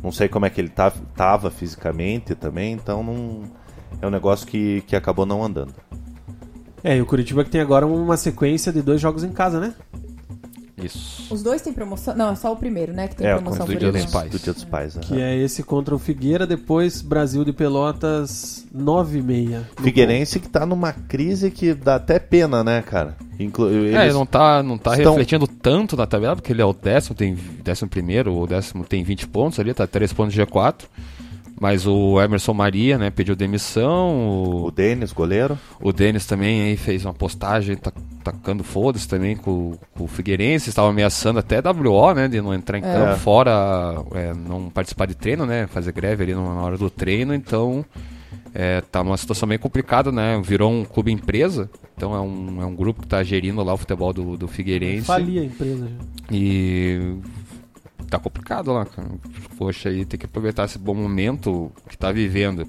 Não 0.02 0.12
sei 0.12 0.28
como 0.28 0.46
é 0.46 0.50
que 0.50 0.60
ele 0.60 0.68
tá, 0.68 0.90
tava 1.14 1.50
fisicamente 1.50 2.34
também, 2.34 2.74
então 2.74 3.02
não 3.02 3.44
é 4.00 4.06
um 4.06 4.10
negócio 4.10 4.46
que, 4.46 4.82
que 4.82 4.94
acabou 4.94 5.24
não 5.24 5.42
andando. 5.42 5.74
É, 6.84 6.96
e 6.96 7.00
o 7.00 7.06
Curitiba 7.06 7.42
que 7.42 7.50
tem 7.50 7.60
agora 7.60 7.86
uma 7.86 8.16
sequência 8.16 8.72
de 8.72 8.82
dois 8.82 9.00
jogos 9.00 9.24
em 9.24 9.32
casa, 9.32 9.58
né? 9.58 9.74
Isso. 10.82 11.32
Os 11.32 11.42
dois 11.42 11.62
têm 11.62 11.72
promoção. 11.72 12.14
Não, 12.14 12.30
é 12.32 12.34
só 12.34 12.52
o 12.52 12.56
primeiro, 12.56 12.92
né? 12.92 13.08
Que 13.08 13.16
tem 13.16 13.26
É, 13.26 13.34
promoção 13.34 13.64
do 13.66 13.72
por 13.72 13.78
Dia 13.78 13.90
dos 13.92 14.06
Pais. 14.06 14.30
Do 14.30 14.38
Dia 14.38 14.52
dos 14.52 14.64
Pais. 14.64 14.96
Que 15.00 15.14
aham. 15.14 15.22
é 15.22 15.36
esse 15.36 15.62
contra 15.62 15.94
o 15.94 15.98
Figueira, 15.98 16.46
depois 16.46 17.00
Brasil 17.00 17.44
de 17.44 17.52
Pelotas 17.52 18.66
9 18.74 19.18
e 19.18 19.22
meia. 19.22 19.68
Figueirense 19.82 20.38
que 20.38 20.48
tá 20.48 20.66
numa 20.66 20.92
crise 20.92 21.50
que 21.50 21.72
dá 21.72 21.94
até 21.96 22.18
pena, 22.18 22.62
né, 22.62 22.82
cara? 22.82 23.16
Inclu 23.38 23.68
É, 23.88 24.12
não 24.12 24.26
tá, 24.26 24.62
não 24.62 24.76
tá 24.78 24.96
estão- 24.96 25.12
refletindo 25.12 25.46
tanto 25.46 25.96
na 25.96 26.06
tabela, 26.06 26.36
porque 26.36 26.52
ele 26.52 26.62
é 26.62 26.64
o 26.64 26.72
décimo, 26.72 27.14
tem 27.14 27.34
décimo 27.64 27.88
primeiro, 27.88 28.34
o 28.36 28.46
décimo 28.46 28.84
tem 28.84 29.02
20 29.02 29.26
pontos 29.28 29.58
ali, 29.58 29.72
tá 29.74 29.86
3 29.86 30.12
pontos 30.12 30.34
de 30.34 30.40
G4. 30.42 30.84
Mas 31.58 31.86
o 31.86 32.20
Emerson 32.20 32.52
Maria, 32.52 32.98
né, 32.98 33.08
pediu 33.10 33.34
demissão, 33.34 34.64
O 34.64 34.70
Denis, 34.70 35.10
goleiro. 35.12 35.58
o, 35.80 35.88
o 35.88 35.92
Denis 35.92 36.26
também 36.26 36.62
aí 36.62 36.76
fez 36.76 37.04
uma 37.04 37.14
postagem 37.14 37.76
ta- 37.76 37.92
tacando 38.22 38.62
foda-se 38.62 39.08
também 39.08 39.36
com, 39.36 39.74
com 39.96 40.04
o 40.04 40.06
Figueirense, 40.06 40.68
estava 40.68 40.90
ameaçando 40.90 41.38
até 41.38 41.60
WO, 41.60 42.12
né, 42.14 42.28
de 42.28 42.40
não 42.42 42.52
entrar 42.52 42.76
em 42.78 42.82
campo 42.82 43.16
fora, 43.20 43.50
é, 44.14 44.34
não 44.34 44.68
participar 44.68 45.06
de 45.06 45.14
treino, 45.14 45.46
né, 45.46 45.66
fazer 45.66 45.92
greve 45.92 46.24
ali 46.24 46.34
na 46.34 46.40
hora 46.42 46.76
do 46.76 46.90
treino, 46.90 47.34
então 47.34 47.84
é, 48.52 48.80
tá 48.82 49.02
numa 49.02 49.16
situação 49.16 49.48
meio 49.48 49.58
complicada, 49.60 50.12
né, 50.12 50.38
virou 50.44 50.70
um 50.70 50.84
clube 50.84 51.10
empresa, 51.10 51.70
então 51.96 52.14
é 52.14 52.20
um, 52.20 52.60
é 52.60 52.66
um 52.66 52.74
grupo 52.74 53.00
que 53.00 53.08
tá 53.08 53.22
gerindo 53.22 53.62
lá 53.64 53.72
o 53.72 53.76
futebol 53.78 54.12
do, 54.12 54.36
do 54.36 54.46
Figueirense. 54.46 55.06
Falia 55.06 55.40
a 55.40 55.44
empresa 55.44 55.86
já. 55.86 56.36
E 56.36 57.16
tá 58.06 58.18
complicado 58.18 58.72
lá, 58.72 58.84
cara. 58.84 59.08
Poxa, 59.58 59.88
aí 59.88 60.04
tem 60.04 60.18
que 60.18 60.26
aproveitar 60.26 60.64
esse 60.64 60.78
bom 60.78 60.94
momento 60.94 61.70
que 61.88 61.96
tá 61.96 62.10
vivendo 62.12 62.66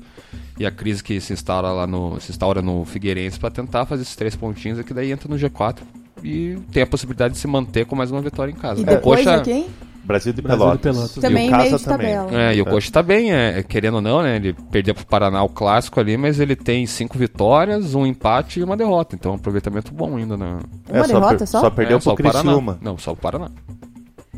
e 0.59 0.65
a 0.65 0.71
crise 0.71 1.03
que 1.03 1.19
se 1.21 1.33
instaura 1.33 1.69
lá 1.69 1.85
no 1.87 2.19
se 2.19 2.31
instaura 2.31 2.61
no 2.61 2.83
Figueirense 2.85 3.39
para 3.39 3.51
tentar 3.51 3.85
fazer 3.85 4.01
esses 4.03 4.15
três 4.15 4.35
pontinhos 4.35 4.79
aqui 4.79 4.93
daí 4.93 5.11
entra 5.11 5.29
no 5.29 5.35
G4 5.35 5.77
e 6.23 6.57
tem 6.71 6.83
a 6.83 6.87
possibilidade 6.87 7.35
de 7.35 7.39
se 7.39 7.47
manter 7.47 7.85
com 7.85 7.95
mais 7.95 8.09
uma 8.11 8.21
vitória 8.21 8.51
em 8.51 8.55
casa. 8.55 8.81
E 8.81 8.83
É, 8.83 8.87
depois 8.87 9.19
Poxa, 9.23 9.35
é 9.37 9.41
quem? 9.41 9.67
Brasil 10.03 10.31
de 10.31 10.41
Brasil 10.41 10.59
Pelotas. 10.59 10.79
de 10.79 10.97
Pelotas. 10.97 11.15
Também 11.21 11.45
E 11.45 11.49
o 11.49 11.51
Casa 11.51 11.79
também. 11.79 12.15
tabela. 12.15 12.41
É, 12.41 12.55
e 12.55 12.61
o 12.61 12.65
Coxa 12.65 12.89
tá 12.89 13.03
bem, 13.03 13.33
é, 13.33 13.61
querendo 13.61 13.95
ou 13.95 14.01
não, 14.01 14.21
né? 14.23 14.37
Ele 14.37 14.53
perdeu 14.71 14.95
pro 14.95 15.05
Paraná 15.05 15.43
o 15.43 15.49
clássico 15.49 15.99
ali, 15.99 16.15
mas 16.15 16.39
ele 16.39 16.55
tem 16.55 16.85
cinco 16.87 17.17
vitórias, 17.17 17.93
um 17.93 18.05
empate 18.05 18.61
e 18.61 18.63
uma 18.63 18.77
derrota. 18.77 19.15
Então, 19.17 19.33
um 19.33 19.35
aproveitamento 19.35 19.93
bom 19.93 20.15
ainda 20.15 20.37
na. 20.37 20.59
Uma 20.89 21.01
só 21.01 21.07
derrota 21.07 21.37
per- 21.39 21.47
só? 21.47 21.59
Só 21.59 21.69
perdeu 21.69 21.97
é, 21.97 21.99
só 21.99 22.15
pro 22.15 22.23
o 22.25 22.31
Paraná. 22.31 22.43
Criciúma. 22.51 22.79
Não, 22.81 22.97
só 22.97 23.11
o 23.11 23.17
Paraná. 23.17 23.51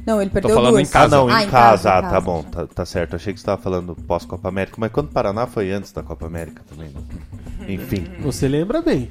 Não, 0.06 0.22
ele 0.22 0.30
perdeu 0.30 0.56
falando 0.56 0.74
duas. 0.76 0.90
em 0.90 0.92
casa. 0.92 1.16
Ah, 1.16 1.20
não, 1.20 1.28
Ah, 1.30 1.44
em, 1.44 1.48
em 1.48 1.50
casa. 1.50 1.84
casa, 1.84 1.90
Ah, 1.90 2.02
tá 2.02 2.10
casa. 2.10 2.22
bom, 2.26 2.44
tá, 2.44 2.68
tá 2.68 2.86
certo. 2.86 3.16
Achei 3.16 3.34
que 3.34 3.40
você 3.40 3.46
tava 3.46 3.62
falando 3.62 3.96
pós-Copa 3.96 4.48
América, 4.50 4.78
mas 4.80 4.92
quando 4.92 5.08
o 5.08 5.12
Paraná 5.12 5.46
foi 5.48 5.72
antes 5.72 5.92
da 5.92 6.02
Copa 6.04 6.26
América 6.26 6.62
também. 6.70 6.90
né? 6.90 7.02
Enfim, 7.68 8.06
Você 8.22 8.48
lembra 8.48 8.82
bem. 8.82 9.10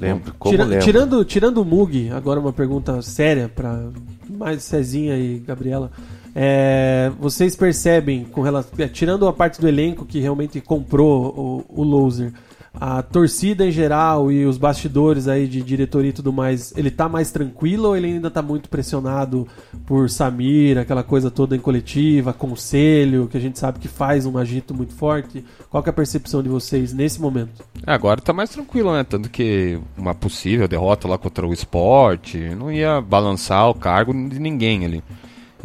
lembro. 0.00 0.34
Como 0.38 0.52
Tira- 0.54 0.64
lembro. 0.64 0.84
tirando, 0.84 1.24
tirando 1.24 1.58
o 1.58 1.64
Mug, 1.64 2.10
agora 2.10 2.40
uma 2.40 2.52
pergunta 2.52 3.00
séria 3.02 3.48
para 3.48 3.88
mais 4.28 4.62
Cezinha 4.62 5.16
e 5.16 5.38
Gabriela. 5.38 5.90
É, 6.34 7.12
vocês 7.20 7.54
percebem, 7.54 8.24
com 8.24 8.40
relação, 8.42 8.72
é, 8.78 8.88
tirando 8.88 9.28
a 9.28 9.32
parte 9.32 9.60
do 9.60 9.68
elenco 9.68 10.04
que 10.04 10.18
realmente 10.18 10.60
comprou 10.60 11.64
o, 11.68 11.80
o 11.80 11.84
Loser, 11.84 12.32
a 12.74 13.02
torcida 13.02 13.66
em 13.66 13.70
geral 13.70 14.32
e 14.32 14.44
os 14.44 14.58
bastidores 14.58 15.28
aí 15.28 15.46
de 15.46 15.62
diretoria 15.62 16.10
e 16.10 16.12
tudo 16.12 16.32
mais, 16.32 16.72
ele 16.76 16.90
tá 16.90 17.08
mais 17.08 17.30
tranquilo 17.30 17.88
ou 17.88 17.96
ele 17.96 18.08
ainda 18.08 18.30
tá 18.30 18.42
muito 18.42 18.68
pressionado 18.68 19.46
por 19.86 20.10
Samir, 20.10 20.78
aquela 20.78 21.02
coisa 21.02 21.30
toda 21.30 21.54
em 21.54 21.60
coletiva, 21.60 22.32
conselho, 22.32 23.28
que 23.28 23.36
a 23.36 23.40
gente 23.40 23.58
sabe 23.58 23.78
que 23.78 23.88
faz 23.88 24.26
um 24.26 24.36
agito 24.36 24.74
muito 24.74 24.92
forte? 24.94 25.44
Qual 25.70 25.82
que 25.82 25.88
é 25.88 25.92
a 25.92 25.94
percepção 25.94 26.42
de 26.42 26.48
vocês 26.48 26.92
nesse 26.92 27.20
momento? 27.20 27.64
Agora 27.86 28.20
tá 28.20 28.32
mais 28.32 28.50
tranquilo, 28.50 28.92
né? 28.92 29.04
Tanto 29.04 29.30
que 29.30 29.78
uma 29.96 30.14
possível 30.14 30.66
derrota 30.66 31.06
lá 31.06 31.16
contra 31.16 31.46
o 31.46 31.52
esporte 31.52 32.38
não 32.56 32.72
ia 32.72 33.00
balançar 33.00 33.68
o 33.68 33.74
cargo 33.74 34.12
de 34.28 34.38
ninguém 34.38 34.84
ali. 34.84 35.02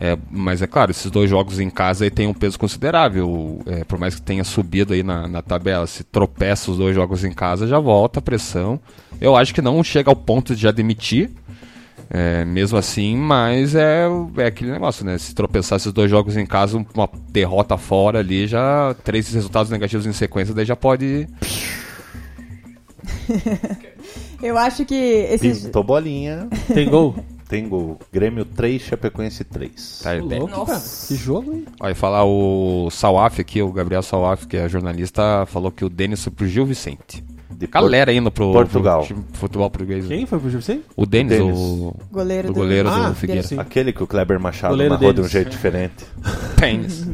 É, 0.02 0.18
mas 0.32 0.62
é 0.62 0.68
claro, 0.68 0.92
esses 0.92 1.12
dois 1.12 1.30
jogos 1.30 1.60
em 1.60 1.70
casa 1.70 2.06
aí 2.06 2.10
tem 2.10 2.26
um 2.26 2.34
peso 2.34 2.58
considerável. 2.58 3.60
É, 3.66 3.84
por 3.84 4.00
mais 4.00 4.16
que 4.16 4.22
tenha 4.22 4.46
subido 4.46 4.94
aí 4.94 5.04
na, 5.04 5.28
na 5.28 5.42
tabela, 5.42 5.86
se 5.86 6.06
tropeça 6.06 6.72
os 6.72 6.78
dois 6.78 6.96
jogos 6.96 7.26
em 7.26 7.34
casa, 7.34 7.68
já 7.68 7.80
volta 7.80 8.20
a 8.20 8.22
pressão. 8.22 8.80
Eu 9.20 9.36
acho 9.36 9.54
que 9.54 9.62
não 9.62 9.84
chega 9.84 10.10
ao 10.10 10.16
ponto 10.16 10.56
de 10.56 10.62
já 10.62 10.72
demitir. 10.72 11.30
é, 12.10 12.46
mesmo 12.46 12.78
assim, 12.78 13.18
mas 13.18 13.76
é, 13.76 14.06
é 14.38 14.46
aquele 14.46 14.72
negócio, 14.72 15.04
né? 15.06 15.18
Se 15.18 15.36
tropeçar 15.36 15.76
esses 15.76 15.92
dois 15.92 16.10
jogos 16.10 16.38
em 16.38 16.46
casa, 16.46 16.78
uma 16.96 17.10
derrota 17.30 17.78
fora 17.78 18.20
ali, 18.20 18.48
já 18.48 18.96
três 19.04 19.32
resultados 19.34 19.70
negativos 19.70 20.06
em 20.06 20.14
sequência, 20.14 20.54
daí 20.54 20.66
já 20.66 20.78
pode 20.78 21.28
Eu 24.42 24.58
acho 24.58 24.86
que 24.86 24.96
esses. 24.96 25.66
Pintou 25.66 25.84
bolinha. 25.84 26.48
Tem 26.74 26.90
gol? 26.90 27.16
Tem 27.50 27.68
gol. 27.68 28.00
Grêmio 28.14 28.46
3, 28.46 28.80
Chapecoense 28.82 29.44
3. 29.44 30.02
Tá, 30.04 30.16
Nossa. 30.16 30.66
cara. 30.66 30.82
Que 31.08 31.16
jogo, 31.16 31.52
hein? 31.52 31.66
Olha, 31.80 31.96
falar 31.96 32.24
o 32.24 32.90
Salaf 32.92 33.42
aqui, 33.42 33.60
o 33.62 33.72
Gabriel 33.74 34.04
Salaf, 34.04 34.46
que 34.46 34.56
é 34.56 34.70
jornalista, 34.70 35.46
falou 35.48 35.72
que 35.72 35.84
o 35.84 35.90
Denis 35.90 36.24
foi 36.24 36.32
pro 36.32 36.48
Gil 36.48 36.66
Vicente. 36.66 37.24
De 37.50 37.66
Galera 37.66 38.14
indo 38.14 38.30
pro, 38.32 38.52
Portugal. 38.54 39.04
pro 39.06 39.18
futebol 39.34 39.70
português. 39.70 40.06
Quem 40.06 40.26
foi 40.28 40.40
pro 40.40 40.50
Gilcim? 40.50 40.84
O 40.96 41.06
Denis, 41.08 41.40
Denis. 41.40 41.58
o 41.58 41.94
Goleiro 42.12 42.50
o 42.50 42.54
do- 42.54 42.60
goleiro 42.60 42.88
Ah, 42.88 43.10
do 43.10 43.16
Figueira. 43.16 43.42
sim. 43.44 43.58
Aquele 43.60 43.92
que 43.92 44.02
o 44.04 44.08
Kleber 44.08 44.40
Machado 44.40 44.72
Goleiro 44.72 44.94
narrou 44.94 45.12
de 45.12 45.22
um 45.22 45.28
jeito 45.28 45.50
diferente. 45.50 46.06
Pênis. 46.58 47.06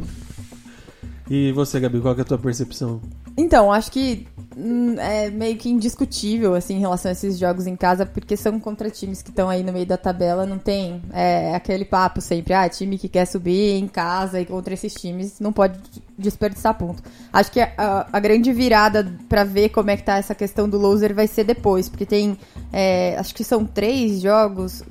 E 1.30 1.52
você, 1.54 1.80
Gabi, 1.80 2.00
qual 2.02 2.14
que 2.14 2.22
é 2.22 2.24
a 2.24 2.26
tua 2.28 2.38
percepção? 2.38 3.02
Então, 3.38 3.72
acho 3.72 3.92
que 3.92 4.26
hum, 4.56 4.96
é 4.98 5.30
meio 5.30 5.58
que 5.58 5.70
indiscutível, 5.70 6.56
assim, 6.56 6.76
em 6.76 6.80
relação 6.80 7.10
a 7.10 7.12
esses 7.12 7.38
jogos 7.38 7.68
em 7.68 7.76
casa, 7.76 8.06
porque 8.06 8.38
são 8.38 8.60
contra 8.60 8.90
times 8.90 9.22
que 9.22 9.30
estão 9.30 9.50
aí 9.50 9.62
no 9.62 9.74
meio 9.74 9.86
da 9.86 9.98
tabela, 9.98 10.46
não 10.46 10.58
tem 10.58 11.02
é, 11.12 11.54
aquele 11.54 11.84
papo 11.84 12.22
sempre, 12.22 12.54
ah, 12.54 12.68
time 12.70 12.98
que 12.98 13.10
quer 13.10 13.26
subir 13.26 13.76
em 13.76 13.88
casa 13.88 14.40
e 14.40 14.46
contra 14.46 14.74
esses 14.74 14.94
times 14.94 15.40
não 15.40 15.52
pode 15.52 15.78
desperdiçar 16.18 16.78
ponto. 16.78 17.04
Acho 17.34 17.52
que 17.52 17.60
a, 17.60 18.08
a 18.12 18.20
grande 18.22 18.54
virada 18.54 19.14
pra 19.28 19.44
ver 19.44 19.70
como 19.70 19.90
é 19.90 19.98
que 19.98 20.04
tá 20.04 20.18
essa 20.18 20.34
questão 20.34 20.70
do 20.70 20.78
loser 20.78 21.14
vai 21.14 21.28
ser 21.28 21.44
depois, 21.44 21.90
porque 21.90 22.06
tem, 22.06 22.38
é, 22.72 23.18
acho 23.20 23.36
que 23.36 23.44
são 23.44 23.66
três 23.66 24.22
jogos, 24.22 24.82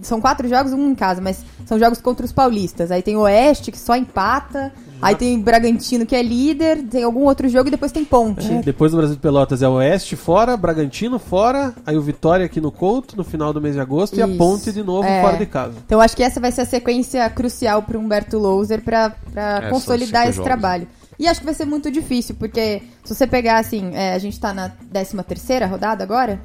são 0.00 0.22
quatro 0.22 0.48
jogos, 0.48 0.72
um 0.72 0.90
em 0.90 0.94
casa, 0.94 1.20
mas 1.20 1.44
são 1.66 1.78
jogos 1.78 2.00
contra 2.00 2.24
os 2.24 2.32
paulistas. 2.32 2.90
Aí 2.90 3.02
tem 3.02 3.14
o 3.14 3.20
Oeste, 3.20 3.70
que 3.70 3.78
só 3.78 3.94
empata, 3.94 4.72
aí 5.00 5.14
tem 5.14 5.36
o 5.38 5.42
Bragantino, 5.42 6.04
que 6.06 6.14
é 6.16 6.22
líder, 6.22 6.82
tem 6.84 7.02
algum 7.04 7.24
outro 7.24 7.48
jogo 7.48 7.68
e 7.68 7.70
depois 7.70 7.92
tem 7.92 8.04
Ponte. 8.04 8.50
É, 8.52 8.62
depois 8.62 8.92
do 8.92 8.98
Brasil 8.98 9.16
de 9.16 9.22
Pelotas 9.22 9.62
é 9.62 9.68
o 9.68 9.72
Oeste 9.72 10.16
fora, 10.16 10.56
Bragantino 10.56 11.18
fora, 11.18 11.74
aí 11.86 11.96
o 11.96 12.02
Vitória 12.02 12.46
aqui 12.46 12.60
no 12.60 12.70
Couto 12.72 13.16
no 13.16 13.24
final 13.24 13.52
do 13.52 13.60
mês 13.60 13.74
de 13.74 13.80
agosto 13.80 14.16
e 14.16 14.22
a 14.22 14.26
Isso. 14.26 14.38
Ponte 14.38 14.72
de 14.72 14.82
novo 14.82 15.06
É. 15.08 15.22
fora 15.22 15.36
de 15.36 15.46
casa. 15.46 15.74
Então 15.84 16.00
acho 16.00 16.16
que 16.16 16.22
essa 16.22 16.40
vai 16.40 16.52
ser 16.52 16.62
a 16.62 16.66
sequência 16.66 17.28
crucial 17.30 17.82
para 17.82 17.98
Humberto 17.98 18.38
Louser 18.38 18.82
para 18.82 19.14
É, 19.36 19.70
consolidar 19.70 20.24
esse 20.24 20.36
jogos. 20.36 20.44
trabalho. 20.46 20.86
E 21.18 21.28
acho 21.28 21.40
que 21.40 21.44
vai 21.44 21.54
ser 21.54 21.66
muito 21.66 21.90
difícil, 21.90 22.34
porque 22.38 22.80
se 23.04 23.14
você 23.14 23.26
pegar 23.26 23.58
assim, 23.58 23.90
é, 23.94 24.14
a 24.14 24.18
gente 24.18 24.40
tá 24.40 24.54
na 24.54 24.70
13 24.70 25.22
terceira 25.22 25.66
rodada 25.66 26.02
agora? 26.02 26.40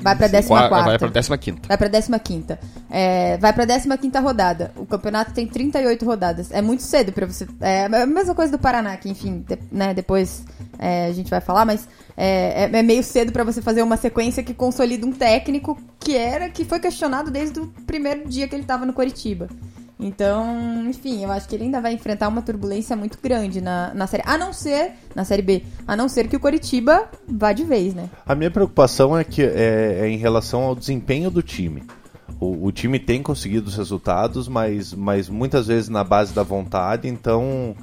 Vai 0.00 0.16
pra 0.16 0.28
14 0.28 0.48
Qua- 0.48 0.68
quarta. 0.68 0.84
Vai 0.84 0.98
pra 0.98 1.08
15 1.08 1.28
Vai 1.68 1.76
pra 1.76 1.88
15 2.18 2.58
é, 2.90 3.36
Vai 3.38 3.52
pra 3.52 3.66
15 3.66 4.18
rodada. 4.20 4.72
O 4.76 4.86
campeonato 4.86 5.32
tem 5.32 5.46
38 5.46 6.04
rodadas. 6.04 6.50
É 6.50 6.62
muito 6.62 6.82
cedo 6.82 7.12
pra 7.12 7.26
você. 7.26 7.46
É 7.60 7.86
a 7.86 8.06
mesma 8.06 8.34
coisa 8.34 8.52
do 8.52 8.58
Paraná, 8.58 8.96
que 8.96 9.08
enfim, 9.08 9.44
de- 9.48 9.58
né, 9.70 9.92
depois 9.94 10.44
é, 10.78 11.06
a 11.06 11.12
gente 11.12 11.30
vai 11.30 11.40
falar, 11.40 11.64
mas 11.64 11.88
é, 12.16 12.64
é- 12.64 12.78
é 12.78 12.82
meio 12.82 13.02
cedo 13.02 13.32
pra 13.32 13.44
você 13.44 13.60
fazer 13.62 13.82
uma 13.82 13.96
sequência 13.96 14.42
que 14.42 14.54
consolida 14.54 15.06
um 15.06 15.12
técnico 15.12 15.78
que 15.98 16.16
era, 16.16 16.48
que 16.48 16.64
foi 16.64 16.78
questionado 16.78 17.30
desde 17.30 17.58
o 17.60 17.66
primeiro 17.86 18.28
dia 18.28 18.46
que 18.48 18.54
ele 18.54 18.64
tava 18.64 18.84
no 18.86 18.92
Coritiba. 18.92 19.48
Então, 19.98 20.84
enfim, 20.86 21.24
eu 21.24 21.32
acho 21.32 21.48
que 21.48 21.54
ele 21.54 21.64
ainda 21.64 21.80
vai 21.80 21.94
enfrentar 21.94 22.28
uma 22.28 22.42
turbulência 22.42 22.94
muito 22.94 23.18
grande 23.22 23.62
na, 23.62 23.94
na 23.94 24.06
série. 24.06 24.22
A 24.26 24.36
não 24.36 24.52
ser, 24.52 24.92
na 25.14 25.24
série 25.24 25.42
B, 25.42 25.62
a 25.86 25.96
não 25.96 26.08
ser 26.08 26.28
que 26.28 26.36
o 26.36 26.40
Coritiba 26.40 27.08
vá 27.26 27.52
de 27.52 27.64
vez, 27.64 27.94
né? 27.94 28.10
A 28.26 28.34
minha 28.34 28.50
preocupação 28.50 29.16
é 29.16 29.24
que 29.24 29.42
é, 29.42 30.00
é 30.02 30.08
em 30.08 30.18
relação 30.18 30.62
ao 30.62 30.74
desempenho 30.74 31.30
do 31.30 31.42
time. 31.42 31.82
O, 32.38 32.66
o 32.66 32.72
time 32.72 32.98
tem 32.98 33.22
conseguido 33.22 33.68
os 33.68 33.76
resultados, 33.76 34.48
mas, 34.48 34.92
mas 34.92 35.30
muitas 35.30 35.66
vezes 35.66 35.88
na 35.88 36.04
base 36.04 36.34
da 36.34 36.42
vontade, 36.42 37.08
então 37.08 37.74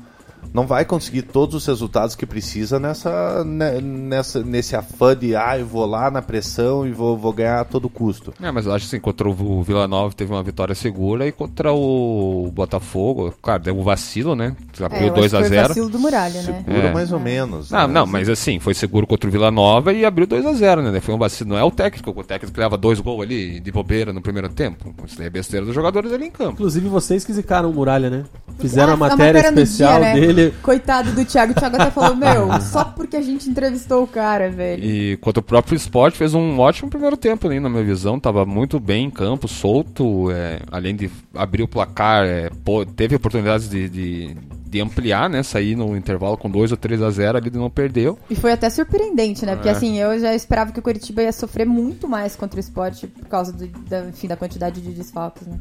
não 0.54 0.66
vai 0.66 0.84
conseguir 0.86 1.22
todos 1.24 1.56
os 1.56 1.66
resultados 1.66 2.16
que 2.16 2.26
precisa 2.26 2.80
nessa, 2.80 3.44
ne- 3.44 3.80
nessa 3.82 4.42
nesse 4.44 4.76
afã 4.76 5.16
de 5.16 5.36
ah, 5.36 5.58
eu 5.60 5.66
vou 5.66 5.86
lá 5.86 6.10
na 6.10 6.22
pressão 6.22 6.86
e 6.88 6.92
vou, 6.92 7.18
vou 7.18 7.32
ganhar 7.34 7.62
a 7.62 7.66
todo 7.66 7.88
custo. 7.90 8.34
É, 8.42 8.52
mas 8.52 8.66
eu 8.66 8.74
acho 8.74 8.86
assim, 8.86 9.00
contra 9.00 9.28
o 9.30 9.62
Vila 9.64 9.88
Nova 9.88 10.14
teve 10.14 10.32
uma 10.32 10.44
vitória 10.44 10.74
segura 10.76 11.28
e 11.28 11.32
contra 11.32 11.72
o 11.74 12.50
Botafogo, 12.54 13.34
claro, 13.42 13.62
deu 13.64 13.78
um 13.78 13.84
vacilo, 13.84 14.36
né? 14.36 14.56
É, 14.80 14.86
Abriu 14.86 15.08
eu 15.08 15.14
acho 15.14 15.24
que 15.24 15.30
foi 15.30 15.40
o 15.40 15.44
2x0. 15.50 15.68
vacilo 15.68 15.90
do 15.90 16.00
Muralha, 16.00 16.42
né? 16.42 16.64
Segura 16.66 16.88
É. 16.90 16.94
mais 16.94 17.12
ou 17.12 17.20
menos. 17.20 17.72
Não, 17.72 17.88
né? 17.88 17.94
não, 17.94 18.06
mas 18.06 18.30
assim, 18.30 18.60
foi 18.60 18.74
seguro 18.74 19.06
contra 19.08 19.28
o 19.28 19.32
Vila 19.32 19.52
Nova 19.52 19.94
e 19.94 20.04
abriu 20.06 20.26
2x0, 20.28 20.92
né? 20.92 21.00
Foi 21.00 21.14
um 21.14 21.18
vacilo. 21.18 21.50
Não 21.52 21.58
é 21.58 21.64
o 21.64 21.72
técnico, 21.72 22.10
o 22.18 22.24
técnico 22.24 22.54
que 22.54 22.60
leva 22.60 22.78
dois 22.78 23.00
gols 23.00 23.22
ali 23.24 23.60
de 23.60 23.72
bobeira 23.72 24.12
no 24.14 24.22
primeiro 24.22 24.50
tempo. 24.50 24.94
Isso 25.06 25.18
daí 25.18 25.28
é 25.28 25.30
besteira 25.30 25.66
dos 25.66 25.76
jogadores 25.76 26.12
ali 26.12 26.26
em 26.28 26.32
campo. 26.32 26.54
Inclusive 26.54 26.88
vocês 26.88 27.24
que 27.26 27.34
zicaram 27.34 27.70
o 27.70 27.74
Muralha, 27.74 28.10
né? 28.10 28.24
Fizeram 28.60 28.92
Ah, 28.92 28.94
a 28.94 28.98
matéria, 28.98 29.40
especial 29.40 30.00
dia, 30.00 30.14
né? 30.14 30.14
dele. 30.20 30.33
Coitado 30.62 31.12
do 31.12 31.24
Thiago. 31.26 31.52
O 31.52 31.56
Thiago 31.56 31.76
até 31.76 31.92
falou, 31.92 32.16
meu, 32.16 32.60
só 32.62 32.84
porque 32.86 33.16
a 33.18 33.22
gente 33.22 33.50
entrevistou 33.50 34.04
o 34.04 34.08
cara, 34.08 34.50
velho. 34.50 34.84
E 34.84 35.18
contra 35.18 35.40
o 35.40 35.44
próprio 35.44 35.76
esporte 35.76 36.18
fez 36.18 36.34
um 36.34 36.60
ótimo 36.60 36.90
primeiro 36.90 37.16
tempo 37.18 37.48
ali, 37.48 37.60
na 37.60 37.70
minha 37.70 37.84
visão. 37.84 38.20
Tava 38.20 38.46
muito 38.46 38.80
bem 38.80 39.06
em 39.06 39.10
campo, 39.12 39.48
solto. 39.48 40.30
é, 40.32 40.60
além 40.72 40.96
de 40.96 41.10
abrir 41.34 41.64
o 41.64 41.68
placar, 41.68 42.26
é, 42.26 42.50
pô, 42.64 42.86
teve 42.86 43.16
oportunidades 43.16 43.70
de, 43.70 43.90
de, 43.90 44.36
de 44.66 44.82
ampliar, 44.82 45.30
né? 45.30 45.44
Sair 45.44 45.76
no 45.76 45.96
intervalo 45.96 46.38
com 46.38 46.50
2 46.50 46.72
ou 46.72 46.78
3 46.78 47.02
a 47.02 47.10
0 47.10 47.38
ali, 47.38 47.50
não 47.52 47.70
perdeu. 47.70 48.18
E 48.30 48.36
foi 48.36 48.52
até 48.52 48.70
surpreendente, 48.70 49.46
né? 49.46 49.56
Porque 49.56 49.70
É. 49.70 49.72
assim, 49.72 49.98
eu 50.00 50.20
já 50.20 50.34
esperava 50.34 50.72
que 50.72 50.80
o 50.80 50.84
Curitiba 50.84 51.22
ia 51.24 51.32
sofrer 51.32 51.66
muito 51.66 52.08
mais 52.08 52.36
contra 52.36 52.58
o 52.58 52.60
esporte 52.60 53.08
por 53.08 53.28
causa 53.28 53.52
do- 53.52 53.68
da, 53.68 54.06
enfim, 54.06 54.28
da 54.28 54.36
quantidade 54.36 54.82
de 54.82 54.92
desfalques, 54.92 55.48
né? 55.48 55.60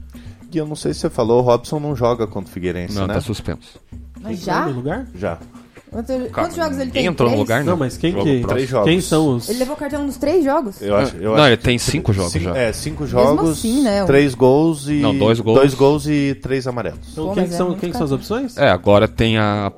E 0.53 0.59
eu 0.59 0.67
não 0.67 0.77
sei 0.77 0.93
se 0.93 1.01
você 1.01 1.09
falou, 1.11 1.39
o 1.39 1.43
Robson 1.43 1.81
não 1.81 1.97
joga 1.97 2.27
contra 2.27 2.51
o 2.51 2.53
Figueirense, 2.53 2.95
Não, 2.95 3.07
né? 3.07 3.15
tá 3.15 3.21
suspenso. 3.23 3.81
Mas 4.23 4.37
Quem 4.39 4.47
já? 4.47 4.59
entrou 4.61 4.71
no 4.71 4.77
lugar? 4.81 5.07
Já. 5.15 5.39
Quantos, 6.33 6.57
jogos 6.57 6.79
ele 6.79 6.91
tem? 6.91 7.05
entrou 7.05 7.31
no 7.31 7.37
lugar, 7.37 7.63
Não, 7.63 7.77
mas 7.77 7.99
quem 7.99 8.13
Jogo 8.13 8.25
que. 8.25 8.41
Três 8.47 8.67
jogos. 8.67 8.89
Quem 8.89 9.01
são 9.03 9.37
os. 9.37 9.51
Ele 9.51 9.59
levou 9.59 9.77
cartão 9.77 10.07
nos 10.07 10.17
três 10.17 10.43
jogos? 10.43 10.81
Eu 10.81 10.97
acho, 10.97 11.17
eu 11.17 11.33
Não, 11.33 11.35
acho 11.37 11.49
ele 11.49 11.57
tem 11.59 11.77
cinco 11.77 12.15
jogos 12.15 12.33
cinco- 12.33 12.45
já. 12.47 12.57
É, 12.57 12.73
cinco 12.73 13.07
jogos, 13.07 13.51
assim, 13.51 13.83
né, 13.83 14.03
três 14.07 14.35
gols 14.35 14.89
e... 14.89 14.95
Não, 15.01 15.15
dois 15.19 15.39
gols. 15.39 15.59
Dois 15.59 15.75
gols 15.75 16.07
e 16.07 16.35
três 16.41 16.67
amarelos. 16.67 16.99
Então, 17.13 17.27
Pô, 17.29 17.35
quem 17.35 17.45
é 17.45 17.47
são, 17.49 17.67
muito 17.69 17.81
quem 17.81 17.91
que 17.91 17.97
são 17.99 18.07
as 18.07 18.13
opções? 18.13 18.57
É, 18.57 18.71
agora 18.71 19.07
tem 19.07 19.37
a. 19.37 19.71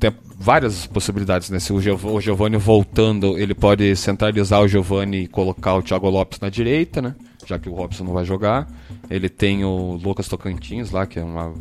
Tem 0.00 0.12
várias 0.36 0.86
possibilidades, 0.86 1.50
né? 1.50 1.60
Se 1.60 1.72
o, 1.72 1.80
Giov- 1.80 2.04
o 2.04 2.20
Giovanni 2.20 2.56
voltando, 2.56 3.38
ele 3.38 3.54
pode 3.54 3.94
centralizar 3.94 4.60
o 4.60 4.66
Giovanni 4.66 5.18
e 5.18 5.26
colocar 5.28 5.76
o 5.76 5.82
Thiago 5.82 6.10
Lopes 6.10 6.40
na 6.40 6.48
direita, 6.50 7.00
né? 7.00 7.14
Já 7.46 7.60
que 7.60 7.68
o 7.68 7.74
Robson 7.74 8.02
não 8.02 8.12
vai 8.12 8.24
jogar. 8.24 8.66
Ele 9.08 9.28
tem 9.28 9.64
o 9.64 10.00
Lucas 10.02 10.26
Tocantins 10.26 10.90
lá, 10.90 11.06
que 11.06 11.20
é 11.20 11.22
uma 11.22 11.54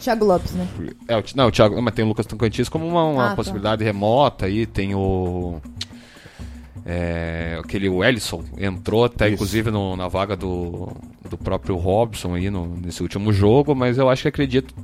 Thiago 0.00 0.24
Lopes, 0.24 0.52
né? 0.54 0.66
É, 1.08 1.16
o, 1.16 1.22
não, 1.34 1.48
o 1.48 1.50
Thiago, 1.50 1.80
mas 1.82 1.94
tem 1.94 2.04
o 2.04 2.08
Lucas 2.08 2.26
Tocantins 2.26 2.68
como 2.68 2.86
uma, 2.86 3.04
uma 3.04 3.26
Ah, 3.26 3.28
tá. 3.30 3.36
possibilidade 3.36 3.82
remota 3.84 4.46
aí, 4.46 4.66
tem 4.66 4.94
o. 4.94 5.60
É, 6.86 7.58
aquele 7.62 7.88
Wellison 7.88 8.42
entrou 8.56 9.04
até 9.04 9.26
Isso. 9.26 9.34
inclusive 9.34 9.70
no- 9.70 9.94
na 9.96 10.08
vaga 10.08 10.34
do, 10.34 10.88
do 11.28 11.36
próprio 11.36 11.76
Robson 11.76 12.34
aí 12.34 12.48
no- 12.48 12.66
nesse 12.78 13.02
último 13.02 13.30
jogo, 13.32 13.74
mas 13.74 13.98
eu 13.98 14.08
acho 14.08 14.22
que 14.22 14.28
acredito 14.28 14.74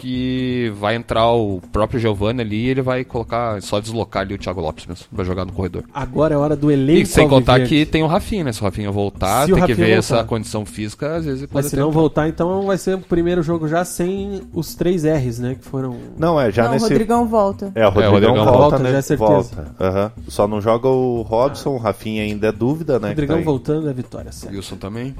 que 0.00 0.72
vai 0.78 0.94
entrar 0.96 1.30
o 1.30 1.60
próprio 1.70 2.00
Giovanni 2.00 2.40
ali 2.40 2.56
e 2.64 2.68
ele 2.68 2.80
vai 2.82 3.04
colocar, 3.04 3.60
só 3.60 3.78
deslocar 3.78 4.22
ali 4.22 4.34
o 4.34 4.38
Thiago 4.38 4.60
Lopes 4.60 4.86
mesmo, 4.86 5.04
vai 5.12 5.26
jogar 5.26 5.44
no 5.44 5.52
corredor. 5.52 5.84
Agora 5.92 6.34
é 6.34 6.38
hora 6.38 6.56
do 6.56 6.70
elenco. 6.70 7.00
E 7.00 7.06
sem 7.06 7.28
contar 7.28 7.60
que 7.66 7.84
tem 7.84 8.02
o 8.02 8.06
Rafinha, 8.06 8.44
né? 8.44 8.52
Se 8.52 8.60
o 8.60 8.64
Rafinha 8.64 8.90
voltar, 8.90 9.44
Se 9.46 9.52
o 9.52 9.56
tem 9.56 9.64
que 9.66 9.72
Rafinha 9.72 9.86
ver 9.86 10.00
voltar. 10.00 10.16
essa 10.16 10.24
condição 10.24 10.64
física, 10.64 11.16
às 11.16 11.24
vezes 11.26 11.40
ele 11.42 11.48
pode 11.48 11.64
Mas 11.64 11.70
se 11.70 11.76
não 11.76 11.88
entrar. 11.88 12.00
voltar, 12.00 12.28
então 12.28 12.66
vai 12.66 12.78
ser 12.78 12.94
o 12.96 13.00
primeiro 13.00 13.42
jogo 13.42 13.68
já 13.68 13.84
sem 13.84 14.40
os 14.54 14.74
três 14.74 15.04
R's, 15.04 15.38
né? 15.38 15.54
Que 15.56 15.64
foram. 15.68 15.96
Não, 16.18 16.40
é 16.40 16.50
já 16.50 16.64
não, 16.64 16.72
nesse. 16.72 16.86
o 16.86 16.88
Rodrigão 16.88 17.26
volta. 17.26 17.70
É, 17.74 17.86
o 17.86 17.90
Rodrigão, 17.90 18.12
Rodrigão 18.12 18.44
volta, 18.44 18.58
volta, 18.58 18.78
né? 18.78 18.92
já 18.92 18.98
é 18.98 19.02
certeza. 19.02 19.30
Volta. 19.30 19.74
aham. 19.78 20.12
Só 20.28 20.48
não 20.48 20.60
joga 20.60 20.88
o 20.88 21.22
Robson, 21.22 21.70
o 21.70 21.78
Rafinha 21.78 22.22
ainda 22.22 22.48
é 22.48 22.52
dúvida, 22.52 22.98
né? 22.98 23.08
Rodrigão 23.08 23.36
que 23.38 23.44
tá 23.44 23.50
voltando 23.50 23.88
é 23.90 23.92
vitória, 23.92 24.32
certo. 24.32 24.54
Wilson 24.54 24.76
também. 24.76 25.14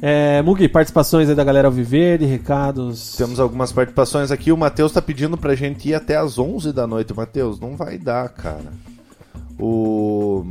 É, 0.00 0.40
Mugi, 0.42 0.68
participações 0.68 1.28
aí 1.28 1.34
da 1.34 1.42
galera 1.42 1.68
Alviverde, 1.68 2.24
recados. 2.24 3.16
Temos 3.16 3.40
algumas 3.40 3.72
participações 3.72 4.30
aqui. 4.30 4.52
O 4.52 4.56
Matheus 4.56 4.92
tá 4.92 5.02
pedindo 5.02 5.36
pra 5.36 5.54
gente 5.56 5.88
ir 5.88 5.94
até 5.94 6.16
às 6.16 6.38
11 6.38 6.72
da 6.72 6.86
noite. 6.86 7.12
Matheus, 7.14 7.58
não 7.58 7.76
vai 7.76 7.98
dar, 7.98 8.28
cara. 8.28 8.72
O. 9.58 10.44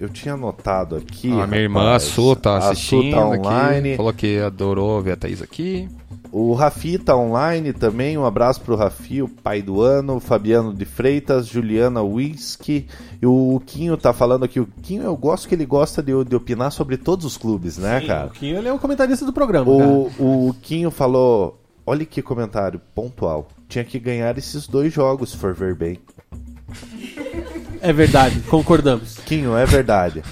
Eu 0.00 0.08
tinha 0.08 0.34
anotado 0.34 0.96
aqui. 0.96 1.30
a 1.32 1.46
minha 1.46 1.62
irmã, 1.62 1.80
a 1.80 1.84
rapaz. 1.84 2.02
Su, 2.04 2.36
tá 2.36 2.58
A 2.58 2.60
Su 2.60 2.68
assistindo 2.68 3.14
tá 3.14 3.26
online. 3.26 3.88
aqui. 3.90 3.96
Falou 3.96 4.12
que 4.12 4.38
adorou 4.38 5.00
ver 5.00 5.12
a 5.12 5.16
Thaís 5.16 5.40
aqui. 5.40 5.88
O 6.32 6.52
Rafi 6.52 6.98
tá 6.98 7.16
online 7.16 7.72
também. 7.72 8.18
Um 8.18 8.26
abraço 8.26 8.60
pro 8.60 8.76
Rafi, 8.76 9.22
o 9.22 9.28
pai 9.28 9.62
do 9.62 9.80
ano. 9.80 10.20
Fabiano 10.20 10.74
de 10.74 10.84
Freitas, 10.84 11.46
Juliana 11.46 12.02
Whisky. 12.02 12.86
E 13.22 13.26
o 13.26 13.60
Quinho 13.64 13.96
tá 13.96 14.12
falando 14.12 14.44
aqui. 14.44 14.60
O 14.60 14.68
Quinho, 14.82 15.02
eu 15.04 15.16
gosto 15.16 15.48
que 15.48 15.54
ele 15.54 15.64
gosta 15.64 16.02
de, 16.02 16.12
de 16.24 16.36
opinar 16.36 16.72
sobre 16.72 16.98
todos 16.98 17.24
os 17.24 17.38
clubes, 17.38 17.78
né, 17.78 18.00
Sim, 18.00 18.06
cara? 18.06 18.26
O 18.26 18.30
Quinho 18.30 18.58
ele 18.58 18.68
é 18.68 18.72
o 18.72 18.78
comentarista 18.78 19.24
do 19.24 19.32
programa, 19.32 19.64
cara. 19.64 19.88
O, 19.88 20.48
o 20.48 20.54
Quinho 20.60 20.90
falou: 20.90 21.58
olha 21.86 22.04
que 22.04 22.20
comentário 22.20 22.80
pontual. 22.94 23.48
Tinha 23.68 23.84
que 23.84 23.98
ganhar 23.98 24.36
esses 24.36 24.66
dois 24.68 24.92
jogos, 24.92 25.30
se 25.30 25.36
for 25.38 25.54
ver 25.54 25.74
bem. 25.74 25.98
É 27.88 27.92
verdade, 27.92 28.40
concordamos. 28.40 29.16
Quinho, 29.24 29.56
é 29.56 29.64
verdade. 29.64 30.22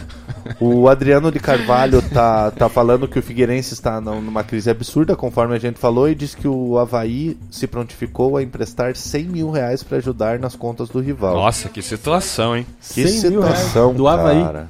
O 0.61 0.89
Adriano 0.89 1.31
de 1.33 1.39
Carvalho 1.41 2.03
tá, 2.03 2.51
tá 2.51 2.69
falando 2.69 3.09
que 3.09 3.19
o 3.19 3.23
Figueirense 3.23 3.73
está 3.75 4.01
num- 4.01 4.21
numa 4.21 4.45
crise 4.45 4.69
absurda, 4.69 5.17
conforme 5.17 5.55
a 5.55 5.59
gente 5.59 5.79
falou, 5.79 6.09
e 6.09 6.15
diz 6.15 6.35
que 6.35 6.47
o 6.49 6.77
Havaí 6.79 7.39
se 7.51 7.67
prontificou 7.67 8.37
a 8.37 8.43
emprestar 8.43 8.95
100 8.95 9.25
mil 9.25 9.51
reais 9.51 9.83
para 9.83 9.97
ajudar 9.99 10.39
nas 10.39 10.55
contas 10.55 10.89
do 10.89 11.01
rival. 11.01 11.35
Nossa, 11.35 11.69
que 11.69 11.81
situação, 11.81 12.57
hein? 12.57 12.67
que 12.93 13.07
100 13.09 13.31
mil 13.31 13.41
reais 13.41 13.59
situação, 13.59 13.95
do 13.95 14.07
Havaí. 14.09 14.43
cara. 14.43 14.69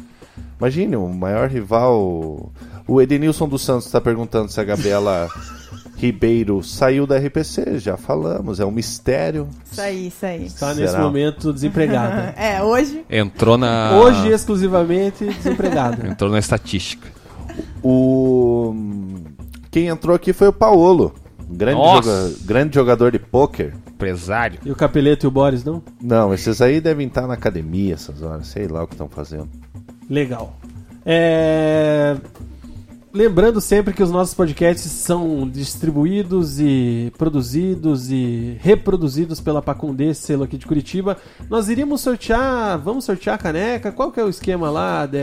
Imagine, 0.60 0.96
o 0.96 1.08
maior 1.08 1.48
rival. 1.48 2.50
O 2.86 3.00
Edenilson 3.00 3.48
dos 3.48 3.62
Santos 3.62 3.86
está 3.86 4.00
perguntando 4.00 4.50
se 4.52 4.60
a 4.60 4.64
Gabriela 4.64 5.28
Ribeiro 6.06 6.62
saiu 6.62 7.06
da 7.06 7.16
RPC. 7.18 7.78
Já 7.78 7.96
falamos, 7.96 8.60
é 8.60 8.64
um 8.64 8.70
mistério. 8.70 9.48
Isso 9.70 9.80
aí, 9.80 10.06
isso 10.08 10.26
aí. 10.26 10.46
Está 10.46 10.74
nesse 10.74 10.92
Será? 10.92 11.02
momento 11.02 11.52
desempregada. 11.52 12.34
É, 12.38 12.62
hoje. 12.62 13.04
Entrou 13.08 13.56
na. 13.56 13.92
Hoje, 13.98 14.28
exclusivamente, 14.28 15.24
desempregada. 15.24 16.06
Entrou 16.08 16.30
na 16.30 16.38
estatística. 16.38 17.08
O 17.82 18.74
quem 19.70 19.88
entrou 19.88 20.14
aqui 20.14 20.32
foi 20.32 20.48
o 20.48 20.52
Paolo, 20.52 21.12
grande, 21.48 21.80
joga- 21.80 22.32
grande 22.42 22.74
jogador 22.74 23.10
de 23.12 23.18
pôquer. 23.18 23.74
Empresário. 23.94 24.58
E 24.64 24.70
o 24.70 24.74
Capeleto 24.76 25.24
e 25.24 25.28
o 25.28 25.30
Boris, 25.30 25.64
não? 25.64 25.82
Não, 26.02 26.34
esses 26.34 26.60
aí 26.60 26.80
devem 26.80 27.06
estar 27.06 27.26
na 27.26 27.34
academia 27.34 27.94
essas 27.94 28.22
horas, 28.22 28.46
sei 28.48 28.66
lá 28.68 28.82
o 28.82 28.86
que 28.86 28.94
estão 28.94 29.08
fazendo. 29.08 29.48
Legal. 30.10 30.56
É... 31.06 32.16
Lembrando 33.14 33.60
sempre 33.60 33.94
que 33.94 34.02
os 34.02 34.10
nossos 34.10 34.34
podcasts 34.34 34.90
são 34.90 35.48
distribuídos 35.48 36.58
e 36.58 37.12
produzidos 37.16 38.10
e 38.10 38.56
reproduzidos 38.60 39.40
pela 39.40 39.62
Pacundê, 39.62 40.12
selo 40.12 40.42
aqui 40.42 40.58
de 40.58 40.66
Curitiba. 40.66 41.16
Nós 41.48 41.68
iríamos 41.68 42.00
sortear, 42.00 42.76
vamos 42.76 43.04
sortear 43.04 43.36
a 43.36 43.38
caneca. 43.38 43.92
Qual 43.92 44.10
que 44.10 44.18
é 44.18 44.24
o 44.24 44.28
esquema 44.28 44.68
lá? 44.68 45.06
De... 45.06 45.18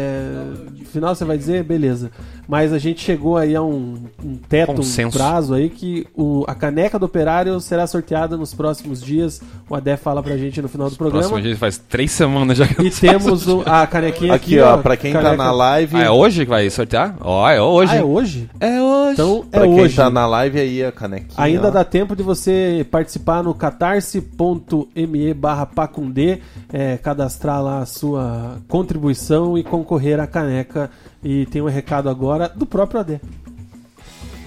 No 0.79 0.85
final 0.85 1.13
você 1.13 1.25
vai 1.25 1.37
dizer, 1.37 1.65
beleza. 1.65 2.11
Mas 2.47 2.71
a 2.71 2.79
gente 2.79 3.01
chegou 3.01 3.35
aí 3.35 3.53
a 3.57 3.61
um, 3.61 3.97
um 4.23 4.35
teto, 4.37 4.73
Consenso. 4.75 5.09
um 5.17 5.19
prazo 5.19 5.53
aí 5.53 5.69
que 5.69 6.07
o, 6.15 6.45
a 6.47 6.55
caneca 6.55 6.97
do 6.97 7.05
operário 7.05 7.59
será 7.59 7.85
sorteada 7.87 8.37
nos 8.37 8.53
próximos 8.53 9.01
dias. 9.01 9.41
O 9.69 9.75
Adé 9.75 9.97
fala 9.97 10.23
pra 10.23 10.37
gente 10.37 10.61
no 10.61 10.69
final 10.69 10.89
do 10.89 10.95
programa. 10.95 11.23
Próximo 11.27 11.41
dia 11.41 11.57
faz 11.57 11.77
três 11.77 12.11
semanas 12.11 12.57
já 12.57 12.65
que 12.67 12.81
E 12.83 12.89
temos 12.89 13.47
o- 13.49 13.63
a 13.65 13.85
canequinha 13.85 14.33
aqui, 14.33 14.57
Aqui, 14.57 14.59
ó, 14.61 14.77
pra 14.77 14.95
quem 14.95 15.11
tá 15.11 15.21
caneca- 15.21 15.43
na 15.43 15.51
live, 15.51 15.97
Ah, 15.97 16.03
é 16.05 16.09
hoje 16.09 16.45
que 16.45 16.49
vai 16.49 16.69
sortear? 16.69 17.17
Ó, 17.19 17.49
é 17.49 17.61
hoje. 17.61 17.80
Ah, 17.89 17.95
é 17.95 18.03
hoje? 18.03 18.49
É 18.59 18.81
hoje. 18.81 19.13
Então 19.13 19.45
é 19.51 19.59
pra 19.59 19.67
quem 19.67 19.81
hoje. 19.81 19.95
tá 19.95 20.09
na 20.09 20.27
live 20.27 20.59
aí 20.59 20.83
a 20.83 20.91
canequinha. 20.91 21.33
Ainda 21.37 21.69
ó. 21.69 21.71
dá 21.71 21.83
tempo 21.83 22.15
de 22.15 22.21
você 22.21 22.85
participar 22.91 23.43
no 23.43 23.53
catarse.me 23.53 25.33
barra 25.33 25.65
pacundê, 25.65 26.39
é, 26.71 26.97
cadastrar 26.97 27.61
lá 27.61 27.79
a 27.79 27.85
sua 27.85 28.57
contribuição 28.67 29.57
e 29.57 29.63
concorrer 29.63 30.19
à 30.19 30.27
caneca. 30.27 30.89
E 31.23 31.45
tem 31.47 31.61
um 31.61 31.67
recado 31.67 32.09
agora 32.09 32.49
do 32.49 32.65
próprio 32.65 32.99
Adé. 32.99 33.21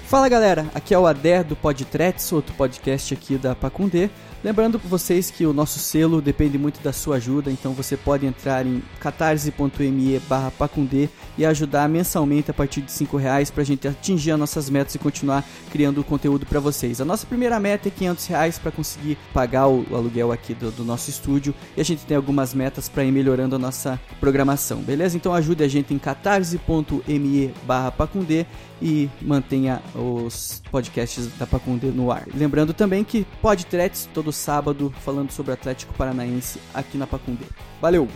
Fala 0.06 0.28
galera, 0.28 0.66
aqui 0.74 0.94
é 0.94 0.98
o 0.98 1.06
Ader 1.06 1.42
do 1.44 1.56
Podtrets, 1.56 2.30
outro 2.30 2.54
podcast 2.54 3.14
aqui 3.14 3.36
da 3.36 3.54
Pacundê. 3.54 4.10
Lembrando 4.44 4.78
pra 4.78 4.90
vocês 4.90 5.30
que 5.30 5.46
o 5.46 5.54
nosso 5.54 5.78
selo 5.78 6.20
depende 6.20 6.58
muito 6.58 6.78
da 6.82 6.92
sua 6.92 7.16
ajuda, 7.16 7.50
então 7.50 7.72
você 7.72 7.96
pode 7.96 8.26
entrar 8.26 8.66
em 8.66 8.82
catarse.me 9.00 10.18
barra 10.28 10.50
pacundê 10.50 11.08
e 11.38 11.46
ajudar 11.46 11.88
mensalmente 11.88 12.50
a 12.50 12.54
partir 12.54 12.82
de 12.82 12.92
5 12.92 13.16
reais 13.16 13.50
pra 13.50 13.64
gente 13.64 13.88
atingir 13.88 14.32
as 14.32 14.38
nossas 14.38 14.68
metas 14.68 14.94
e 14.94 14.98
continuar 14.98 15.42
criando 15.70 16.04
conteúdo 16.04 16.44
pra 16.44 16.60
vocês. 16.60 17.00
A 17.00 17.06
nossa 17.06 17.26
primeira 17.26 17.58
meta 17.58 17.88
é 17.88 17.90
500 17.90 18.26
reais 18.26 18.58
pra 18.58 18.70
conseguir 18.70 19.16
pagar 19.32 19.66
o, 19.66 19.86
aluguel 19.96 20.30
aqui 20.30 20.52
do, 20.52 20.70
do 20.70 20.84
nosso 20.84 21.08
estúdio 21.08 21.54
e 21.74 21.80
a 21.80 21.84
gente 21.84 22.04
tem 22.04 22.14
algumas 22.14 22.52
metas 22.52 22.86
pra 22.86 23.02
ir 23.02 23.12
melhorando 23.12 23.56
a 23.56 23.58
nossa 23.58 23.98
programação, 24.20 24.82
beleza? 24.82 25.16
Então 25.16 25.32
ajude 25.32 25.64
a 25.64 25.68
gente 25.68 25.94
em 25.94 25.98
catarse.me 25.98 27.54
barra 27.66 27.90
pacundê 27.90 28.44
e 28.84 29.08
mantenha 29.22 29.80
os 29.94 30.62
podcasts 30.70 31.26
da 31.38 31.46
Pacundê 31.46 31.86
no 31.86 32.12
ar. 32.12 32.24
Lembrando 32.34 32.74
também 32.74 33.02
que 33.02 33.26
Podtrets 33.40 34.06
todo 34.12 34.30
sábado 34.30 34.92
falando 35.00 35.30
sobre 35.30 35.52
Atlético 35.52 35.94
Paranaense 35.94 36.60
aqui 36.74 36.98
na 36.98 37.06
Pacundê. 37.06 37.46
Valeu! 37.80 38.06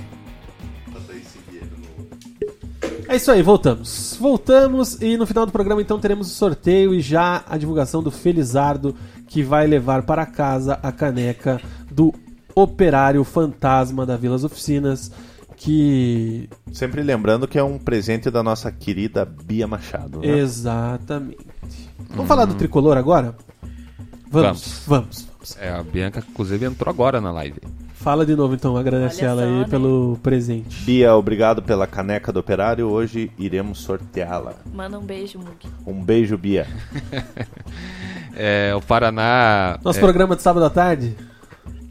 É 3.09 3.17
isso 3.17 3.31
aí, 3.31 3.41
voltamos. 3.41 4.19
Voltamos 4.21 5.01
e 5.01 5.17
no 5.17 5.27
final 5.27 5.47
do 5.47 5.53
programa 5.53 5.81
então 5.81 5.99
teremos 5.99 6.31
o 6.31 6.35
sorteio 6.35 6.93
e 6.93 7.01
já 7.01 7.43
a 7.49 7.57
divulgação 7.57 8.03
do 8.03 8.11
Felizardo 8.11 8.95
que 9.27 9.43
vai 9.43 9.67
levar 9.67 10.03
para 10.03 10.27
casa 10.27 10.79
a 10.83 10.93
caneca 10.93 11.59
do 11.91 12.13
Operário 12.55 13.25
Fantasma 13.25 14.05
da 14.05 14.19
Vilas 14.19 14.45
Oficinas 14.45 15.11
que 15.59 16.49
Sempre 16.73 17.03
lembrando 17.03 17.49
que 17.49 17.59
é 17.59 17.63
um 17.63 17.79
presente 17.79 18.31
da 18.31 18.43
nossa 18.43 18.71
querida 18.71 19.25
Bia 19.25 19.67
Machado. 19.67 20.21
Né? 20.21 20.39
exatamente. 20.39 21.39
Vamos 22.11 22.29
falar 22.29 22.45
do 22.45 22.55
tricolor 22.55 22.97
agora? 22.97 23.35
Vamos, 24.31 24.83
vamos, 24.87 25.27
vamos. 25.27 25.57
É, 25.59 25.71
a 25.71 25.83
Bianca, 25.83 26.23
inclusive, 26.27 26.67
entrou 26.67 26.93
agora 26.93 27.21
na 27.21 27.33
live. 27.33 27.61
Fala 27.95 28.25
de 28.25 28.37
novo 28.37 28.55
então, 28.55 28.77
agradece 28.77 29.23
Olha 29.23 29.31
ela 29.31 29.43
só, 29.43 29.49
aí 29.49 29.59
né? 29.59 29.67
pelo 29.69 30.19
presente. 30.23 30.85
Bia, 30.85 31.15
obrigado 31.15 31.61
pela 31.63 31.87
caneca 31.87 32.33
do 32.33 32.39
Operário. 32.39 32.87
Hoje 32.87 33.31
iremos 33.37 33.81
sorteá-la. 33.81 34.55
Manda 34.73 34.99
um 34.99 35.05
beijo, 35.05 35.39
Mug. 35.39 35.57
Um 35.85 36.03
beijo, 36.03 36.39
Bia. 36.39 36.67
É, 38.41 38.73
o 38.73 38.81
Paraná. 38.81 39.81
Nosso 39.83 39.99
é, 39.99 40.01
programa 40.01 40.37
de 40.37 40.43
sábado 40.43 40.65
à 40.65 40.71
tarde, 40.71 41.17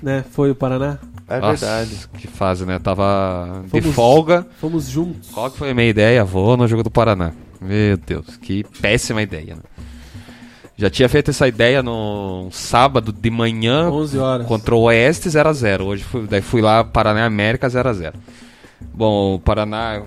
né? 0.02 0.24
Foi 0.32 0.50
o 0.50 0.56
Paraná. 0.56 0.98
É 1.28 1.40
nossa, 1.40 1.66
verdade. 1.66 2.10
Que 2.18 2.28
fase, 2.28 2.66
né? 2.66 2.80
Tava 2.80 3.64
de 3.66 3.82
Fomos- 3.82 3.96
folga. 3.96 4.48
Fomos 4.62 4.88
juntos. 4.88 5.30
Qual 5.30 5.52
que 5.52 5.58
foi 5.58 5.72
a 5.72 5.74
minha 5.74 5.88
ideia? 5.90 6.24
Vou 6.24 6.56
no 6.56 6.68
jogo 6.68 6.84
do 6.84 6.90
Paraná. 6.92 7.32
Meu 7.60 7.98
Deus, 7.98 8.38
que 8.38 8.64
péssima 8.82 9.22
ideia. 9.22 9.56
Né? 9.56 9.62
Já 10.78 10.90
tinha 10.90 11.10
feito 11.10 11.32
essa 11.32 11.48
ideia 11.48 11.82
no 11.82 12.50
sábado 12.52 13.12
de 13.12 13.30
manhã 13.32 13.90
11 13.90 14.18
horas. 14.20 14.46
contra 14.48 14.76
o 14.76 14.82
Oeste 14.82 15.28
0x0. 15.28 15.82
Hoje 15.82 16.04
fui, 16.04 16.28
daí 16.28 16.42
fui 16.42 16.62
lá, 16.62 16.84
Paraná 16.84 17.26
América 17.26 17.68
0x0. 17.68 18.14
Bom, 18.94 19.36
o 19.36 19.40
Paraná 19.40 20.04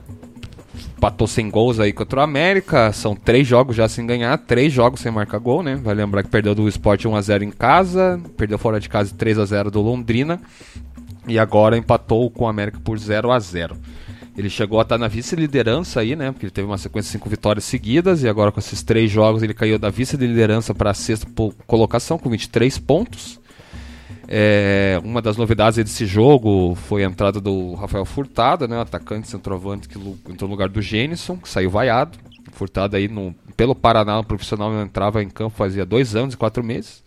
empatou 0.97 1.27
sem 1.27 1.51
gols 1.51 1.81
aí 1.81 1.93
contra 1.93 2.21
o 2.21 2.23
América. 2.23 2.93
São 2.93 3.17
três 3.17 3.49
jogos 3.49 3.75
já 3.75 3.89
sem 3.89 4.07
ganhar, 4.07 4.39
três 4.39 4.73
jogos 4.73 5.01
sem 5.01 5.11
marcar 5.11 5.39
gol, 5.39 5.61
né? 5.63 5.75
Vai 5.75 5.95
lembrar 5.95 6.23
que 6.23 6.29
perdeu 6.29 6.55
do 6.55 6.69
Sport 6.69 7.05
1x0 7.05 7.43
em 7.43 7.51
casa, 7.51 8.21
perdeu 8.37 8.57
fora 8.57 8.79
de 8.79 8.89
casa 8.89 9.13
3x0 9.13 9.71
do 9.71 9.81
Londrina. 9.81 10.41
E 11.27 11.39
agora 11.39 11.77
empatou 11.77 12.31
com 12.31 12.45
o 12.45 12.49
América 12.49 12.81
por 12.83 12.99
0 12.99 13.31
a 13.31 13.39
0 13.39 13.77
Ele 14.37 14.49
chegou 14.49 14.79
a 14.79 14.83
estar 14.83 14.99
na 14.99 15.09
vice-liderança 15.09 16.01
aí, 16.01 16.17
né? 16.17 16.33
Porque 16.33 16.47
ele 16.47 16.51
teve 16.51 16.67
uma 16.67 16.79
sequência 16.79 17.09
de 17.09 17.13
cinco 17.13 17.29
vitórias 17.29 17.65
seguidas. 17.65 18.23
E 18.23 18.29
agora 18.29 18.51
com 18.51 18.59
esses 18.59 18.83
três 18.83 19.11
jogos 19.11 19.43
ele 19.43 19.55
caiu 19.55 19.79
da 19.79 19.91
vice-liderança 19.91 20.75
para 20.75 20.91
a 20.91 20.95
sexta 20.95 21.27
colocação 21.67 22.19
com 22.19 22.31
23 22.31 22.79
pontos. 22.79 23.41
É, 24.33 25.01
uma 25.03 25.21
das 25.21 25.37
novidades 25.37 25.77
desse 25.77 26.07
jogo 26.07 26.77
foi 26.77 27.05
a 27.05 27.09
entrada 27.09 27.41
do 27.41 27.75
Rafael 27.75 28.05
Furtado, 28.05 28.69
né, 28.69 28.81
atacante 28.81 29.27
centroavante 29.27 29.89
que 29.89 29.99
entrou 29.99 30.49
no 30.49 30.55
lugar 30.55 30.69
do 30.69 30.81
Gênison, 30.81 31.37
que 31.37 31.49
saiu 31.49 31.69
vaiado. 31.69 32.17
Furtado 32.53 32.97
aí 32.97 33.09
no, 33.09 33.35
pelo 33.57 33.75
Paraná 33.75 34.17
no 34.17 34.25
profissional 34.25 34.71
não 34.71 34.83
entrava 34.83 35.21
em 35.21 35.29
campo 35.29 35.57
fazia 35.57 35.85
dois 35.85 36.15
anos 36.15 36.35
e 36.35 36.37
quatro 36.37 36.63
meses. 36.63 37.03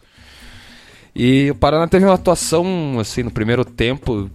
E 1.15 1.51
o 1.51 1.55
Paraná 1.55 1.87
teve 1.87 2.05
uma 2.05 2.15
atuação 2.15 2.97
assim 2.99 3.23
no 3.23 3.31
primeiro 3.31 3.63
tempo 3.63 4.29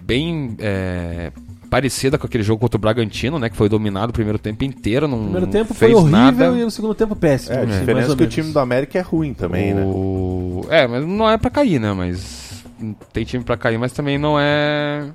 bem 0.00 0.56
é, 0.58 1.30
parecida 1.68 2.16
com 2.16 2.26
aquele 2.26 2.42
jogo 2.42 2.60
contra 2.60 2.78
o 2.78 2.80
Bragantino, 2.80 3.38
né, 3.38 3.50
que 3.50 3.56
foi 3.56 3.68
dominado 3.68 4.08
o 4.10 4.12
primeiro 4.14 4.38
tempo 4.38 4.64
inteiro, 4.64 5.06
não 5.06 5.18
O 5.18 5.22
primeiro 5.24 5.46
tempo 5.48 5.74
foi 5.74 5.88
fez 5.88 5.98
horrível 5.98 6.10
nada. 6.18 6.58
e 6.58 6.64
o 6.64 6.70
segundo 6.70 6.94
tempo 6.94 7.14
péssimo. 7.14 7.54
É, 7.54 7.58
a 7.58 7.62
assim, 7.64 7.78
diferença 7.80 8.12
é 8.12 8.16
que 8.16 8.22
o 8.22 8.26
time 8.26 8.52
do 8.52 8.58
América 8.58 8.98
é 8.98 9.02
ruim 9.02 9.34
também, 9.34 9.74
né? 9.74 9.82
O- 9.84 10.64
É, 10.70 10.86
mas 10.86 11.04
não 11.06 11.28
é 11.28 11.36
pra 11.36 11.50
cair, 11.50 11.78
né? 11.78 11.92
Mas 11.92 12.64
tem 13.12 13.24
time 13.24 13.44
pra 13.44 13.56
cair, 13.58 13.76
mas 13.78 13.92
também 13.92 14.16
não 14.16 14.38
é. 14.40 15.10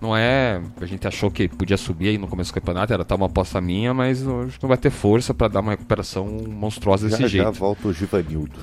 Não 0.00 0.16
é. 0.16 0.60
A 0.80 0.86
gente 0.86 1.06
achou 1.08 1.30
que 1.30 1.48
podia 1.48 1.76
subir 1.76 2.08
aí 2.08 2.18
no 2.18 2.26
começo 2.28 2.50
do 2.50 2.54
campeonato, 2.54 2.92
era 2.92 3.04
tá 3.04 3.14
uma 3.14 3.26
aposta 3.26 3.60
minha, 3.60 3.92
mas 3.94 4.18
que 4.20 4.26
não 4.62 4.68
vai 4.68 4.76
ter 4.78 4.90
força 4.90 5.32
pra 5.34 5.46
dar 5.48 5.60
uma 5.60 5.72
recuperação 5.72 6.26
monstruosa 6.48 7.08
desse 7.08 7.22
Já, 7.22 7.28
jeito. 7.28 7.44
já 7.44 7.50
volta 7.50 7.86
o 7.88 7.92
Givanildo. 7.92 8.58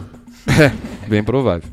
Bem 1.08 1.24
provável. 1.24 1.68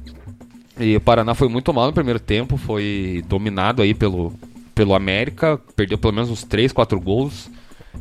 E 0.78 0.96
o 0.96 1.00
Paraná 1.00 1.34
foi 1.34 1.48
muito 1.48 1.72
mal 1.72 1.86
no 1.86 1.92
primeiro 1.92 2.18
tempo, 2.18 2.56
foi 2.56 3.22
dominado 3.28 3.82
aí 3.82 3.94
pelo, 3.94 4.32
pelo 4.74 4.94
América, 4.94 5.60
perdeu 5.76 5.98
pelo 5.98 6.14
menos 6.14 6.30
uns 6.30 6.42
3, 6.44 6.72
4 6.72 6.98
gols. 7.00 7.50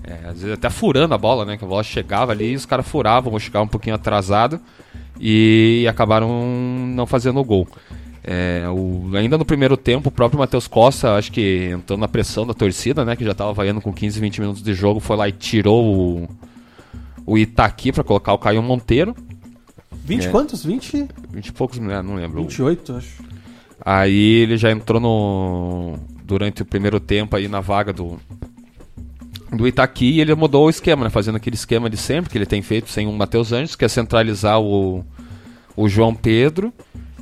É, 0.05 0.13
às 0.29 0.41
vezes 0.41 0.51
até 0.53 0.69
furando 0.69 1.13
a 1.13 1.17
bola, 1.17 1.43
né? 1.43 1.57
Que 1.57 1.65
a 1.65 1.67
bola 1.67 1.83
chegava 1.83 2.31
ali 2.31 2.51
e 2.51 2.55
os 2.55 2.65
caras 2.65 2.87
furavam, 2.87 3.33
ou 3.33 3.39
chegavam 3.39 3.65
um 3.65 3.69
pouquinho 3.69 3.95
atrasado 3.95 4.59
e 5.19 5.85
acabaram 5.89 6.29
não 6.95 7.05
fazendo 7.05 7.39
o 7.39 7.43
gol. 7.43 7.67
É, 8.23 8.63
o- 8.69 9.09
ainda 9.15 9.37
no 9.37 9.43
primeiro 9.43 9.75
tempo, 9.75 10.07
o 10.07 10.11
próprio 10.11 10.39
Matheus 10.39 10.65
Costa, 10.67 11.15
acho 11.17 11.31
que 11.31 11.71
entrando 11.73 11.99
na 11.99 12.07
pressão 12.07 12.47
da 12.47 12.53
torcida, 12.53 13.03
né? 13.03 13.15
Que 13.17 13.25
já 13.25 13.33
tava 13.33 13.51
vaiando 13.51 13.81
com 13.81 13.91
15, 13.91 14.17
20 14.19 14.39
minutos 14.39 14.63
de 14.63 14.73
jogo, 14.73 15.01
foi 15.01 15.17
lá 15.17 15.27
e 15.27 15.33
tirou 15.33 15.83
o, 15.83 16.29
o 17.25 17.37
Itaqui 17.37 17.91
pra 17.91 18.03
colocar 18.03 18.31
o 18.31 18.37
Caio 18.39 18.63
Monteiro. 18.63 19.13
20 20.15 20.27
É. 20.27 20.29
quantos? 20.31 20.63
20? 20.65 21.07
20 21.31 21.47
e 21.47 21.51
poucos, 21.51 21.79
né? 21.79 22.01
Não 22.01 22.15
lembro. 22.15 22.41
28, 22.41 22.93
acho. 22.97 23.23
Aí 23.83 24.41
ele 24.41 24.57
já 24.57 24.71
entrou 24.71 24.99
no 24.99 25.97
durante 26.23 26.61
o 26.61 26.65
primeiro 26.65 26.99
tempo 26.99 27.35
aí 27.35 27.47
na 27.47 27.59
vaga 27.59 27.91
do 27.91 28.19
do 29.51 29.67
Itaqui 29.67 30.11
e 30.11 30.21
ele 30.21 30.33
mudou 30.33 30.67
o 30.67 30.69
esquema, 30.69 31.03
né? 31.03 31.09
Fazendo 31.09 31.35
aquele 31.35 31.55
esquema 31.55 31.89
de 31.89 31.97
sempre 31.97 32.29
que 32.31 32.37
ele 32.37 32.45
tem 32.45 32.61
feito 32.61 32.89
sem 32.89 33.07
o 33.07 33.11
Matheus 33.11 33.51
Anjos, 33.51 33.75
que 33.75 33.83
é 33.83 33.87
centralizar 33.87 34.61
o, 34.61 35.03
o 35.75 35.89
João 35.89 36.15
Pedro 36.15 36.71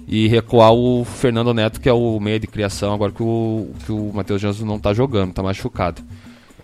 e 0.07 0.28
recuar 0.28 0.74
o 0.74 1.03
Fernando 1.06 1.53
Neto, 1.53 1.80
que 1.80 1.90
é 1.90 1.94
o 1.94 2.20
meio 2.20 2.40
de 2.40 2.45
criação, 2.48 2.94
agora 2.94 3.11
que 3.11 3.24
o, 3.24 3.72
que 3.86 3.91
o 3.91 4.11
Matheus 4.14 4.44
Anjos 4.44 4.61
não 4.64 4.80
tá 4.80 4.94
jogando, 4.94 5.34
tá 5.34 5.41
machucado. 5.41 6.02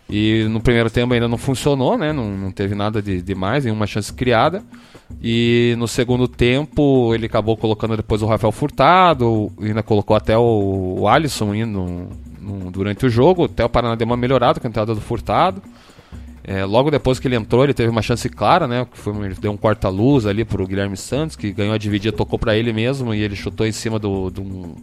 E 0.10 0.46
no 0.50 0.60
primeiro 0.62 0.90
tempo 0.90 1.14
ainda 1.14 1.28
não 1.28 1.38
funcionou, 1.38 1.98
né? 1.98 2.14
Não, 2.14 2.30
não 2.38 2.52
teve 2.52 2.76
nada 2.76 3.02
de 3.02 3.22
demais, 3.22 3.66
nenhuma 3.66 3.88
chance 3.88 4.14
criada. 4.14 4.64
E 5.22 5.74
no 5.78 5.88
segundo 5.88 6.28
tempo 6.28 7.12
ele 7.14 7.26
acabou 7.26 7.58
colocando 7.58 7.98
depois 7.98 8.22
o 8.22 8.28
Rafael 8.28 8.52
Furtado, 8.52 9.52
ainda 9.60 9.82
colocou 9.82 10.16
até 10.16 10.38
o, 10.38 10.98
o 11.00 11.08
Alisson 11.08 11.56
indo 11.56 12.08
no- 12.40 12.72
durante 12.72 13.06
o 13.06 13.10
jogo. 13.10 13.46
Até 13.46 13.66
o 13.66 13.70
Paraná 13.70 13.96
deu 13.96 14.06
uma 14.06 14.18
melhorada 14.18 14.60
com 14.60 14.68
a 14.68 14.70
entrada 14.70 14.94
do 14.94 15.02
Furtado. 15.02 15.62
É, 16.44 16.64
logo 16.64 16.92
depois 16.92 17.18
que 17.18 17.28
ele 17.28 17.36
entrou, 17.36 17.64
ele 17.64 17.74
teve 17.74 17.90
uma 17.90 18.04
chance 18.04 18.30
clara, 18.30 18.68
né? 18.68 18.86
Foi, 18.94 19.12
ele 19.26 19.34
deu 19.34 19.52
um 19.52 19.58
corta-luz 19.58 20.28
ali 20.28 20.46
pro 20.46 20.68
Guilherme 20.68 20.96
Santos, 20.96 21.36
que 21.36 21.52
ganhou 21.52 21.74
a 21.74 21.78
dividida, 21.80 22.16
tocou 22.16 22.38
para 22.38 22.56
ele 22.56 22.72
mesmo 22.72 23.12
e 23.12 23.22
ele 23.22 23.36
chutou 23.36 23.66
em 23.66 23.72
cima 23.72 23.98
do, 23.98 24.30
do, 24.30 24.44
um- 24.44 24.76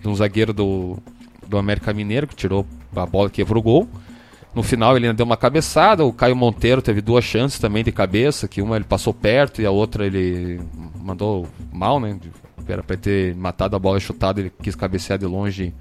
de 0.00 0.08
um 0.08 0.14
zagueiro 0.14 0.54
do, 0.54 0.96
do 1.46 1.58
América 1.58 1.92
Mineiro, 1.92 2.26
que 2.26 2.34
tirou 2.34 2.64
a 2.96 3.04
bola 3.04 3.28
que 3.28 3.36
quebrou 3.36 3.60
o 3.60 3.62
gol. 3.62 3.88
No 4.54 4.62
final 4.62 4.96
ele 4.96 5.06
ainda 5.06 5.16
deu 5.16 5.26
uma 5.26 5.36
cabeçada, 5.36 6.04
o 6.04 6.12
Caio 6.12 6.34
Monteiro 6.34 6.82
teve 6.82 7.00
duas 7.00 7.24
chances 7.24 7.58
também 7.58 7.84
de 7.84 7.92
cabeça, 7.92 8.48
que 8.48 8.62
uma 8.62 8.76
ele 8.76 8.84
passou 8.84 9.14
perto 9.14 9.62
e 9.62 9.66
a 9.66 9.70
outra 9.70 10.06
ele 10.06 10.60
mandou 10.96 11.46
mal, 11.72 12.00
né? 12.00 12.18
Era 12.66 12.84
ele 12.88 12.98
ter 12.98 13.34
matado 13.34 13.76
a 13.76 13.78
bola 13.78 13.98
e 13.98 14.00
chutado, 14.00 14.40
ele 14.40 14.52
quis 14.62 14.74
cabecear 14.74 15.18
de 15.18 15.26
longe 15.26 15.72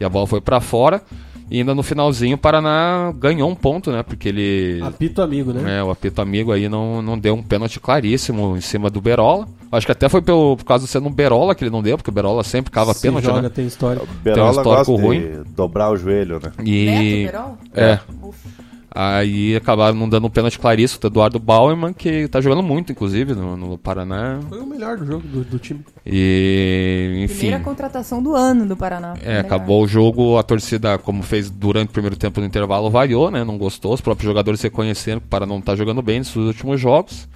e 0.00 0.04
a 0.04 0.08
bola 0.08 0.26
foi 0.26 0.40
pra 0.40 0.60
fora. 0.60 1.02
E 1.50 1.58
ainda 1.58 1.74
no 1.74 1.82
finalzinho 1.82 2.36
o 2.36 2.38
Paraná 2.38 3.12
ganhou 3.16 3.48
um 3.50 3.54
ponto, 3.54 3.90
né? 3.90 4.02
Porque 4.02 4.28
ele. 4.28 4.80
Apito 4.82 5.22
amigo, 5.22 5.52
né? 5.52 5.78
É, 5.78 5.82
o 5.82 5.90
apito 5.90 6.20
amigo 6.20 6.52
aí 6.52 6.68
não, 6.68 7.00
não 7.00 7.18
deu 7.18 7.34
um 7.34 7.42
pênalti 7.42 7.80
claríssimo 7.80 8.56
em 8.56 8.60
cima 8.60 8.90
do 8.90 9.00
Berola. 9.00 9.48
Acho 9.70 9.86
que 9.86 9.92
até 9.92 10.08
foi 10.08 10.22
pelo, 10.22 10.56
por 10.56 10.64
causa 10.64 10.84
de 10.84 10.90
ser 10.90 11.00
no 11.00 11.10
Berola 11.10 11.54
que 11.54 11.64
ele 11.64 11.70
não 11.70 11.82
deu, 11.82 11.96
porque 11.96 12.10
o 12.10 12.12
Berola 12.12 12.42
sempre 12.42 12.70
cava 12.70 12.94
Se 12.94 13.02
pênalti, 13.02 13.24
joga, 13.24 13.42
né? 13.42 13.48
tem 13.48 13.66
história. 13.66 14.02
Berola 14.22 14.50
histórico 14.50 14.92
gosta 14.92 15.06
ruim. 15.06 15.20
de 15.20 15.44
dobrar 15.54 15.90
o 15.90 15.96
joelho, 15.96 16.40
né? 16.42 16.52
E. 16.64 16.86
Neto, 16.86 17.32
Verón? 17.32 17.56
É. 17.74 17.98
Ufa. 18.22 18.67
Aí 19.00 19.54
acabaram 19.54 19.94
não 19.94 20.08
dando 20.08 20.26
um 20.26 20.30
pênalti 20.30 20.58
claríssimo 20.58 21.00
do 21.02 21.06
Eduardo 21.06 21.38
Bauerman, 21.38 21.92
que 21.92 22.26
tá 22.26 22.40
jogando 22.40 22.64
muito, 22.64 22.90
inclusive, 22.90 23.32
no, 23.32 23.56
no 23.56 23.78
Paraná. 23.78 24.40
Foi 24.48 24.58
o 24.58 24.66
melhor 24.66 24.96
do 24.96 25.06
jogo 25.06 25.28
do, 25.28 25.44
do 25.44 25.56
time. 25.56 25.84
E, 26.04 27.20
enfim. 27.22 27.36
Primeira 27.36 27.62
contratação 27.62 28.20
do 28.20 28.34
ano 28.34 28.66
do 28.66 28.76
Paraná. 28.76 29.14
É, 29.22 29.28
Melhor. 29.28 29.40
acabou 29.44 29.84
o 29.84 29.86
jogo, 29.86 30.36
a 30.36 30.42
torcida, 30.42 30.98
como 30.98 31.22
fez 31.22 31.48
durante 31.48 31.90
o 31.90 31.92
primeiro 31.92 32.16
tempo 32.16 32.40
no 32.40 32.46
intervalo, 32.46 32.90
vaiou, 32.90 33.30
né? 33.30 33.44
Não 33.44 33.56
gostou, 33.56 33.94
os 33.94 34.00
próprios 34.00 34.26
jogadores 34.26 34.60
reconheceram 34.60 35.20
que 35.20 35.26
o 35.26 35.30
Paraná 35.30 35.54
não 35.54 35.60
tá 35.60 35.76
jogando 35.76 36.02
bem 36.02 36.18
nesses 36.18 36.34
últimos 36.34 36.80
jogos. 36.80 37.28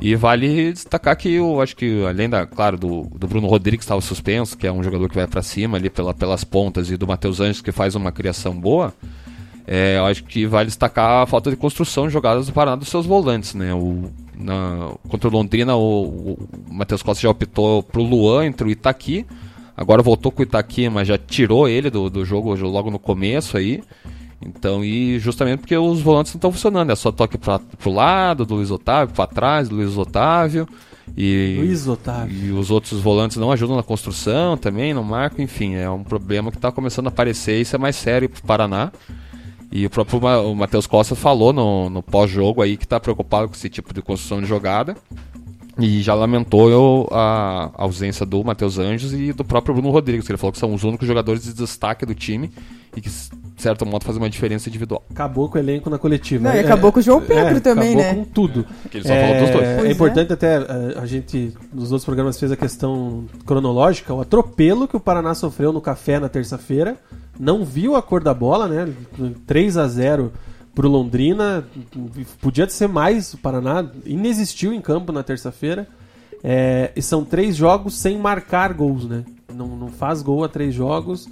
E 0.00 0.14
vale 0.14 0.72
destacar 0.72 1.18
que 1.18 1.34
eu 1.34 1.60
acho 1.60 1.76
que, 1.76 2.02
além 2.06 2.30
da, 2.30 2.46
claro, 2.46 2.78
do, 2.78 3.02
do 3.14 3.28
Bruno 3.28 3.46
Rodrigues 3.46 3.80
que 3.80 3.84
estava 3.84 4.00
suspenso, 4.00 4.56
que 4.56 4.66
é 4.66 4.72
um 4.72 4.82
jogador 4.82 5.06
que 5.10 5.16
vai 5.16 5.26
para 5.26 5.42
cima 5.42 5.76
ali 5.76 5.90
pela, 5.90 6.14
pelas 6.14 6.44
pontas, 6.44 6.90
e 6.90 6.96
do 6.96 7.06
Matheus 7.06 7.40
Anjos 7.40 7.60
que 7.60 7.72
faz 7.72 7.94
uma 7.94 8.10
criação 8.10 8.58
boa, 8.58 8.94
é, 9.70 9.98
eu 9.98 10.06
acho 10.06 10.24
que 10.24 10.46
vale 10.46 10.66
destacar 10.66 11.22
a 11.22 11.26
falta 11.26 11.50
de 11.50 11.56
construção 11.56 12.06
de 12.06 12.12
jogadas 12.14 12.46
do 12.46 12.54
Paraná 12.54 12.74
dos 12.74 12.88
seus 12.88 13.04
volantes, 13.04 13.54
né? 13.54 13.74
O, 13.74 14.04
na, 14.34 14.94
contra 15.10 15.28
o 15.28 15.32
Londrina, 15.32 15.76
o, 15.76 16.04
o 16.04 16.48
Matheus 16.70 17.02
Costa 17.02 17.20
já 17.20 17.28
optou 17.28 17.82
pro 17.82 18.02
Luan 18.02 18.46
entre 18.46 18.66
o 18.66 18.70
Itaqui. 18.70 19.26
Agora 19.76 20.00
voltou 20.00 20.32
com 20.32 20.40
o 20.40 20.42
Itaqui, 20.42 20.88
mas 20.88 21.06
já 21.06 21.18
tirou 21.18 21.68
ele 21.68 21.90
do, 21.90 22.08
do 22.08 22.24
jogo 22.24 22.54
logo 22.54 22.90
no 22.90 22.98
começo 22.98 23.58
aí. 23.58 23.82
Então, 24.40 24.82
e 24.82 25.18
justamente 25.18 25.60
porque 25.60 25.76
os 25.76 26.00
volantes 26.00 26.32
não 26.32 26.38
estão 26.38 26.50
funcionando. 26.52 26.90
É 26.90 26.96
só 26.96 27.12
toque 27.12 27.36
pra, 27.36 27.58
pro 27.58 27.92
lado 27.92 28.46
do 28.46 28.54
Luiz 28.54 28.70
Otávio, 28.70 29.14
para 29.14 29.26
trás 29.26 29.68
do 29.68 29.76
Luiz 29.76 29.98
Otávio. 29.98 30.66
E, 31.14 31.56
Luiz 31.58 31.86
Otávio. 31.86 32.46
e 32.46 32.52
os 32.52 32.70
outros 32.70 33.00
volantes 33.00 33.36
não 33.36 33.52
ajudam 33.52 33.76
na 33.76 33.82
construção 33.82 34.56
também, 34.56 34.94
não 34.94 35.02
marcam, 35.02 35.44
enfim, 35.44 35.74
é 35.74 35.88
um 35.90 36.04
problema 36.04 36.50
que 36.50 36.56
está 36.56 36.70
começando 36.70 37.06
a 37.06 37.08
aparecer 37.08 37.58
e 37.58 37.62
isso 37.62 37.74
é 37.74 37.78
mais 37.78 37.96
sério 37.96 38.28
para 38.28 38.40
o 38.40 38.46
Paraná. 38.46 38.92
E 39.70 39.84
o 39.84 39.90
próprio 39.90 40.20
Matheus 40.54 40.86
Costa 40.86 41.14
falou 41.14 41.52
no, 41.52 41.90
no 41.90 42.02
pós-jogo 42.02 42.62
aí 42.62 42.76
que 42.76 42.84
está 42.84 42.98
preocupado 42.98 43.48
com 43.48 43.54
esse 43.54 43.68
tipo 43.68 43.92
de 43.92 44.00
construção 44.00 44.40
de 44.40 44.46
jogada. 44.46 44.96
E 45.78 46.02
já 46.02 46.12
lamentou 46.12 47.08
a 47.12 47.70
ausência 47.74 48.26
do 48.26 48.42
Matheus 48.42 48.78
Anjos 48.78 49.12
e 49.12 49.32
do 49.32 49.44
próprio 49.44 49.74
Bruno 49.74 49.90
Rodrigues, 49.90 50.26
que 50.26 50.32
ele 50.32 50.38
falou 50.38 50.52
que 50.52 50.58
são 50.58 50.74
os 50.74 50.82
únicos 50.82 51.06
jogadores 51.06 51.44
de 51.44 51.52
destaque 51.52 52.04
do 52.04 52.14
time 52.14 52.50
e 52.96 53.00
que, 53.00 53.08
de 53.08 53.62
certo 53.62 53.86
modo, 53.86 54.04
fazem 54.04 54.20
uma 54.20 54.28
diferença 54.28 54.68
individual. 54.68 55.04
Acabou 55.10 55.48
com 55.48 55.56
o 55.56 55.60
elenco 55.60 55.88
na 55.88 55.98
coletiva. 55.98 56.48
Não, 56.48 56.54
e 56.54 56.58
É, 56.58 56.60
acabou 56.62 56.90
com 56.90 56.98
o 56.98 57.02
João 57.02 57.20
Pedro 57.20 57.58
é, 57.58 57.60
também, 57.60 57.94
acabou 57.94 58.02
né? 58.02 58.14
com 58.14 58.24
tudo. 58.24 58.66
Que 58.90 58.98
ele 58.98 59.04
só 59.06 59.14
falou 59.14 59.40
dos 59.40 59.50
dois. 59.50 59.64
É, 59.68 59.74
Pois 59.74 59.86
é 59.86 59.88
é. 59.88 59.92
importante 59.92 60.32
até 60.32 60.56
a 60.96 61.06
gente, 61.06 61.54
nos 61.72 61.92
outros 61.92 62.04
programas, 62.04 62.38
fez 62.38 62.50
a 62.50 62.56
questão 62.56 63.26
cronológica, 63.46 64.12
o 64.12 64.20
atropelo 64.20 64.88
que 64.88 64.96
o 64.96 65.00
Paraná 65.00 65.34
sofreu 65.34 65.72
no 65.72 65.80
café 65.80 66.18
na 66.18 66.28
terça-feira. 66.28 66.96
Não 67.38 67.64
viu 67.64 67.94
a 67.94 68.02
cor 68.02 68.22
da 68.22 68.34
bola, 68.34 68.66
né? 68.66 68.92
3 69.46 69.76
a 69.76 69.86
0 69.86 70.32
pro 70.78 70.88
Londrina. 70.88 71.64
Podia 72.40 72.68
ser 72.68 72.86
mais 72.86 73.34
o 73.34 73.38
Paraná. 73.38 73.84
Inexistiu 74.06 74.72
em 74.72 74.80
campo 74.80 75.10
na 75.10 75.24
terça-feira. 75.24 75.88
É, 76.44 76.92
e 76.94 77.02
são 77.02 77.24
três 77.24 77.56
jogos 77.56 77.96
sem 77.96 78.16
marcar 78.16 78.72
gols, 78.74 79.04
né? 79.04 79.24
Não, 79.52 79.66
não 79.66 79.88
faz 79.88 80.22
gol 80.22 80.44
a 80.44 80.48
três 80.48 80.72
jogos. 80.72 81.28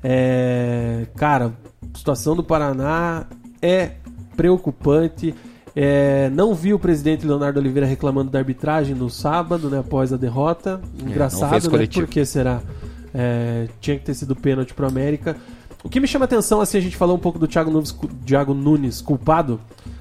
É, 0.00 1.08
cara, 1.16 1.52
a 1.92 1.98
situação 1.98 2.36
do 2.36 2.44
Paraná 2.44 3.26
é 3.60 3.94
preocupante. 4.36 5.34
É, 5.74 6.30
não 6.30 6.54
vi 6.54 6.72
o 6.72 6.78
presidente 6.78 7.26
Leonardo 7.26 7.58
Oliveira 7.58 7.88
reclamando 7.88 8.30
da 8.30 8.38
arbitragem 8.38 8.94
no 8.94 9.10
sábado, 9.10 9.68
né, 9.68 9.80
após 9.80 10.12
a 10.12 10.16
derrota. 10.16 10.80
É, 11.00 11.10
Engraçado, 11.10 11.50
fez 11.50 11.66
né? 11.66 11.86
Por 11.92 12.06
que 12.06 12.24
será? 12.24 12.62
É, 13.12 13.66
tinha 13.80 13.98
que 13.98 14.04
ter 14.04 14.14
sido 14.14 14.36
pênalti 14.36 14.72
pro 14.72 14.86
América. 14.86 15.36
O 15.84 15.88
que 15.90 16.00
me 16.00 16.08
chama 16.08 16.24
atenção, 16.24 16.62
assim, 16.62 16.78
a 16.78 16.80
gente 16.80 16.96
falou 16.96 17.14
um 17.14 17.20
pouco 17.20 17.38
do 17.38 17.46
Thiago 17.46 17.70
Nunes, 17.70 17.94
Thiago 18.24 18.54
Nunes 18.54 19.02
culpado. 19.02 19.60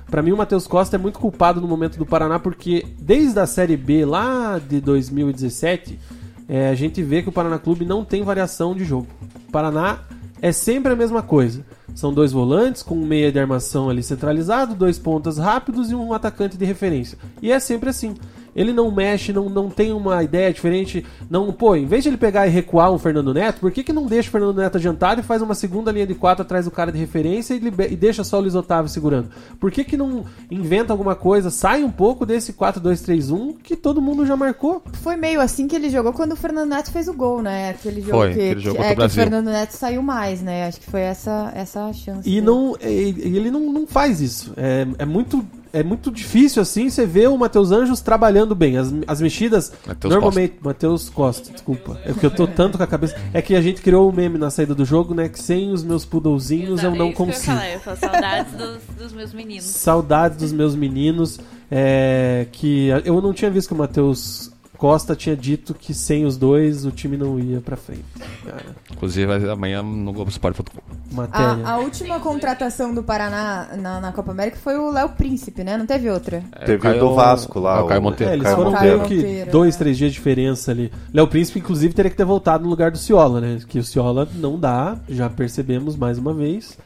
Pra 0.10 0.22
mim, 0.22 0.32
o 0.32 0.38
Matheus 0.38 0.66
Costa 0.66 0.96
é 0.96 1.00
muito 1.00 1.20
culpado 1.20 1.60
no 1.60 1.68
momento 1.68 1.98
do 1.98 2.06
Paraná, 2.06 2.40
porque 2.40 2.86
desde 2.98 3.38
a 3.38 3.46
Série 3.46 3.76
B 3.76 4.06
lá 4.06 4.60
de 4.60 4.80
2017, 4.80 6.00
é, 6.48 6.70
a 6.70 6.76
gente 6.76 7.04
vê 7.04 7.22
que 7.22 7.28
o 7.28 7.32
Paraná 7.34 7.60
Clube 7.60 7.86
não 7.86 8.06
tem 8.06 8.24
variação 8.24 8.74
de 8.74 8.86
jogo. 8.86 9.08
O 9.48 9.52
Paraná 9.52 10.00
é 10.42 10.54
sempre 10.54 10.94
a 10.94 10.96
mesma 10.96 11.22
coisa. 11.22 11.66
São 11.94 12.14
dois 12.14 12.32
volantes 12.32 12.82
com 12.82 12.96
um 12.96 13.06
meia 13.06 13.32
de 13.32 13.40
armação 13.40 13.90
ali 13.90 14.02
centralizado, 14.02 14.76
dois 14.76 14.98
pontas 14.98 15.38
rápidos 15.38 15.92
e 15.92 15.96
um 15.96 16.14
atacante 16.14 16.58
de 16.58 16.66
referência. 16.66 17.18
E 17.42 17.52
é 17.52 17.60
sempre 17.60 17.90
assim. 17.90 18.16
Ele 18.56 18.72
não 18.74 18.92
mexe, 18.92 19.32
não, 19.34 19.50
não 19.50 19.70
tem 19.70 19.92
uma 19.94 20.24
ideia 20.24 20.54
diferente. 20.54 21.06
Não, 21.30 21.52
pô, 21.52 21.76
em 21.76 21.86
vez 21.86 22.04
de 22.04 22.10
ele 22.10 22.18
pegar 22.18 22.46
e 22.48 22.50
recuar 22.50 22.92
um 22.92 22.98
Fernando 23.00 23.34
Neto, 23.34 23.60
por 23.60 23.72
que, 23.72 23.84
que 23.84 23.94
não 23.94 24.06
deixa 24.06 24.30
o 24.30 24.32
Fernando 24.32 24.58
Neto 24.58 24.78
adiantado 24.78 25.22
e 25.22 25.24
faz 25.24 25.42
uma 25.42 25.56
segunda 25.56 25.92
linha 25.92 26.06
de 26.08 26.14
quatro 26.16 26.44
atrás 26.44 26.66
do 26.66 26.72
cara 26.72 26.92
de 26.92 26.98
referência 27.00 27.54
e, 27.54 27.60
libe- 27.60 27.88
e 27.92 27.96
deixa 27.96 28.24
só 28.24 28.38
o 28.38 28.42
Luiz 28.42 28.56
Otávio 28.56 28.90
segurando? 28.90 29.30
Por 29.60 29.72
que, 29.72 29.84
que 29.84 29.98
não 29.98 30.24
inventa 30.52 30.94
alguma 30.94 31.16
coisa, 31.16 31.50
sai 31.50 31.84
um 31.84 31.92
pouco 31.92 32.26
desse 32.26 32.54
4-2-3-1 32.54 33.56
que 33.62 33.76
todo 33.76 34.02
mundo 34.02 34.26
já 34.26 34.36
marcou? 34.36 34.82
Foi 34.94 35.16
meio 35.16 35.42
assim 35.42 35.68
que 35.68 35.76
ele 35.76 35.90
jogou 35.90 36.14
quando 36.14 36.34
o 36.34 36.36
Fernando 36.36 36.70
Neto 36.70 36.92
fez 36.92 37.08
o 37.08 37.14
gol, 37.14 37.42
né? 37.42 37.72
Aquele 37.72 38.02
jogo 38.02 38.12
Foi, 38.18 38.34
que, 38.34 38.40
aquele 38.42 38.60
jogo 38.60 38.76
que- 38.78 38.84
é, 38.84 38.92
o 38.92 38.96
que 38.96 39.04
o. 39.04 39.10
Fernando 39.10 39.46
Neto 39.48 39.72
saiu 39.72 40.02
mais, 40.04 40.42
né? 40.42 40.68
Acho 40.68 40.80
que 40.80 40.90
foi 40.90 41.02
essa, 41.02 41.52
essa 41.56 41.86
a 41.86 41.94
chance. 41.94 42.22
E 42.30 42.34
dele. 42.34 42.42
não, 42.42 42.76
ele 42.82 43.52
não, 43.52 43.60
não 43.72 43.88
faz 43.88 44.22
isso. 44.22 44.54
É, 44.58 44.86
é 45.00 45.06
muito. 45.06 45.46
É 45.74 45.82
muito 45.82 46.12
difícil 46.12 46.62
assim 46.62 46.88
você 46.88 47.04
ver 47.04 47.28
o 47.30 47.38
Matheus 47.38 47.72
Anjos 47.72 48.00
trabalhando 48.00 48.54
bem. 48.54 48.78
As, 48.78 48.94
as 49.08 49.20
mexidas, 49.20 49.74
Matheus 49.88 50.14
normalmente. 50.14 50.56
Matheus 50.62 51.10
Costa, 51.10 51.52
desculpa. 51.52 52.00
É 52.06 52.14
porque 52.14 52.28
eu 52.28 52.32
tô 52.32 52.46
tanto 52.46 52.78
com 52.78 52.84
a 52.84 52.88
cabeça. 52.88 53.20
É 53.34 53.42
que 53.42 53.56
a 53.56 53.62
gente 53.62 53.82
criou 53.82 54.08
um 54.08 54.12
meme 54.12 54.38
na 54.38 54.52
saída 54.52 54.76
do 54.76 54.86
jogo, 54.86 55.16
né? 55.16 55.28
Que 55.28 55.40
sem 55.40 55.72
os 55.72 55.84
meus 55.84 56.06
poodlezinhos 56.06 56.84
eu 56.84 56.94
não 56.94 57.08
é 57.08 57.14
consigo. 57.14 57.52
Eu, 57.52 57.64
ia 57.64 57.80
falar, 57.80 57.96
eu 57.96 57.98
falo 57.98 57.98
saudades 57.98 58.54
dos, 58.54 58.82
dos 58.96 59.14
meus 59.14 59.34
meninos. 59.34 59.66
Saudades 59.66 60.38
dos 60.38 60.52
meus 60.52 60.76
meninos. 60.76 61.40
É, 61.72 62.46
que 62.52 62.90
eu 63.04 63.20
não 63.20 63.34
tinha 63.34 63.50
visto 63.50 63.70
que 63.70 63.74
o 63.74 63.78
Matheus 63.78 64.53
Costa 64.78 65.16
tinha 65.16 65.36
dito 65.36 65.74
que 65.74 65.94
sem 65.94 66.26
os 66.26 66.36
dois 66.38 66.86
o 66.86 66.92
time 66.92 67.16
não 67.16 67.40
ia 67.40 67.62
pra 67.62 67.78
frente. 67.78 68.04
Cara, 68.46 68.66
Inclusive, 68.92 69.26
vai- 69.26 69.50
amanhã 69.50 69.82
no 69.82 70.12
Globoesporte.com. 70.12 70.82
matéria. 71.16 71.66
A, 71.66 71.74
a 71.74 71.78
última 71.78 72.20
contratação 72.20 72.94
do 72.94 73.02
Paraná 73.04 73.70
na, 73.78 74.00
na 74.02 74.12
Copa 74.12 74.32
América 74.32 74.58
foi 74.58 74.78
o 74.78 74.92
Léo 74.92 75.10
Príncipe, 75.10 75.64
né? 75.64 75.78
Não 75.78 75.86
teve 75.86 76.10
outra. 76.10 76.44
É, 76.54 76.66
Teve 76.66 76.88
o 76.88 77.00
do 77.00 77.14
Vasco 77.16 77.60
lá. 77.60 77.84
o 77.84 77.88
Caio 77.88 78.02
Monteiro. 78.02 78.32
É, 78.32 78.36
eles 78.36 78.44
Caio 78.44 78.56
foram 78.58 78.72
Monteiro. 78.72 78.98
meio 78.98 79.08
que 79.08 79.16
Monteiro, 79.16 79.52
dois, 79.52 79.76
é. 79.76 79.78
três 79.78 79.98
dias 79.98 80.12
de 80.12 80.18
diferença 80.18 80.72
ali. 80.72 80.92
Léo 81.14 81.28
Príncipe, 81.28 81.60
inclusive, 81.60 81.94
teria 81.94 82.12
que 82.12 82.18
ter 82.18 82.26
voltado 82.26 82.64
no 82.64 82.70
lugar 82.70 82.92
do 82.92 82.98
Ciola, 82.98 83.40
né? 83.40 83.60
Que 83.68 83.80
o 83.80 83.84
Ciola 83.84 84.28
não 84.36 84.60
dá, 84.60 84.98
já 85.08 85.30
percebemos 85.30 85.96
mais 85.96 86.18
uma 86.18 86.34
vez. 86.34 86.78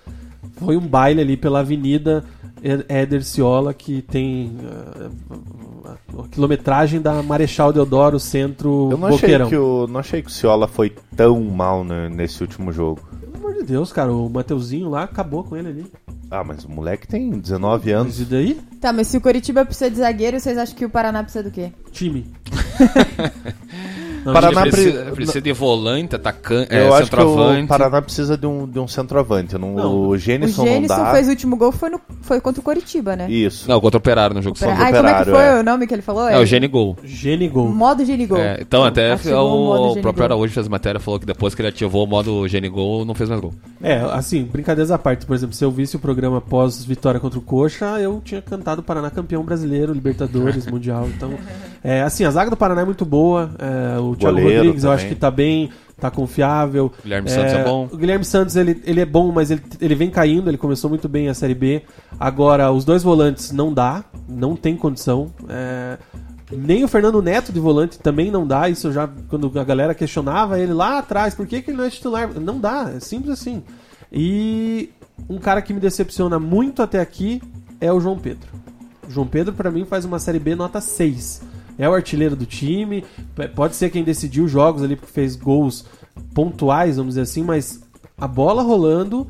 Foi 0.60 0.78
um 0.78 0.88
baile 0.88 1.22
ali 1.22 1.38
pela 1.38 1.60
avenida 1.60 2.24
Éder 2.62 3.24
Ciola, 3.24 3.74
que 3.74 4.02
tem 4.02 4.58
ah, 4.64 5.10
a 6.24 6.28
quilometragem 6.30 7.02
da 7.02 7.22
Marechal 7.22 7.72
Deodoro, 7.72 8.20
centro 8.20 8.90
Eu 8.92 8.98
não 8.98 9.08
achei, 9.08 9.20
Boqueirão. 9.20 9.50
que 9.50 9.58
o, 9.58 9.88
não 9.88 10.00
achei 10.00 10.22
que 10.22 10.30
o 10.30 10.32
Ciola 10.34 10.68
foi 10.68 10.94
tão 11.16 11.40
mal 11.42 11.84
né, 11.84 12.10
nesse 12.10 12.42
último 12.42 12.72
jogo. 12.72 13.02
Pelo 13.22 13.36
amor 13.38 13.54
de 13.54 13.64
Deus, 13.64 13.94
cara, 13.94 14.12
o 14.12 14.30
Mateuzinho 14.30 14.90
lá 14.90 15.04
acabou 15.04 15.44
com 15.44 15.56
ele 15.56 15.68
ali. 15.70 15.86
Ah, 16.30 16.44
mas 16.44 16.66
o 16.66 16.70
moleque 16.72 17.08
tem 17.08 17.30
19 17.30 17.86
Mas 17.94 18.02
anos. 18.02 18.20
e 18.20 18.26
daí? 18.26 18.60
Tá, 18.82 18.92
mas 18.92 19.08
se 19.08 19.16
o 19.18 19.22
Coritiba 19.22 19.64
precisa 19.64 19.90
de 19.90 19.98
zagueiro, 19.98 20.38
vocês 20.40 20.58
acham 20.58 20.76
que 20.76 20.84
o 20.84 20.90
Paraná 20.90 21.24
precisa 21.24 21.44
do 21.44 21.52
quê? 21.52 21.72
Time. 21.92 22.26
Não, 24.28 24.34
Paraná 24.34 24.62
precisa, 24.62 25.04
pre- 25.04 25.12
precisa 25.14 25.42
de 25.42 25.52
volante, 25.54 26.16
atacante, 26.16 26.74
é, 26.74 26.82
Eu 26.88 26.94
acho 26.94 27.10
que 27.10 27.16
centroavante. 27.18 27.64
o 27.64 27.68
Paraná 27.68 28.02
precisa 28.02 28.38
de 28.38 28.46
um, 28.46 28.68
de 28.68 28.80
um 28.80 28.88
centroavante. 28.88 29.58
Não, 29.58 29.74
Não, 29.74 29.92
o 29.96 30.08
O 30.10 30.18
Gênison 30.18 30.64
não 30.66 30.72
Gênison 30.72 30.98
dá. 30.98 31.12
fez 31.14 31.28
o 31.28 31.30
último 31.32 31.56
gol, 31.58 31.72
foi, 31.72 31.90
no, 31.90 32.00
foi 32.22 32.40
contra 32.42 32.60
o 32.62 32.64
Coritiba, 32.64 33.16
né? 33.16 33.30
Isso. 33.30 33.70
Não, 33.70 33.80
contra 33.82 33.98
o 33.98 34.00
Operário 34.00 34.36
no 34.36 34.42
jogo. 34.42 34.56
Ai, 34.62 34.68
como 34.68 34.82
é 34.82 34.86
que 34.92 34.98
Operário, 35.00 35.34
foi 35.34 35.44
é. 35.44 35.60
o 35.60 35.64
nome 35.64 35.88
que 35.88 35.94
ele 35.94 36.02
falou? 36.02 36.28
É 36.30 36.38
o 36.40 36.46
Gene 36.46 36.68
Gol. 36.68 36.98
Genigol. 37.04 37.70
Modo 37.70 38.04
Genigol. 38.06 38.38
É, 38.38 38.58
então, 38.62 38.84
até 38.84 39.14
Acho 39.14 39.24
que 39.24 39.30
chegou 39.30 39.50
o 39.50 39.86
o, 39.86 39.90
Gene 39.90 40.02
próprio. 40.02 40.24
Araújo 40.26 40.54
fez 40.54 40.68
matéria 40.68 41.00
falou 41.00 41.20
que 41.20 41.26
depois 41.26 41.56
que 41.56 41.62
ele 41.62 41.70
ativou 41.70 42.04
o 42.04 42.08
modo 42.08 42.48
Gene 42.48 42.70
Gol, 42.70 43.06
não 43.06 43.16
fez 43.16 43.30
mais 43.30 43.42
gol. 43.42 43.54
É, 43.82 44.00
assim, 44.12 44.44
brincadeiras 44.44 44.92
à 44.92 44.98
parte. 44.98 45.26
Por 45.26 45.36
exemplo, 45.36 45.56
se 45.56 45.64
eu 45.64 45.72
visse 45.72 45.96
o 45.96 46.00
programa 46.00 46.42
pós 46.42 46.84
vitória 46.84 47.20
contra 47.20 47.40
o 47.40 47.42
Coxa, 47.42 47.86
eu 48.00 48.22
tinha 48.24 48.42
cantado 48.42 48.84
Paraná 48.84 49.10
campeão 49.10 49.44
brasileiro, 49.44 49.94
Libertadores, 49.94 50.66
Mundial. 50.72 51.08
Então, 51.16 51.32
é, 51.84 52.02
assim, 52.02 52.26
a 52.26 52.32
zaga 52.32 52.50
do 52.50 52.58
Paraná 52.58 52.82
é 52.82 52.86
muito 52.86 53.06
boa. 53.06 53.50
é, 53.60 54.00
o 54.00 54.16
Thiago 54.18 54.38
Rodrigues 54.38 54.84
eu 54.84 54.90
também. 54.90 54.96
acho 54.96 55.08
que 55.08 55.16
tá 55.16 55.32
bem, 55.32 55.70
tá 56.00 56.12
confiável. 56.12 56.92
Guilherme 57.04 57.30
Santos 57.30 57.54
é 57.54 57.64
bom. 57.64 57.90
O 57.92 57.98
Guilherme 57.98 58.26
Santos, 58.26 58.56
ele, 58.56 58.82
ele 58.86 59.02
é 59.02 59.06
bom, 59.06 59.32
mas 59.32 59.52
ele, 59.52 59.62
ele 59.82 59.96
vem 59.96 60.10
caindo, 60.10 60.50
ele 60.50 60.58
começou 60.58 60.90
muito 60.90 61.08
bem 61.10 61.30
a 61.30 61.34
Série 61.34 61.56
B. 61.56 61.82
Agora, 62.20 62.72
os 62.72 62.86
dois 62.86 63.04
volantes 63.04 63.52
não 63.52 63.74
dá, 63.74 64.04
não 64.28 64.56
tem 64.56 64.76
condição. 64.76 65.32
É, 65.50 65.98
nem 66.52 66.84
o 66.84 66.88
Fernando 66.88 67.22
Neto 67.22 67.52
de 67.52 67.60
volante 67.60 68.00
também 68.00 68.32
não 68.32 68.46
dá. 68.46 68.70
Isso 68.70 68.92
já, 68.92 69.10
quando 69.30 69.52
a 69.60 69.64
galera 69.64 69.94
questionava 69.94 70.60
ele 70.60 70.74
lá 70.74 71.00
atrás, 71.00 71.34
por 71.34 71.46
que, 71.46 71.62
que 71.62 71.72
ele 71.72 71.78
não 71.78 71.86
é 71.86 71.90
titular? 71.90 72.30
Não 72.40 72.60
dá, 72.60 72.92
é 72.96 73.00
simples 73.00 73.32
assim. 73.32 73.64
E 74.12 74.90
um 75.28 75.38
cara 75.38 75.62
que 75.62 75.74
me 75.74 75.80
decepciona 75.80 76.40
muito 76.40 76.82
até 76.82 77.00
aqui 77.00 77.42
é 77.82 77.92
o 77.92 78.00
João 78.00 78.18
Pedro. 78.18 78.48
O 79.08 79.12
João 79.12 79.28
Pedro, 79.28 79.54
pra 79.54 79.72
mim, 79.72 79.86
faz 79.86 80.06
uma 80.06 80.20
Série 80.20 80.40
B 80.40 80.56
nota 80.56 80.80
6. 80.80 81.42
É 81.78 81.88
o 81.88 81.94
artilheiro 81.94 82.36
do 82.36 82.46
time, 82.46 83.04
pode 83.56 83.76
ser 83.76 83.90
quem 83.90 84.04
decidiu 84.04 84.46
os 84.46 84.52
jogos 84.52 84.82
ali, 84.84 84.96
porque 84.96 85.12
fez 85.12 85.36
gols 85.36 85.86
pontuais, 86.34 86.98
vamos 86.98 87.12
dizer 87.12 87.22
assim, 87.22 87.44
mas 87.44 87.82
a 88.18 88.28
bola 88.28 88.64
rolando, 88.64 89.28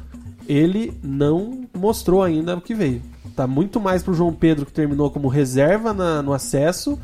ele 0.48 0.98
não 1.04 1.66
mostrou 1.78 2.24
ainda 2.24 2.56
o 2.56 2.62
que 2.62 2.74
veio. 2.74 3.02
Tá 3.36 3.46
muito 3.46 3.80
mais 3.80 4.02
pro 4.02 4.14
João 4.14 4.34
Pedro, 4.34 4.66
que 4.66 4.72
terminou 4.72 5.12
como 5.12 5.28
reserva 5.28 5.94
na- 5.94 6.22
no 6.22 6.34
acesso, 6.34 6.98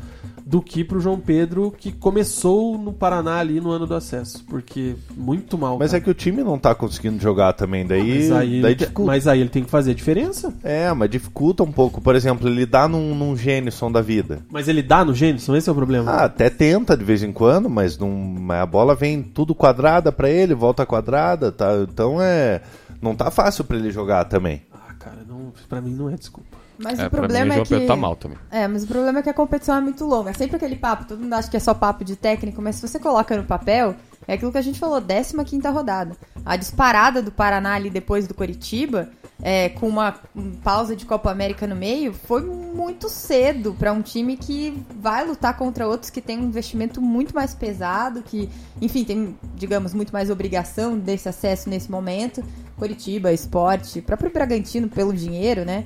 do 0.54 0.62
que 0.62 0.84
pro 0.84 1.00
João 1.00 1.18
Pedro, 1.18 1.74
que 1.76 1.90
começou 1.90 2.78
no 2.78 2.92
Paraná 2.92 3.38
ali 3.38 3.60
no 3.60 3.72
ano 3.72 3.88
do 3.88 3.94
acesso. 3.94 4.44
Porque 4.44 4.94
muito 5.16 5.58
mal. 5.58 5.76
Mas 5.80 5.90
cara. 5.90 6.00
é 6.00 6.04
que 6.04 6.08
o 6.08 6.14
time 6.14 6.44
não 6.44 6.56
tá 6.56 6.72
conseguindo 6.76 7.20
jogar 7.20 7.54
também. 7.54 7.84
Daí, 7.84 8.28
Mas 8.28 8.30
aí, 8.30 8.62
daí 8.62 8.74
dificulta. 8.76 9.10
mas 9.10 9.26
aí 9.26 9.40
ele 9.40 9.48
tem 9.48 9.64
que 9.64 9.70
fazer 9.70 9.90
a 9.90 9.94
diferença. 9.94 10.54
É, 10.62 10.92
mas 10.92 11.10
dificulta 11.10 11.64
um 11.64 11.72
pouco. 11.72 12.00
Por 12.00 12.14
exemplo, 12.14 12.48
ele 12.48 12.64
dá 12.66 12.86
num, 12.86 13.16
num 13.16 13.36
Gênison 13.36 13.90
da 13.90 14.00
vida. 14.00 14.42
Mas 14.48 14.68
ele 14.68 14.80
dá 14.80 15.04
no 15.04 15.12
Gênison, 15.12 15.56
esse 15.56 15.68
é 15.68 15.72
o 15.72 15.74
problema. 15.74 16.08
Ah, 16.08 16.24
até 16.26 16.48
tenta 16.48 16.96
de 16.96 17.02
vez 17.02 17.24
em 17.24 17.32
quando, 17.32 17.68
mas 17.68 17.98
não, 17.98 18.36
a 18.50 18.64
bola 18.64 18.94
vem 18.94 19.24
tudo 19.24 19.56
quadrada 19.56 20.12
pra 20.12 20.30
ele, 20.30 20.54
volta 20.54 20.86
quadrada, 20.86 21.50
tá? 21.50 21.84
Então 21.90 22.22
é. 22.22 22.62
Não 23.02 23.16
tá 23.16 23.28
fácil 23.28 23.64
pra 23.64 23.76
ele 23.76 23.90
jogar 23.90 24.24
também. 24.26 24.62
Ah, 24.72 24.94
cara, 25.00 25.18
não, 25.28 25.52
pra 25.68 25.80
mim 25.80 25.94
não 25.94 26.08
é 26.08 26.14
desculpa. 26.14 26.53
Mas 26.78 26.98
É, 26.98 27.02
o 27.02 27.04
mim, 27.04 27.10
problema 27.10 27.54
o 27.54 27.60
é 27.60 27.64
que... 27.64 27.86
Tá 27.86 27.96
mal 27.96 28.16
também. 28.16 28.38
É, 28.50 28.66
mas 28.66 28.84
o 28.84 28.86
problema 28.86 29.18
é 29.18 29.22
que 29.22 29.30
a 29.30 29.34
competição 29.34 29.76
é 29.76 29.80
muito 29.80 30.04
longa. 30.04 30.30
É 30.30 30.32
sempre 30.32 30.56
aquele 30.56 30.76
papo, 30.76 31.04
todo 31.04 31.20
mundo 31.20 31.32
acha 31.32 31.50
que 31.50 31.56
é 31.56 31.60
só 31.60 31.74
papo 31.74 32.04
de 32.04 32.16
técnico, 32.16 32.60
mas 32.60 32.76
se 32.76 32.86
você 32.86 32.98
coloca 32.98 33.36
no 33.36 33.44
papel, 33.44 33.94
é 34.26 34.34
aquilo 34.34 34.50
que 34.50 34.58
a 34.58 34.62
gente 34.62 34.78
falou, 34.78 35.00
15ª 35.00 35.72
rodada. 35.72 36.16
A 36.44 36.56
disparada 36.56 37.22
do 37.22 37.30
Paraná 37.30 37.74
ali 37.74 37.90
depois 37.90 38.26
do 38.26 38.34
Coritiba, 38.34 39.10
é, 39.42 39.68
com 39.68 39.88
uma 39.88 40.14
um 40.34 40.52
pausa 40.52 40.96
de 40.96 41.04
Copa 41.04 41.30
América 41.30 41.66
no 41.66 41.76
meio, 41.76 42.12
foi 42.12 42.42
muito 42.42 43.08
cedo 43.08 43.74
para 43.74 43.92
um 43.92 44.00
time 44.00 44.36
que 44.36 44.82
vai 44.98 45.26
lutar 45.26 45.56
contra 45.56 45.86
outros 45.86 46.10
que 46.10 46.20
tem 46.20 46.38
um 46.38 46.44
investimento 46.44 47.00
muito 47.00 47.34
mais 47.34 47.54
pesado, 47.54 48.22
que, 48.22 48.48
enfim, 48.80 49.04
tem, 49.04 49.36
digamos, 49.54 49.92
muito 49.92 50.12
mais 50.12 50.30
obrigação 50.30 50.98
desse 50.98 51.28
acesso 51.28 51.68
nesse 51.68 51.90
momento. 51.90 52.42
Coritiba, 52.76 53.32
Esporte, 53.32 54.00
próprio 54.00 54.32
Bragantino 54.32 54.88
pelo 54.88 55.12
dinheiro, 55.12 55.64
né? 55.64 55.84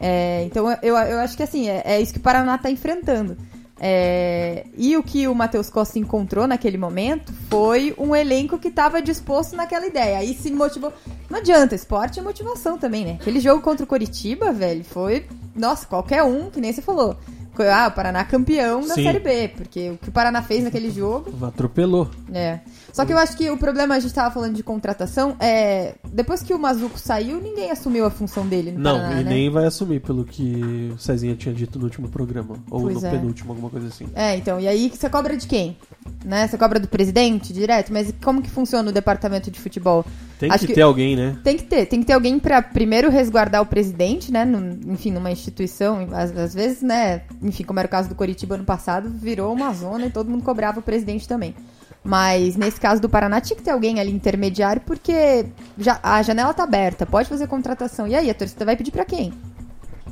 É, 0.00 0.42
então 0.44 0.70
eu, 0.82 0.96
eu 0.96 1.18
acho 1.18 1.36
que 1.36 1.42
assim, 1.42 1.68
é, 1.68 1.82
é 1.84 2.00
isso 2.00 2.12
que 2.12 2.18
o 2.18 2.22
Paraná 2.22 2.56
está 2.56 2.70
enfrentando. 2.70 3.36
É, 3.80 4.66
e 4.76 4.96
o 4.96 5.02
que 5.02 5.26
o 5.26 5.34
Matheus 5.34 5.68
Costa 5.68 5.98
encontrou 5.98 6.46
naquele 6.46 6.78
momento 6.78 7.32
foi 7.50 7.94
um 7.98 8.14
elenco 8.14 8.58
que 8.58 8.68
estava 8.68 9.02
disposto 9.02 9.56
naquela 9.56 9.86
ideia. 9.86 10.18
Aí 10.18 10.34
se 10.34 10.50
motivou. 10.52 10.92
Não 11.28 11.38
adianta, 11.38 11.74
esporte 11.74 12.20
é 12.20 12.22
motivação 12.22 12.78
também, 12.78 13.04
né? 13.04 13.18
Aquele 13.20 13.40
jogo 13.40 13.62
contra 13.62 13.84
o 13.84 13.86
Coritiba, 13.86 14.52
velho, 14.52 14.84
foi. 14.84 15.26
Nossa, 15.54 15.86
qualquer 15.86 16.22
um, 16.22 16.50
que 16.50 16.60
nem 16.60 16.72
você 16.72 16.82
falou. 16.82 17.16
Ah, 17.62 17.88
o 17.88 17.92
Paraná 17.92 18.24
campeão 18.24 18.86
da 18.86 18.94
Sim. 18.94 19.04
Série 19.04 19.20
B, 19.20 19.48
porque 19.56 19.90
o 19.90 19.98
que 19.98 20.08
o 20.08 20.12
Paraná 20.12 20.42
fez 20.42 20.64
naquele 20.64 20.90
jogo 20.90 21.32
Atropelou. 21.44 22.10
é. 22.32 22.60
Só 22.92 23.04
que 23.04 23.12
eu 23.12 23.18
acho 23.18 23.36
que 23.36 23.50
o 23.50 23.56
problema, 23.56 23.96
a 23.96 23.98
gente 23.98 24.14
tava 24.14 24.32
falando 24.32 24.54
de 24.54 24.62
contratação, 24.62 25.36
é. 25.40 25.94
Depois 26.12 26.42
que 26.42 26.54
o 26.54 26.58
Mazuco 26.58 26.96
saiu, 26.98 27.40
ninguém 27.40 27.70
assumiu 27.70 28.06
a 28.06 28.10
função 28.10 28.46
dele 28.46 28.70
no 28.70 28.78
Não, 28.78 28.96
Paraná, 28.98 29.20
e 29.20 29.24
né? 29.24 29.30
nem 29.30 29.50
vai 29.50 29.64
assumir, 29.66 30.00
pelo 30.00 30.24
que 30.24 30.92
o 30.94 30.98
Cezinha 30.98 31.34
tinha 31.34 31.52
dito 31.52 31.76
no 31.78 31.86
último 31.86 32.08
programa. 32.08 32.56
Ou 32.70 32.82
Pois 32.82 33.02
no 33.02 33.08
é. 33.08 33.10
penúltimo, 33.10 33.50
alguma 33.50 33.68
coisa 33.68 33.88
assim. 33.88 34.06
É, 34.14 34.36
então, 34.36 34.60
e 34.60 34.68
aí 34.68 34.90
você 34.94 35.10
cobra 35.10 35.36
de 35.36 35.46
quem? 35.48 35.76
Né? 36.24 36.46
Você 36.46 36.56
cobra 36.56 36.78
do 36.78 36.86
presidente 36.86 37.52
direto? 37.52 37.92
Mas 37.92 38.14
como 38.22 38.40
que 38.40 38.50
funciona 38.50 38.88
o 38.90 38.92
departamento 38.92 39.50
de 39.50 39.58
futebol? 39.58 40.04
Tem 40.38 40.50
Acho 40.50 40.60
que, 40.60 40.66
que- 40.68 40.74
ter 40.74 40.82
alguém, 40.82 41.14
né? 41.16 41.36
Tem 41.44 41.56
que 41.56 41.62
ter, 41.62 41.86
tem 41.86 42.00
que 42.00 42.06
ter 42.06 42.12
alguém 42.12 42.38
pra 42.38 42.60
primeiro 42.60 43.08
resguardar 43.08 43.62
o 43.62 43.66
presidente, 43.66 44.32
né? 44.32 44.44
num- 44.44 44.92
enfim, 44.92 45.10
numa 45.12 45.30
instituição, 45.30 46.08
às, 46.12 46.36
às 46.36 46.52
vezes, 46.54 46.82
né? 46.82 47.22
Enfim, 47.42 47.62
como 47.62 47.78
era 47.78 47.86
o 47.86 47.90
caso 47.90 48.08
do 48.08 48.14
Coritiba 48.14 48.56
ano 48.56 48.64
passado, 48.64 49.08
virou 49.08 49.52
uma 49.52 49.72
zona 49.72 50.06
e 50.06 50.10
todo 50.10 50.28
mundo 50.30 50.42
cobrava 50.42 50.80
o 50.80 50.82
presidente 50.82 51.26
também. 51.28 51.54
Mas 52.02 52.54
nesse 52.56 52.78
caso 52.80 53.00
do 53.00 53.08
Paraná 53.08 53.40
tinha 53.40 53.56
que 53.56 53.62
ter 53.62 53.70
alguém 53.70 53.98
ali 54.00 54.10
intermediário, 54.12 54.82
porque 54.84 55.46
já, 55.78 55.98
a 56.02 56.20
janela 56.22 56.52
tá 56.52 56.64
aberta, 56.64 57.06
pode 57.06 57.28
fazer 57.28 57.46
contratação. 57.46 58.06
E 58.06 58.14
aí, 58.14 58.28
a 58.28 58.34
torcida 58.34 58.64
vai 58.64 58.76
pedir 58.76 58.90
pra 58.90 59.04
quem? 59.06 59.32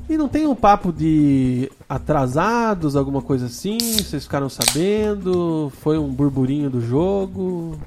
E 0.08 0.16
não 0.16 0.26
tem 0.28 0.46
um 0.46 0.54
papo 0.54 0.92
de 0.92 1.70
atrasados, 1.88 2.96
alguma 2.96 3.20
coisa 3.22 3.46
assim? 3.46 3.78
Vocês 3.78 4.24
ficaram 4.24 4.48
sabendo? 4.48 5.70
Foi 5.80 5.98
um 5.98 6.08
burburinho 6.08 6.70
do 6.70 6.80
jogo? 6.80 7.78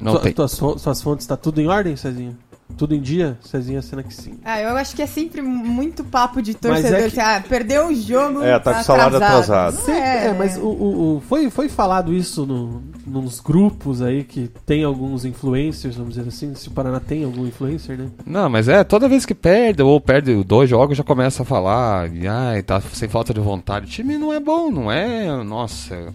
Não 0.00 0.12
Sua- 0.12 0.20
tem. 0.20 0.32
Tuas, 0.32 0.52
suas 0.52 1.02
fontes 1.02 1.26
tá 1.26 1.36
tudo 1.36 1.60
em 1.60 1.68
ordem, 1.68 1.96
Cezinha? 1.96 2.36
Tudo 2.78 2.94
em 2.94 3.00
dia? 3.02 3.36
Cezinha 3.42 3.82
cena 3.82 4.02
que 4.02 4.14
sim. 4.14 4.38
Ah, 4.42 4.58
eu 4.58 4.74
acho 4.78 4.96
que 4.96 5.02
é 5.02 5.06
sempre 5.06 5.42
muito 5.42 6.02
papo 6.04 6.40
de 6.40 6.54
torcedor. 6.54 7.00
é 7.00 7.10
que- 7.10 7.20
ah, 7.20 7.44
perdeu 7.46 7.88
um 7.88 7.94
jogo. 7.94 8.42
É, 8.42 8.58
tá 8.58 8.72
com 8.72 8.80
o 8.80 8.84
salário 8.84 9.16
atrasado. 9.18 9.76
Sempre- 9.76 10.00
é, 10.00 10.26
é, 10.28 10.32
mas 10.32 10.56
o, 10.56 10.62
o- 10.68 11.16
o- 11.16 11.20
foi, 11.20 11.50
foi 11.50 11.68
falado 11.68 12.14
isso 12.14 12.46
no, 12.46 12.82
nos 13.06 13.40
grupos 13.40 14.00
aí 14.00 14.24
que 14.24 14.48
tem 14.64 14.84
alguns 14.84 15.26
influencers, 15.26 15.96
vamos 15.96 16.14
dizer 16.14 16.26
assim. 16.26 16.54
Se 16.54 16.68
o 16.68 16.70
Paraná 16.70 16.98
tem 16.98 17.24
algum 17.24 17.46
influencer, 17.46 17.98
né? 17.98 18.08
Não, 18.24 18.48
mas 18.48 18.68
é, 18.68 18.82
toda 18.82 19.06
vez 19.06 19.26
que 19.26 19.34
perde 19.34 19.82
ou 19.82 20.00
perde 20.00 20.42
dois 20.42 20.70
jogos, 20.70 20.96
já 20.96 21.04
começa 21.04 21.42
a 21.42 21.46
falar, 21.46 22.10
e, 22.10 22.26
ai, 22.26 22.62
tá 22.62 22.80
sem 22.80 23.06
falta 23.08 23.34
de 23.34 23.40
vontade. 23.40 23.84
O 23.84 23.88
time 23.90 24.16
não 24.16 24.32
é 24.32 24.40
bom, 24.40 24.70
não 24.70 24.90
é, 24.90 25.44
nossa. 25.44 26.14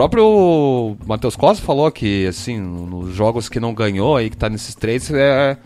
O 0.00 0.08
próprio 0.08 0.96
Matheus 1.06 1.36
Costa 1.36 1.62
falou 1.62 1.90
que, 1.92 2.26
assim, 2.26 2.58
nos 2.58 3.14
jogos 3.14 3.50
que 3.50 3.60
não 3.60 3.74
ganhou 3.74 4.16
aí, 4.16 4.30
que 4.30 4.36
tá 4.36 4.48
nesses 4.48 4.74
três, 4.74 5.10
é, 5.10 5.58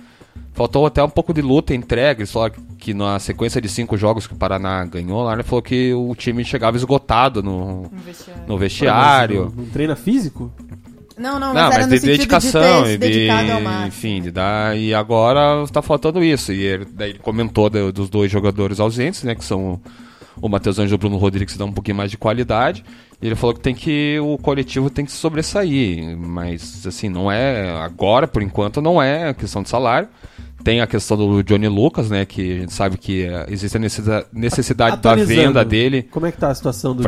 faltou 0.53 0.85
até 0.87 1.01
um 1.05 1.09
pouco 1.09 1.33
de 1.33 1.41
luta 1.41 1.73
entrega. 1.73 2.21
Ele 2.21 2.27
falou 2.27 2.51
que 2.77 2.93
na 2.93 3.21
sequência 3.21 3.61
de 3.61 3.69
cinco 3.69 3.97
jogos 3.97 4.27
que 4.27 4.33
o 4.35 4.37
Paraná 4.37 4.85
ganhou 4.87 5.23
lá, 5.23 5.35
ele 5.35 5.45
falou 5.45 5.63
que 5.63 5.95
o 5.95 6.13
time 6.17 6.45
chegava 6.45 6.77
esgotado 6.77 7.45
no, 7.45 7.83
Um 7.85 7.91
vestiário. 8.05 8.45
no 8.49 8.59
vestiário. 8.59 9.45
Não, 9.57 9.65
não 9.65 9.71
treina 9.71 9.95
físico? 9.95 10.53
Não, 11.17 11.39
não, 11.39 11.55
mas 11.55 11.63
Não, 11.63 11.71
era 11.73 11.79
mas 11.83 11.87
no 11.91 11.95
de 11.95 12.01
dedicação 12.07 12.83
de 12.83 12.99
ter 12.99 13.13
se 13.13 13.29
de, 13.29 13.87
enfim, 13.87 14.21
de 14.21 14.33
dar 14.33 14.77
e 14.77 14.93
agora 14.93 15.65
tá 15.73 15.81
faltando 15.81 16.25
isso. 16.25 16.53
E 16.53 16.61
ele, 16.61 16.85
daí 16.93 17.11
ele 17.11 17.21
comentou 17.21 17.71
do- 17.71 17.93
dos 17.93 18.11
dois 18.11 18.33
jogadores 18.33 18.81
ausentes, 18.81 19.23
né, 19.23 19.37
que 19.37 19.45
são 19.45 19.81
o, 20.41 20.49
Matheus 20.49 20.79
Anjo 20.79 20.95
e 20.95 20.97
o 20.97 20.99
Bruno 20.99 21.17
Rodrigues, 21.17 21.57
dão 21.57 21.69
um 21.69 21.73
pouquinho 21.73 21.97
mais 21.97 22.11
de 22.11 22.17
qualidade. 22.19 22.85
E 23.23 23.27
ele 23.27 23.35
falou 23.35 23.55
que 23.55 23.61
tem 23.61 23.75
que 23.75 24.19
o 24.21 24.37
coletivo 24.39 24.91
tem 24.91 25.05
que 25.05 25.11
se 25.13 25.17
sobressair, 25.19 26.17
mas 26.17 26.87
assim, 26.87 27.09
não 27.09 27.31
é 27.31 27.71
agora, 27.83 28.27
por 28.27 28.43
enquanto 28.43 28.81
não 28.83 29.01
é 29.03 29.33
questão 29.35 29.63
de 29.63 29.69
salário. 29.69 30.09
Tem 30.63 30.81
a 30.81 30.87
questão 30.87 31.15
do 31.17 31.43
Johnny 31.43 31.69
Lucas, 31.69 32.09
né, 32.09 32.25
que 32.25 32.41
a 32.57 32.61
gente 32.61 32.73
sabe 32.73 32.97
que 32.97 33.23
eh, 33.25 33.47
existe 33.51 33.77
a 33.77 33.81
necessida- 33.81 34.27
necessidade 34.33 34.97
da 34.97 35.15
venda 35.15 35.63
dele 35.63 36.05
Como 36.11 36.25
é 36.25 36.33
que 36.33 36.39
tá 36.39 36.49
a 36.49 36.55
situação 36.55 36.95
do 36.95 37.03
Johnny? 37.03 37.07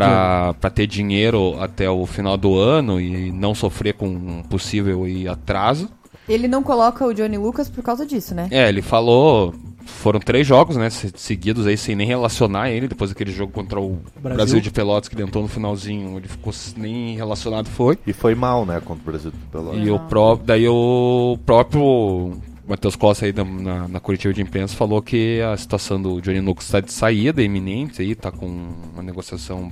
para 0.61 0.71
ter 0.71 0.87
dinheiro 0.87 1.57
até 1.59 1.89
o 1.89 2.05
final 2.05 2.37
do 2.37 2.55
ano 2.59 3.01
e 3.01 3.33
não 3.33 3.55
sofrer 3.55 3.95
com 3.95 4.09
um 4.09 4.43
possível 4.43 5.05
atraso. 5.33 5.89
Ele 6.29 6.49
não 6.49 6.63
coloca 6.63 7.05
o 7.07 7.13
Johnny 7.15 7.39
Lucas 7.39 7.69
por 7.69 7.83
causa 7.83 8.05
disso, 8.05 8.35
né? 8.35 8.49
É, 8.51 8.69
ele 8.69 8.83
falou, 8.83 9.55
foram 9.85 10.19
três 10.19 10.47
jogos, 10.47 10.77
né, 10.77 10.91
se- 10.91 11.13
seguidos 11.17 11.67
aí 11.67 11.77
sem 11.77 11.95
nem 11.95 12.07
relacionar 12.07 12.71
ele 12.71 12.89
depois 12.89 13.11
daquele 13.11 13.31
jogo 13.31 13.53
contra 13.53 13.81
o 13.81 13.99
Brasil. 14.21 14.37
Brasil, 14.37 14.61
de 14.61 14.71
Pelotas 14.71 15.09
que 15.09 15.15
ele 15.15 15.23
entrou 15.23 15.43
no 15.43 15.49
finalzinho, 15.49 16.17
ele 16.19 16.27
ficou 16.29 16.53
nem 16.77 17.17
relacionado 17.17 17.69
foi. 17.69 17.97
E 18.07 18.13
foi 18.13 18.35
mal, 18.35 18.67
né, 18.67 18.81
contra 18.85 19.03
o 19.03 19.07
Brasil 19.07 19.31
de 19.31 19.37
Pelotas. 19.51 19.81
E 19.87 19.91
o 19.91 19.99
pró 20.01 20.37
daí 20.37 20.67
o 20.69 21.39
próprio 21.47 22.33
Matheus 22.69 22.97
Costa 22.97 23.27
aí 23.27 23.33
na, 23.33 23.45
na, 23.45 23.89
na 23.89 24.01
coletiva 24.01 24.35
de 24.35 24.43
imprensa 24.43 24.75
falou 24.75 25.01
que 25.01 25.41
a 25.41 25.57
situação 25.57 26.03
do 26.03 26.21
Johnny 26.21 26.41
Lucas 26.41 26.65
está 26.65 26.81
de 26.81 26.93
saída 26.93 27.41
iminente 27.41 28.03
aí, 28.03 28.17
tá 28.17 28.33
com 28.33 28.47
uma 28.93 29.03
negociação 29.05 29.71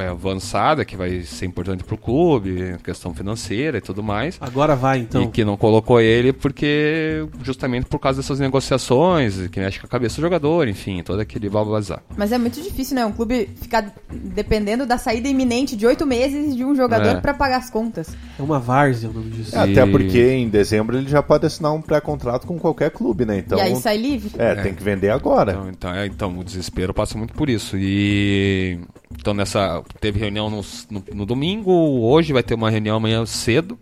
é, 0.00 0.08
avançada 0.08 0.84
que 0.84 0.96
vai 0.96 1.22
ser 1.22 1.46
importante 1.46 1.84
pro 1.84 1.96
clube, 1.96 2.76
questão 2.82 3.14
financeira 3.14 3.78
e 3.78 3.80
tudo 3.80 4.02
mais. 4.02 4.36
Agora 4.40 4.74
vai, 4.74 4.98
então. 5.00 5.22
E 5.22 5.28
que 5.28 5.44
não 5.44 5.56
colocou 5.56 6.00
ele 6.00 6.32
porque 6.32 7.26
justamente 7.42 7.86
por 7.86 7.98
causa 7.98 8.20
dessas 8.20 8.38
negociações, 8.40 9.48
que 9.48 9.60
mexe 9.60 9.78
com 9.80 9.86
a 9.86 9.90
cabeça 9.90 10.16
do 10.16 10.22
jogador, 10.22 10.68
enfim, 10.68 11.02
todo 11.02 11.20
aquele 11.20 11.48
babazar. 11.48 12.02
Mas 12.16 12.32
é 12.32 12.38
muito 12.38 12.60
difícil, 12.60 12.94
né? 12.96 13.04
Um 13.04 13.12
clube 13.12 13.48
ficar 13.60 13.92
dependendo 14.10 14.86
da 14.86 14.98
saída 14.98 15.28
iminente 15.28 15.76
de 15.76 15.86
oito 15.86 16.06
meses 16.06 16.54
de 16.56 16.64
um 16.64 16.74
jogador 16.74 17.16
É. 17.16 17.20
pra 17.20 17.34
pagar 17.34 17.58
as 17.58 17.70
contas. 17.70 18.08
É 18.38 18.42
uma 18.42 18.58
várzea 18.58 19.10
o 19.10 19.12
nome 19.12 19.30
disso. 19.30 19.54
É, 19.56 19.58
Até 19.58 19.84
porque 19.86 20.20
em 20.32 20.48
dezembro 20.48 20.96
ele 20.96 21.08
já 21.08 21.22
pode 21.22 21.46
assinar 21.46 21.72
um 21.72 21.80
pré-contrato 21.82 22.46
com 22.46 22.58
qualquer 22.58 22.90
clube, 22.90 23.24
né? 23.24 23.38
Então, 23.38 23.58
e 23.58 23.60
aí 23.60 23.76
sai 23.76 23.96
livre. 23.96 24.30
é, 24.38 24.54
tem 24.54 24.74
que 24.74 24.82
vender 24.82 25.10
agora. 25.10 25.52
Então, 25.52 25.68
então, 25.70 25.94
é, 25.94 26.06
então, 26.06 26.38
o 26.38 26.44
desespero 26.44 26.94
passa 26.94 27.16
muito 27.18 27.32
por 27.34 27.48
isso. 27.48 27.76
E 27.78 28.78
então 29.18 29.34
nessa 29.34 29.82
teve 29.98 30.20
reunião 30.20 30.50
no, 30.50 30.62
no, 30.90 31.04
no 31.14 31.26
domingo, 31.26 31.72
hoje 31.72 32.32
vai 32.32 32.42
ter 32.42 32.54
uma 32.54 32.70
reunião 32.70 32.96
amanhã 32.96 33.24
cedo, 33.26 33.78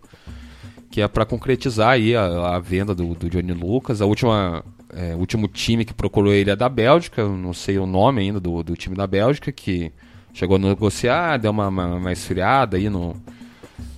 que 0.90 1.00
é 1.00 1.08
para 1.08 1.26
concretizar 1.26 1.90
aí 1.90 2.14
a, 2.14 2.56
a 2.56 2.58
venda 2.58 2.94
do, 2.94 3.14
do 3.14 3.28
Johnny 3.28 3.52
Lucas. 3.52 4.00
A 4.00 4.06
última 4.06 4.64
é, 4.94 5.14
último 5.14 5.48
time 5.48 5.84
que 5.84 5.92
procurou 5.92 6.32
ele 6.32 6.50
é 6.50 6.56
da 6.56 6.68
Bélgica, 6.68 7.26
não 7.26 7.52
sei 7.52 7.78
o 7.78 7.86
nome 7.86 8.22
ainda 8.22 8.40
do, 8.40 8.62
do 8.62 8.74
time 8.74 8.96
da 8.96 9.06
Bélgica, 9.06 9.52
que 9.52 9.92
chegou 10.32 10.56
a 10.56 10.58
negociar, 10.58 11.36
deu 11.36 11.50
uma, 11.50 11.68
uma, 11.68 11.86
uma 11.96 12.12
esfriada 12.12 12.76
aí 12.76 12.88
no 12.88 13.14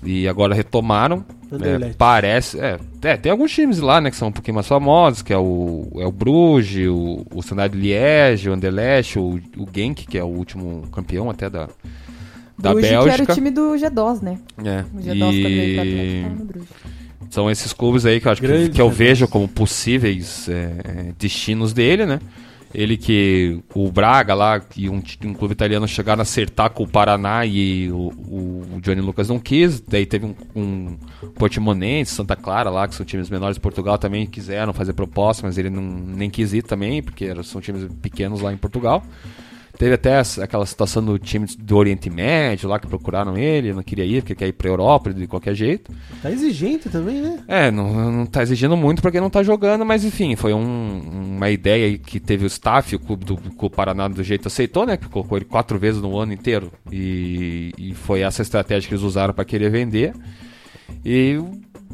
e 0.03 0.27
agora 0.27 0.55
retomaram. 0.55 1.25
É, 1.53 1.93
parece. 1.99 2.59
É, 2.61 2.79
é, 3.03 3.17
tem 3.17 3.33
alguns 3.33 3.51
times 3.53 3.79
lá, 3.81 4.01
né, 4.01 4.11
que 4.11 4.17
são 4.17 4.29
um 4.29 4.33
pouquinho 4.33 4.55
mais 4.55 4.67
famosos, 4.69 5.23
que 5.23 5.33
é 5.33 5.39
o, 5.39 5.89
é 5.97 6.07
o 6.07 6.13
Bruges, 6.13 6.89
o, 6.89 7.27
o 7.33 7.41
Standard 7.41 7.77
Liège, 7.77 8.49
o 8.49 8.53
Anderlecht, 8.53 9.19
o, 9.19 9.41
o 9.57 9.67
Genk, 9.75 10.07
que 10.07 10.17
é 10.19 10.23
o 10.23 10.29
último 10.29 10.83
campeão 10.93 11.29
até 11.29 11.51
da, 11.51 11.69
da 12.59 12.73
Bruges, 12.73 12.89
que 12.91 12.95
era 12.95 13.05
Bélgica. 13.05 13.33
o 13.33 13.35
time 13.35 13.51
do 13.51 13.73
G2, 13.73 14.23
né? 14.23 14.39
É, 14.65 14.85
O 14.95 15.01
G2 15.01 15.43
quando 15.43 15.57
veio 15.57 15.75
pra 15.75 15.85
e 15.85 15.89
Atlético, 15.89 16.23
tava 16.23 16.35
no 16.37 16.45
Bruges. 16.45 16.69
são 17.31 17.51
esses 17.51 17.73
clubes 17.73 18.07
aí 18.07 18.21
que 18.21 18.29
eu 18.29 18.33
acho 18.33 18.41
que, 18.41 18.47
Grande 18.47 18.71
que 18.71 18.81
eu 18.81 18.89
G2. 18.89 18.93
vejo 18.93 19.29
como 19.29 19.49
possíveis 19.49 20.49
é, 20.49 21.13
destinos 21.19 21.73
dele, 21.73 22.07
né? 22.07 22.21
Ele 22.73 22.97
que 22.97 23.61
o 23.75 23.91
Braga 23.91 24.33
lá, 24.33 24.61
que 24.61 24.89
um, 24.89 25.03
um 25.25 25.35
clube 25.35 25.53
italiano 25.53 25.89
chegaram 25.89 26.21
a 26.21 26.23
acertar 26.23 26.71
com 26.71 26.85
o 26.85 26.89
Paraná 26.89 27.45
e 27.45 27.91
o, 27.91 28.13
o- 28.29 28.81
Johnny 28.81 29.01
Lucas 29.01 29.29
não 29.29 29.39
quis. 29.41 29.81
Daí 29.81 30.07
teve 30.07 30.27
um, 30.27 30.35
um 30.55 30.97
Portimonense, 31.35 32.15
Santa 32.15 32.37
Clara 32.37 32.71
lá, 32.71 32.87
que 32.87 32.95
são 32.95 33.05
times 33.05 33.29
menores 33.29 33.57
de 33.57 33.61
Portugal 33.61 33.99
também 33.99 34.25
quiseram 34.27 34.73
fazer 34.73 34.93
proposta, 34.93 35.47
mas 35.47 35.59
ele 35.59 35.69
não, 35.71 35.83
nem 35.83 36.31
quis 36.31 36.53
ir 36.53 36.63
também, 36.63 37.03
porque 37.03 37.27
são 37.43 37.61
times 37.61 37.89
pequenos 38.01 38.41
lá 38.41 38.53
em 38.53 38.57
Portugal. 38.57 39.03
Teve 39.81 39.95
até 39.95 40.21
aquela 40.43 40.67
situação 40.67 41.03
do 41.03 41.19
time 41.19 41.47
do 41.59 41.75
Oriente 41.79 42.11
Médio 42.11 42.69
lá 42.69 42.79
que 42.79 42.87
procuraram 42.87 43.35
ele, 43.39 43.73
não 43.73 43.83
queria 43.83 44.05
ir, 44.05 44.21
porque 44.21 44.35
quer 44.35 44.47
ir 44.49 44.53
pra 44.53 44.69
Europa 44.69 45.11
de 45.11 45.27
qualquer 45.27 45.55
jeito. 45.55 45.91
Tá 46.21 46.31
exigente 46.31 46.91
também, 46.91 47.23
né? 47.23 47.43
É, 47.49 47.71
não, 47.71 48.13
não 48.13 48.27
tá 48.27 48.43
exigindo 48.43 48.77
muito 48.77 49.01
porque 49.01 49.19
não 49.19 49.31
tá 49.31 49.43
jogando, 49.43 49.87
mas 49.87 50.05
enfim, 50.05 50.37
foi 50.37 50.53
um- 50.53 51.35
uma 51.39 51.49
ideia 51.49 51.97
que 51.97 52.21
teve 52.21 52.45
o 52.45 52.47
staff, 52.47 52.95
o 52.95 52.99
clube 53.01 53.25
do 53.25 53.39
o 53.57 53.71
Paraná 53.71 54.07
do 54.07 54.23
jeito 54.23 54.49
aceitou, 54.49 54.85
né? 54.85 54.99
Que 54.99 55.09
colocou 55.09 55.39
ele 55.39 55.47
quatro 55.47 55.79
vezes 55.79 56.03
no 56.03 56.19
ano 56.19 56.35
inteiro. 56.35 56.71
E, 56.93 57.73
e 57.79 57.95
foi 57.95 58.21
essa 58.21 58.43
estratégia 58.43 58.87
que 58.87 58.95
eles 58.95 59.03
usaram 59.03 59.33
para 59.33 59.47
querer 59.47 59.71
vender. 59.71 60.13
E 61.05 61.39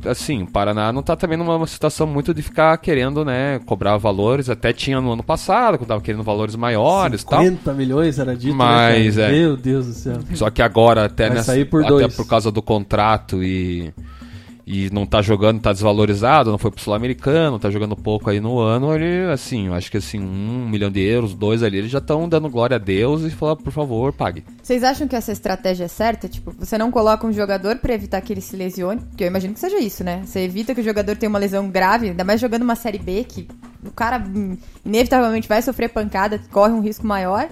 assim, 0.05 0.43
o 0.43 0.47
Paraná 0.47 0.93
não 0.93 1.02
tá 1.02 1.16
também 1.16 1.39
numa 1.39 1.66
situação 1.66 2.06
muito 2.06 2.35
de 2.35 2.43
ficar 2.43 2.77
querendo, 2.78 3.24
né, 3.24 3.59
cobrar 3.66 3.97
valores. 3.97 4.48
Até 4.51 4.73
tinha 4.73 5.01
no 5.01 5.12
ano 5.12 5.23
passado, 5.23 5.78
quando 5.78 5.89
tava 5.89 6.01
querendo 6.01 6.23
valores 6.23 6.55
maiores 6.55 7.23
e 7.23 7.27
tal. 7.27 7.43
50 7.43 7.73
milhões 7.73 8.18
era 8.18 8.36
dito, 8.36 8.55
Mas, 8.55 9.16
né, 9.16 9.28
é. 9.28 9.32
Meu 9.32 9.56
Deus 9.56 9.86
do 9.86 9.93
céu. 9.93 10.18
Só 10.35 10.51
que 10.51 10.62
agora, 10.62 11.06
até, 11.06 11.28
Vai 11.28 11.36
nessa, 11.36 11.66
por 11.66 11.81
até 11.81 11.89
dois. 11.89 12.14
por 12.16 12.27
causa 12.27 12.51
do 12.51 12.62
contrato 12.62 13.43
e, 13.43 13.93
e 14.67 14.91
não 14.91 15.07
tá 15.07 15.23
jogando, 15.23 15.61
tá 15.61 15.73
desvalorizado, 15.73 16.51
não 16.51 16.59
foi 16.59 16.73
pro 16.73 16.83
Sul-Americano, 16.83 17.59
tá 17.59 17.71
jogando 17.71 17.95
pouco 17.95 18.29
aí 18.29 18.41
no 18.41 18.59
ano, 18.59 18.93
ele, 18.93 19.31
assim, 19.31 19.69
eu 19.69 19.75
acho 19.75 19.89
que 19.89 19.99
assim, 19.99 20.19
um 20.19 20.69
milhão 20.69 20.91
de 20.91 21.01
euros, 21.01 21.35
dois 21.35 21.63
ali, 21.63 21.79
eles 21.79 21.91
já 21.91 21.99
estão 21.99 22.29
dando 22.29 22.51
glória 22.51 22.75
a 22.75 22.79
Deus 22.79 23.23
e 23.23 23.31
falar, 23.31 23.55
por 23.55 23.73
favor, 23.73 24.13
pague. 24.13 24.43
Vocês 24.61 24.83
acham 24.83 25.07
que 25.07 25.15
essa 25.15 25.31
estratégia 25.31 25.85
é 25.85 25.89
certa? 25.89 26.29
Tipo, 26.29 26.51
você 26.51 26.77
não 26.77 26.91
coloca 26.91 27.25
um 27.25 27.33
jogador 27.33 27.77
pra 27.77 27.95
evitar 27.95 28.21
que 28.21 28.33
ele 28.33 28.41
se 28.41 28.57
lesione? 28.57 29.01
Que 29.17 29.23
eu 29.23 29.29
imagino 29.29 29.55
que 29.55 29.61
seja 29.61 29.79
isso, 29.79 30.03
né? 30.03 30.23
Você 30.25 30.41
evita 30.41 30.75
que 30.75 30.81
o 30.81 30.85
jogador 30.85 31.17
tenha 31.17 31.31
uma 31.31 31.39
lesão 31.39 31.71
grave, 31.71 32.09
ainda 32.09 32.25
mais 32.25 32.41
jogando 32.41 32.63
uma 32.63 32.75
Série 32.75 32.99
B, 32.99 33.23
que 33.23 33.47
o 33.85 33.93
cara 33.93 34.19
hum, 34.19 34.57
inevitavelmente 34.85 35.47
vai 35.47 35.63
sofrer 35.63 35.91
pancada, 35.91 36.41
corre 36.51 36.73
um 36.73 36.81
risco 36.81 37.07
maior. 37.07 37.49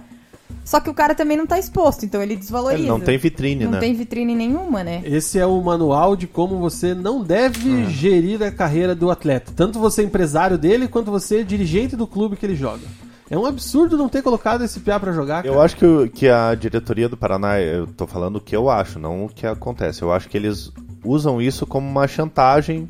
Só 0.65 0.81
que 0.81 0.89
o 0.89 0.95
cara 0.95 1.15
também 1.15 1.37
não 1.37 1.47
tá 1.47 1.59
exposto, 1.59 2.05
então 2.07 2.23
ele 2.23 2.37
desvaloriza. 2.37 2.81
Ele 2.83 2.89
não 2.89 3.01
tem 3.01 3.19
vitrine, 3.19 3.65
Não 3.65 3.73
né? 3.73 3.81
tem 3.81 3.95
vitrine 3.95 4.35
nenhuma, 4.35 4.83
né? 4.83 5.03
Esse 5.05 5.39
é 5.39 5.45
o 5.47 5.61
manual 5.63 6.17
de 6.17 6.27
como 6.27 6.59
você 6.59 6.95
não 6.95 7.23
deve 7.23 7.87
gerir 7.91 8.43
a 8.43 8.51
carreira 8.51 8.95
do 8.95 9.11
atleta. 9.11 9.53
Tanto 9.55 9.79
você 9.79 10.03
empresário 10.03 10.57
dele, 10.57 10.89
quanto 10.89 11.11
você 11.11 11.45
dirigente 11.45 11.97
do 11.97 12.07
clube 12.07 12.37
que 12.37 12.47
ele 12.47 12.57
joga. 12.57 12.83
É 13.31 13.39
um 13.39 13.47
absurdo 13.47 13.97
não 13.97 14.09
ter 14.09 14.23
colocado 14.23 14.63
esse 14.65 14.81
piá 14.81 15.01
pra 15.01 15.13
jogar, 15.13 15.43
cara. 15.43 15.49
Eu 15.55 15.61
acho 15.61 15.77
que, 15.77 15.85
o- 15.87 16.09
que 16.09 16.29
a 16.29 16.55
diretoria 16.55 17.09
do 17.09 17.17
Paraná, 17.17 17.59
eu 17.61 17.87
tô 17.87 18.07
falando 18.07 18.37
o 18.37 18.41
que 18.41 18.55
eu 18.55 18.69
acho, 18.71 18.99
não 18.99 19.25
o 19.25 19.29
que 19.29 19.47
acontece. 19.47 20.03
Eu 20.03 20.13
acho 20.13 20.29
que 20.29 20.37
eles 20.37 20.71
usam 21.03 21.41
isso 21.41 21.67
como 21.67 21.89
uma 21.89 22.07
chantagem 22.07 22.87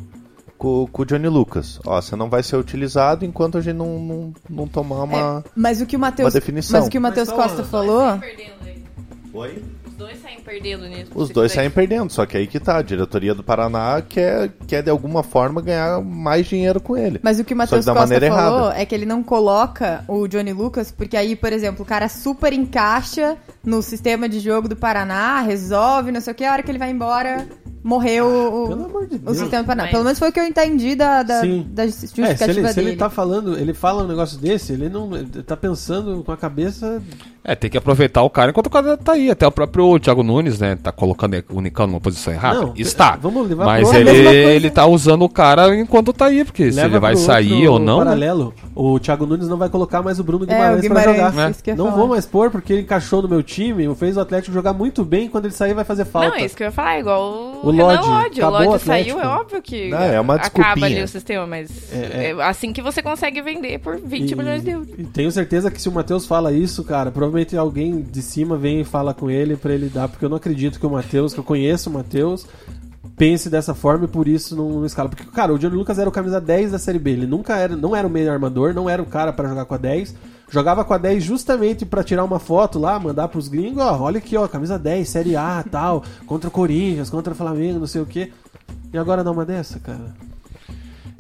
com, 0.59 0.86
com 0.90 1.02
o 1.02 1.05
Johnny 1.05 1.28
Lucas. 1.28 1.81
Ó, 1.85 2.01
você 2.01 2.16
não 2.16 2.28
vai 2.28 2.43
ser 2.43 2.56
utilizado 2.56 3.24
enquanto 3.24 3.59
a 3.59 3.60
gente 3.60 3.76
não, 3.76 3.98
não, 3.98 4.32
não 4.48 4.68
tomar 4.68 5.02
uma. 5.05 5.44
É, 5.44 5.51
mas 5.55 5.81
o 5.81 5.86
que 5.86 5.97
o 5.97 5.98
Matheus, 5.98 6.26
uma 6.26 6.40
definição. 6.40 6.81
mas 6.81 6.86
o 6.89 6.90
que 6.90 6.98
o 6.98 7.01
Matheus 7.01 7.31
Costa 7.31 7.64
falou, 7.64 8.18
Oi? 9.35 9.62
Os 9.86 9.94
dois 9.94 10.23
saem 10.23 10.40
perdendo 10.40 10.86
nisso. 10.86 11.11
Os 11.15 11.28
Se 11.28 11.35
dois 11.35 11.51
tiver- 11.51 11.62
saem 11.62 11.70
perdendo, 11.70 12.11
só 12.12 12.24
que 12.24 12.36
aí 12.36 12.47
que 12.47 12.59
tá. 12.61 12.77
A 12.78 12.82
diretoria 12.82 13.35
do 13.35 13.43
Paraná 13.43 14.01
quer, 14.01 14.51
quer 14.66 14.82
de 14.82 14.90
alguma 14.90 15.23
forma 15.23 15.61
ganhar 15.61 16.01
mais 16.01 16.47
dinheiro 16.47 16.81
com 16.81 16.97
ele. 16.97 17.20
Mas 17.23 17.39
o 17.40 17.44
que 17.44 17.52
o 17.52 17.56
Matheus 17.56 17.85
Costa 17.85 18.05
falou 18.05 18.12
errada. 18.69 18.81
é 18.81 18.85
que 18.86 18.94
ele 18.94 19.06
não 19.06 19.23
coloca 19.23 20.05
o 20.09 20.27
Johnny 20.28 20.52
Lucas, 20.52 20.90
porque 20.93 21.16
aí, 21.16 21.35
por 21.36 21.52
exemplo, 21.52 21.82
o 21.82 21.86
cara 21.86 22.09
super 22.09 22.52
encaixa 22.52 23.36
no 23.65 23.82
sistema 23.82 24.28
de 24.28 24.39
jogo 24.40 24.69
do 24.69 24.77
Paraná, 24.77 25.40
resolve, 25.43 26.11
não 26.12 26.20
sei 26.20 26.32
o 26.32 26.36
que, 26.36 26.44
a 26.44 26.52
hora 26.52 26.62
que 26.62 26.70
ele 26.70 26.78
vai 26.78 26.90
embora, 26.90 27.47
morreu 27.82 28.27
o, 28.27 28.69
Pelo 28.69 28.85
amor 28.85 29.06
de 29.06 29.20
o 29.24 29.35
sistema 29.35 29.65
Paraná. 29.65 29.82
Mas- 29.85 29.93
Pelo 29.93 30.05
menos 30.05 30.19
foi 30.19 30.28
o 30.28 30.32
que 30.32 30.40
eu 30.40 30.44
entendi 30.47 30.94
da, 30.94 31.23
da, 31.23 31.40
Sim. 31.40 31.66
da 31.70 31.85
É, 31.85 31.89
se 31.89 32.01
justificativa 32.02 32.51
ele, 32.61 32.69
se 32.69 32.74
dele. 32.74 32.89
ele 32.90 32.97
tá 32.97 33.11
falando, 33.11 33.59
ele 33.59 33.74
fala 33.74 34.05
um 34.05 34.09
negócio 34.09 34.39
desse, 34.39 34.73
ele 34.73 34.89
não 34.89 35.15
ele 35.15 35.43
tá 35.43 35.56
pensando 35.56 36.23
com 36.24 36.32
a 36.32 36.36
cabeça. 36.36 37.02
É, 37.47 37.55
tem 37.55 37.69
que 37.71 37.77
aproveitar 37.77 38.23
o 38.23 38.31
cara 38.31 38.51
enquanto 38.51 38.69
o 38.69 38.71
cara 38.71 38.97
tá 38.97 39.12
aí. 39.12 39.31
Até 39.31 39.47
o 39.47 39.51
próprio 39.53 39.99
Thiago 39.99 40.23
Nunes, 40.23 40.59
né? 40.59 40.79
Tá 40.83 40.91
colocando 40.91 41.45
o 41.51 41.61
Nicão 41.61 41.87
numa 41.87 42.01
posição 42.01 42.33
errada. 42.33 42.61
Não, 42.62 42.73
Está. 42.75 43.16
vamos 43.16 43.47
levar 43.47 43.66
Mas 43.66 43.87
pro- 43.89 43.99
ele, 43.99 44.27
É 44.27 44.55
ele 44.57 44.71
tá 44.71 44.87
usando 44.87 45.23
o 45.23 45.29
cara 45.29 45.77
enquanto 45.77 46.12
tá 46.12 46.27
aí, 46.27 46.43
porque 46.45 46.71
se 46.73 46.77
leva 46.77 46.89
ele 46.95 46.99
vai 47.01 47.16
sair 47.16 47.69
ou 47.69 47.79
não. 47.79 47.99
né? 47.99 48.05
Paralelo. 48.07 48.55
O 48.75 48.99
Thiago 48.99 49.27
Nunes 49.27 49.47
não 49.47 49.59
vai 49.59 49.69
colocar 49.69 50.01
mais 50.03 50.19
o 50.19 50.25
Bruno 50.25 50.45
É, 50.45 50.47
o 50.47 50.49
Guimarães, 50.49 50.81
pra 50.81 50.89
Guimarães, 50.89 51.16
jogar. 51.35 51.53
ia 51.66 51.77
Não 51.77 51.85
falar. 51.87 51.97
vou 51.99 52.09
mais 52.09 52.25
pôr 52.25 52.51
porque 52.51 52.73
ele 52.73 52.83
encaixou 52.83 53.21
no 53.21 53.29
meu 53.29 53.43
time, 53.43 53.95
fez 53.95 54.16
o 54.16 54.21
Atlético 54.21 54.55
jogar 54.55 54.73
muito 54.73 55.05
bem. 55.05 55.29
Quando 55.29 55.45
ele 55.45 55.55
sair, 55.55 55.75
vai 55.75 55.85
fazer 55.85 56.07
falta. 56.07 56.31
Não, 56.31 56.37
é 56.37 56.47
isso 56.47 56.57
que 56.57 56.62
eu 56.62 56.66
ia 56.69 56.73
falar, 56.73 56.99
igual 56.99 57.23
O 57.62 57.69
o, 57.69 57.71
Renan 57.71 57.85
Lodge, 57.85 58.09
Lodge. 58.09 58.43
O 58.43 58.49
Lodge 58.51 58.85
saiu, 58.85 59.21
é 59.21 59.27
óbvio 59.27 59.61
que 59.61 59.91
Não, 59.91 59.99
é 60.03 60.19
uma 60.19 60.37
acaba 60.37 60.87
ali 60.87 61.03
o 61.03 61.09
sistema, 61.09 61.47
mas 61.47 61.71
É, 61.93 62.31
é 62.31 62.43
assim 62.43 62.73
que 62.73 62.81
você 62.81 63.03
consegue 63.03 63.43
vender 63.43 63.81
por 63.81 63.99
20 63.99 64.35
milhões 64.35 64.65
de 64.65 64.71
euros. 64.71 64.89
E 64.97 65.05
tenho 65.05 65.31
certeza 65.31 65.71
que 65.71 65.81
se 65.81 65.91
o 65.91 65.93
Matheus 65.93 66.25
fala 66.27 66.51
isso, 66.51 66.83
cara, 66.83 67.11
provavelmente 67.11 67.34
alguém 67.59 68.01
de 68.02 68.23
cima 68.23 68.56
vem 68.56 68.81
e 68.81 68.85
fala 68.85 69.15
com 69.15 69.31
ele 69.31 69.56
pra 69.56 69.73
ele 69.73 69.89
dar, 69.89 70.09
porque 70.09 70.24
eu 70.24 70.28
não 70.28 70.36
acredito 70.36 70.78
que 70.78 70.86
o 70.86 70.90
Matheus, 70.90 71.32
que 71.32 71.40
eu 71.40 71.44
conheço 71.44 71.90
o 71.90 71.93
Matheus, 71.93 72.47
pense 73.16 73.48
dessa 73.48 73.74
forma 73.74 74.05
e 74.05 74.09
por 74.09 74.27
isso 74.28 74.56
não, 74.56 74.69
não 74.70 74.86
escala. 74.86 75.09
Porque, 75.09 75.24
cara, 75.24 75.52
o 75.52 75.59
Johnny 75.59 75.77
Lucas 75.77 75.98
era 75.98 76.09
o 76.09 76.12
camisa 76.12 76.40
10 76.40 76.73
da 76.73 76.78
Série 76.78 76.98
B, 76.98 77.11
ele 77.11 77.27
nunca 77.27 77.56
era, 77.56 77.77
não 77.77 77.94
era 77.94 78.06
o 78.06 78.11
meio 78.11 78.31
armador, 78.31 78.74
não 78.74 78.89
era 78.89 79.02
o 79.02 79.06
cara 79.06 79.32
pra 79.32 79.48
jogar 79.48 79.65
com 79.65 79.74
a 79.74 79.78
10. 79.78 80.15
Jogava 80.51 80.85
com 80.85 80.93
a 80.93 80.98
10 80.98 81.24
justamente 81.24 81.85
pra 81.86 82.05
tirar 82.05 82.23
uma 82.23 82.39
foto 82.39 82.78
lá, 82.78 82.98
mandar 82.98 83.28
pros 83.28 83.48
gringos, 83.48 83.82
ó, 83.82 83.98
olha 84.01 84.19
aqui, 84.19 84.36
ó, 84.36 84.47
camisa 84.47 84.78
10, 84.78 85.09
Série 85.09 85.36
A, 85.36 85.65
tal, 85.69 86.05
contra 86.27 86.48
o 86.48 86.52
Corinthians, 86.52 87.11
contra 87.11 87.32
o 87.32 87.36
Flamengo, 87.36 87.81
não 87.81 87.86
sei 87.86 88.02
o 88.02 88.06
quê. 88.06 88.31
E 88.93 88.98
agora 88.98 89.24
dá 89.24 89.31
uma 89.31 89.44
dessa, 89.44 89.81
cara? 89.81 90.15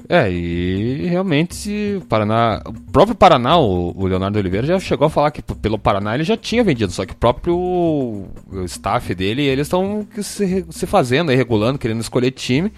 É, 0.08 0.30
e 0.30 1.06
realmente 1.06 1.96
o 1.96 2.04
Paraná, 2.06 2.60
o 2.66 2.72
próprio 2.92 3.14
Paraná, 3.16 3.56
o, 3.58 3.92
o 3.96 4.06
Leonardo 4.06 4.38
Oliveira 4.38 4.66
já 4.66 4.78
chegou 4.78 5.06
a 5.06 5.10
falar 5.10 5.30
que 5.30 5.40
pelo 5.42 5.78
Paraná 5.78 6.14
ele 6.14 6.24
já 6.24 6.36
tinha 6.36 6.62
vendido, 6.62 6.92
só 6.92 7.06
que 7.06 7.14
o 7.14 7.16
próprio 7.16 7.56
o 7.56 8.64
staff 8.66 9.14
dele, 9.14 9.42
eles 9.42 9.66
estão 9.66 10.06
se, 10.20 10.64
se 10.70 10.86
fazendo, 10.86 11.30
aí, 11.30 11.36
regulando, 11.36 11.78
querendo 11.78 12.00
escolher 12.00 12.30
time, 12.32 12.70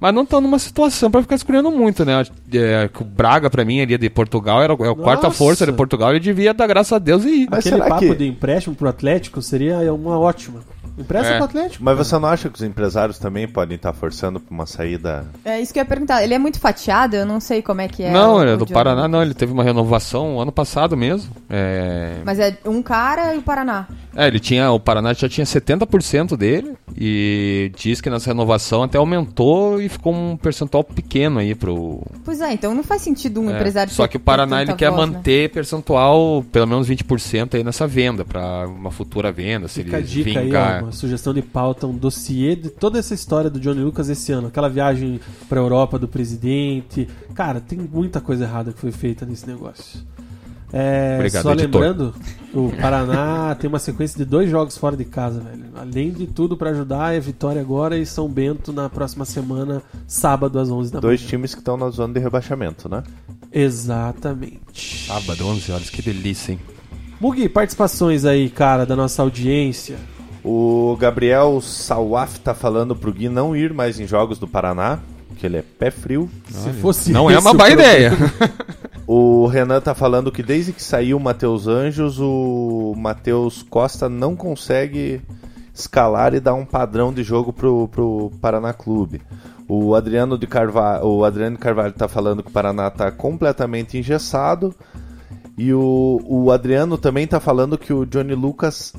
mas 0.00 0.12
não 0.12 0.24
estão 0.24 0.40
numa 0.40 0.58
situação 0.58 1.08
pra 1.08 1.22
ficar 1.22 1.36
escolhendo 1.36 1.70
muito, 1.70 2.04
né? 2.04 2.24
É, 2.52 2.88
que 2.92 3.02
o 3.02 3.04
Braga 3.04 3.48
pra 3.48 3.64
mim 3.64 3.80
ali 3.80 3.96
de 3.96 4.10
Portugal 4.10 4.60
era 4.60 4.74
o- 4.74 4.84
é 4.84 4.90
a 4.90 4.94
quarta 4.96 5.28
Nossa. 5.28 5.38
força 5.38 5.64
de 5.64 5.72
Portugal, 5.72 6.10
ele 6.10 6.18
devia 6.18 6.52
dar 6.52 6.66
graças 6.66 6.92
a 6.92 6.98
Deus 6.98 7.24
e 7.24 7.42
ir. 7.44 7.46
Mas 7.48 7.60
Aquele 7.60 7.76
será 7.76 7.88
papo 7.88 8.00
que- 8.08 8.14
de 8.16 8.26
empréstimo 8.26 8.74
pro 8.74 8.88
Atlético 8.88 9.40
seria 9.40 9.78
uma 9.94 10.18
ótima. 10.18 10.60
Empresta 10.98 11.32
É. 11.32 11.36
pro 11.36 11.44
Atlético. 11.44 11.84
Mas 11.84 11.96
você 11.96 12.18
não 12.18 12.28
acha 12.28 12.48
que 12.48 12.56
os 12.56 12.62
empresários 12.62 13.18
também 13.18 13.48
podem 13.48 13.76
estar 13.76 13.92
forçando 13.92 14.38
pra 14.38 14.52
uma 14.54 14.66
saída? 14.66 15.24
É 15.44 15.60
isso 15.60 15.72
que 15.72 15.78
eu 15.78 15.82
ia 15.82 15.86
perguntar. 15.88 16.22
Ele 16.22 16.34
é 16.34 16.38
muito 16.38 16.60
fatiado? 16.60 17.16
Eu 17.16 17.24
não 17.26 17.40
sei 17.40 17.62
como 17.62 17.80
é 17.80 17.88
que 17.88 18.02
é. 18.02 18.10
não, 18.12 18.36
o- 18.36 18.42
ele 18.42 18.50
é 18.52 18.56
do 18.56 18.66
Paraná, 18.66 19.08
não, 19.08 19.22
ele 19.22 19.34
teve 19.34 19.52
uma 19.52 19.64
renovação 19.64 20.40
ano 20.40 20.52
passado 20.52 20.96
mesmo. 20.96 21.32
É, 21.48 22.16
Mas 22.24 22.38
é 22.38 22.56
um 22.66 22.82
cara 22.82 23.34
e 23.34 23.38
o 23.38 23.42
Paraná. 23.42 23.86
É, 24.14 24.26
ele 24.26 24.38
tinha, 24.38 24.70
o 24.70 24.78
Paraná 24.78 25.14
já 25.14 25.26
tinha 25.28 25.46
70% 25.46 26.36
dele 26.36 26.74
e 26.94 27.72
diz 27.74 28.00
que 28.00 28.10
nessa 28.10 28.28
renovação 28.28 28.82
até 28.82 28.98
aumentou 28.98 29.80
e 29.80 29.88
ficou 29.88 30.12
um 30.14 30.36
percentual 30.36 30.84
pequeno 30.84 31.38
aí 31.38 31.54
pro. 31.54 32.02
Pois 32.24 32.40
é, 32.42 32.52
então 32.52 32.74
não 32.74 32.82
faz 32.84 33.00
sentido 33.00 33.40
um 33.40 33.50
é. 33.50 33.54
empresário 33.54 33.90
Só 33.90 34.06
que 34.06 34.18
o 34.18 34.20
Paraná 34.20 34.60
ele 34.60 34.74
quer 34.74 34.90
voz, 34.90 35.08
né? 35.08 35.16
manter 35.16 35.50
percentual 35.50 36.44
pelo 36.52 36.66
menos 36.66 36.88
20% 36.88 37.54
aí 37.54 37.64
nessa 37.64 37.86
venda 37.86 38.22
para 38.24 38.66
uma 38.68 38.90
futura 38.90 39.32
venda, 39.32 39.66
se 39.68 39.82
Fica 39.82 39.96
ele 39.98 40.06
vingar. 40.06 40.81
Uma 40.82 40.92
sugestão 40.92 41.32
de 41.32 41.42
pauta, 41.42 41.86
um 41.86 41.96
dossiê 41.96 42.54
de 42.56 42.68
toda 42.70 42.98
essa 42.98 43.14
história 43.14 43.48
do 43.50 43.58
Johnny 43.60 43.80
Lucas 43.82 44.08
esse 44.08 44.32
ano. 44.32 44.48
Aquela 44.48 44.68
viagem 44.68 45.20
pra 45.48 45.60
Europa 45.60 45.98
do 45.98 46.08
presidente. 46.08 47.08
Cara, 47.34 47.60
tem 47.60 47.78
muita 47.78 48.20
coisa 48.20 48.44
errada 48.44 48.72
que 48.72 48.78
foi 48.78 48.92
feita 48.92 49.24
nesse 49.26 49.46
negócio. 49.46 50.00
É, 50.74 51.16
Obrigado, 51.16 51.42
só 51.42 51.52
editor. 51.52 51.82
lembrando, 51.82 52.14
o 52.54 52.72
Paraná 52.80 53.54
tem 53.60 53.68
uma 53.68 53.78
sequência 53.78 54.16
de 54.16 54.24
dois 54.24 54.48
jogos 54.48 54.78
fora 54.78 54.96
de 54.96 55.04
casa, 55.04 55.38
velho. 55.38 55.64
Além 55.74 56.10
de 56.10 56.26
tudo 56.26 56.56
pra 56.56 56.70
ajudar, 56.70 57.14
é 57.14 57.20
Vitória 57.20 57.60
agora 57.60 57.98
e 57.98 58.06
São 58.06 58.26
Bento 58.26 58.72
na 58.72 58.88
próxima 58.88 59.26
semana, 59.26 59.82
sábado 60.06 60.58
às 60.58 60.70
11 60.70 60.90
da 60.90 60.98
Dois 61.00 61.20
manhã. 61.20 61.28
times 61.30 61.54
que 61.54 61.60
estão 61.60 61.76
na 61.76 61.90
zona 61.90 62.14
de 62.14 62.20
rebaixamento, 62.20 62.88
né? 62.88 63.02
Exatamente. 63.52 65.06
Sábado, 65.06 65.46
11 65.46 65.72
horas, 65.72 65.90
que 65.90 66.00
delícia, 66.00 66.52
hein? 66.52 66.60
Mugi, 67.20 67.48
participações 67.48 68.24
aí, 68.24 68.48
cara, 68.48 68.86
da 68.86 68.96
nossa 68.96 69.20
audiência. 69.22 69.96
O 70.44 70.96
Gabriel 70.98 71.60
Sawaf 71.60 72.40
tá 72.40 72.52
falando 72.54 72.96
pro 72.96 73.12
Gui 73.12 73.28
não 73.28 73.54
ir 73.56 73.72
mais 73.72 74.00
em 74.00 74.06
jogos 74.06 74.38
do 74.38 74.48
Paraná, 74.48 74.98
que 75.36 75.46
ele 75.46 75.58
é 75.58 75.62
pé 75.62 75.90
frio. 75.90 76.28
Se 76.48 76.70
fosse 76.74 77.12
Não 77.12 77.30
é 77.30 77.38
uma 77.38 77.50
problema- 77.54 77.72
ideia. 77.82 78.12
O 79.04 79.46
Renan 79.46 79.80
tá 79.80 79.94
falando 79.96 80.30
que 80.30 80.42
desde 80.44 80.72
que 80.72 80.82
saiu 80.82 81.16
o 81.16 81.20
Matheus 81.20 81.66
Anjos, 81.66 82.18
o 82.20 82.94
Matheus 82.96 83.62
Costa 83.62 84.08
não 84.08 84.36
consegue 84.36 85.20
escalar 85.74 86.34
e 86.34 86.40
dar 86.40 86.54
um 86.54 86.64
padrão 86.64 87.12
de 87.12 87.22
jogo 87.22 87.52
pro, 87.52 87.88
pro 87.88 88.30
Paraná 88.40 88.72
Clube. 88.72 89.20
O 89.68 89.94
Adriano 89.96 90.38
de 90.38 90.46
Carvalho, 90.46 91.04
o 91.04 91.24
Adriano 91.24 91.56
de 91.56 91.62
Carvalho 91.62 91.92
tá 91.92 92.06
falando 92.06 92.42
que 92.44 92.48
o 92.48 92.52
Paraná 92.52 92.88
tá 92.90 93.10
completamente 93.10 93.98
engessado. 93.98 94.72
E 95.58 95.74
o, 95.74 96.20
o 96.24 96.50
Adriano 96.52 96.96
também 96.96 97.26
tá 97.26 97.40
falando 97.40 97.76
que 97.76 97.92
o 97.92 98.06
Johnny 98.06 98.34
Lucas 98.34 98.94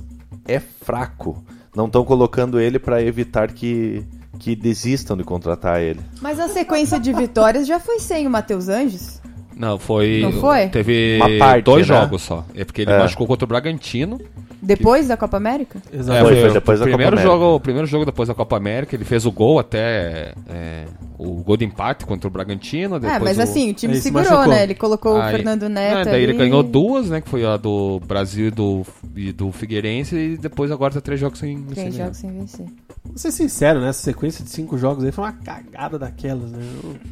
é 0.46 0.60
fraco. 0.60 1.44
Não 1.76 1.88
estão 1.88 2.06
colocando 2.06 2.60
ele 2.60 2.78
para 2.78 3.02
evitar 3.02 3.52
que, 3.52 4.06
que 4.40 4.56
desistam 4.56 5.18
de 5.18 5.24
contratar 5.24 5.82
ele. 5.82 6.02
Mas 6.22 6.40
a 6.40 6.48
sequência 6.48 7.00
de 7.00 7.12
vitórias 7.12 7.66
já 7.66 7.80
foi 7.80 8.00
sem 8.00 8.28
o 8.28 8.30
Matheus 8.30 8.70
Anjos? 8.70 9.23
Não, 9.56 9.78
foi. 9.78 10.20
Não 10.22 10.32
foi? 10.34 10.68
Teve 10.70 11.18
Uma 11.18 11.38
parte, 11.48 11.64
dois 11.66 11.88
né? 11.88 11.96
jogos 12.00 12.22
só. 12.22 12.46
É 12.56 12.64
porque 12.66 12.82
ele 12.82 12.92
É. 12.92 13.00
machucou 13.00 13.28
contra 13.28 13.46
o 13.46 13.48
Bragantino. 13.48 14.20
Depois 14.62 15.10
da 15.10 15.18
Copa 15.18 15.36
América? 15.36 15.80
É, 15.92 15.98
Exato. 15.98 16.26
Foi, 16.26 16.40
foi 16.40 16.54
depois 16.54 16.80
da 16.80 16.86
o 16.86 16.88
primeiro 16.88 17.12
Copa 17.18 17.22
América. 17.28 17.44
jogo, 17.46 17.56
O 17.56 17.60
primeiro 17.60 17.86
jogo 17.88 18.06
depois 18.06 18.30
da 18.30 18.34
Copa 18.36 18.56
América, 18.56 18.96
ele 18.96 19.04
fez 19.04 19.26
o 19.26 19.32
gol 19.32 19.60
até. 19.60 20.34
é, 20.50 20.86
o 21.18 21.36
gol 21.44 21.56
de 21.58 21.64
empate 21.66 22.06
contra 22.06 22.28
o 22.28 22.32
Bragantino. 22.32 22.96
É, 22.96 23.00
Depois 23.00 23.22
mas 23.22 23.38
o... 23.38 23.42
assim, 23.44 23.72
o 23.72 23.74
time 23.74 23.94
Aí 23.94 23.98
se 24.00 24.04
segurou, 24.04 24.30
machucou. 24.30 24.54
né? 24.54 24.64
Ele 24.64 24.76
colocou 24.76 25.14
o 25.16 25.22
Aí- 25.22 25.36
Fernando 25.36 25.70
Neto. 25.70 26.08
É, 26.10 26.12
daí 26.12 26.24
ele 26.24 26.32
ali. 26.32 26.40
ganhou 26.40 26.64
duas, 26.64 27.10
né? 27.10 27.22
Que 27.22 27.30
foi 27.30 27.46
a 27.46 27.56
do 27.58 28.02
Brasil 28.08 28.48
e 28.48 28.52
do, 28.52 28.86
e 29.16 29.32
do 29.32 29.52
Figueirense. 29.52 30.16
E 30.16 30.38
depois 30.38 30.72
agora 30.72 30.94
tá 30.94 31.02
três 31.02 31.20
jogos 31.20 31.40
sem, 31.40 31.58
sem 31.58 31.66
Três 31.68 31.96
jogos 31.96 32.18
sem 32.18 32.32
vencer. 32.32 32.66
Vou 33.06 33.18
ser 33.18 33.32
sincero, 33.32 33.80
né? 33.82 33.90
Essa 33.90 34.02
sequência 34.02 34.44
de 34.44 34.50
cinco 34.50 34.78
jogos 34.78 35.04
aí 35.04 35.12
foi 35.12 35.24
uma 35.26 35.34
cagada 35.34 36.00
daquelas, 36.00 36.52
né? 36.52 36.60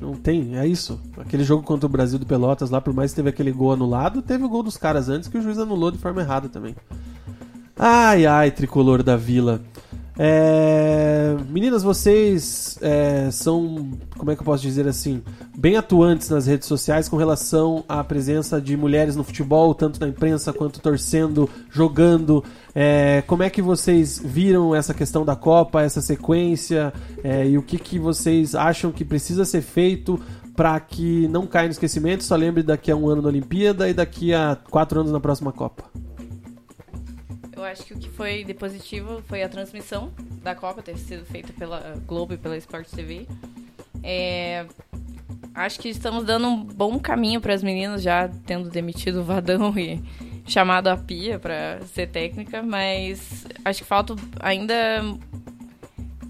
Não, 0.02 0.10
não 0.10 0.16
tem, 0.16 0.58
é 0.58 0.66
isso. 0.66 1.00
Aquele 1.18 1.44
jogo 1.44 1.64
contra 1.64 1.86
o 1.86 1.90
Brasil 1.90 2.18
do 2.18 2.26
Pelotas 2.32 2.70
lá, 2.70 2.80
por 2.80 2.94
mais 2.94 3.12
que 3.12 3.18
teve 3.18 3.28
aquele 3.28 3.52
gol 3.52 3.74
anulado, 3.74 4.22
teve 4.22 4.46
o 4.46 4.48
gol 4.48 4.64
dos 4.64 4.78
caras 4.78 5.10
antes 5.10 5.28
que 5.28 5.38
o 5.38 5.42
juiz 5.42 5.60
anulou 5.60 5.92
de 5.92 5.98
forma 5.98 6.22
errada 6.22 6.48
também. 6.48 6.74
Ai, 7.78 8.26
ai, 8.26 8.50
tricolor 8.52 9.04
da 9.04 9.18
vila. 9.18 9.60
É, 10.18 11.36
Meninas, 11.50 11.84
vocês 11.84 12.78
é, 12.82 13.30
são, 13.32 13.98
como 14.18 14.32
é 14.32 14.36
que 14.36 14.42
eu 14.42 14.46
posso 14.46 14.64
dizer 14.64 14.88
assim, 14.88 15.22
bem 15.58 15.76
atuantes 15.76 16.30
nas 16.30 16.48
redes 16.48 16.70
sociais 16.70 17.10
com 17.10 17.18
relação 17.18 17.84
à 17.90 18.02
presença 18.02 18.62
de 18.62 18.78
mulheres 18.78 19.18
no 19.18 19.26
futebol, 19.26 19.76
tanto 19.76 20.00
na 20.00 20.08
imprensa 20.08 20.54
quanto 20.54 20.80
torcendo, 20.80 21.50
jogando. 21.70 22.42
É, 22.74 23.24
como 23.28 23.44
é 23.44 23.50
que 23.50 23.62
vocês 23.62 24.22
viram 24.24 24.74
essa 24.74 24.94
questão 24.94 25.26
da 25.26 25.36
Copa, 25.36 25.82
essa 25.82 26.02
sequência, 26.02 26.94
é, 27.24 27.50
e 27.50 27.58
o 27.58 27.62
que, 27.62 27.78
que 27.78 28.00
vocês 28.00 28.56
acham 28.56 28.90
que 28.90 29.04
precisa 29.04 29.44
ser 29.44 29.62
feito 29.62 30.18
para 30.56 30.80
que 30.80 31.28
não 31.28 31.48
caia 31.48 31.68
no 31.68 31.72
esquecimento? 31.72 32.24
Só 32.24 32.36
lembre 32.36 32.64
daqui 32.64 32.92
a 32.92 32.96
um 32.96 33.08
ano 33.08 33.22
na 33.22 33.28
Olimpíada 33.28 33.90
e 33.90 33.94
daqui 33.94 34.34
a 34.34 34.58
quatro 34.70 35.00
anos 35.00 35.12
na 35.12 35.20
próxima 35.20 35.52
Copa. 35.52 35.84
Eu 37.56 37.64
acho 37.64 37.86
que 37.86 37.94
o 37.94 37.98
que 37.98 38.10
foi 38.10 38.44
de 38.44 38.54
positivo 38.54 39.22
foi 39.28 39.44
a 39.44 39.50
transmissão 39.50 40.12
da 40.42 40.56
Copa 40.56 40.82
ter 40.82 40.98
sido 40.98 41.24
feita 41.26 41.54
pela 41.54 41.96
Globo 42.08 42.34
e 42.34 42.38
pela 42.38 42.58
Sport 42.58 42.88
TV. 42.90 43.28
É, 44.04 44.66
acho 45.54 45.80
que 45.80 45.90
estamos 45.90 46.26
dando 46.26 46.48
um 46.48 46.64
bom 46.64 47.00
caminho 47.00 47.40
para 47.40 47.54
as 47.54 47.62
meninas, 47.62 48.02
já 48.02 48.28
tendo 48.46 48.70
demitido 48.70 49.20
o 49.20 49.24
Vadão 49.24 49.78
e 49.78 50.02
chamado 50.46 50.88
a 50.88 50.98
Pia 50.98 51.38
para 51.38 51.82
ser 51.94 52.08
técnica, 52.08 52.64
mas 52.64 53.46
acho 53.64 53.84
que 53.84 53.88
falta 53.88 54.16
ainda 54.40 54.76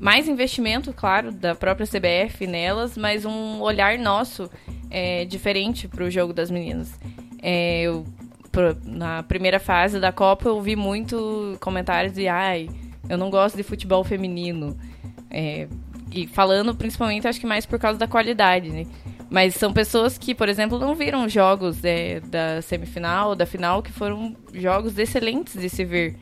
mais 0.02 0.28
investimento, 0.28 0.92
claro, 0.92 1.32
da 1.32 1.54
própria 1.54 1.86
CBF 1.86 2.48
nelas, 2.48 2.98
mas 2.98 3.24
um 3.24 3.62
olhar 3.62 4.00
nosso 4.00 4.50
é, 4.90 5.26
diferente 5.26 5.88
para 5.88 6.04
o 6.04 6.10
jogo 6.10 6.34
das 6.34 6.50
meninas. 6.50 7.00
É, 7.40 7.84
eu 7.84 8.04
na 8.84 9.24
primeira 9.24 9.60
fase 9.60 10.00
da 10.00 10.12
Copa 10.12 10.50
eu 10.50 10.56
ouvi 10.56 10.76
muito 10.76 11.56
comentários 11.62 12.14
de 12.14 12.28
ai, 12.28 12.68
eu 13.08 13.18
não 13.18 13.30
gosto 13.30 13.56
de 13.56 13.62
futebol 13.62 14.04
feminino. 14.04 14.76
É, 15.30 15.68
e 16.12 16.26
falando 16.26 16.76
principalmente, 16.76 17.28
acho 17.28 17.40
que 17.40 17.46
mais 17.46 17.68
por 17.68 17.78
causa 17.78 18.00
da 18.00 18.08
qualidade, 18.08 18.70
né? 18.72 18.88
Mas 19.30 19.54
são 19.54 19.72
pessoas 19.72 20.18
que, 20.18 20.34
por 20.34 20.50
exemplo, 20.50 20.80
não 20.80 20.96
viram 20.96 21.30
jogos 21.30 21.86
é, 21.86 22.20
da 22.22 22.62
semifinal, 22.64 23.36
da 23.36 23.46
final, 23.46 23.84
que 23.84 23.92
foram 23.92 24.36
jogos 24.52 24.98
excelentes 24.98 25.62
de 25.62 25.70
se 25.70 25.86
ver. 25.86 26.18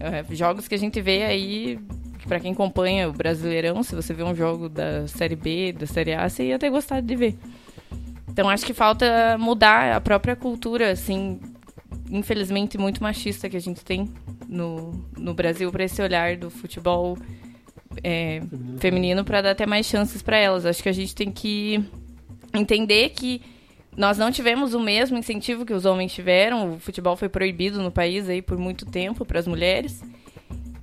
É, 0.00 0.24
jogos 0.34 0.66
que 0.66 0.74
a 0.74 0.78
gente 0.78 1.00
vê 1.00 1.22
aí 1.22 1.78
que 2.22 2.28
pra 2.28 2.38
quem 2.38 2.52
acompanha 2.52 3.08
o 3.08 3.12
Brasileirão, 3.12 3.82
se 3.82 3.96
você 3.96 4.14
vê 4.14 4.22
um 4.22 4.34
jogo 4.34 4.68
da 4.68 5.08
Série 5.08 5.34
B, 5.34 5.72
da 5.72 5.86
Série 5.86 6.14
A, 6.14 6.28
você 6.28 6.44
ia 6.44 6.58
ter 6.58 6.70
gostado 6.70 7.04
de 7.04 7.16
ver. 7.16 7.36
Então 8.28 8.48
acho 8.48 8.64
que 8.64 8.72
falta 8.72 9.36
mudar 9.38 9.96
a 9.96 10.00
própria 10.00 10.36
cultura, 10.36 10.92
assim, 10.92 11.40
infelizmente 12.08 12.78
muito 12.78 13.02
machista 13.02 13.50
que 13.50 13.56
a 13.56 13.60
gente 13.60 13.84
tem 13.84 14.08
no, 14.48 14.92
no 15.18 15.34
Brasil 15.34 15.70
para 15.72 15.82
esse 15.82 16.00
olhar 16.00 16.36
do 16.36 16.48
futebol 16.48 17.18
é, 18.04 18.40
feminino 18.78 19.24
para 19.24 19.42
dar 19.42 19.50
até 19.50 19.66
mais 19.66 19.84
chances 19.84 20.22
para 20.22 20.36
elas. 20.36 20.64
Acho 20.64 20.82
que 20.82 20.88
a 20.88 20.94
gente 20.94 21.16
tem 21.16 21.30
que 21.30 21.84
entender 22.54 23.10
que 23.10 23.42
nós 23.96 24.16
não 24.16 24.30
tivemos 24.30 24.74
o 24.74 24.80
mesmo 24.80 25.18
incentivo 25.18 25.66
que 25.66 25.74
os 25.74 25.84
homens 25.84 26.14
tiveram. 26.14 26.74
O 26.74 26.78
futebol 26.78 27.16
foi 27.16 27.28
proibido 27.28 27.82
no 27.82 27.90
país 27.90 28.28
aí 28.28 28.40
por 28.40 28.56
muito 28.56 28.86
tempo 28.86 29.24
para 29.24 29.40
as 29.40 29.46
mulheres. 29.48 30.00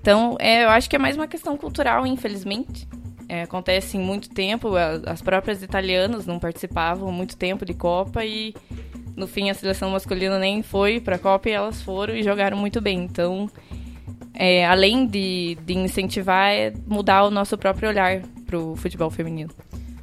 Então, 0.01 0.37
é, 0.39 0.63
eu 0.63 0.69
acho 0.69 0.89
que 0.89 0.95
é 0.95 0.99
mais 0.99 1.15
uma 1.15 1.27
questão 1.27 1.57
cultural, 1.57 2.05
infelizmente. 2.07 2.87
É, 3.27 3.43
acontece 3.43 3.97
em 3.97 3.99
muito 3.99 4.29
tempo. 4.29 4.69
As 5.05 5.21
próprias 5.21 5.61
italianas 5.61 6.25
não 6.25 6.39
participavam 6.39 7.11
muito 7.11 7.37
tempo 7.37 7.63
de 7.63 7.73
Copa 7.73 8.25
e 8.25 8.55
no 9.15 9.27
fim 9.27 9.49
a 9.49 9.53
seleção 9.53 9.91
masculina 9.91 10.39
nem 10.39 10.63
foi 10.63 10.99
para 10.99 11.17
a 11.17 11.19
Copa 11.19 11.49
e 11.49 11.51
elas 11.51 11.81
foram 11.81 12.15
e 12.15 12.23
jogaram 12.23 12.57
muito 12.57 12.81
bem. 12.81 13.03
Então, 13.03 13.49
é, 14.33 14.65
além 14.65 15.05
de, 15.05 15.57
de 15.65 15.73
incentivar, 15.73 16.49
é 16.51 16.73
mudar 16.87 17.25
o 17.25 17.29
nosso 17.29 17.57
próprio 17.57 17.89
olhar 17.89 18.21
pro 18.47 18.75
futebol 18.77 19.11
feminino. 19.11 19.51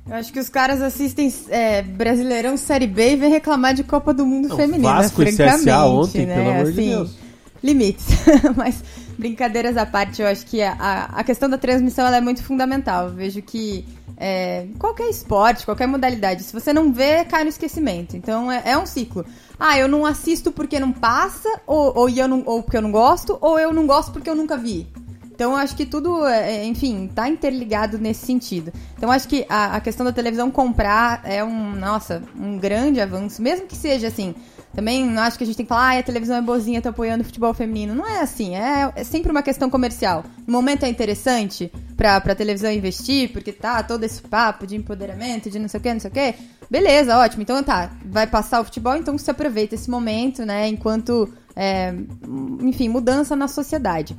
Eu 0.08 0.14
acho 0.14 0.32
que 0.32 0.38
os 0.38 0.48
caras 0.48 0.80
assistem 0.80 1.32
é, 1.48 1.82
Brasileirão 1.82 2.56
Série 2.56 2.86
B 2.86 3.14
e 3.14 3.16
vem 3.16 3.30
reclamar 3.30 3.74
de 3.74 3.82
Copa 3.82 4.14
do 4.14 4.24
Mundo 4.24 4.48
Não, 4.48 4.56
Feminina, 4.56 4.88
Vasco 4.88 5.20
e 5.22 5.32
francamente, 5.32 5.64
CSA 5.64 5.84
ontem, 5.86 6.26
né? 6.26 6.34
pelo 6.36 6.50
amor 6.50 6.64
de 6.64 6.70
Assim, 6.70 6.90
Deus. 6.90 7.16
Limites. 7.60 8.06
Mas, 8.54 8.84
brincadeiras 9.18 9.76
à 9.76 9.86
parte, 9.86 10.22
eu 10.22 10.28
acho 10.28 10.46
que 10.46 10.62
a, 10.62 11.08
a, 11.12 11.24
questão 11.24 11.48
da 11.48 11.58
transmissão 11.58 12.06
é 12.06 12.20
muito 12.20 12.42
fundamental. 12.42 13.08
Eu 13.08 13.14
vejo 13.14 13.42
que 13.42 13.84
é, 14.16 14.66
qualquer 14.78 15.08
esporte, 15.08 15.64
qualquer 15.64 15.86
modalidade, 15.86 16.42
se 16.42 16.52
você 16.52 16.72
não 16.72 16.92
vê, 16.92 17.24
cai 17.24 17.42
no 17.42 17.50
esquecimento. 17.50 18.16
Então, 18.16 18.50
é, 18.50 18.62
é 18.64 18.78
um 18.78 18.86
ciclo. 18.86 19.24
Ah, 19.58 19.78
eu 19.78 19.88
não 19.88 20.04
assisto 20.04 20.52
porque 20.52 20.78
não 20.78 20.92
passa, 20.92 21.48
ou, 21.66 21.96
ou, 21.96 22.08
eu 22.08 22.28
não, 22.28 22.42
ou 22.46 22.62
porque 22.62 22.76
eu 22.76 22.82
não 22.82 22.92
gosto, 22.92 23.38
ou 23.40 23.58
eu 23.58 23.72
não 23.72 23.86
gosto 23.86 24.12
porque 24.12 24.28
eu 24.28 24.34
nunca 24.34 24.56
vi. 24.56 24.86
Então, 25.36 25.54
acho 25.54 25.76
que 25.76 25.84
tudo, 25.84 26.24
é, 26.26 26.64
enfim, 26.64 27.10
tá 27.14 27.28
interligado 27.28 27.98
nesse 27.98 28.24
sentido. 28.24 28.72
Então, 28.96 29.10
acho 29.10 29.28
que 29.28 29.44
a, 29.50 29.76
a 29.76 29.80
questão 29.80 30.04
da 30.06 30.10
televisão 30.10 30.50
comprar 30.50 31.20
é 31.24 31.44
um, 31.44 31.72
nossa, 31.72 32.22
um 32.34 32.56
grande 32.56 33.02
avanço. 33.02 33.42
Mesmo 33.42 33.66
que 33.66 33.76
seja 33.76 34.08
assim, 34.08 34.34
também 34.76 35.06
não 35.06 35.22
acho 35.22 35.38
que 35.38 35.44
a 35.44 35.46
gente 35.46 35.56
tem 35.56 35.64
que 35.64 35.70
falar, 35.70 35.96
ah, 35.96 35.98
a 35.98 36.02
televisão 36.02 36.36
é 36.36 36.42
boazinha, 36.42 36.82
tá 36.82 36.90
apoiando 36.90 37.22
o 37.22 37.24
futebol 37.24 37.54
feminino. 37.54 37.94
Não 37.94 38.06
é 38.06 38.20
assim, 38.20 38.54
é, 38.54 38.92
é 38.94 39.04
sempre 39.04 39.32
uma 39.32 39.42
questão 39.42 39.70
comercial. 39.70 40.22
No 40.46 40.52
momento 40.52 40.84
é 40.84 40.88
interessante 40.88 41.72
pra, 41.96 42.20
pra 42.20 42.34
televisão 42.34 42.70
investir, 42.70 43.32
porque 43.32 43.52
tá 43.52 43.82
todo 43.82 44.04
esse 44.04 44.20
papo 44.20 44.66
de 44.66 44.76
empoderamento, 44.76 45.48
de 45.48 45.58
não 45.58 45.66
sei 45.66 45.80
o 45.80 45.82
que, 45.82 45.92
não 45.94 46.00
sei 46.00 46.10
o 46.10 46.12
que. 46.12 46.34
Beleza, 46.70 47.16
ótimo. 47.16 47.42
Então 47.42 47.62
tá, 47.62 47.90
vai 48.04 48.26
passar 48.26 48.60
o 48.60 48.64
futebol, 48.64 48.94
então 48.94 49.16
se 49.16 49.30
aproveita 49.30 49.74
esse 49.74 49.88
momento, 49.88 50.44
né, 50.44 50.68
enquanto, 50.68 51.26
é, 51.56 51.94
enfim, 52.60 52.90
mudança 52.90 53.34
na 53.34 53.48
sociedade. 53.48 54.14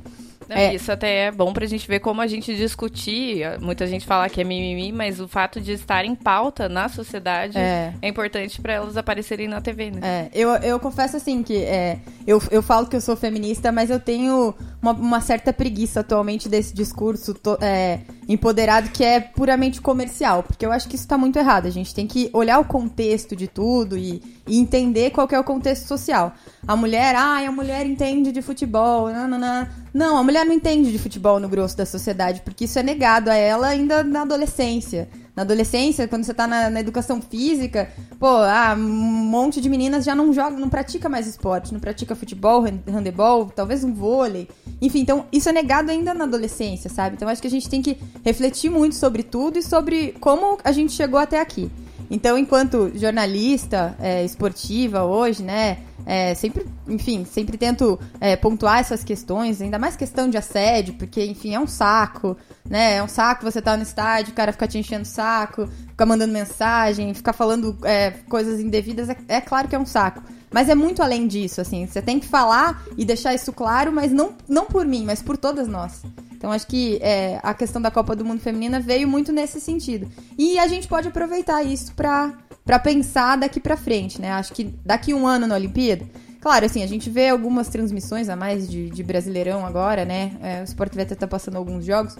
É. 0.48 0.74
Isso 0.74 0.90
até 0.90 1.26
é 1.26 1.30
bom 1.30 1.52
pra 1.52 1.66
gente 1.66 1.86
ver 1.86 2.00
como 2.00 2.20
a 2.20 2.26
gente 2.26 2.54
discutir. 2.56 3.44
Muita 3.60 3.86
gente 3.86 4.06
fala 4.06 4.28
que 4.28 4.40
é 4.40 4.44
mimimi, 4.44 4.92
mas 4.92 5.20
o 5.20 5.28
fato 5.28 5.60
de 5.60 5.72
estar 5.72 6.04
em 6.04 6.14
pauta 6.14 6.68
na 6.68 6.88
sociedade 6.88 7.58
É. 7.58 7.92
é, 8.00 8.08
importante 8.08 8.60
pra 8.60 8.72
elas 8.74 8.96
aparecerem 8.96 9.48
na 9.48 9.60
TV, 9.60 9.90
né? 9.90 10.00
É, 10.02 10.30
eu, 10.32 10.50
eu 10.56 10.78
confesso 10.80 11.16
assim 11.16 11.42
que 11.42 11.56
é, 11.64 11.98
eu, 12.26 12.42
eu 12.50 12.62
falo 12.62 12.86
que 12.86 12.96
eu 12.96 13.00
sou 13.00 13.16
feminista, 13.16 13.70
mas 13.72 13.90
eu 13.90 14.00
tenho 14.00 14.54
uma, 14.80 14.92
uma 14.92 15.20
certa 15.20 15.52
preguiça 15.52 16.00
atualmente 16.00 16.48
desse 16.48 16.74
discurso 16.74 17.34
to- 17.34 17.58
é, 17.60 18.00
empoderado 18.28 18.90
que 18.90 19.02
é 19.04 19.20
puramente 19.20 19.80
comercial, 19.80 20.42
porque 20.42 20.64
eu 20.64 20.72
acho 20.72 20.88
que 20.88 20.96
isso 20.96 21.06
tá 21.08 21.18
muito 21.18 21.38
errado. 21.38 21.66
A 21.66 21.70
gente 21.70 21.94
tem 21.94 22.06
que 22.06 22.30
olhar 22.32 22.58
o 22.58 22.64
contexto 22.64 23.34
de 23.36 23.48
tudo 23.48 23.96
e, 23.96 24.22
e 24.46 24.58
entender 24.58 25.10
qual 25.10 25.28
é 25.30 25.38
o 25.38 25.44
contexto 25.44 25.86
social. 25.86 26.32
A 26.66 26.76
mulher, 26.76 27.14
ah, 27.16 27.38
a 27.46 27.52
mulher 27.52 27.86
entende 27.86 28.30
de 28.32 28.42
futebol, 28.42 29.10
nananã. 29.10 29.68
Não, 29.92 30.16
a 30.16 30.22
mulher 30.22 30.44
não 30.44 30.52
entende 30.52 30.92
de 30.92 30.98
futebol 30.98 31.40
no 31.40 31.48
grosso 31.48 31.76
da 31.76 31.86
sociedade, 31.86 32.42
porque 32.42 32.64
isso 32.64 32.78
é 32.78 32.82
negado 32.82 33.30
a 33.30 33.34
ela 33.34 33.68
ainda 33.68 34.04
na 34.04 34.22
adolescência. 34.22 35.08
Na 35.34 35.42
adolescência, 35.42 36.08
quando 36.08 36.24
você 36.24 36.34
tá 36.34 36.46
na, 36.46 36.68
na 36.68 36.80
educação 36.80 37.22
física, 37.22 37.88
pô, 38.18 38.26
ah, 38.26 38.74
um 38.76 38.80
monte 38.80 39.60
de 39.60 39.68
meninas 39.68 40.04
já 40.04 40.14
não 40.14 40.32
joga, 40.32 40.56
não 40.58 40.68
pratica 40.68 41.08
mais 41.08 41.26
esporte, 41.28 41.72
não 41.72 41.78
pratica 41.78 42.16
futebol, 42.16 42.60
hand- 42.62 42.80
handebol, 42.88 43.46
talvez 43.46 43.84
um 43.84 43.94
vôlei. 43.94 44.48
Enfim, 44.82 45.00
então 45.00 45.26
isso 45.32 45.48
é 45.48 45.52
negado 45.52 45.90
ainda 45.90 46.12
na 46.12 46.24
adolescência, 46.24 46.90
sabe? 46.90 47.14
Então 47.16 47.28
acho 47.28 47.40
que 47.40 47.46
a 47.46 47.50
gente 47.50 47.68
tem 47.68 47.80
que 47.80 47.96
refletir 48.24 48.68
muito 48.68 48.96
sobre 48.96 49.22
tudo 49.22 49.58
e 49.58 49.62
sobre 49.62 50.16
como 50.20 50.58
a 50.64 50.72
gente 50.72 50.92
chegou 50.92 51.20
até 51.20 51.40
aqui. 51.40 51.70
Então, 52.10 52.38
enquanto 52.38 52.90
jornalista 52.94 53.94
é, 54.00 54.24
esportiva 54.24 55.04
hoje, 55.04 55.42
né, 55.42 55.78
é, 56.08 56.34
sempre, 56.34 56.64
enfim, 56.88 57.26
sempre 57.26 57.58
tento 57.58 58.00
é, 58.18 58.34
pontuar 58.34 58.78
essas 58.78 59.04
questões, 59.04 59.60
ainda 59.60 59.78
mais 59.78 59.94
questão 59.94 60.26
de 60.30 60.38
assédio, 60.38 60.94
porque, 60.94 61.22
enfim, 61.22 61.54
é 61.54 61.60
um 61.60 61.66
saco, 61.66 62.34
né, 62.64 62.96
é 62.96 63.02
um 63.02 63.08
saco 63.08 63.44
você 63.44 63.60
tá 63.60 63.76
no 63.76 63.82
estádio, 63.82 64.32
o 64.32 64.34
cara 64.34 64.50
fica 64.50 64.66
te 64.66 64.78
enchendo 64.78 65.02
o 65.02 65.06
saco, 65.06 65.66
fica 65.66 66.06
mandando 66.06 66.32
mensagem, 66.32 67.12
ficar 67.12 67.34
falando 67.34 67.76
é, 67.84 68.12
coisas 68.26 68.58
indevidas, 68.58 69.10
é, 69.10 69.16
é 69.28 69.40
claro 69.42 69.68
que 69.68 69.76
é 69.76 69.78
um 69.78 69.84
saco. 69.84 70.22
Mas 70.50 70.70
é 70.70 70.74
muito 70.74 71.02
além 71.02 71.26
disso, 71.26 71.60
assim, 71.60 71.86
você 71.86 72.00
tem 72.00 72.18
que 72.18 72.26
falar 72.26 72.82
e 72.96 73.04
deixar 73.04 73.34
isso 73.34 73.52
claro, 73.52 73.92
mas 73.92 74.10
não, 74.10 74.32
não 74.48 74.64
por 74.64 74.86
mim, 74.86 75.04
mas 75.04 75.20
por 75.20 75.36
todas 75.36 75.68
nós. 75.68 76.02
Então 76.32 76.50
acho 76.50 76.66
que 76.66 76.98
é, 77.02 77.38
a 77.42 77.52
questão 77.52 77.82
da 77.82 77.90
Copa 77.90 78.16
do 78.16 78.24
Mundo 78.24 78.40
Feminina 78.40 78.80
veio 78.80 79.06
muito 79.06 79.30
nesse 79.30 79.60
sentido. 79.60 80.10
E 80.38 80.58
a 80.58 80.66
gente 80.66 80.88
pode 80.88 81.08
aproveitar 81.08 81.62
isso 81.62 81.92
pra, 81.94 82.32
pra 82.68 82.78
pensar 82.78 83.38
daqui 83.38 83.58
pra 83.60 83.78
frente, 83.78 84.20
né? 84.20 84.30
Acho 84.30 84.52
que 84.52 84.64
daqui 84.84 85.14
um 85.14 85.26
ano 85.26 85.46
na 85.46 85.54
Olimpíada. 85.54 86.04
Claro, 86.38 86.66
assim, 86.66 86.82
a 86.82 86.86
gente 86.86 87.08
vê 87.08 87.30
algumas 87.30 87.68
transmissões 87.68 88.28
a 88.28 88.36
mais 88.36 88.68
de, 88.70 88.90
de 88.90 89.02
Brasileirão 89.02 89.64
agora, 89.64 90.04
né? 90.04 90.32
É, 90.42 90.60
o 90.60 90.64
Sport 90.64 90.92
TV 90.92 91.06
tá 91.16 91.26
passando 91.26 91.56
alguns 91.56 91.82
jogos. 91.86 92.14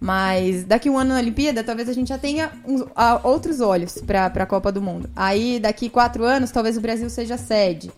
Mas 0.00 0.64
daqui 0.64 0.90
um 0.90 0.98
ano 0.98 1.10
na 1.10 1.20
Olimpíada, 1.20 1.62
talvez 1.62 1.88
a 1.88 1.92
gente 1.92 2.08
já 2.08 2.18
tenha 2.18 2.50
uns- 2.66 2.84
a- 2.96 3.20
outros 3.22 3.60
olhos 3.60 3.98
pra, 4.04 4.28
pra 4.28 4.44
Copa 4.44 4.72
do 4.72 4.82
Mundo. 4.82 5.08
Aí, 5.14 5.60
daqui 5.60 5.88
quatro 5.88 6.24
anos, 6.24 6.50
talvez 6.50 6.76
o 6.76 6.80
Brasil 6.80 7.08
seja 7.08 7.38
sede. 7.38 7.88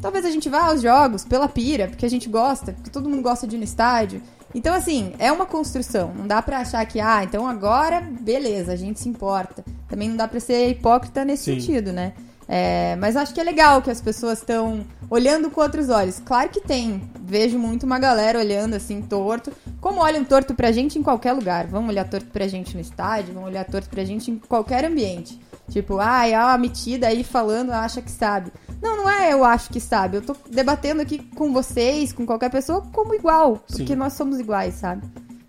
Talvez 0.00 0.24
a 0.24 0.30
gente 0.32 0.48
vá 0.48 0.66
aos 0.66 0.82
jogos 0.82 1.24
pela 1.24 1.48
pira, 1.48 1.86
porque 1.86 2.04
a 2.04 2.10
gente 2.10 2.28
gosta, 2.28 2.72
porque 2.72 2.90
todo 2.90 3.08
mundo 3.08 3.22
gosta 3.22 3.46
de 3.46 3.54
ir 3.54 3.58
no 3.58 3.64
estádio. 3.64 4.20
Então, 4.54 4.74
assim, 4.74 5.14
é 5.18 5.32
uma 5.32 5.46
construção. 5.46 6.12
Não 6.14 6.26
dá 6.26 6.42
pra 6.42 6.58
achar 6.58 6.84
que, 6.86 7.00
ah, 7.00 7.24
então 7.24 7.46
agora, 7.46 8.00
beleza, 8.00 8.72
a 8.72 8.76
gente 8.76 9.00
se 9.00 9.08
importa. 9.08 9.64
Também 9.88 10.08
não 10.08 10.16
dá 10.16 10.28
pra 10.28 10.40
ser 10.40 10.68
hipócrita 10.68 11.24
nesse 11.24 11.44
Sim. 11.44 11.60
sentido, 11.60 11.92
né? 11.92 12.12
É, 12.48 12.96
mas 12.96 13.16
acho 13.16 13.32
que 13.32 13.40
é 13.40 13.44
legal 13.44 13.80
que 13.80 13.90
as 13.90 14.00
pessoas 14.00 14.38
estão 14.38 14.84
olhando 15.08 15.50
com 15.50 15.60
outros 15.60 15.88
olhos. 15.88 16.20
Claro 16.20 16.50
que 16.50 16.60
tem. 16.60 17.00
Vejo 17.22 17.58
muito 17.58 17.84
uma 17.86 17.98
galera 17.98 18.38
olhando 18.38 18.74
assim, 18.74 19.00
torto. 19.00 19.52
Como 19.80 20.00
olham 20.00 20.24
torto 20.24 20.54
pra 20.54 20.72
gente 20.72 20.98
em 20.98 21.02
qualquer 21.02 21.32
lugar. 21.32 21.66
Vão 21.66 21.86
olhar 21.86 22.08
torto 22.08 22.26
pra 22.26 22.46
gente 22.46 22.74
no 22.74 22.80
estádio, 22.80 23.32
vão 23.32 23.44
olhar 23.44 23.64
torto 23.64 23.88
pra 23.88 24.04
gente 24.04 24.30
em 24.30 24.38
qualquer 24.38 24.84
ambiente. 24.84 25.40
Tipo, 25.72 25.98
ai, 25.98 26.34
ah, 26.34 26.52
a 26.52 26.58
metida 26.58 27.06
aí 27.06 27.24
falando, 27.24 27.70
acha 27.70 28.02
que 28.02 28.10
sabe. 28.10 28.52
Não, 28.82 28.96
não 28.98 29.08
é 29.08 29.32
eu 29.32 29.42
acho 29.42 29.70
que 29.70 29.80
sabe. 29.80 30.18
Eu 30.18 30.22
tô 30.22 30.36
debatendo 30.50 31.00
aqui 31.00 31.18
com 31.34 31.50
vocês, 31.50 32.12
com 32.12 32.26
qualquer 32.26 32.50
pessoa, 32.50 32.82
como 32.92 33.14
igual. 33.14 33.62
Sim. 33.66 33.78
Porque 33.78 33.96
nós 33.96 34.12
somos 34.12 34.38
iguais, 34.38 34.74
sabe? 34.74 35.02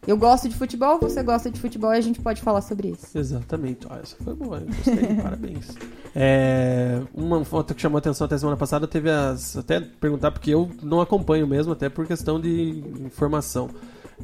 Eu 0.07 0.17
gosto 0.17 0.47
de 0.47 0.55
futebol, 0.55 0.97
você 0.99 1.21
gosta 1.23 1.49
de 1.49 1.59
futebol 1.59 1.93
e 1.93 1.97
a 1.97 2.01
gente 2.01 2.21
pode 2.21 2.41
falar 2.41 2.61
sobre 2.61 2.89
isso. 2.89 3.17
Exatamente. 3.17 3.85
Ó, 3.89 3.95
essa 3.95 4.15
foi 4.23 4.33
boa, 4.33 4.59
eu 4.59 4.67
gostei, 4.67 5.15
parabéns. 5.21 5.75
É, 6.15 7.01
uma 7.13 7.43
foto 7.43 7.73
que 7.73 7.81
chamou 7.81 7.97
a 7.97 7.99
atenção 7.99 8.25
até 8.25 8.37
semana 8.37 8.57
passada 8.57 8.87
teve 8.87 9.09
as. 9.09 9.57
Até 9.57 9.81
perguntar, 9.81 10.31
porque 10.31 10.51
eu 10.51 10.69
não 10.81 11.01
acompanho 11.01 11.45
mesmo, 11.45 11.73
até 11.73 11.89
por 11.89 12.05
questão 12.07 12.39
de 12.39 12.83
informação. 13.01 13.69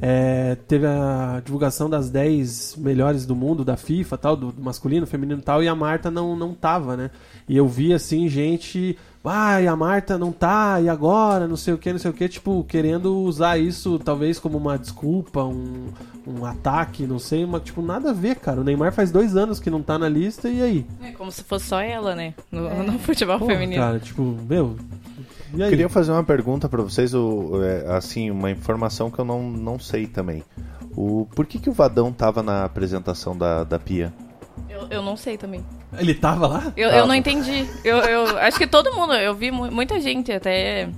É, 0.02 0.56
teve 0.66 0.86
a 0.86 1.42
divulgação 1.44 1.90
das 1.90 2.08
10 2.08 2.76
melhores 2.76 3.26
do 3.26 3.36
mundo, 3.36 3.64
da 3.64 3.76
FIFA, 3.76 4.16
tal, 4.18 4.36
do, 4.36 4.50
do 4.52 4.62
masculino, 4.62 5.06
feminino 5.06 5.40
e 5.40 5.42
tal, 5.44 5.62
e 5.62 5.68
a 5.68 5.74
Marta 5.74 6.10
não, 6.10 6.34
não 6.34 6.54
tava, 6.54 6.96
né? 6.96 7.10
E 7.48 7.56
eu 7.56 7.68
vi 7.68 7.92
assim, 7.92 8.28
gente. 8.28 8.96
Ah, 9.22 9.60
e 9.60 9.68
a 9.68 9.76
Marta 9.76 10.16
não 10.16 10.32
tá, 10.32 10.80
e 10.80 10.88
agora? 10.88 11.46
Não 11.46 11.56
sei 11.56 11.74
o 11.74 11.78
que, 11.78 11.92
não 11.92 11.98
sei 11.98 12.10
o 12.10 12.14
que, 12.14 12.26
tipo, 12.26 12.64
querendo 12.64 13.18
usar 13.18 13.58
isso 13.58 13.98
talvez 13.98 14.38
como 14.38 14.56
uma 14.56 14.78
desculpa, 14.78 15.44
um, 15.44 15.88
um 16.26 16.46
ataque, 16.46 17.06
não 17.06 17.18
sei, 17.18 17.44
mas 17.44 17.62
tipo, 17.62 17.82
nada 17.82 18.10
a 18.10 18.14
ver, 18.14 18.36
cara. 18.36 18.62
O 18.62 18.64
Neymar 18.64 18.92
faz 18.94 19.10
dois 19.12 19.36
anos 19.36 19.60
que 19.60 19.68
não 19.68 19.82
tá 19.82 19.98
na 19.98 20.08
lista, 20.08 20.48
e 20.48 20.62
aí? 20.62 20.86
É 21.02 21.10
como 21.12 21.30
se 21.30 21.44
fosse 21.44 21.66
só 21.66 21.80
ela, 21.80 22.14
né? 22.14 22.32
No, 22.50 22.82
no 22.82 22.98
futebol 22.98 23.38
Porra, 23.38 23.52
feminino. 23.52 23.82
cara, 23.82 23.98
tipo, 23.98 24.22
meu. 24.48 24.76
E 25.54 25.62
aí? 25.62 25.70
Queria 25.70 25.88
fazer 25.88 26.12
uma 26.12 26.22
pergunta 26.24 26.68
pra 26.68 26.82
vocês, 26.82 27.12
é, 27.14 27.92
assim, 27.96 28.30
uma 28.30 28.50
informação 28.50 29.10
que 29.10 29.18
eu 29.18 29.24
não, 29.24 29.42
não 29.42 29.78
sei 29.78 30.06
também. 30.06 30.42
O, 30.96 31.26
por 31.34 31.46
que, 31.46 31.58
que 31.58 31.70
o 31.70 31.72
Vadão 31.72 32.12
tava 32.12 32.42
na 32.42 32.64
apresentação 32.64 33.36
da, 33.36 33.64
da 33.64 33.78
Pia? 33.78 34.12
Eu, 34.68 34.86
eu 34.90 35.02
não 35.02 35.16
sei 35.16 35.36
também. 35.36 35.64
Ele 35.98 36.14
tava 36.14 36.46
lá? 36.46 36.72
Eu, 36.76 36.88
eu 36.90 37.06
não 37.06 37.14
entendi. 37.14 37.66
Eu, 37.84 37.98
eu 37.98 38.38
acho 38.38 38.58
que 38.58 38.66
todo 38.66 38.92
mundo, 38.94 39.12
eu 39.14 39.34
vi 39.34 39.50
mu- 39.50 39.70
muita 39.70 40.00
gente 40.00 40.30
até 40.32 40.88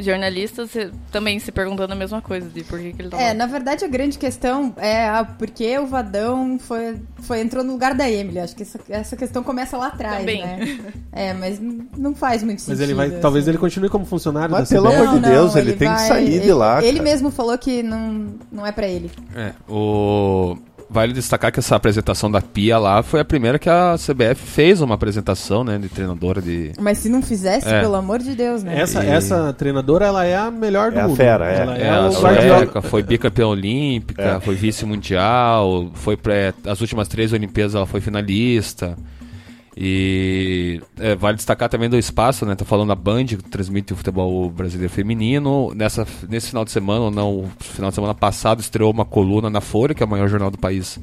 jornalistas 0.00 0.70
também 1.12 1.38
se 1.38 1.52
perguntando 1.52 1.92
a 1.92 1.96
mesma 1.96 2.20
coisa 2.20 2.48
de 2.48 2.64
por 2.64 2.78
que, 2.78 2.92
que 2.92 3.02
ele 3.02 3.08
tá 3.10 3.20
É, 3.20 3.28
lá. 3.28 3.34
na 3.34 3.46
verdade 3.46 3.84
a 3.84 3.88
grande 3.88 4.18
questão 4.18 4.74
é 4.76 5.08
a, 5.08 5.24
porque 5.24 5.78
o 5.78 5.86
Vadão 5.86 6.58
foi, 6.58 6.96
foi, 7.22 7.40
entrou 7.40 7.62
no 7.64 7.72
lugar 7.72 7.94
da 7.94 8.10
Emily. 8.10 8.38
Acho 8.40 8.56
que 8.56 8.62
essa, 8.62 8.78
essa 8.88 9.16
questão 9.16 9.42
começa 9.42 9.76
lá 9.76 9.88
atrás, 9.88 10.18
Também. 10.20 10.42
né? 10.44 10.78
É, 11.12 11.32
mas 11.32 11.58
não 11.60 12.14
faz 12.14 12.42
muito 12.42 12.60
sentido. 12.60 12.78
Mas 12.78 12.80
ele 12.80 12.94
vai. 12.94 13.06
assim. 13.08 13.20
Talvez 13.20 13.46
ele 13.48 13.58
continue 13.58 13.88
como 13.88 14.04
funcionário 14.04 14.50
Mas 14.52 14.68
da 14.68 14.76
pelo 14.76 14.88
amor 14.88 15.14
de 15.14 15.20
Deus, 15.20 15.54
ele 15.56 15.74
tem 15.74 15.92
que 15.92 16.00
sair 16.00 16.24
de 16.30 16.36
ele- 16.36 16.52
lá, 16.52 16.82
Ele 16.82 16.98
cara. 16.98 17.02
mesmo 17.10 17.30
falou 17.30 17.56
que 17.56 17.82
não, 17.82 18.34
não 18.50 18.66
é 18.66 18.72
pra 18.72 18.86
ele. 18.88 19.10
É, 19.34 19.52
o... 19.68 20.56
Vale 20.94 21.12
destacar 21.12 21.50
que 21.50 21.58
essa 21.58 21.74
apresentação 21.74 22.30
da 22.30 22.40
Pia 22.40 22.78
lá 22.78 23.02
foi 23.02 23.18
a 23.18 23.24
primeira 23.24 23.58
que 23.58 23.68
a 23.68 23.96
CBF 23.98 24.36
fez 24.36 24.80
uma 24.80 24.94
apresentação, 24.94 25.64
né, 25.64 25.76
de 25.76 25.88
treinadora 25.88 26.40
de... 26.40 26.70
Mas 26.78 26.98
se 26.98 27.08
não 27.08 27.20
fizesse, 27.20 27.68
É. 27.68 27.80
pelo 27.80 27.96
amor 27.96 28.20
de 28.20 28.32
Deus, 28.36 28.62
né? 28.62 28.78
Essa, 28.80 29.04
E- 29.04 29.08
essa 29.08 29.52
treinadora, 29.52 30.06
ela 30.06 30.24
é 30.24 30.36
a 30.36 30.52
melhor 30.52 30.92
do 30.92 30.98
É 31.00 31.02
a 31.02 31.08
mundo. 31.08 31.16
fera, 31.16 31.50
é. 31.52 31.56
Ela 31.62 31.76
É, 31.78 31.82
é, 31.82 31.90
a 31.90 32.08
o 32.08 32.12
Guardiola. 32.22 32.58
sueca, 32.58 32.80
foi 32.82 33.02
bicampeã 33.02 33.46
olímpica, 33.48 34.22
É. 34.22 34.40
foi 34.40 34.54
vice-mundial, 34.54 35.90
foi 35.94 36.16
pré, 36.16 36.54
as 36.64 36.80
últimas 36.80 37.08
três 37.08 37.32
Olimpíadas 37.32 37.74
ela 37.74 37.86
foi 37.86 38.00
finalista. 38.00 38.96
E 39.76 40.80
é, 40.98 41.16
vale 41.16 41.36
destacar 41.36 41.68
também 41.68 41.88
do 41.88 41.98
espaço, 41.98 42.46
né? 42.46 42.54
Tá 42.54 42.64
falando 42.64 42.88
da 42.88 42.94
Band, 42.94 43.26
que 43.26 43.36
transmite 43.36 43.92
o 43.92 43.96
futebol 43.96 44.48
brasileiro 44.48 44.92
feminino. 44.92 45.72
Nessa, 45.74 46.06
nesse 46.28 46.48
final 46.48 46.64
de 46.64 46.70
semana, 46.70 47.00
ou 47.06 47.10
não, 47.10 47.50
final 47.58 47.90
de 47.90 47.94
semana 47.94 48.14
passado, 48.14 48.60
estreou 48.60 48.92
uma 48.92 49.04
coluna 49.04 49.50
na 49.50 49.60
Folha, 49.60 49.94
que 49.94 50.02
é 50.02 50.06
o 50.06 50.08
maior 50.08 50.28
jornal 50.28 50.50
do 50.50 50.58
país, 50.58 51.00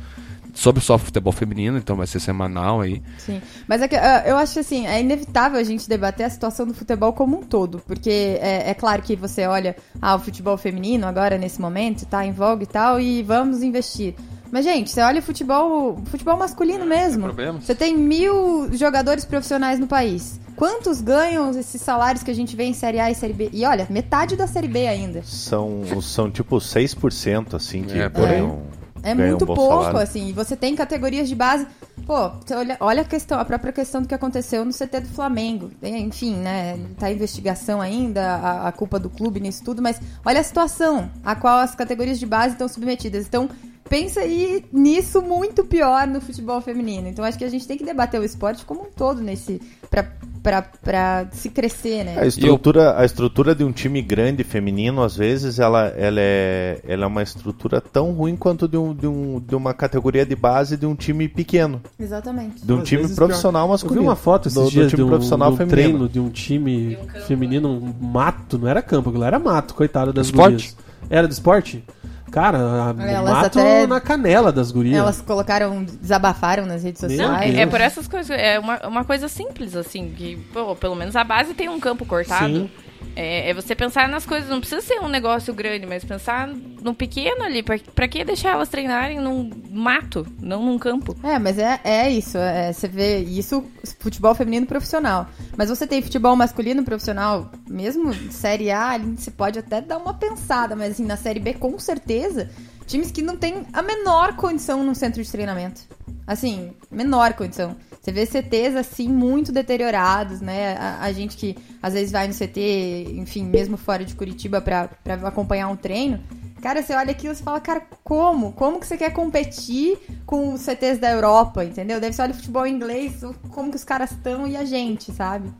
sobre 0.61 0.81
só 0.81 0.97
futebol 0.97 1.33
feminino, 1.33 1.77
então 1.77 1.95
vai 1.95 2.05
ser 2.05 2.19
semanal 2.19 2.81
aí. 2.81 3.01
Sim. 3.17 3.41
Mas 3.67 3.81
é 3.81 3.87
que, 3.87 3.95
ah, 3.95 4.23
eu 4.27 4.37
acho 4.37 4.53
que 4.53 4.59
assim, 4.59 4.85
é 4.85 5.01
inevitável 5.01 5.59
a 5.59 5.63
gente 5.63 5.89
debater 5.89 6.25
a 6.25 6.29
situação 6.29 6.67
do 6.67 6.73
futebol 6.73 7.11
como 7.13 7.39
um 7.39 7.41
todo. 7.41 7.79
Porque 7.87 8.37
é, 8.39 8.69
é 8.69 8.73
claro 8.73 9.01
que 9.01 9.15
você 9.15 9.47
olha, 9.47 9.75
ah, 9.99 10.15
o 10.15 10.19
futebol 10.19 10.55
feminino 10.57 11.07
agora, 11.07 11.37
nesse 11.37 11.59
momento, 11.59 12.05
tá 12.05 12.23
em 12.23 12.31
voga 12.31 12.63
e 12.63 12.67
tal, 12.67 12.99
e 12.99 13.23
vamos 13.23 13.63
investir. 13.63 14.13
Mas, 14.51 14.65
gente, 14.65 14.91
você 14.91 15.01
olha 15.01 15.19
o 15.19 15.23
futebol, 15.23 15.99
futebol 16.05 16.37
masculino 16.37 16.85
mesmo. 16.85 17.23
problemas. 17.23 17.63
Você 17.63 17.73
tem 17.73 17.97
mil 17.97 18.69
jogadores 18.73 19.25
profissionais 19.25 19.79
no 19.79 19.87
país. 19.87 20.39
Quantos 20.55 21.01
ganham 21.01 21.49
esses 21.51 21.81
salários 21.81 22.21
que 22.21 22.29
a 22.29 22.35
gente 22.35 22.55
vê 22.55 22.65
em 22.65 22.73
Série 22.73 22.99
A 22.99 23.09
e 23.09 23.15
Série 23.15 23.33
B? 23.33 23.49
E 23.51 23.65
olha, 23.65 23.87
metade 23.89 24.35
da 24.35 24.45
Série 24.45 24.67
B 24.67 24.87
ainda. 24.87 25.23
São, 25.23 25.81
são 26.01 26.29
tipo 26.29 26.57
6% 26.57 27.55
assim 27.55 27.83
que 27.83 27.97
É, 27.97 28.09
ganham, 28.09 28.61
É 28.77 28.80
ganham 29.01 29.29
muito 29.29 29.43
um 29.43 29.55
pouco, 29.55 29.83
salário. 29.83 29.99
assim. 29.99 30.29
E 30.29 30.31
você 30.31 30.55
tem 30.55 30.75
categorias 30.75 31.27
de 31.27 31.35
base. 31.35 31.67
Pô, 32.05 32.31
olha, 32.55 32.77
olha 32.79 33.01
a 33.01 33.05
questão, 33.05 33.39
a 33.39 33.45
própria 33.45 33.71
questão 33.71 34.01
do 34.01 34.07
que 34.07 34.13
aconteceu 34.13 34.65
no 34.65 34.71
CT 34.71 35.01
do 35.01 35.09
Flamengo. 35.09 35.71
É, 35.81 35.89
Enfim, 35.89 36.35
né? 36.35 36.79
Tá 36.97 37.11
em 37.11 37.15
investigação 37.15 37.81
ainda, 37.81 38.35
a, 38.35 38.67
a 38.67 38.71
culpa 38.71 38.99
do 38.99 39.09
clube 39.09 39.39
nisso 39.39 39.63
tudo, 39.63 39.81
mas 39.81 39.99
olha 40.25 40.39
a 40.39 40.43
situação 40.43 41.09
a 41.23 41.35
qual 41.35 41.59
as 41.59 41.75
categorias 41.75 42.19
de 42.19 42.25
base 42.25 42.53
estão 42.53 42.67
submetidas. 42.67 43.25
Então, 43.27 43.49
pensa 43.87 44.21
aí 44.21 44.63
nisso 44.71 45.21
muito 45.21 45.63
pior 45.63 46.07
no 46.07 46.21
futebol 46.21 46.61
feminino. 46.61 47.07
Então, 47.07 47.23
acho 47.25 47.37
que 47.37 47.43
a 47.43 47.49
gente 47.49 47.67
tem 47.67 47.77
que 47.77 47.83
debater 47.83 48.19
o 48.19 48.23
esporte 48.23 48.65
como 48.65 48.81
um 48.81 48.91
todo 48.95 49.21
nesse. 49.21 49.61
pra, 49.89 50.07
pra, 50.41 50.61
pra 50.61 51.27
se 51.31 51.49
crescer, 51.49 52.03
né? 52.03 52.15
A 52.19 52.25
estrutura, 52.25 52.97
a 52.99 53.05
estrutura 53.05 53.53
de 53.53 53.63
um 53.63 53.71
time 53.71 54.01
grande 54.01 54.43
feminino, 54.43 55.03
às 55.03 55.15
vezes, 55.15 55.59
ela, 55.59 55.87
ela, 55.89 56.19
é, 56.19 56.79
ela 56.87 57.03
é 57.03 57.07
uma 57.07 57.21
estrutura 57.23 57.81
tão 57.81 58.11
ruim 58.11 58.35
quanto 58.35 58.67
de, 58.67 58.77
um, 58.77 58.93
de, 58.93 59.07
um, 59.07 59.39
de 59.39 59.55
uma 59.55 59.73
categoria 59.73 60.25
de 60.25 60.35
base 60.35 60.77
de 60.77 60.85
um 60.85 60.95
time 60.95 61.27
pequeno. 61.27 61.81
Exatamente. 61.99 62.65
De 62.65 62.73
um 62.73 62.79
Às 62.81 62.87
time 62.87 63.07
profissional 63.09 63.63
pior. 63.63 63.65
Eu 63.65 63.71
masculino. 63.71 64.01
vi 64.01 64.07
uma 64.07 64.15
foto 64.15 64.47
esses 64.47 64.57
do, 64.57 64.65
do 64.65 64.71
dias 64.71 64.89
time 64.89 64.97
de 64.97 65.03
um, 65.03 65.07
profissional 65.09 65.49
de 65.49 65.53
um 65.53 65.57
feminino. 65.57 65.81
treino 65.89 66.09
de 66.09 66.19
um 66.19 66.29
time 66.29 66.97
feminino, 67.27 67.69
um 67.69 67.93
mato, 68.05 68.57
não 68.57 68.67
era 68.67 68.81
campo, 68.81 69.09
aquilo 69.09 69.23
era 69.23 69.37
mato, 69.39 69.73
coitado 69.73 70.11
das 70.13 70.27
Esporte? 70.27 70.51
gurias. 70.51 70.77
Era 71.09 71.27
do 71.27 71.31
esporte? 71.31 71.83
Cara, 72.31 72.57
a- 72.97 73.03
Elas 73.11 73.33
mato 73.33 73.59
até- 73.59 73.85
na 73.85 73.99
canela 73.99 74.51
das 74.51 74.71
gurias. 74.71 74.97
Elas 74.97 75.19
colocaram, 75.21 75.83
desabafaram 75.83 76.65
nas 76.65 76.83
redes 76.83 77.01
Não, 77.01 77.09
sociais. 77.09 77.45
Deus. 77.47 77.55
é, 77.57 77.61
é 77.61 77.65
por 77.67 77.81
essas 77.81 78.07
coisas. 78.07 78.31
É 78.31 78.57
uma, 78.57 78.79
uma 78.87 79.03
coisa 79.03 79.27
simples, 79.27 79.75
assim, 79.75 80.11
que, 80.15 80.37
pô, 80.53 80.75
pelo 80.75 80.95
menos 80.95 81.15
a 81.15 81.23
base 81.23 81.53
tem 81.53 81.67
um 81.69 81.79
campo 81.79 82.05
cortado. 82.05 82.45
Sim. 82.53 82.71
É, 83.15 83.49
é 83.49 83.53
você 83.53 83.75
pensar 83.75 84.07
nas 84.07 84.25
coisas, 84.25 84.49
não 84.49 84.59
precisa 84.59 84.81
ser 84.81 84.99
um 84.99 85.09
negócio 85.09 85.53
grande, 85.53 85.85
mas 85.85 86.03
pensar 86.03 86.47
no 86.47 86.93
pequeno 86.93 87.43
ali. 87.43 87.61
Pra, 87.61 87.77
pra 87.93 88.07
que 88.07 88.23
deixar 88.23 88.51
elas 88.51 88.69
treinarem 88.69 89.19
num 89.19 89.49
mato, 89.69 90.25
não 90.39 90.65
num 90.65 90.77
campo? 90.77 91.15
É, 91.23 91.37
mas 91.37 91.57
é, 91.57 91.79
é 91.83 92.09
isso. 92.09 92.37
é, 92.37 92.71
você 92.71 92.87
vê 92.87 93.19
isso, 93.19 93.63
futebol 93.99 94.33
feminino 94.33 94.65
profissional. 94.65 95.27
Mas 95.57 95.69
você 95.69 95.85
tem 95.85 96.01
futebol 96.01 96.35
masculino 96.35 96.83
profissional, 96.83 97.51
mesmo 97.67 98.13
Série 98.31 98.71
A, 98.71 98.91
ali 98.91 99.17
você 99.17 99.31
pode 99.31 99.59
até 99.59 99.81
dar 99.81 99.97
uma 99.97 100.13
pensada, 100.13 100.75
mas 100.75 100.91
assim, 100.91 101.05
na 101.05 101.17
Série 101.17 101.39
B, 101.39 101.53
com 101.53 101.77
certeza, 101.79 102.49
times 102.85 103.11
que 103.11 103.21
não 103.21 103.37
têm 103.37 103.65
a 103.73 103.81
menor 103.81 104.35
condição 104.35 104.83
no 104.83 104.93
centro 104.95 105.23
de 105.23 105.31
treinamento. 105.31 105.81
Assim, 106.25 106.71
menor 106.89 107.33
condição. 107.33 107.75
Você 108.01 108.11
vê 108.11 108.25
CTs, 108.25 108.75
assim, 108.75 109.07
muito 109.07 109.51
deteriorados, 109.51 110.41
né? 110.41 110.75
A, 110.75 111.03
a 111.03 111.11
gente 111.11 111.37
que 111.37 111.55
às 111.81 111.93
vezes 111.93 112.11
vai 112.11 112.27
no 112.27 112.33
CT, 112.33 113.13
enfim, 113.17 113.43
mesmo 113.43 113.77
fora 113.77 114.03
de 114.03 114.15
Curitiba 114.15 114.59
pra 114.59 114.89
acompanhar 115.23 115.67
um 115.67 115.75
treino. 115.75 116.19
Cara, 116.61 116.81
você 116.83 116.93
olha 116.93 117.11
aquilo 117.11 117.33
e 117.33 117.37
fala, 117.37 117.59
cara, 117.59 117.81
como? 118.03 118.53
Como 118.53 118.79
que 118.79 118.87
você 118.87 118.95
quer 118.95 119.11
competir 119.11 119.97
com 120.25 120.53
os 120.53 120.61
CTs 120.61 120.99
da 120.99 121.11
Europa, 121.11 121.65
entendeu? 121.65 121.99
Deve 121.99 122.13
você 122.13 122.21
olha 122.21 122.31
o 122.31 122.35
futebol 122.35 122.67
inglês, 122.67 123.21
como 123.49 123.71
que 123.71 123.77
os 123.77 123.83
caras 123.83 124.11
estão 124.11 124.47
e 124.47 124.55
a 124.55 124.63
gente, 124.63 125.11
sabe? 125.11 125.51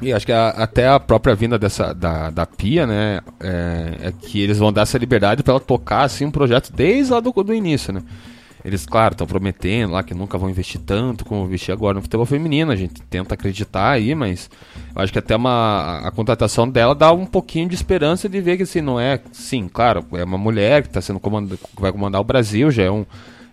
E 0.00 0.12
acho 0.12 0.24
que 0.26 0.32
a- 0.32 0.50
até 0.50 0.88
a 0.88 1.00
própria 1.00 1.34
vinda 1.34 1.58
dessa, 1.58 1.92
da, 1.92 2.30
da 2.30 2.46
Pia, 2.46 2.86
né, 2.86 3.20
é, 3.40 4.08
é 4.08 4.12
que 4.12 4.40
eles 4.40 4.58
vão 4.58 4.72
dar 4.72 4.82
essa 4.82 4.96
liberdade 4.98 5.42
para 5.42 5.52
ela 5.54 5.60
tocar 5.60 6.02
assim 6.02 6.24
um 6.24 6.30
projeto 6.30 6.72
desde 6.72 7.12
lá 7.12 7.20
do, 7.20 7.32
do 7.32 7.52
início, 7.54 7.92
né. 7.92 8.02
Eles, 8.64 8.84
claro, 8.84 9.14
estão 9.14 9.26
prometendo 9.26 9.92
lá 9.92 10.02
que 10.02 10.12
nunca 10.12 10.36
vão 10.36 10.50
investir 10.50 10.80
tanto 10.80 11.24
como 11.24 11.44
investir 11.44 11.72
agora 11.72 11.94
no 11.94 12.02
futebol 12.02 12.26
feminino. 12.26 12.72
A 12.72 12.76
gente 12.76 13.00
tenta 13.02 13.34
acreditar 13.34 13.90
aí, 13.92 14.14
mas 14.16 14.50
eu 14.94 15.00
acho 15.00 15.12
que 15.12 15.18
até 15.18 15.36
uma, 15.36 16.00
a 16.04 16.10
contratação 16.10 16.68
dela 16.68 16.92
dá 16.94 17.12
um 17.12 17.24
pouquinho 17.24 17.68
de 17.68 17.76
esperança 17.76 18.28
de 18.28 18.40
ver 18.40 18.56
que 18.56 18.64
assim, 18.64 18.80
não 18.80 18.98
é. 18.98 19.20
Sim, 19.32 19.68
claro, 19.72 20.04
é 20.12 20.24
uma 20.24 20.36
mulher 20.36 20.82
que 20.82 20.88
tá 20.90 21.00
sendo 21.00 21.20
comanda, 21.20 21.56
que 21.56 21.80
vai 21.80 21.92
comandar 21.92 22.20
o 22.20 22.24
Brasil, 22.24 22.68
já 22.70 22.82
é 22.82 22.90
um, 22.90 23.06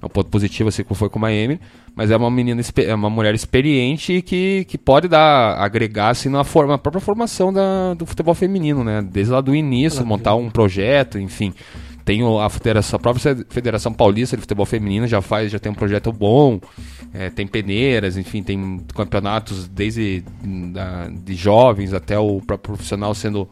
é 0.06 0.08
um 0.08 0.10
ponto 0.10 0.30
positivo, 0.30 0.70
assim 0.70 0.84
como 0.84 0.96
foi 0.96 1.10
com 1.10 1.24
a 1.26 1.34
Emily, 1.34 1.60
mas 1.96 2.12
é 2.12 2.16
uma 2.18 2.30
menina, 2.30 2.62
é 2.78 2.94
uma 2.94 3.10
mulher 3.10 3.34
experiente 3.34 4.14
e 4.14 4.22
que, 4.22 4.66
que 4.66 4.78
pode 4.78 5.08
dar, 5.08 5.58
agregar 5.58 6.10
assim 6.10 6.30
na, 6.30 6.44
forma, 6.44 6.74
na 6.74 6.78
própria 6.78 7.02
formação 7.02 7.52
da, 7.52 7.96
do 7.96 8.06
futebol 8.06 8.36
feminino, 8.36 8.84
né? 8.84 9.02
Desde 9.02 9.34
lá 9.34 9.42
do 9.42 9.56
início, 9.56 10.06
montar 10.06 10.36
um 10.36 10.50
projeto, 10.50 11.18
enfim. 11.18 11.54
Tem 12.06 12.22
a, 12.40 12.50
federação, 12.50 12.98
a 12.98 13.00
própria 13.00 13.36
Federação 13.50 13.92
Paulista 13.92 14.36
de 14.36 14.42
Futebol 14.42 14.64
Feminino 14.68 15.08
já 15.08 15.24
faz, 15.24 15.52
já 15.52 15.58
tem 15.58 15.72
um 15.72 15.76
projeto 15.76 16.12
bom, 16.14 16.60
é, 17.12 17.32
tem 17.32 17.48
peneiras, 17.48 18.16
enfim, 18.16 18.44
tem 18.44 18.80
campeonatos 18.94 19.68
desde 19.68 20.24
da- 20.72 21.08
de 21.10 21.34
jovens 21.34 21.94
até 21.94 22.20
o 22.20 22.40
próprio 22.46 22.76
profissional 22.76 23.16
sendo 23.16 23.50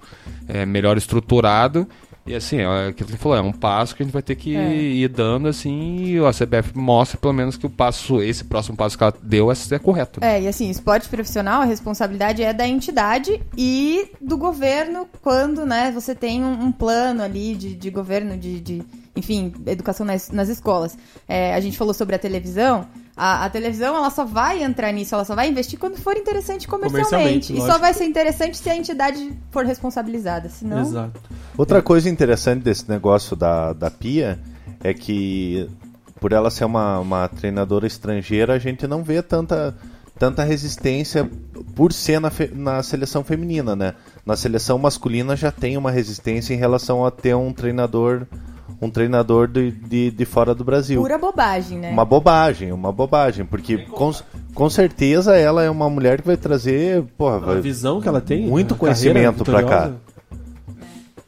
é, 0.48 0.68
melhor 0.68 0.98
estruturado. 0.98 1.88
E 2.26 2.34
assim, 2.34 2.58
é 2.58 2.88
aquilo 2.88 3.08
que 3.08 3.12
você 3.14 3.18
falou, 3.18 3.38
é 3.38 3.42
um 3.42 3.52
passo 3.52 3.96
que 3.96 4.02
a 4.02 4.06
gente 4.06 4.14
vai 4.14 4.22
ter 4.22 4.36
que 4.36 4.56
É. 4.56 4.74
ir 4.74 5.08
dando 5.10 5.48
assim, 5.50 6.04
e 6.06 6.20
a 6.26 6.32
CBF 6.32 6.72
mostra 6.78 7.18
pelo 7.18 7.34
menos 7.34 7.58
que 7.58 7.66
o 7.66 7.70
passo, 7.70 8.22
esse 8.22 8.46
próximo 8.46 8.78
passo 8.78 8.98
que 8.98 9.04
ela 9.04 9.14
deu 9.22 9.52
é, 9.52 9.56
é 9.72 9.80
correto. 9.80 10.22
né? 10.22 10.38
É, 10.38 10.42
e 10.44 10.48
assim, 10.48 10.70
esporte 10.70 11.10
profissional, 11.10 11.62
a 11.62 11.66
responsabilidade 11.66 12.42
é 12.42 12.54
da 12.54 12.66
entidade 12.68 13.42
e 13.58 14.08
do 14.22 14.38
governo 14.38 15.06
quando, 15.22 15.66
né, 15.66 15.92
você 15.94 16.16
tem 16.16 16.44
um, 16.44 16.66
um 16.66 16.72
plano 16.72 17.22
ali 17.22 17.56
de, 17.56 17.76
de 17.76 17.90
governo, 17.90 18.38
de, 18.38 18.60
de, 18.62 18.82
enfim, 19.16 19.54
educação 19.66 20.06
nas, 20.06 20.32
nas 20.32 20.50
escolas. 20.50 20.98
É, 21.28 21.54
a 21.54 21.60
gente 21.60 21.78
falou 21.78 21.94
sobre 21.94 22.16
a 22.16 22.20
televisão. 22.20 22.88
A, 23.16 23.46
a 23.46 23.50
televisão, 23.50 23.96
ela 23.96 24.10
só 24.10 24.26
vai 24.26 24.64
entrar 24.64 24.92
nisso, 24.92 25.14
ela 25.14 25.24
só 25.24 25.36
vai 25.36 25.48
investir 25.48 25.78
quando 25.78 25.98
for 25.98 26.18
interessante 26.18 26.68
comercialmente. 26.68 27.50
Comercialmente, 27.50 27.54
e 27.54 27.62
só 27.62 27.78
vai 27.78 27.94
ser 27.94 28.06
interessante 28.06 28.58
se 28.58 28.68
a 28.70 28.76
entidade 28.76 29.38
for 29.52 29.64
responsabilizada, 29.66 30.50
senão... 30.50 30.82
Exato. 30.82 31.22
Outra 31.56 31.80
coisa 31.80 32.10
interessante 32.10 32.64
desse 32.64 32.90
negócio 32.90 33.36
da, 33.36 33.72
da 33.74 33.92
Pia 33.92 34.40
é 34.84 34.96
que, 34.96 35.70
por 36.20 36.32
ela 36.32 36.50
ser 36.50 36.66
uma, 36.66 36.98
uma 36.98 37.28
treinadora 37.28 37.86
estrangeira, 37.86 38.54
a 38.54 38.58
gente 38.58 38.88
não 38.88 39.04
vê 39.04 39.22
tanta, 39.22 39.76
tanta 40.18 40.44
resistência 40.44 41.30
por 41.76 41.94
ser 41.94 42.20
na, 42.20 42.32
fe- 42.32 42.52
na 42.52 42.82
seleção 42.82 43.24
feminina, 43.24 43.76
né? 43.76 43.94
Na 44.26 44.36
seleção 44.36 44.80
masculina 44.80 45.36
já 45.36 45.52
tem 45.52 45.78
uma 45.78 45.92
resistência 45.92 46.56
em 46.56 46.58
relação 46.58 47.06
a 47.06 47.12
ter 47.12 47.36
um 47.36 47.54
treinador 47.54 48.26
um 48.84 48.90
treinador 48.90 49.48
de, 49.48 49.72
de, 49.72 50.12
de 50.12 50.26
fora 50.26 50.54
do 50.54 50.64
Brasil. 50.64 51.02
Pura 51.02 51.18
bobagem, 51.18 51.78
né? 51.80 51.92
Uma 51.92 52.06
bobagem, 52.06 52.72
uma 52.72 52.92
bobagem, 52.92 53.46
porque 53.46 53.80
com, 53.80 54.12
com 54.54 54.70
certeza 54.70 55.36
ela 55.38 55.64
é 55.64 55.70
uma 55.70 55.90
mulher 55.90 56.22
que 56.22 56.28
vai 56.28 56.38
trazer, 56.38 57.04
porra, 57.18 57.38
A 57.38 57.40
vai- 57.40 57.62
visão 57.62 58.00
que 58.02 58.08
ela 58.08 58.22
tem. 58.22 58.46
muito 58.48 58.74
a 58.74 58.78
conhecimento 58.78 59.44
pra 59.44 59.64
cá. 59.64 59.92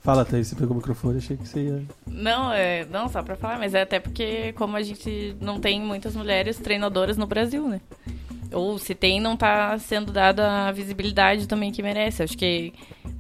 Fala, 0.02 0.24
Thaís, 0.24 0.48
você 0.48 0.56
pegou 0.56 0.74
o 0.74 0.76
microfone, 0.76 1.18
achei 1.18 1.36
que 1.36 1.48
você 1.48 1.62
ia. 1.62 1.82
Não, 2.06 2.52
é, 2.54 2.86
não, 2.92 3.10
só 3.10 3.24
pra 3.24 3.36
falar, 3.36 3.58
mas 3.58 3.74
é 3.74 3.82
até 3.82 4.00
porque 4.00 4.54
como 4.54 4.78
a 4.78 4.84
gente 4.84 5.36
não 5.42 5.60
tem 5.60 5.82
muitas 5.82 6.16
mulheres 6.16 6.58
treinadoras 6.58 7.18
no 7.18 7.26
Brasil, 7.26 7.68
né? 7.68 7.82
Ou 8.52 8.78
se 8.78 8.94
tem, 8.94 9.20
não 9.20 9.36
tá 9.36 9.78
sendo 9.80 10.12
dada 10.12 10.68
a 10.68 10.72
visibilidade 10.72 11.48
também 11.48 11.72
que 11.72 11.82
merece. 11.82 12.22
Acho 12.22 12.38
que 12.38 12.72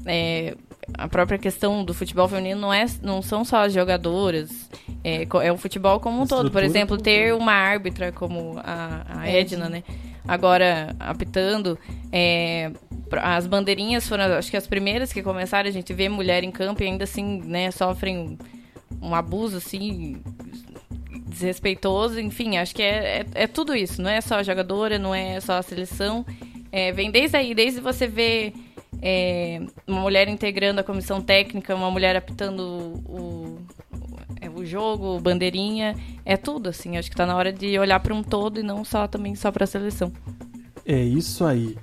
é, 0.06 0.56
a 0.94 1.07
própria 1.07 1.38
questão 1.38 1.84
do 1.84 1.94
futebol 1.94 2.28
feminino 2.28 2.62
não, 2.62 2.74
é, 2.74 2.86
não 3.02 3.22
são 3.22 3.44
só 3.44 3.66
as 3.66 3.74
jogadoras, 3.74 4.70
é, 5.03 5.28
é 5.44 5.52
o 5.52 5.57
futebol 5.57 5.99
como 5.99 6.22
um 6.22 6.28
todo. 6.28 6.52
Por 6.52 6.64
exemplo, 6.64 6.98
ter 6.98 7.34
uma 7.34 7.53
árbitra 7.53 8.12
como 8.12 8.60
a, 8.64 9.06
a 9.07 9.30
Edna, 9.30 9.70
né? 9.70 9.84
Agora 10.28 10.95
apitando, 10.99 11.78
é, 12.12 12.72
as 13.22 13.45
bandeirinhas 13.45 14.07
foram, 14.07 14.26
acho 14.38 14.49
que 14.49 14.57
as 14.57 14.66
primeiras 14.66 15.14
que 15.14 15.22
começaram, 15.22 15.70
a 15.70 15.72
gente 15.72 15.94
vê 15.94 16.10
mulher 16.10 16.44
em 16.44 16.52
campo 16.52 16.82
e 16.82 16.88
ainda 16.88 17.03
assim, 17.03 17.41
né, 17.44 17.70
sofrem 17.70 18.18
um, 18.18 19.07
um 19.10 19.16
abuso 19.16 19.57
assim 19.57 20.22
desrespeitoso, 21.28 22.20
enfim, 22.20 22.57
acho 22.57 22.74
que 22.74 22.82
é, 22.82 23.20
é, 23.20 23.26
é 23.44 23.48
tudo 23.48 23.76
isso, 23.76 24.02
não 24.02 24.10
é 24.10 24.22
só 24.22 24.36
a 24.36 24.44
jogadora, 24.44 24.98
não 24.98 25.14
é 25.14 25.40
só 25.40 25.57
a 25.57 25.62
seleção, 25.62 26.26
é, 26.72 26.91
vem 26.91 27.12
desde 27.12 27.38
aí, 27.38 27.53
desde 27.53 27.80
você 27.80 28.07
ver 28.07 28.53
é, 29.02 29.62
uma 29.88 30.02
mulher 30.02 30.28
integrando 30.28 30.82
a 30.82 30.84
comissão 30.84 31.22
técnica, 31.22 31.76
uma 31.76 31.92
mulher 31.92 32.16
apitando 32.16 32.60
o, 32.60 33.58
o, 33.58 33.60
é, 34.42 34.50
o 34.50 34.66
jogo, 34.66 35.20
bandeirinha, 35.20 35.96
é 36.24 36.38
tudo, 36.38 36.70
assim, 36.70 36.98
acho 36.98 37.10
que 37.10 37.16
tá 37.16 37.26
na 37.26 37.36
hora 37.36 37.52
de 37.52 37.78
olhar 37.78 38.00
para 38.00 38.14
um 38.14 38.24
todo 38.24 38.60
e 38.60 38.64
não 38.64 38.84
só 38.84 39.08
também 39.08 39.36
só 39.36 39.52
para 39.52 39.64
a 39.64 39.68
seleção. 39.68 40.12
É 40.86 41.00
isso 41.00 41.46
aí. 41.46 41.76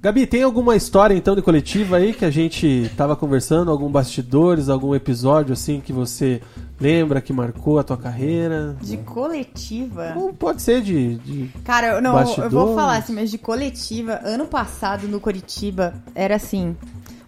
Gabi, 0.00 0.28
tem 0.28 0.44
alguma 0.44 0.76
história 0.76 1.12
então 1.12 1.34
de 1.34 1.42
coletiva 1.42 1.96
aí 1.96 2.14
que 2.14 2.24
a 2.24 2.30
gente 2.30 2.88
tava 2.96 3.16
conversando, 3.16 3.68
algum 3.70 3.90
bastidores, 3.90 4.68
algum 4.68 4.94
episódio 4.94 5.52
assim 5.52 5.80
que 5.80 5.92
você 5.92 6.40
lembra 6.80 7.20
que 7.20 7.32
marcou 7.32 7.80
a 7.80 7.82
tua 7.82 7.96
carreira? 7.96 8.76
De 8.80 8.96
coletiva. 8.98 10.14
Ou 10.16 10.32
pode 10.32 10.62
ser 10.62 10.82
de, 10.82 11.16
de- 11.16 11.50
Cara, 11.64 11.94
eu- 11.94 12.00
não, 12.00 12.12
eu 12.12 12.24
Bastidores. 12.24 12.52
vou 12.52 12.74
falar 12.76 12.96
assim, 12.98 13.12
mas 13.12 13.28
de 13.28 13.38
coletiva, 13.38 14.20
ano 14.22 14.46
passado 14.46 15.08
no 15.08 15.18
Curitiba 15.18 15.92
era 16.14 16.36
assim, 16.36 16.76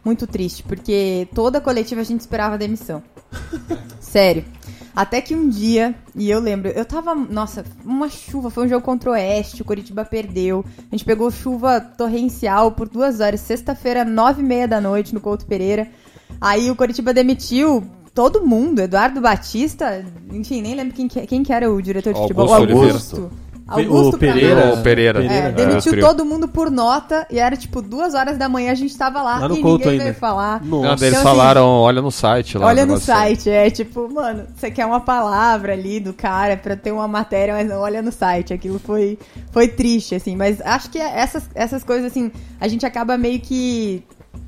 muito 0.04 0.24
triste, 0.28 0.62
porque 0.62 1.26
toda 1.34 1.60
coletiva 1.60 2.00
a 2.02 2.04
gente 2.04 2.20
esperava 2.20 2.56
demissão. 2.56 3.02
Sério. 3.98 4.44
Até 4.94 5.20
que 5.20 5.34
um 5.34 5.48
dia, 5.48 5.94
e 6.14 6.28
eu 6.28 6.40
lembro, 6.40 6.68
eu 6.68 6.84
tava, 6.84 7.14
nossa, 7.14 7.64
uma 7.84 8.08
chuva, 8.08 8.50
foi 8.50 8.66
um 8.66 8.68
jogo 8.68 8.84
contra 8.84 9.10
o 9.10 9.12
Oeste, 9.12 9.62
o 9.62 9.64
Curitiba 9.64 10.04
perdeu. 10.04 10.64
A 10.78 10.94
gente 10.94 11.04
pegou 11.04 11.30
chuva 11.30 11.80
torrencial 11.80 12.72
por 12.72 12.88
duas 12.88 13.20
horas, 13.20 13.40
sexta-feira, 13.40 14.04
nove 14.04 14.42
e 14.42 14.44
meia 14.44 14.66
da 14.66 14.80
noite, 14.80 15.14
no 15.14 15.20
Couto 15.20 15.46
Pereira. 15.46 15.88
Aí 16.40 16.70
o 16.70 16.76
Curitiba 16.76 17.14
demitiu 17.14 17.84
todo 18.14 18.44
mundo, 18.44 18.80
Eduardo 18.80 19.20
Batista, 19.20 20.04
enfim, 20.32 20.60
nem 20.62 20.74
lembro 20.74 20.94
quem 20.94 21.06
que, 21.06 21.26
quem 21.26 21.42
que 21.42 21.52
era 21.52 21.70
o 21.70 21.80
diretor 21.80 22.12
de 22.12 22.20
futebol. 22.20 22.52
Augusto 22.52 23.16
Oliveira. 23.16 23.30
Augusto. 23.70 24.16
o 24.16 24.18
Pereira, 24.18 24.56
Pranado. 24.56 24.80
O 24.80 24.82
Pereira. 24.82 25.24
É, 25.24 25.36
É, 25.38 25.52
demitiu 25.52 25.92
trio. 25.92 26.04
todo 26.06 26.24
mundo 26.24 26.48
por 26.48 26.70
nota 26.70 27.26
e 27.30 27.38
era 27.38 27.56
tipo 27.56 27.80
duas 27.80 28.14
horas 28.14 28.36
da 28.36 28.48
manhã 28.48 28.72
a 28.72 28.74
gente 28.74 28.96
tava 28.96 29.22
lá, 29.22 29.38
Lá 29.38 29.48
no 29.48 29.56
e 29.56 29.62
Couto 29.62 29.78
ninguém 29.78 29.92
ainda. 29.92 30.04
veio 30.04 30.14
falar. 30.16 30.62
Não, 30.64 30.82
Nossa. 30.82 31.04
eles 31.04 31.18
Então, 31.18 31.30
assim, 31.30 31.38
falaram, 31.38 31.66
olha 31.66 32.02
no 32.02 32.10
site 32.10 32.58
lá. 32.58 32.66
Olha 32.66 32.84
no 32.84 32.98
site, 32.98 33.48
é 33.48 33.70
tipo, 33.70 34.12
mano, 34.12 34.44
você 34.56 34.70
quer 34.70 34.84
uma 34.86 35.00
palavra 35.00 35.72
ali 35.72 36.00
do 36.00 36.12
cara 36.12 36.56
pra 36.56 36.74
ter 36.76 36.92
uma 36.92 37.06
matéria, 37.08 37.54
mas 37.54 37.68
não 37.68 37.78
olha 37.80 38.02
no 38.02 38.10
site. 38.12 38.52
Aquilo 38.52 38.78
foi, 38.78 39.18
foi 39.52 39.68
triste, 39.68 40.14
assim. 40.14 40.36
Mas 40.36 40.60
acho 40.60 40.90
que 40.90 40.98
essas, 40.98 41.48
essas 41.54 41.84
coisas, 41.84 42.10
assim, 42.10 42.30
a 42.60 42.66
gente 42.68 42.84
acaba 42.84 43.16
meio 43.16 43.40
que 43.40 44.02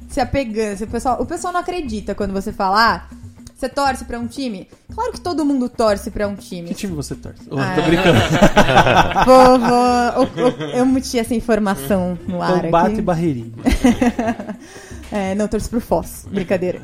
se 0.09 0.20
apegando. 0.20 0.73
assim, 0.74 0.85
O 0.85 0.89
pessoal, 0.89 1.16
o 1.20 1.27
pessoal 1.27 1.53
não 1.53 1.61
acredita 1.61 2.15
quando 2.15 2.32
você 2.32 2.53
fala, 2.53 2.94
ah, 2.97 3.03
você 3.63 3.69
torce 3.69 4.05
pra 4.05 4.19
um 4.19 4.27
time? 4.27 4.67
Claro 4.93 5.13
que 5.13 5.21
todo 5.21 5.45
mundo 5.45 5.69
torce 5.69 6.11
pra 6.11 6.27
um 6.27 6.35
time. 6.35 6.69
Que 6.69 6.75
time 6.75 6.95
você 6.95 7.15
torce? 7.15 7.43
Oh, 7.49 7.57
Ah, 7.59 7.75
tô 7.77 7.83
brincando. 7.83 8.19
Vou, 9.25 9.59
vou, 9.61 10.45
eu, 10.51 10.69
eu, 10.79 10.87
meti 10.87 11.17
essa 11.19 11.33
informação 11.35 12.19
no 12.27 12.43
ar 12.43 12.63
Combate 12.63 12.93
aqui. 12.95 13.03
barreirinha. 13.03 13.53
É, 15.15 15.35
não, 15.35 15.47
torço 15.47 15.69
pro 15.69 15.79
Foz. 15.79 16.25
Brincadeira. 16.31 16.81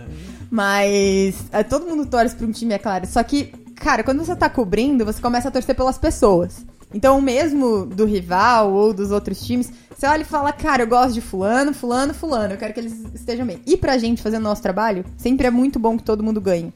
Mas 0.50 1.34
é, 1.50 1.62
todo 1.62 1.86
mundo 1.86 2.04
torce 2.04 2.36
pra 2.36 2.46
um 2.46 2.52
time, 2.52 2.74
é 2.74 2.78
claro. 2.78 3.06
Só 3.06 3.22
que, 3.22 3.44
cara, 3.74 4.04
quando 4.04 4.22
você 4.22 4.36
tá 4.36 4.50
cobrindo, 4.50 5.02
você 5.02 5.18
começa 5.20 5.48
a 5.48 5.50
torcer 5.50 5.74
pelas 5.74 5.96
pessoas. 5.96 6.62
Então, 6.92 7.20
mesmo 7.20 7.84
do 7.84 8.04
rival 8.04 8.72
ou 8.72 8.92
dos 8.94 9.10
outros 9.10 9.40
times, 9.40 9.70
você 9.94 10.06
olha 10.06 10.22
e 10.22 10.24
fala, 10.24 10.52
cara, 10.52 10.84
eu 10.84 10.86
gosto 10.86 11.12
de 11.12 11.20
fulano, 11.20 11.74
fulano, 11.74 12.14
fulano. 12.14 12.54
Eu 12.54 12.58
quero 12.58 12.72
que 12.72 12.80
eles 12.80 13.04
estejam 13.14 13.46
bem. 13.46 13.60
E 13.66 13.76
pra 13.76 13.98
gente 13.98 14.22
fazendo 14.22 14.44
nosso 14.44 14.62
trabalho, 14.62 15.04
sempre 15.16 15.46
é 15.46 15.50
muito 15.50 15.78
bom 15.78 15.96
que 15.96 16.04
todo 16.04 16.22
mundo 16.22 16.40
ganhe. 16.40 16.72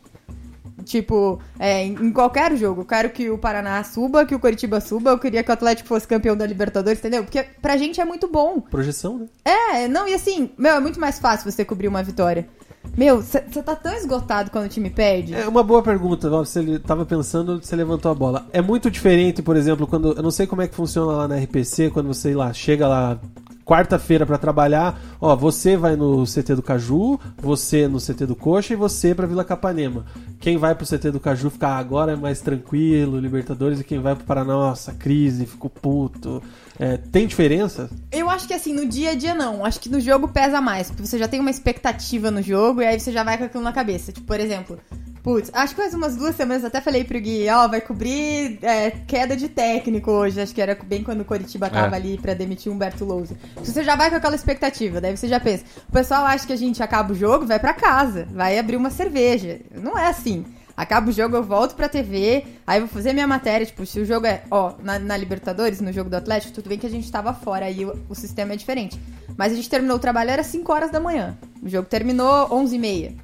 Tipo, 0.84 1.40
é, 1.58 1.84
em 1.84 2.12
qualquer 2.12 2.56
jogo, 2.56 2.80
eu 2.80 2.84
quero 2.84 3.10
que 3.10 3.30
o 3.30 3.38
Paraná 3.38 3.82
suba, 3.84 4.26
que 4.26 4.34
o 4.34 4.40
Coritiba 4.40 4.80
suba, 4.80 5.10
eu 5.10 5.18
queria 5.18 5.42
que 5.42 5.50
o 5.50 5.52
Atlético 5.52 5.88
fosse 5.88 6.06
campeão 6.06 6.36
da 6.36 6.46
Libertadores, 6.46 6.98
entendeu? 6.98 7.22
Porque 7.22 7.44
pra 7.60 7.76
gente 7.76 8.00
é 8.00 8.04
muito 8.04 8.26
bom. 8.28 8.60
Projeção, 8.60 9.18
né? 9.18 9.26
É, 9.44 9.88
não, 9.88 10.08
e 10.08 10.14
assim, 10.14 10.50
meu, 10.58 10.74
é 10.74 10.80
muito 10.80 10.98
mais 10.98 11.18
fácil 11.18 11.50
você 11.50 11.64
cobrir 11.64 11.88
uma 11.88 12.02
vitória. 12.02 12.48
Meu, 12.96 13.22
você 13.22 13.40
tá 13.40 13.74
tão 13.74 13.92
esgotado 13.94 14.50
quando 14.50 14.66
o 14.66 14.68
time 14.68 14.90
perde. 14.90 15.34
É 15.34 15.48
uma 15.48 15.62
boa 15.62 15.82
pergunta. 15.82 16.28
Você 16.28 16.58
ele 16.58 16.78
tava 16.78 17.06
pensando, 17.06 17.60
você 17.62 17.74
levantou 17.74 18.10
a 18.10 18.14
bola. 18.14 18.46
É 18.52 18.60
muito 18.60 18.90
diferente, 18.90 19.42
por 19.42 19.56
exemplo, 19.56 19.86
quando. 19.86 20.12
Eu 20.12 20.22
não 20.22 20.30
sei 20.30 20.46
como 20.46 20.62
é 20.62 20.68
que 20.68 20.74
funciona 20.74 21.12
lá 21.12 21.28
na 21.28 21.36
RPC, 21.36 21.90
quando 21.90 22.08
você 22.08 22.34
lá, 22.34 22.52
chega 22.52 22.86
lá 22.86 23.18
quarta-feira 23.64 24.26
pra 24.26 24.38
trabalhar. 24.38 25.00
Ó, 25.20 25.34
você 25.34 25.76
vai 25.76 25.96
no 25.96 26.24
CT 26.24 26.54
do 26.54 26.62
Caju, 26.62 27.18
você 27.38 27.88
no 27.88 27.98
CT 27.98 28.26
do 28.26 28.36
Coxa 28.36 28.74
e 28.74 28.76
você 28.76 29.14
pra 29.14 29.26
Vila 29.26 29.44
Capanema. 29.44 30.04
Quem 30.40 30.56
vai 30.56 30.74
pro 30.74 30.86
CT 30.86 31.10
do 31.10 31.20
Caju 31.20 31.50
fica 31.50 31.68
ah, 31.68 31.78
agora 31.78 32.12
é 32.12 32.16
mais 32.16 32.40
tranquilo, 32.40 33.18
Libertadores, 33.18 33.80
e 33.80 33.84
quem 33.84 34.00
vai 34.00 34.14
pro 34.14 34.24
Paraná, 34.24 34.52
nossa, 34.52 34.92
crise, 34.92 35.46
ficou 35.46 35.70
puto. 35.70 36.42
É, 36.78 36.96
tem 36.96 37.26
diferença? 37.26 37.90
Eu 38.10 38.28
acho 38.30 38.46
que 38.48 38.54
assim, 38.54 38.72
no 38.72 38.86
dia 38.86 39.10
a 39.10 39.14
dia 39.14 39.34
não. 39.34 39.64
Acho 39.64 39.78
que 39.80 39.88
no 39.88 40.00
jogo 40.00 40.28
pesa 40.28 40.60
mais. 40.60 40.88
Porque 40.88 41.06
você 41.06 41.18
já 41.18 41.28
tem 41.28 41.38
uma 41.40 41.50
expectativa 41.50 42.30
no 42.30 42.42
jogo 42.42 42.80
e 42.82 42.86
aí 42.86 42.98
você 42.98 43.12
já 43.12 43.22
vai 43.22 43.36
com 43.38 43.44
aquilo 43.44 43.62
na 43.62 43.72
cabeça. 43.72 44.10
Tipo, 44.12 44.26
por 44.26 44.40
exemplo, 44.40 44.78
putz, 45.22 45.50
acho 45.52 45.74
que 45.74 45.80
faz 45.82 45.94
umas 45.94 46.16
duas 46.16 46.34
semanas 46.34 46.64
até 46.64 46.80
falei 46.80 47.04
pro 47.04 47.20
Gui, 47.20 47.46
ó, 47.50 47.68
vai 47.68 47.80
cobrir 47.80 48.58
é, 48.62 48.90
queda 48.90 49.36
de 49.36 49.48
técnico 49.48 50.10
hoje. 50.10 50.40
Acho 50.40 50.54
que 50.54 50.62
era 50.62 50.76
bem 50.84 51.04
quando 51.04 51.20
o 51.20 51.24
Coritiba 51.24 51.68
tava 51.68 51.94
É. 51.94 51.98
ali 51.98 52.18
pra 52.18 52.34
demitir 52.34 52.72
o 52.72 52.74
Humberto 52.74 53.04
Lousa. 53.04 53.36
Você 53.56 53.84
já 53.84 53.94
vai 53.94 54.10
com 54.10 54.16
aquela 54.16 54.34
expectativa, 54.34 55.00
daí 55.00 55.16
você 55.16 55.28
já 55.28 55.38
pensa. 55.38 55.64
O 55.88 55.92
pessoal 55.92 56.24
acha 56.24 56.46
que 56.46 56.52
a 56.52 56.56
gente 56.56 56.82
acaba 56.82 57.12
o 57.12 57.16
jogo, 57.16 57.46
vai 57.46 57.60
pra 57.60 57.74
casa, 57.74 58.26
vai 58.32 58.58
abrir 58.58 58.76
uma 58.76 58.90
cerveja. 58.90 59.60
Não 59.74 59.96
é 59.98 60.08
assim. 60.08 60.44
Acaba 60.76 61.10
o 61.10 61.12
jogo, 61.12 61.36
eu 61.36 61.42
volto 61.42 61.74
pra 61.74 61.88
TV, 61.88 62.44
aí 62.66 62.78
eu 62.80 62.86
vou 62.86 62.94
fazer 62.94 63.12
minha 63.12 63.26
matéria, 63.26 63.66
tipo, 63.66 63.84
se 63.84 64.00
o 64.00 64.04
jogo 64.04 64.26
é, 64.26 64.42
ó, 64.50 64.72
na, 64.82 64.98
na 64.98 65.16
Libertadores, 65.16 65.80
no 65.80 65.92
jogo 65.92 66.08
do 66.08 66.16
Atlético, 66.16 66.52
tudo 66.54 66.68
bem 66.68 66.78
que 66.78 66.86
a 66.86 66.90
gente 66.90 67.10
tava 67.10 67.34
fora, 67.34 67.66
aí 67.66 67.84
o, 67.84 67.98
o 68.08 68.14
sistema 68.14 68.54
é 68.54 68.56
diferente. 68.56 68.98
Mas 69.36 69.52
a 69.52 69.54
gente 69.54 69.68
terminou 69.68 69.96
o 69.96 70.00
trabalho, 70.00 70.30
era 70.30 70.42
5 70.42 70.72
horas 70.72 70.90
da 70.90 71.00
manhã. 71.00 71.36
O 71.62 71.68
jogo 71.68 71.88
terminou 71.88 72.48
11 72.50 72.74
e 72.74 72.78
meia. 72.78 73.14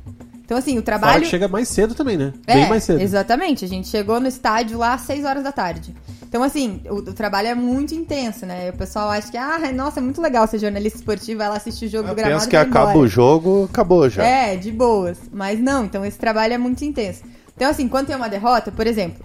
Então, 0.44 0.56
assim, 0.56 0.78
o 0.78 0.82
trabalho... 0.82 1.24
que 1.24 1.28
chega 1.28 1.46
mais 1.46 1.68
cedo 1.68 1.94
também, 1.94 2.16
né? 2.16 2.32
É, 2.46 2.54
Bem 2.54 2.68
mais 2.70 2.82
cedo. 2.82 3.00
exatamente. 3.02 3.66
A 3.66 3.68
gente 3.68 3.86
chegou 3.86 4.18
no 4.18 4.26
estádio 4.26 4.78
lá 4.78 4.94
às 4.94 5.02
6 5.02 5.24
horas 5.26 5.44
da 5.44 5.52
tarde. 5.52 5.94
Então, 6.28 6.42
assim, 6.42 6.82
o, 6.90 6.96
o 6.96 7.14
trabalho 7.14 7.48
é 7.48 7.54
muito 7.54 7.94
intenso, 7.94 8.44
né? 8.44 8.68
O 8.68 8.74
pessoal 8.74 9.08
acha 9.08 9.30
que, 9.30 9.36
ah, 9.36 9.72
nossa, 9.74 9.98
é 9.98 10.02
muito 10.02 10.20
legal 10.20 10.46
ser 10.46 10.58
jornalista 10.58 10.98
esportivo, 10.98 11.38
vai 11.38 11.48
lá 11.48 11.56
assistir 11.56 11.86
o 11.86 11.88
jogo 11.88 12.04
Eu 12.04 12.10
do 12.10 12.16
gramado 12.16 12.34
penso 12.36 12.48
e 12.48 12.50
que 12.50 12.56
acaba 12.56 12.90
embora. 12.90 12.98
o 12.98 13.08
jogo, 13.08 13.64
acabou 13.70 14.10
já. 14.10 14.22
É, 14.22 14.54
de 14.54 14.70
boas. 14.70 15.18
Mas 15.32 15.58
não, 15.58 15.86
então 15.86 16.04
esse 16.04 16.18
trabalho 16.18 16.52
é 16.52 16.58
muito 16.58 16.84
intenso. 16.84 17.22
Então, 17.56 17.70
assim, 17.70 17.88
quando 17.88 18.08
tem 18.08 18.16
uma 18.16 18.28
derrota, 18.28 18.70
por 18.70 18.86
exemplo, 18.86 19.24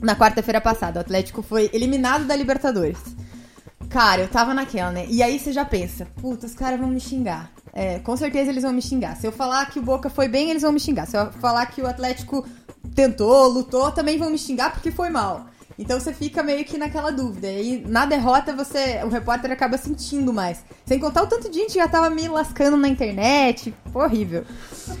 na 0.00 0.14
quarta-feira 0.14 0.60
passada, 0.60 1.00
o 1.00 1.02
Atlético 1.02 1.42
foi 1.42 1.68
eliminado 1.72 2.24
da 2.24 2.36
Libertadores. 2.36 2.98
Cara, 3.88 4.22
eu 4.22 4.28
tava 4.28 4.54
naquela, 4.54 4.92
né? 4.92 5.06
E 5.08 5.22
aí 5.22 5.38
você 5.40 5.52
já 5.52 5.64
pensa, 5.64 6.06
puta, 6.20 6.46
os 6.46 6.54
caras 6.54 6.78
vão 6.78 6.88
me 6.88 7.00
xingar. 7.00 7.50
É, 7.72 7.98
com 7.98 8.16
certeza 8.16 8.50
eles 8.50 8.62
vão 8.62 8.72
me 8.72 8.82
xingar. 8.82 9.16
Se 9.16 9.26
eu 9.26 9.32
falar 9.32 9.66
que 9.66 9.78
o 9.78 9.82
Boca 9.82 10.08
foi 10.08 10.28
bem, 10.28 10.50
eles 10.50 10.62
vão 10.62 10.72
me 10.72 10.80
xingar. 10.80 11.06
Se 11.06 11.16
eu 11.16 11.32
falar 11.32 11.66
que 11.66 11.82
o 11.82 11.86
Atlético 11.86 12.46
tentou, 12.94 13.48
lutou, 13.48 13.90
também 13.90 14.18
vão 14.18 14.30
me 14.30 14.38
xingar 14.38 14.72
porque 14.72 14.90
foi 14.90 15.10
mal. 15.10 15.46
Então 15.78 16.00
você 16.00 16.12
fica 16.12 16.42
meio 16.42 16.64
que 16.64 16.76
naquela 16.76 17.10
dúvida. 17.10 17.48
E 17.48 17.80
na 17.86 18.04
derrota 18.04 18.52
você, 18.52 19.00
o 19.04 19.08
repórter 19.08 19.52
acaba 19.52 19.78
sentindo 19.78 20.32
mais. 20.32 20.64
Sem 20.84 20.98
contar 20.98 21.22
o 21.22 21.26
tanto 21.28 21.48
de 21.48 21.58
gente 21.58 21.72
que 21.74 21.78
já 21.78 21.86
tava 21.86 22.10
me 22.10 22.26
lascando 22.26 22.76
na 22.76 22.88
internet. 22.88 23.72
Horrível. 23.94 24.44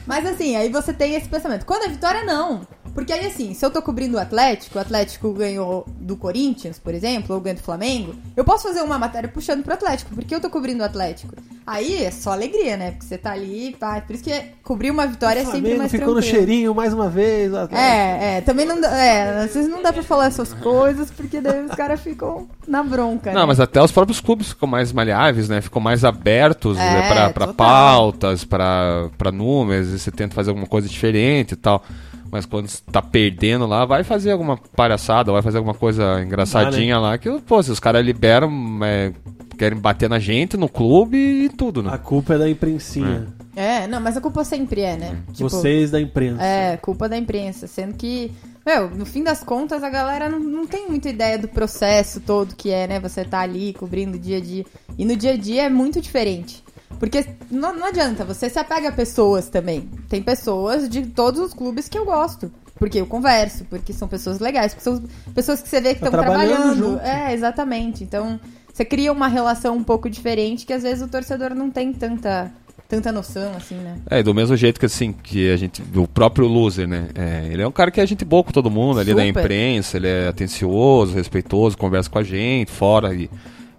Mas 0.06 0.24
assim, 0.24 0.54
aí 0.54 0.68
você 0.68 0.92
tem 0.92 1.14
esse 1.14 1.28
pensamento. 1.28 1.66
Quando 1.66 1.84
é 1.84 1.88
vitória, 1.88 2.24
não. 2.24 2.66
Porque 2.98 3.12
aí 3.12 3.26
assim, 3.26 3.54
se 3.54 3.64
eu 3.64 3.70
tô 3.70 3.80
cobrindo 3.80 4.16
o 4.16 4.20
Atlético, 4.20 4.76
o 4.76 4.80
Atlético 4.80 5.32
ganhou 5.32 5.86
do 6.00 6.16
Corinthians, 6.16 6.80
por 6.80 6.92
exemplo, 6.92 7.32
ou 7.32 7.40
ganhou 7.40 7.56
do 7.56 7.62
Flamengo, 7.62 8.12
eu 8.36 8.42
posso 8.44 8.64
fazer 8.66 8.82
uma 8.82 8.98
matéria 8.98 9.28
puxando 9.28 9.62
pro 9.62 9.72
Atlético, 9.72 10.12
porque 10.16 10.34
eu 10.34 10.40
tô 10.40 10.50
cobrindo 10.50 10.82
o 10.82 10.84
Atlético. 10.84 11.32
Aí 11.64 12.02
é 12.02 12.10
só 12.10 12.32
alegria, 12.32 12.76
né? 12.76 12.90
Porque 12.90 13.06
você 13.06 13.16
tá 13.16 13.30
ali, 13.30 13.76
pá. 13.78 14.00
Por 14.00 14.14
isso 14.16 14.24
que 14.24 14.32
cobrir 14.64 14.90
uma 14.90 15.06
vitória 15.06 15.40
é 15.40 15.44
sempre 15.44 15.76
mais 15.76 15.92
ficou 15.92 16.08
no 16.08 16.14
tranquilo. 16.14 16.36
cheirinho 16.38 16.74
mais 16.74 16.92
uma 16.92 17.08
vez. 17.08 17.52
ó. 17.54 17.68
É, 17.70 18.38
é, 18.38 18.40
também 18.40 18.66
não 18.66 18.80
dá, 18.80 18.88
é, 18.96 19.44
às 19.44 19.54
vezes 19.54 19.70
não 19.70 19.80
dá 19.80 19.92
pra 19.92 20.02
falar 20.02 20.26
essas 20.26 20.52
coisas, 20.54 21.08
porque 21.12 21.40
daí 21.40 21.66
os 21.66 21.76
caras 21.76 22.00
ficam 22.00 22.48
na 22.66 22.82
bronca, 22.82 23.32
Não, 23.32 23.42
né? 23.42 23.46
mas 23.46 23.60
até 23.60 23.80
os 23.80 23.92
próprios 23.92 24.18
clubes 24.18 24.48
ficam 24.48 24.66
mais 24.68 24.92
maleáveis, 24.92 25.48
né? 25.48 25.60
Ficam 25.60 25.80
mais 25.80 26.04
abertos 26.04 26.76
É, 26.76 26.80
né? 26.80 27.08
pra, 27.08 27.30
pra 27.30 27.54
pautas, 27.54 28.44
pra, 28.44 29.08
pra 29.16 29.30
números, 29.30 29.88
e 29.88 29.98
você 30.00 30.10
tenta 30.10 30.34
fazer 30.34 30.50
alguma 30.50 30.66
coisa 30.66 30.88
diferente 30.88 31.52
e 31.52 31.56
tal. 31.56 31.84
Mas 32.30 32.46
quando 32.46 32.70
tá 32.92 33.00
perdendo 33.00 33.66
lá, 33.66 33.84
vai 33.84 34.04
fazer 34.04 34.32
alguma 34.32 34.56
palhaçada, 34.56 35.32
vai 35.32 35.42
fazer 35.42 35.58
alguma 35.58 35.74
coisa 35.74 36.22
engraçadinha 36.22 36.98
lá, 36.98 37.16
que, 37.16 37.30
pô, 37.40 37.62
se 37.62 37.70
os 37.70 37.80
caras 37.80 38.04
liberam, 38.04 38.50
é, 38.82 39.12
querem 39.56 39.78
bater 39.78 40.08
na 40.08 40.18
gente, 40.18 40.56
no 40.56 40.68
clube 40.68 41.16
e 41.16 41.48
tudo, 41.48 41.82
né? 41.82 41.90
A 41.92 41.98
culpa 41.98 42.34
é 42.34 42.38
da 42.38 42.48
imprensinha. 42.48 43.26
É, 43.56 43.88
não, 43.88 44.00
mas 44.00 44.16
a 44.16 44.20
culpa 44.20 44.44
sempre 44.44 44.82
é, 44.82 44.96
né? 44.96 45.18
Tipo, 45.32 45.50
Vocês 45.50 45.90
da 45.90 46.00
imprensa. 46.00 46.40
É, 46.40 46.76
culpa 46.76 47.08
da 47.08 47.18
imprensa. 47.18 47.66
Sendo 47.66 47.94
que, 47.94 48.30
meu, 48.64 48.88
no 48.88 49.04
fim 49.04 49.24
das 49.24 49.42
contas, 49.42 49.82
a 49.82 49.90
galera 49.90 50.28
não, 50.28 50.38
não 50.38 50.64
tem 50.64 50.88
muita 50.88 51.08
ideia 51.08 51.36
do 51.36 51.48
processo 51.48 52.20
todo 52.20 52.54
que 52.54 52.70
é, 52.70 52.86
né? 52.86 53.00
Você 53.00 53.24
tá 53.24 53.40
ali 53.40 53.72
cobrindo 53.72 54.16
o 54.16 54.20
dia 54.20 54.36
a 54.36 54.40
dia. 54.40 54.64
E 54.96 55.04
no 55.04 55.16
dia 55.16 55.32
a 55.32 55.36
dia 55.36 55.64
é 55.64 55.68
muito 55.68 56.00
diferente. 56.00 56.62
Porque 56.98 57.24
não, 57.50 57.74
não 57.74 57.86
adianta, 57.86 58.24
você 58.24 58.48
se 58.50 58.58
apega 58.58 58.88
a 58.88 58.92
pessoas 58.92 59.48
também. 59.48 59.88
Tem 60.08 60.22
pessoas 60.22 60.88
de 60.88 61.02
todos 61.06 61.40
os 61.40 61.54
clubes 61.54 61.88
que 61.88 61.98
eu 61.98 62.04
gosto. 62.04 62.50
Porque 62.76 63.00
eu 63.00 63.06
converso, 63.06 63.64
porque 63.64 63.92
são 63.92 64.06
pessoas 64.06 64.38
legais, 64.38 64.72
porque 64.72 64.84
são 64.84 65.02
pessoas 65.34 65.60
que 65.60 65.68
você 65.68 65.80
vê 65.80 65.94
que 65.94 66.00
Tá 66.00 66.06
estão 66.06 66.20
trabalhando 66.22 66.56
trabalhando. 66.56 66.78
junto. 66.92 67.02
É, 67.04 67.34
exatamente. 67.34 68.04
Então, 68.04 68.38
você 68.72 68.84
cria 68.84 69.10
uma 69.12 69.26
relação 69.26 69.76
um 69.76 69.82
pouco 69.82 70.08
diferente 70.08 70.64
que 70.64 70.72
às 70.72 70.84
vezes 70.84 71.02
o 71.02 71.08
torcedor 71.08 71.56
não 71.56 71.70
tem 71.70 71.92
tanta, 71.92 72.52
tanta 72.88 73.10
noção, 73.10 73.52
assim, 73.56 73.74
né? 73.74 73.96
É, 74.08 74.22
do 74.22 74.32
mesmo 74.32 74.56
jeito 74.56 74.78
que 74.78 74.86
assim, 74.86 75.12
que 75.12 75.50
a 75.50 75.56
gente. 75.56 75.82
O 75.96 76.06
próprio 76.06 76.46
loser, 76.46 76.86
né? 76.86 77.08
É, 77.16 77.48
ele 77.52 77.62
é 77.62 77.66
um 77.66 77.72
cara 77.72 77.90
que 77.90 78.00
é 78.00 78.06
gente 78.06 78.24
boa 78.24 78.44
com 78.44 78.52
todo 78.52 78.70
mundo 78.70 79.00
ali 79.00 79.12
da 79.12 79.26
Super. 79.26 79.40
imprensa, 79.40 79.96
ele 79.96 80.06
é 80.06 80.28
atencioso, 80.28 81.14
respeitoso, 81.14 81.76
conversa 81.76 82.08
com 82.08 82.18
a 82.20 82.22
gente, 82.22 82.70
fora 82.70 83.12
e 83.12 83.28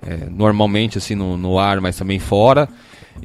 é, 0.06 0.28
normalmente 0.30 0.98
assim 0.98 1.16
no, 1.16 1.38
no 1.38 1.58
ar, 1.58 1.80
mas 1.80 1.96
também 1.98 2.20
fora. 2.20 2.68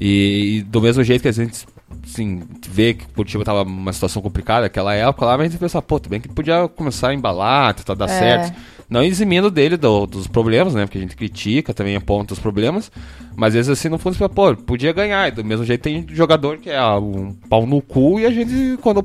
E, 0.01 0.59
e 0.59 0.63
do 0.63 0.81
mesmo 0.81 1.03
jeito 1.05 1.23
que 1.23 1.29
a 1.29 1.33
gente 1.33 1.67
assim, 2.05 2.43
vê 2.69 2.95
que 2.95 3.05
o 3.05 3.09
Curitiba 3.09 3.45
tava 3.45 3.65
numa 3.65 3.93
situação 3.93 4.21
complicada 4.21 4.63
naquela 4.63 4.95
época 4.95 5.25
lá, 5.27 5.39
mas 5.39 5.47
a 5.47 5.51
gente 5.51 5.61
pensa, 5.61 5.81
pô, 5.81 5.99
tudo 5.99 6.11
bem 6.11 6.21
que 6.21 6.29
podia 6.29 6.69
começar 6.69 7.09
a 7.11 7.15
embalar, 7.15 7.75
tentar 7.75 7.95
dar 7.95 8.07
É. 8.07 8.09
certo. 8.19 8.59
Não 8.91 9.03
eximindo 9.03 9.51
dele 9.51 9.77
do- 9.79 10.07
dos 10.07 10.27
problemas, 10.27 10.75
né? 10.75 10.85
Porque 10.85 10.99
a 10.99 11.01
gente 11.01 11.17
critica, 11.17 11.73
também 11.73 11.97
aponta 11.97 12.35
os 12.35 12.39
problemas. 12.39 12.93
Mas 13.35 13.49
às 13.49 13.55
vezes 13.55 13.71
assim 13.71 13.89
não 13.89 13.99
funciona, 13.99 14.29
pô, 14.29 14.55
podia 14.55 14.93
ganhar. 14.93 15.27
E 15.29 15.31
do 15.31 15.43
mesmo 15.45 15.65
jeito 15.65 15.81
tem 15.81 16.05
jogador 16.11 16.59
que 16.59 16.69
é 16.69 16.77
ah, 16.77 16.99
um 16.99 17.33
pau 17.49 17.65
no 17.67 17.81
cu 17.81 18.21
e 18.21 18.27
a 18.27 18.31
gente, 18.31 18.77
quando 18.83 19.05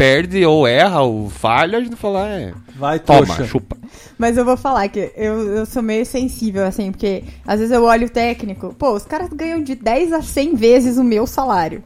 perde 0.00 0.46
ou 0.46 0.66
erra 0.66 1.02
ou 1.02 1.28
falha, 1.28 1.76
a 1.76 1.80
gente 1.82 1.94
fala, 1.94 2.26
é. 2.26 2.54
Vai, 2.74 2.98
Toma, 2.98 3.26
trouxa. 3.26 3.44
chupa. 3.44 3.76
Mas 4.16 4.38
eu 4.38 4.46
vou 4.46 4.56
falar 4.56 4.88
que 4.88 5.12
eu, 5.14 5.56
eu 5.56 5.66
sou 5.66 5.82
meio 5.82 6.06
sensível, 6.06 6.64
assim, 6.64 6.90
porque 6.90 7.22
às 7.46 7.58
vezes 7.60 7.74
eu 7.74 7.84
olho 7.84 8.06
o 8.06 8.10
técnico, 8.10 8.74
pô, 8.78 8.94
os 8.94 9.04
caras 9.04 9.28
ganham 9.28 9.62
de 9.62 9.74
10 9.74 10.14
a 10.14 10.22
100 10.22 10.54
vezes 10.54 10.96
o 10.96 11.04
meu 11.04 11.26
salário. 11.26 11.82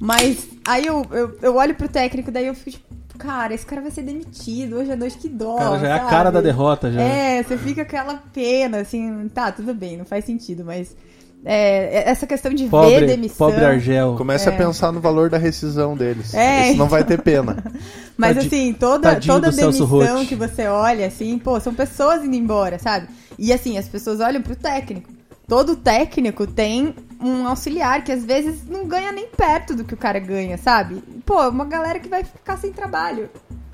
Mas 0.00 0.48
aí 0.66 0.86
eu, 0.86 1.04
eu, 1.10 1.38
eu 1.42 1.56
olho 1.56 1.74
pro 1.74 1.88
técnico, 1.88 2.30
daí 2.30 2.46
eu 2.46 2.54
fico 2.54 2.70
tipo, 2.70 3.18
cara, 3.18 3.52
esse 3.52 3.66
cara 3.66 3.82
vai 3.82 3.90
ser 3.90 4.02
demitido, 4.02 4.76
hoje 4.76 4.92
à 4.92 4.96
noite 4.96 5.18
que 5.18 5.28
dó. 5.28 5.56
Cara, 5.58 5.78
já 5.78 5.88
é 5.88 5.92
a 5.92 5.98
sabe? 5.98 6.10
cara 6.10 6.30
da 6.30 6.40
derrota, 6.40 6.90
já. 6.90 7.02
É, 7.02 7.42
você 7.42 7.58
fica 7.58 7.84
com 7.84 7.96
aquela 7.96 8.14
pena, 8.32 8.78
assim, 8.78 9.28
tá, 9.28 9.52
tudo 9.52 9.74
bem, 9.74 9.98
não 9.98 10.06
faz 10.06 10.24
sentido, 10.24 10.64
mas 10.64 10.96
é, 11.44 12.10
essa 12.10 12.26
questão 12.26 12.52
de 12.52 12.64
ver 12.64 12.70
Pobre, 12.70 13.06
demissão. 13.06 13.48
pobre 13.50 13.64
Argel. 13.64 14.14
Começa 14.16 14.50
É. 14.50 14.54
a 14.54 14.56
pensar 14.56 14.92
no 14.92 15.00
valor 15.00 15.30
da 15.30 15.38
rescisão 15.38 15.96
deles. 15.96 16.34
É, 16.34 16.68
Isso 16.70 16.78
não 16.78 16.88
vai 16.88 17.04
ter 17.04 17.20
pena. 17.22 17.56
Mas 18.16 18.34
Tadi- 18.36 18.46
assim, 18.48 18.72
toda, 18.72 19.16
toda 19.20 19.50
demissão 19.52 20.26
que 20.26 20.34
você 20.34 20.66
olha, 20.66 21.06
assim, 21.06 21.38
pô, 21.38 21.58
são 21.60 21.72
pessoas 21.72 22.24
indo 22.24 22.34
embora, 22.34 22.78
sabe? 22.78 23.06
E 23.38 23.52
assim, 23.52 23.78
as 23.78 23.88
pessoas 23.88 24.20
olham 24.20 24.42
pro 24.42 24.56
técnico. 24.56 25.08
Todo 25.46 25.76
técnico 25.76 26.46
tem 26.46 26.94
um 27.22 27.46
auxiliar 27.46 28.04
que 28.04 28.12
às 28.12 28.22
vezes 28.24 28.66
não 28.68 28.86
ganha 28.86 29.12
nem 29.12 29.28
perto 29.28 29.74
do 29.74 29.82
que 29.84 29.94
o 29.94 29.96
cara 29.96 30.18
ganha, 30.18 30.58
sabe? 30.58 31.02
Pô, 31.24 31.48
uma 31.48 31.64
galera 31.64 31.98
que 32.00 32.08
vai 32.08 32.22
ficar 32.24 32.58
sem 32.58 32.70
trabalho. 32.72 33.30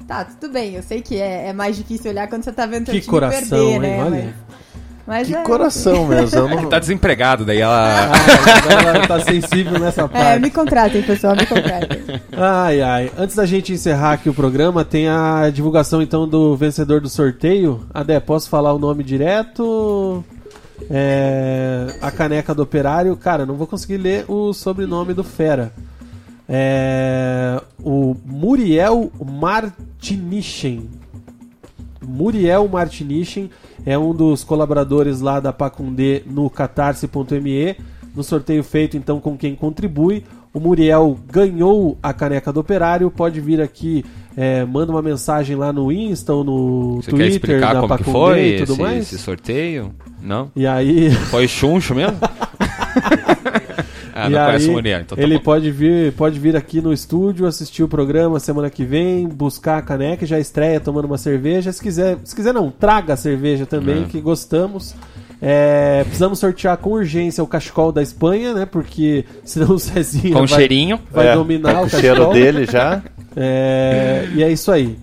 Tá, 0.06 0.22
tudo 0.24 0.52
bem, 0.52 0.74
eu 0.74 0.82
sei 0.82 1.00
que 1.00 1.16
é, 1.16 1.48
é 1.48 1.52
mais 1.54 1.74
difícil 1.76 2.10
olhar 2.10 2.28
quando 2.28 2.44
você 2.44 2.52
tá 2.52 2.66
vendo 2.66 2.84
seu 2.84 2.94
Que 2.94 3.00
time 3.00 3.10
coração, 3.10 3.40
perder, 3.58 3.72
hein? 3.72 3.80
né? 3.80 4.04
Olha. 4.04 4.34
Mas, 4.36 4.73
mas 5.06 5.26
Que 5.28 5.34
é, 5.34 5.42
coração 5.42 6.06
mesmo. 6.06 6.38
Eu 6.38 6.48
não... 6.62 6.68
Tá 6.68 6.78
desempregado, 6.78 7.44
daí 7.44 7.58
ela. 7.60 8.10
Ah, 8.12 8.82
ela 8.96 9.06
tá 9.06 9.20
sensível 9.20 9.78
nessa 9.78 10.02
É, 10.02 10.08
parte. 10.08 10.40
me 10.40 10.50
contratem, 10.50 11.02
pessoal, 11.02 11.36
me 11.36 11.46
contratem. 11.46 12.02
Ai, 12.32 12.80
ai. 12.80 13.12
Antes 13.18 13.36
da 13.36 13.44
gente 13.46 13.72
encerrar 13.72 14.12
aqui 14.12 14.28
o 14.28 14.34
programa, 14.34 14.84
tem 14.84 15.08
a 15.08 15.50
divulgação 15.52 16.00
então 16.00 16.26
do 16.28 16.56
vencedor 16.56 17.00
do 17.00 17.08
sorteio. 17.08 17.86
Adé, 17.92 18.18
posso 18.20 18.48
falar 18.48 18.72
o 18.72 18.78
nome 18.78 19.04
direto? 19.04 20.24
É, 20.90 21.86
a 22.02 22.10
caneca 22.10 22.54
do 22.54 22.62
operário. 22.62 23.16
Cara, 23.16 23.46
não 23.46 23.54
vou 23.54 23.66
conseguir 23.66 23.96
ler 23.98 24.24
o 24.28 24.52
sobrenome 24.52 25.14
do 25.14 25.22
Fera. 25.24 25.72
É, 26.48 27.60
o 27.82 28.14
Muriel 28.24 29.10
Martinichen. 29.24 30.88
Muriel 32.06 32.68
Martinichen 32.68 33.50
é 33.84 33.98
um 33.98 34.14
dos 34.14 34.44
colaboradores 34.44 35.20
lá 35.20 35.40
da 35.40 35.52
Pacundê 35.52 36.22
no 36.26 36.48
catarse.me. 36.48 37.76
No 38.14 38.22
sorteio 38.22 38.62
feito 38.62 38.96
então 38.96 39.20
com 39.20 39.36
quem 39.36 39.54
contribui. 39.54 40.24
O 40.52 40.60
Muriel 40.60 41.18
ganhou 41.30 41.98
a 42.00 42.12
caneca 42.12 42.52
do 42.52 42.60
operário. 42.60 43.10
Pode 43.10 43.40
vir 43.40 43.60
aqui, 43.60 44.04
é, 44.36 44.64
manda 44.64 44.92
uma 44.92 45.02
mensagem 45.02 45.56
lá 45.56 45.72
no 45.72 45.90
Insta 45.90 46.32
ou 46.32 46.44
no 46.44 46.96
Você 46.96 47.10
quer 47.10 47.16
Twitter 47.16 47.28
explicar 47.30 47.74
da 47.74 47.80
como 47.80 47.96
que 47.96 48.04
Pacundê 48.04 48.18
foi 48.18 48.48
e 48.48 48.58
tudo 48.58 48.72
esse, 48.72 48.82
mais. 48.82 48.98
esse 49.02 49.18
sorteio? 49.18 49.92
Não? 50.22 50.52
E 50.54 50.64
aí. 50.64 51.10
Foi 51.10 51.48
chuncho 51.48 51.94
mesmo? 51.94 52.16
ah, 54.14 54.26
e 54.26 54.30
não 54.30 54.44
conhece 54.46 54.70
aí, 54.70 54.92
então 55.02 55.16
tá 55.16 55.22
ele 55.22 55.36
bom. 55.38 55.42
pode 55.44 55.70
vir, 55.72 56.12
pode 56.12 56.38
vir 56.38 56.56
aqui 56.56 56.80
no 56.80 56.92
estúdio, 56.92 57.46
assistir 57.46 57.82
o 57.82 57.88
programa 57.88 58.38
semana 58.38 58.70
que 58.70 58.84
vem, 58.84 59.26
buscar 59.28 59.78
a 59.78 59.82
caneca, 59.82 60.24
já 60.24 60.38
estreia 60.38 60.78
tomando 60.78 61.06
uma 61.06 61.18
cerveja. 61.18 61.72
Se 61.72 61.82
quiser, 61.82 62.16
se 62.22 62.34
quiser 62.34 62.54
não, 62.54 62.70
traga 62.70 63.14
a 63.14 63.16
cerveja 63.16 63.66
também, 63.66 64.04
É. 64.04 64.06
que 64.06 64.20
gostamos. 64.20 64.94
É, 65.42 66.02
precisamos 66.04 66.38
sortear 66.38 66.76
com 66.78 66.90
urgência 66.92 67.42
o 67.42 67.46
cachecol 67.46 67.90
da 67.92 68.00
Espanha, 68.02 68.54
né? 68.54 68.64
Porque 68.66 69.24
senão 69.44 69.72
o 69.72 69.78
Cezinha 69.78 70.32
Com 70.32 70.46
vai, 70.46 70.48
cheirinho. 70.60 70.98
vai 71.10 71.28
É, 71.28 71.34
dominar 71.34 71.72
tá 71.72 71.78
com 71.80 71.82
o 71.82 71.86
o 71.86 71.90
cheiro 71.90 72.06
cachecol. 72.16 72.32
dele 72.32 72.66
já. 72.66 73.02
É, 73.36 74.28
e 74.34 74.42
é 74.42 74.50
isso 74.50 74.70
aí. 74.70 74.96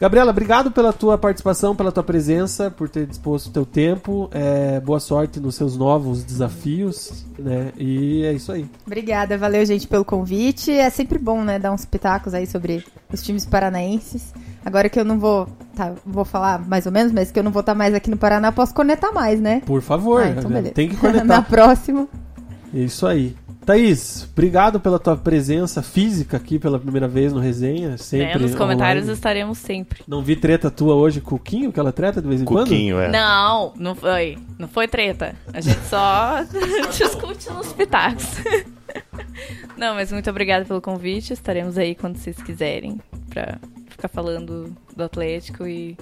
Gabriela, 0.00 0.30
obrigado 0.30 0.70
pela 0.70 0.94
tua 0.94 1.18
participação, 1.18 1.76
pela 1.76 1.92
tua 1.92 2.02
presença, 2.02 2.70
por 2.70 2.88
ter 2.88 3.06
disposto 3.06 3.48
o 3.48 3.50
teu 3.50 3.66
tempo. 3.66 4.30
É, 4.32 4.80
boa 4.80 4.98
sorte 4.98 5.38
nos 5.38 5.54
seus 5.56 5.76
novos 5.76 6.24
desafios, 6.24 7.26
né? 7.38 7.70
E 7.76 8.24
é 8.24 8.32
isso 8.32 8.50
aí. 8.50 8.64
Obrigada, 8.86 9.36
valeu, 9.36 9.64
gente, 9.66 9.86
pelo 9.86 10.02
convite. 10.04 10.72
É 10.72 10.88
sempre 10.88 11.18
bom, 11.18 11.44
né, 11.44 11.58
dar 11.58 11.70
uns 11.70 11.84
pitacos 11.84 12.32
aí 12.32 12.46
sobre 12.46 12.82
os 13.12 13.22
times 13.22 13.44
paranaenses. 13.44 14.32
Agora 14.64 14.88
que 14.88 14.98
eu 14.98 15.04
não 15.04 15.18
vou, 15.18 15.46
tá, 15.76 15.92
vou 16.06 16.24
falar 16.24 16.66
mais 16.66 16.86
ou 16.86 16.92
menos, 16.92 17.12
mas 17.12 17.30
que 17.30 17.38
eu 17.38 17.42
não 17.42 17.50
vou 17.50 17.60
estar 17.60 17.74
mais 17.74 17.94
aqui 17.94 18.08
no 18.10 18.16
Paraná, 18.16 18.50
posso 18.50 18.72
conectar 18.72 19.12
mais, 19.12 19.38
né? 19.38 19.60
Por 19.66 19.82
favor, 19.82 20.22
Ah, 20.22 20.28
então 20.30 20.50
beleza. 20.50 20.72
tem 20.74 20.88
que 20.88 20.94
Na 21.00 21.00
conectar. 21.00 21.42
próxima. 21.42 22.08
Isso 22.72 23.06
aí. 23.06 23.36
Thaís, 23.64 24.28
obrigado 24.32 24.80
pela 24.80 24.98
tua 24.98 25.16
presença 25.16 25.82
física 25.82 26.36
aqui 26.36 26.58
pela 26.58 26.78
primeira 26.78 27.06
vez 27.06 27.32
no 27.32 27.40
Resenha. 27.40 27.90
Né, 27.90 27.96
Sempre 27.98 28.38
nos 28.40 28.54
comentários 28.54 29.04
online. 29.04 29.14
estaremos 29.16 29.58
sempre. 29.58 30.02
Não 30.08 30.22
vi 30.22 30.34
treta 30.34 30.70
tua 30.70 30.94
hoje 30.94 31.20
com 31.20 31.34
o 31.34 31.38
Quinho, 31.38 31.70
que 31.72 31.78
ela 31.78 31.92
treta 31.92 32.20
de 32.22 32.28
vez 32.28 32.40
em 32.40 32.44
Cuquinho, 32.44 32.98
é. 32.98 33.08
Não, 33.08 33.72
não 33.76 33.94
foi. 33.94 34.38
Não 34.58 34.66
foi 34.66 34.88
treta. 34.88 35.36
A 35.52 35.60
gente 35.60 35.80
só 35.86 36.38
discute 36.90 37.50
nos 37.50 37.72
pitacos. 37.72 38.26
Não, 39.76 39.94
mas 39.94 40.12
muito 40.12 40.28
obrigada 40.28 40.64
pelo 40.64 40.80
convite. 40.80 41.32
Estaremos 41.32 41.78
aí 41.78 41.94
quando 41.94 42.16
vocês 42.16 42.36
quiserem 42.42 43.00
pra 43.30 43.58
ficar 43.88 44.08
falando 44.08 44.74
do 44.94 45.04
Atlético 45.04 45.66
e 45.66 45.96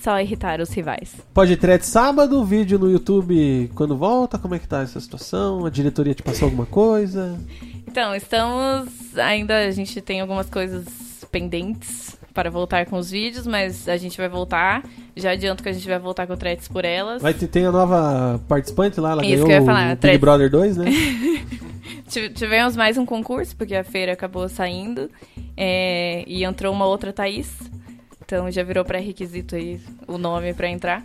só 0.00 0.20
irritar 0.20 0.60
os 0.60 0.70
rivais. 0.70 1.14
Pode 1.34 1.56
treta 1.56 1.84
sábado, 1.84 2.44
vídeo 2.44 2.78
no 2.78 2.90
YouTube 2.90 3.70
quando 3.74 3.96
volta. 3.96 4.38
Como 4.38 4.54
é 4.54 4.58
que 4.58 4.66
tá 4.68 4.82
essa 4.82 4.98
situação? 5.00 5.64
A 5.66 5.70
diretoria 5.70 6.14
te 6.14 6.22
passou 6.22 6.46
alguma 6.46 6.66
coisa? 6.66 7.38
Então, 7.86 8.14
estamos. 8.14 8.88
Ainda 9.16 9.58
a 9.66 9.70
gente 9.70 10.00
tem 10.00 10.20
algumas 10.20 10.48
coisas 10.48 10.84
pendentes 11.30 12.16
para 12.32 12.48
voltar 12.50 12.86
com 12.86 12.96
os 12.96 13.10
vídeos, 13.10 13.46
mas 13.46 13.88
a 13.88 13.96
gente 13.96 14.16
vai 14.16 14.28
voltar. 14.28 14.84
Já 15.16 15.32
adianto 15.32 15.62
que 15.62 15.68
a 15.68 15.72
gente 15.72 15.86
vai 15.86 15.98
voltar 15.98 16.26
com 16.26 16.32
o 16.32 16.36
Tretes 16.36 16.68
por 16.68 16.84
elas. 16.84 17.20
Vai 17.20 17.34
ter, 17.34 17.48
tem 17.48 17.66
a 17.66 17.72
nova 17.72 18.40
participante 18.48 19.00
lá, 19.00 19.10
ela 19.12 19.22
Isso 19.24 19.44
ganhou 19.44 19.46
que 19.46 19.52
eu 19.52 19.56
ia 19.56 19.62
o 19.62 19.66
falar, 19.66 19.96
Big. 19.96 20.18
Brother 20.18 20.50
2, 20.50 20.76
né? 20.76 20.84
Tive- 22.08 22.30
Tivemos 22.30 22.76
mais 22.76 22.96
um 22.98 23.04
concurso, 23.06 23.54
porque 23.56 23.74
a 23.74 23.84
feira 23.84 24.12
acabou 24.12 24.48
saindo. 24.48 25.10
é, 25.56 26.24
e 26.26 26.44
entrou 26.44 26.72
uma 26.72 26.86
outra 26.86 27.12
Thaís. 27.12 27.48
Então 28.30 28.48
já 28.48 28.62
virou 28.62 28.84
pré-requisito 28.84 29.56
aí 29.56 29.80
o 30.06 30.16
nome 30.16 30.54
para 30.54 30.68
entrar. 30.68 31.04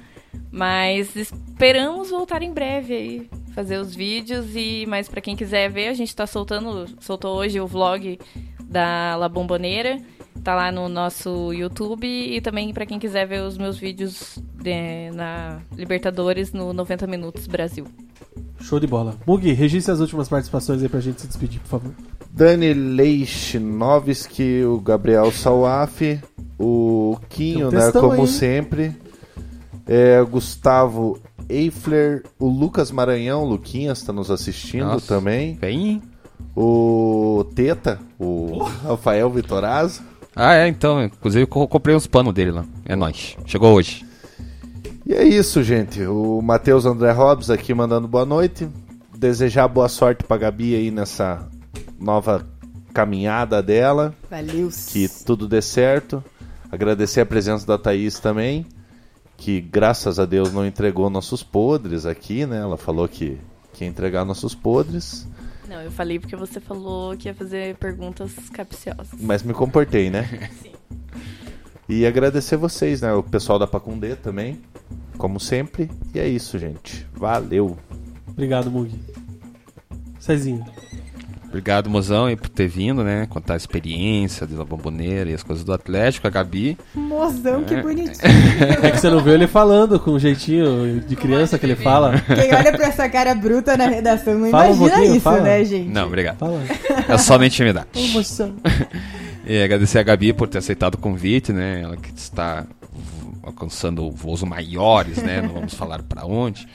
Mas 0.52 1.16
esperamos 1.16 2.12
voltar 2.12 2.44
em 2.44 2.54
breve 2.54 2.94
aí, 2.94 3.30
fazer 3.56 3.78
os 3.78 3.96
vídeos. 3.96 4.56
e 4.56 4.86
Mas 4.88 5.10
para 5.10 5.22
quem 5.22 5.36
quiser 5.36 5.72
ver, 5.72 5.88
a 5.88 5.94
gente 5.96 6.16
tá 6.16 6.28
soltando. 6.28 6.88
Soltou 7.00 7.36
hoje 7.36 7.60
o 7.60 7.66
vlog 7.66 8.20
da 8.64 9.16
La 9.16 9.28
Bomboneira. 9.28 10.00
Tá 10.44 10.54
lá 10.54 10.72
no 10.72 10.88
nosso 10.88 11.52
YouTube. 11.54 12.06
E 12.08 12.40
também 12.42 12.72
para 12.74 12.86
quem 12.86 13.00
quiser 13.00 13.26
ver 13.28 13.42
os 13.44 13.58
meus 13.58 13.78
vídeos 13.78 14.38
de- 14.62 15.10
na 15.12 15.60
Libertadores 15.76 16.54
no 16.54 16.72
90 16.74 17.08
Minutos 17.08 17.48
Brasil. 17.48 17.86
Show 18.62 18.80
de 18.80 18.88
bola. 18.88 19.16
Mugi, 19.26 19.52
registre 19.54 19.92
as 19.94 20.00
últimas 20.00 20.30
participações 20.30 20.82
aí 20.82 20.90
pra 20.90 21.00
gente 21.00 21.22
se 21.22 21.28
despedir, 21.28 21.60
por 21.62 21.68
favor. 21.68 21.92
Dani 22.32 22.74
Leichnovski, 22.74 24.64
o 24.64 24.80
Gabriel 24.80 25.32
Sauaf, 25.32 26.20
o 26.60 27.18
Quinho, 27.30 27.68
um 27.68 27.72
né, 27.72 27.92
como 27.92 28.14
aí. 28.14 28.28
sempre. 28.28 28.96
É, 29.88 30.22
Gustavo 30.24 31.20
Eifler, 31.48 32.24
o 32.40 32.48
Lucas 32.48 32.92
Maranhão, 32.92 33.44
o 33.44 33.48
Luquinhas 33.48 34.00
está 34.00 34.12
nos 34.12 34.32
assistindo 34.32 34.86
Nossa. 34.86 35.08
também. 35.08 35.56
Bem. 35.56 36.02
O 36.56 37.46
Teta, 37.54 38.00
o 38.20 38.64
Rafael 38.64 39.30
Vitorazzo. 39.30 40.02
Ah, 40.36 40.54
é, 40.56 40.68
então. 40.68 41.04
Inclusive, 41.04 41.44
eu 41.44 41.48
co- 41.48 41.68
comprei 41.68 41.96
uns 41.96 42.08
panos 42.08 42.34
dele 42.34 42.52
lá. 42.52 42.66
É 42.86 42.96
nóis. 42.96 43.38
Chegou 43.46 43.74
hoje. 43.74 44.06
E 45.06 45.14
é 45.14 45.24
isso, 45.24 45.64
gente. 45.64 46.04
O 46.06 46.42
Matheus 46.42 46.86
André 46.86 47.12
Hobbs 47.12 47.50
aqui 47.50 47.74
mandando 47.74 48.08
boa 48.08 48.26
noite. 48.26 48.68
Desejar 49.18 49.68
boa 49.68 49.88
sorte 49.88 50.24
pra 50.24 50.36
Gabi 50.38 50.76
aí 50.76 50.92
nessa 50.92 51.48
nova 52.00 52.46
caminhada 52.94 53.62
dela. 53.64 54.14
Valeu. 54.30 54.70
Que 54.92 55.08
tudo 55.26 55.48
dê 55.48 55.62
certo. 55.62 56.24
Agradecer 56.72 57.22
a 57.22 57.26
presença 57.26 57.66
da 57.66 57.78
Thaís 57.78 58.20
também. 58.20 58.66
Que 59.38 59.62
graças 59.62 60.18
a 60.20 60.26
Deus 60.26 60.52
não 60.52 60.66
entregou 60.66 61.10
nossos 61.10 61.44
podres 61.44 62.06
aqui, 62.06 62.46
né? 62.46 62.58
Ela 62.58 62.78
falou 62.78 63.08
que, 63.08 63.38
que 63.74 63.84
ia 63.84 63.90
entregar 63.90 64.26
nossos 64.26 64.56
podres. 64.56 65.28
Não, 65.68 65.82
eu 65.82 65.92
falei 65.92 66.20
porque 66.20 66.36
você 66.36 66.60
falou 66.60 67.16
que 67.18 67.28
ia 67.28 67.34
fazer 67.34 67.76
perguntas 67.78 68.32
capciosas. 68.50 69.20
Mas 69.20 69.44
me 69.44 69.54
comportei, 69.54 70.10
né? 70.10 70.50
E 71.88 72.04
agradecer 72.04 72.58
vocês, 72.58 73.02
né? 73.02 73.14
O 73.14 73.22
pessoal 73.22 73.60
da 73.60 73.68
Pacundê 73.68 74.16
também. 74.16 74.60
Como 75.20 75.40
sempre. 75.40 75.88
E 76.16 76.20
é 76.20 76.28
isso, 76.28 76.58
gente. 76.58 77.06
Valeu. 77.14 77.78
Obrigado, 78.28 78.72
Mugi. 78.72 79.00
Cezinho. 80.20 80.66
Obrigado, 81.56 81.90
mozão, 81.90 82.26
aí, 82.26 82.36
por 82.36 82.50
ter 82.50 82.68
vindo, 82.68 83.02
né? 83.02 83.26
Contar 83.30 83.54
a 83.54 83.56
experiência 83.58 84.46
da 84.46 84.66
bomboneira 84.66 85.30
e 85.30 85.34
as 85.34 85.42
coisas 85.42 85.64
do 85.64 85.72
Atlético, 85.72 86.28
a 86.28 86.30
Gabi. 86.30 86.78
Mozão, 86.94 87.64
que 87.64 87.76
É. 87.76 87.82
bonitinho. 87.82 88.20
É 88.84 88.92
que 88.92 88.98
você 89.00 89.10
não 89.10 89.22
viu 89.24 89.34
ele 89.34 89.48
falando 89.48 89.98
com 89.98 90.12
um 90.12 90.20
jeitinho 90.20 91.00
de 91.08 91.16
criança 91.16 91.58
que 91.58 91.66
ele 91.66 91.78
fala. 91.78 92.20
Quem 92.20 92.54
olha 92.54 92.74
pra 92.74 92.88
essa 92.88 93.08
cara 93.08 93.34
bruta 93.34 93.78
na 93.78 93.88
redação 93.88 94.38
não 94.38 94.50
Fala 94.52 94.66
um 94.66 94.76
imagina 94.76 94.90
pouquinho, 94.90 95.14
isso, 95.16 95.22
fala. 95.22 95.40
né, 95.42 95.64
gente? 95.64 95.90
Não, 95.90 96.08
obrigado. 96.08 96.38
Fala. 96.40 96.62
É 97.08 97.18
só 97.18 97.38
na 97.38 97.46
intimidade. 97.46 97.88
Ô, 97.96 98.08
moção. 98.10 98.54
E 99.48 99.62
agradecer 99.62 100.00
a 100.00 100.04
Gabi 100.04 100.34
por 100.34 100.48
ter 100.48 100.58
aceitado 100.58 100.96
o 100.96 100.98
convite, 100.98 101.54
né? 101.54 101.82
Ela 101.84 101.96
que 101.96 102.10
está 102.18 102.66
alcançando 103.44 104.10
voos 104.10 104.42
maiores, 104.42 105.18
né? 105.22 105.40
Não 105.40 105.50
vamos 105.54 105.76
falar 105.76 106.02
para 106.02 106.26
onde. 106.26 106.68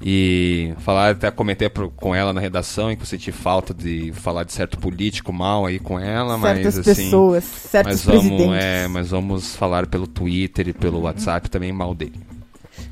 E 0.00 0.72
falar, 0.78 1.10
até 1.10 1.28
comentei 1.30 1.68
pro- 1.68 1.90
com 1.90 2.14
ela 2.14 2.32
na 2.32 2.40
redação 2.40 2.94
que 2.94 3.02
eu 3.02 3.06
senti 3.06 3.32
falta 3.32 3.74
de 3.74 4.12
falar 4.12 4.44
de 4.44 4.52
certo 4.52 4.78
político 4.78 5.32
mal 5.32 5.66
aí 5.66 5.78
com 5.80 5.98
ela, 5.98 6.38
Certas 6.38 6.76
mas 6.76 6.88
assim. 6.88 7.04
pessoas, 7.04 7.44
certos 7.44 7.92
mas 7.92 8.04
vamos, 8.04 8.22
presidentes. 8.28 8.62
é, 8.64 8.86
mas 8.88 9.08
vamos 9.10 9.56
falar 9.56 9.86
pelo 9.86 10.06
Twitter 10.06 10.68
e 10.68 10.72
pelo 10.72 11.00
WhatsApp 11.00 11.50
também 11.50 11.72
mal 11.72 11.94
dele. 11.94 12.14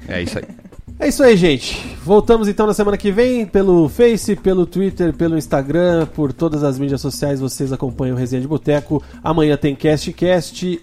É 0.08 0.20
isso 0.22 0.38
aí. 0.38 0.44
É 0.98 1.08
isso 1.08 1.22
aí, 1.22 1.36
gente. 1.36 1.94
Voltamos 2.02 2.48
então 2.48 2.66
na 2.66 2.72
semana 2.72 2.96
que 2.96 3.12
vem 3.12 3.44
pelo 3.44 3.86
Face, 3.86 4.34
pelo 4.34 4.64
Twitter, 4.64 5.12
pelo 5.12 5.36
Instagram, 5.36 6.06
por 6.06 6.32
todas 6.32 6.64
as 6.64 6.78
mídias 6.78 7.02
sociais. 7.02 7.38
Vocês 7.38 7.70
acompanham 7.70 8.16
o 8.16 8.18
Resenha 8.18 8.40
de 8.40 8.48
Boteco. 8.48 9.02
Amanhã 9.22 9.58
tem 9.58 9.76
Cast 9.76 10.10
Cast. 10.14 10.80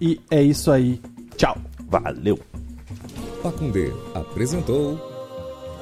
E 0.00 0.18
é 0.30 0.42
isso 0.42 0.70
aí. 0.70 0.98
Tchau. 1.36 1.58
Valeu. 1.90 2.38
Pacundê 3.42 3.92
apresentou 4.14 4.98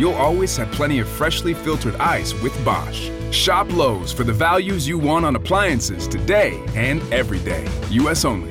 you'll 0.00 0.14
always 0.14 0.56
have 0.56 0.72
plenty 0.72 0.98
of 0.98 1.08
freshly 1.08 1.52
filtered 1.52 1.94
ice 1.96 2.32
with 2.42 2.64
Bosch. 2.64 3.10
Shop 3.30 3.70
Lowe's 3.72 4.12
for 4.12 4.24
the 4.24 4.32
values 4.32 4.88
you 4.88 4.98
want 4.98 5.26
on 5.26 5.36
appliances 5.36 6.08
today 6.08 6.60
and 6.74 7.00
every 7.12 7.38
day. 7.40 7.68
US 7.90 8.24
only. 8.24 8.49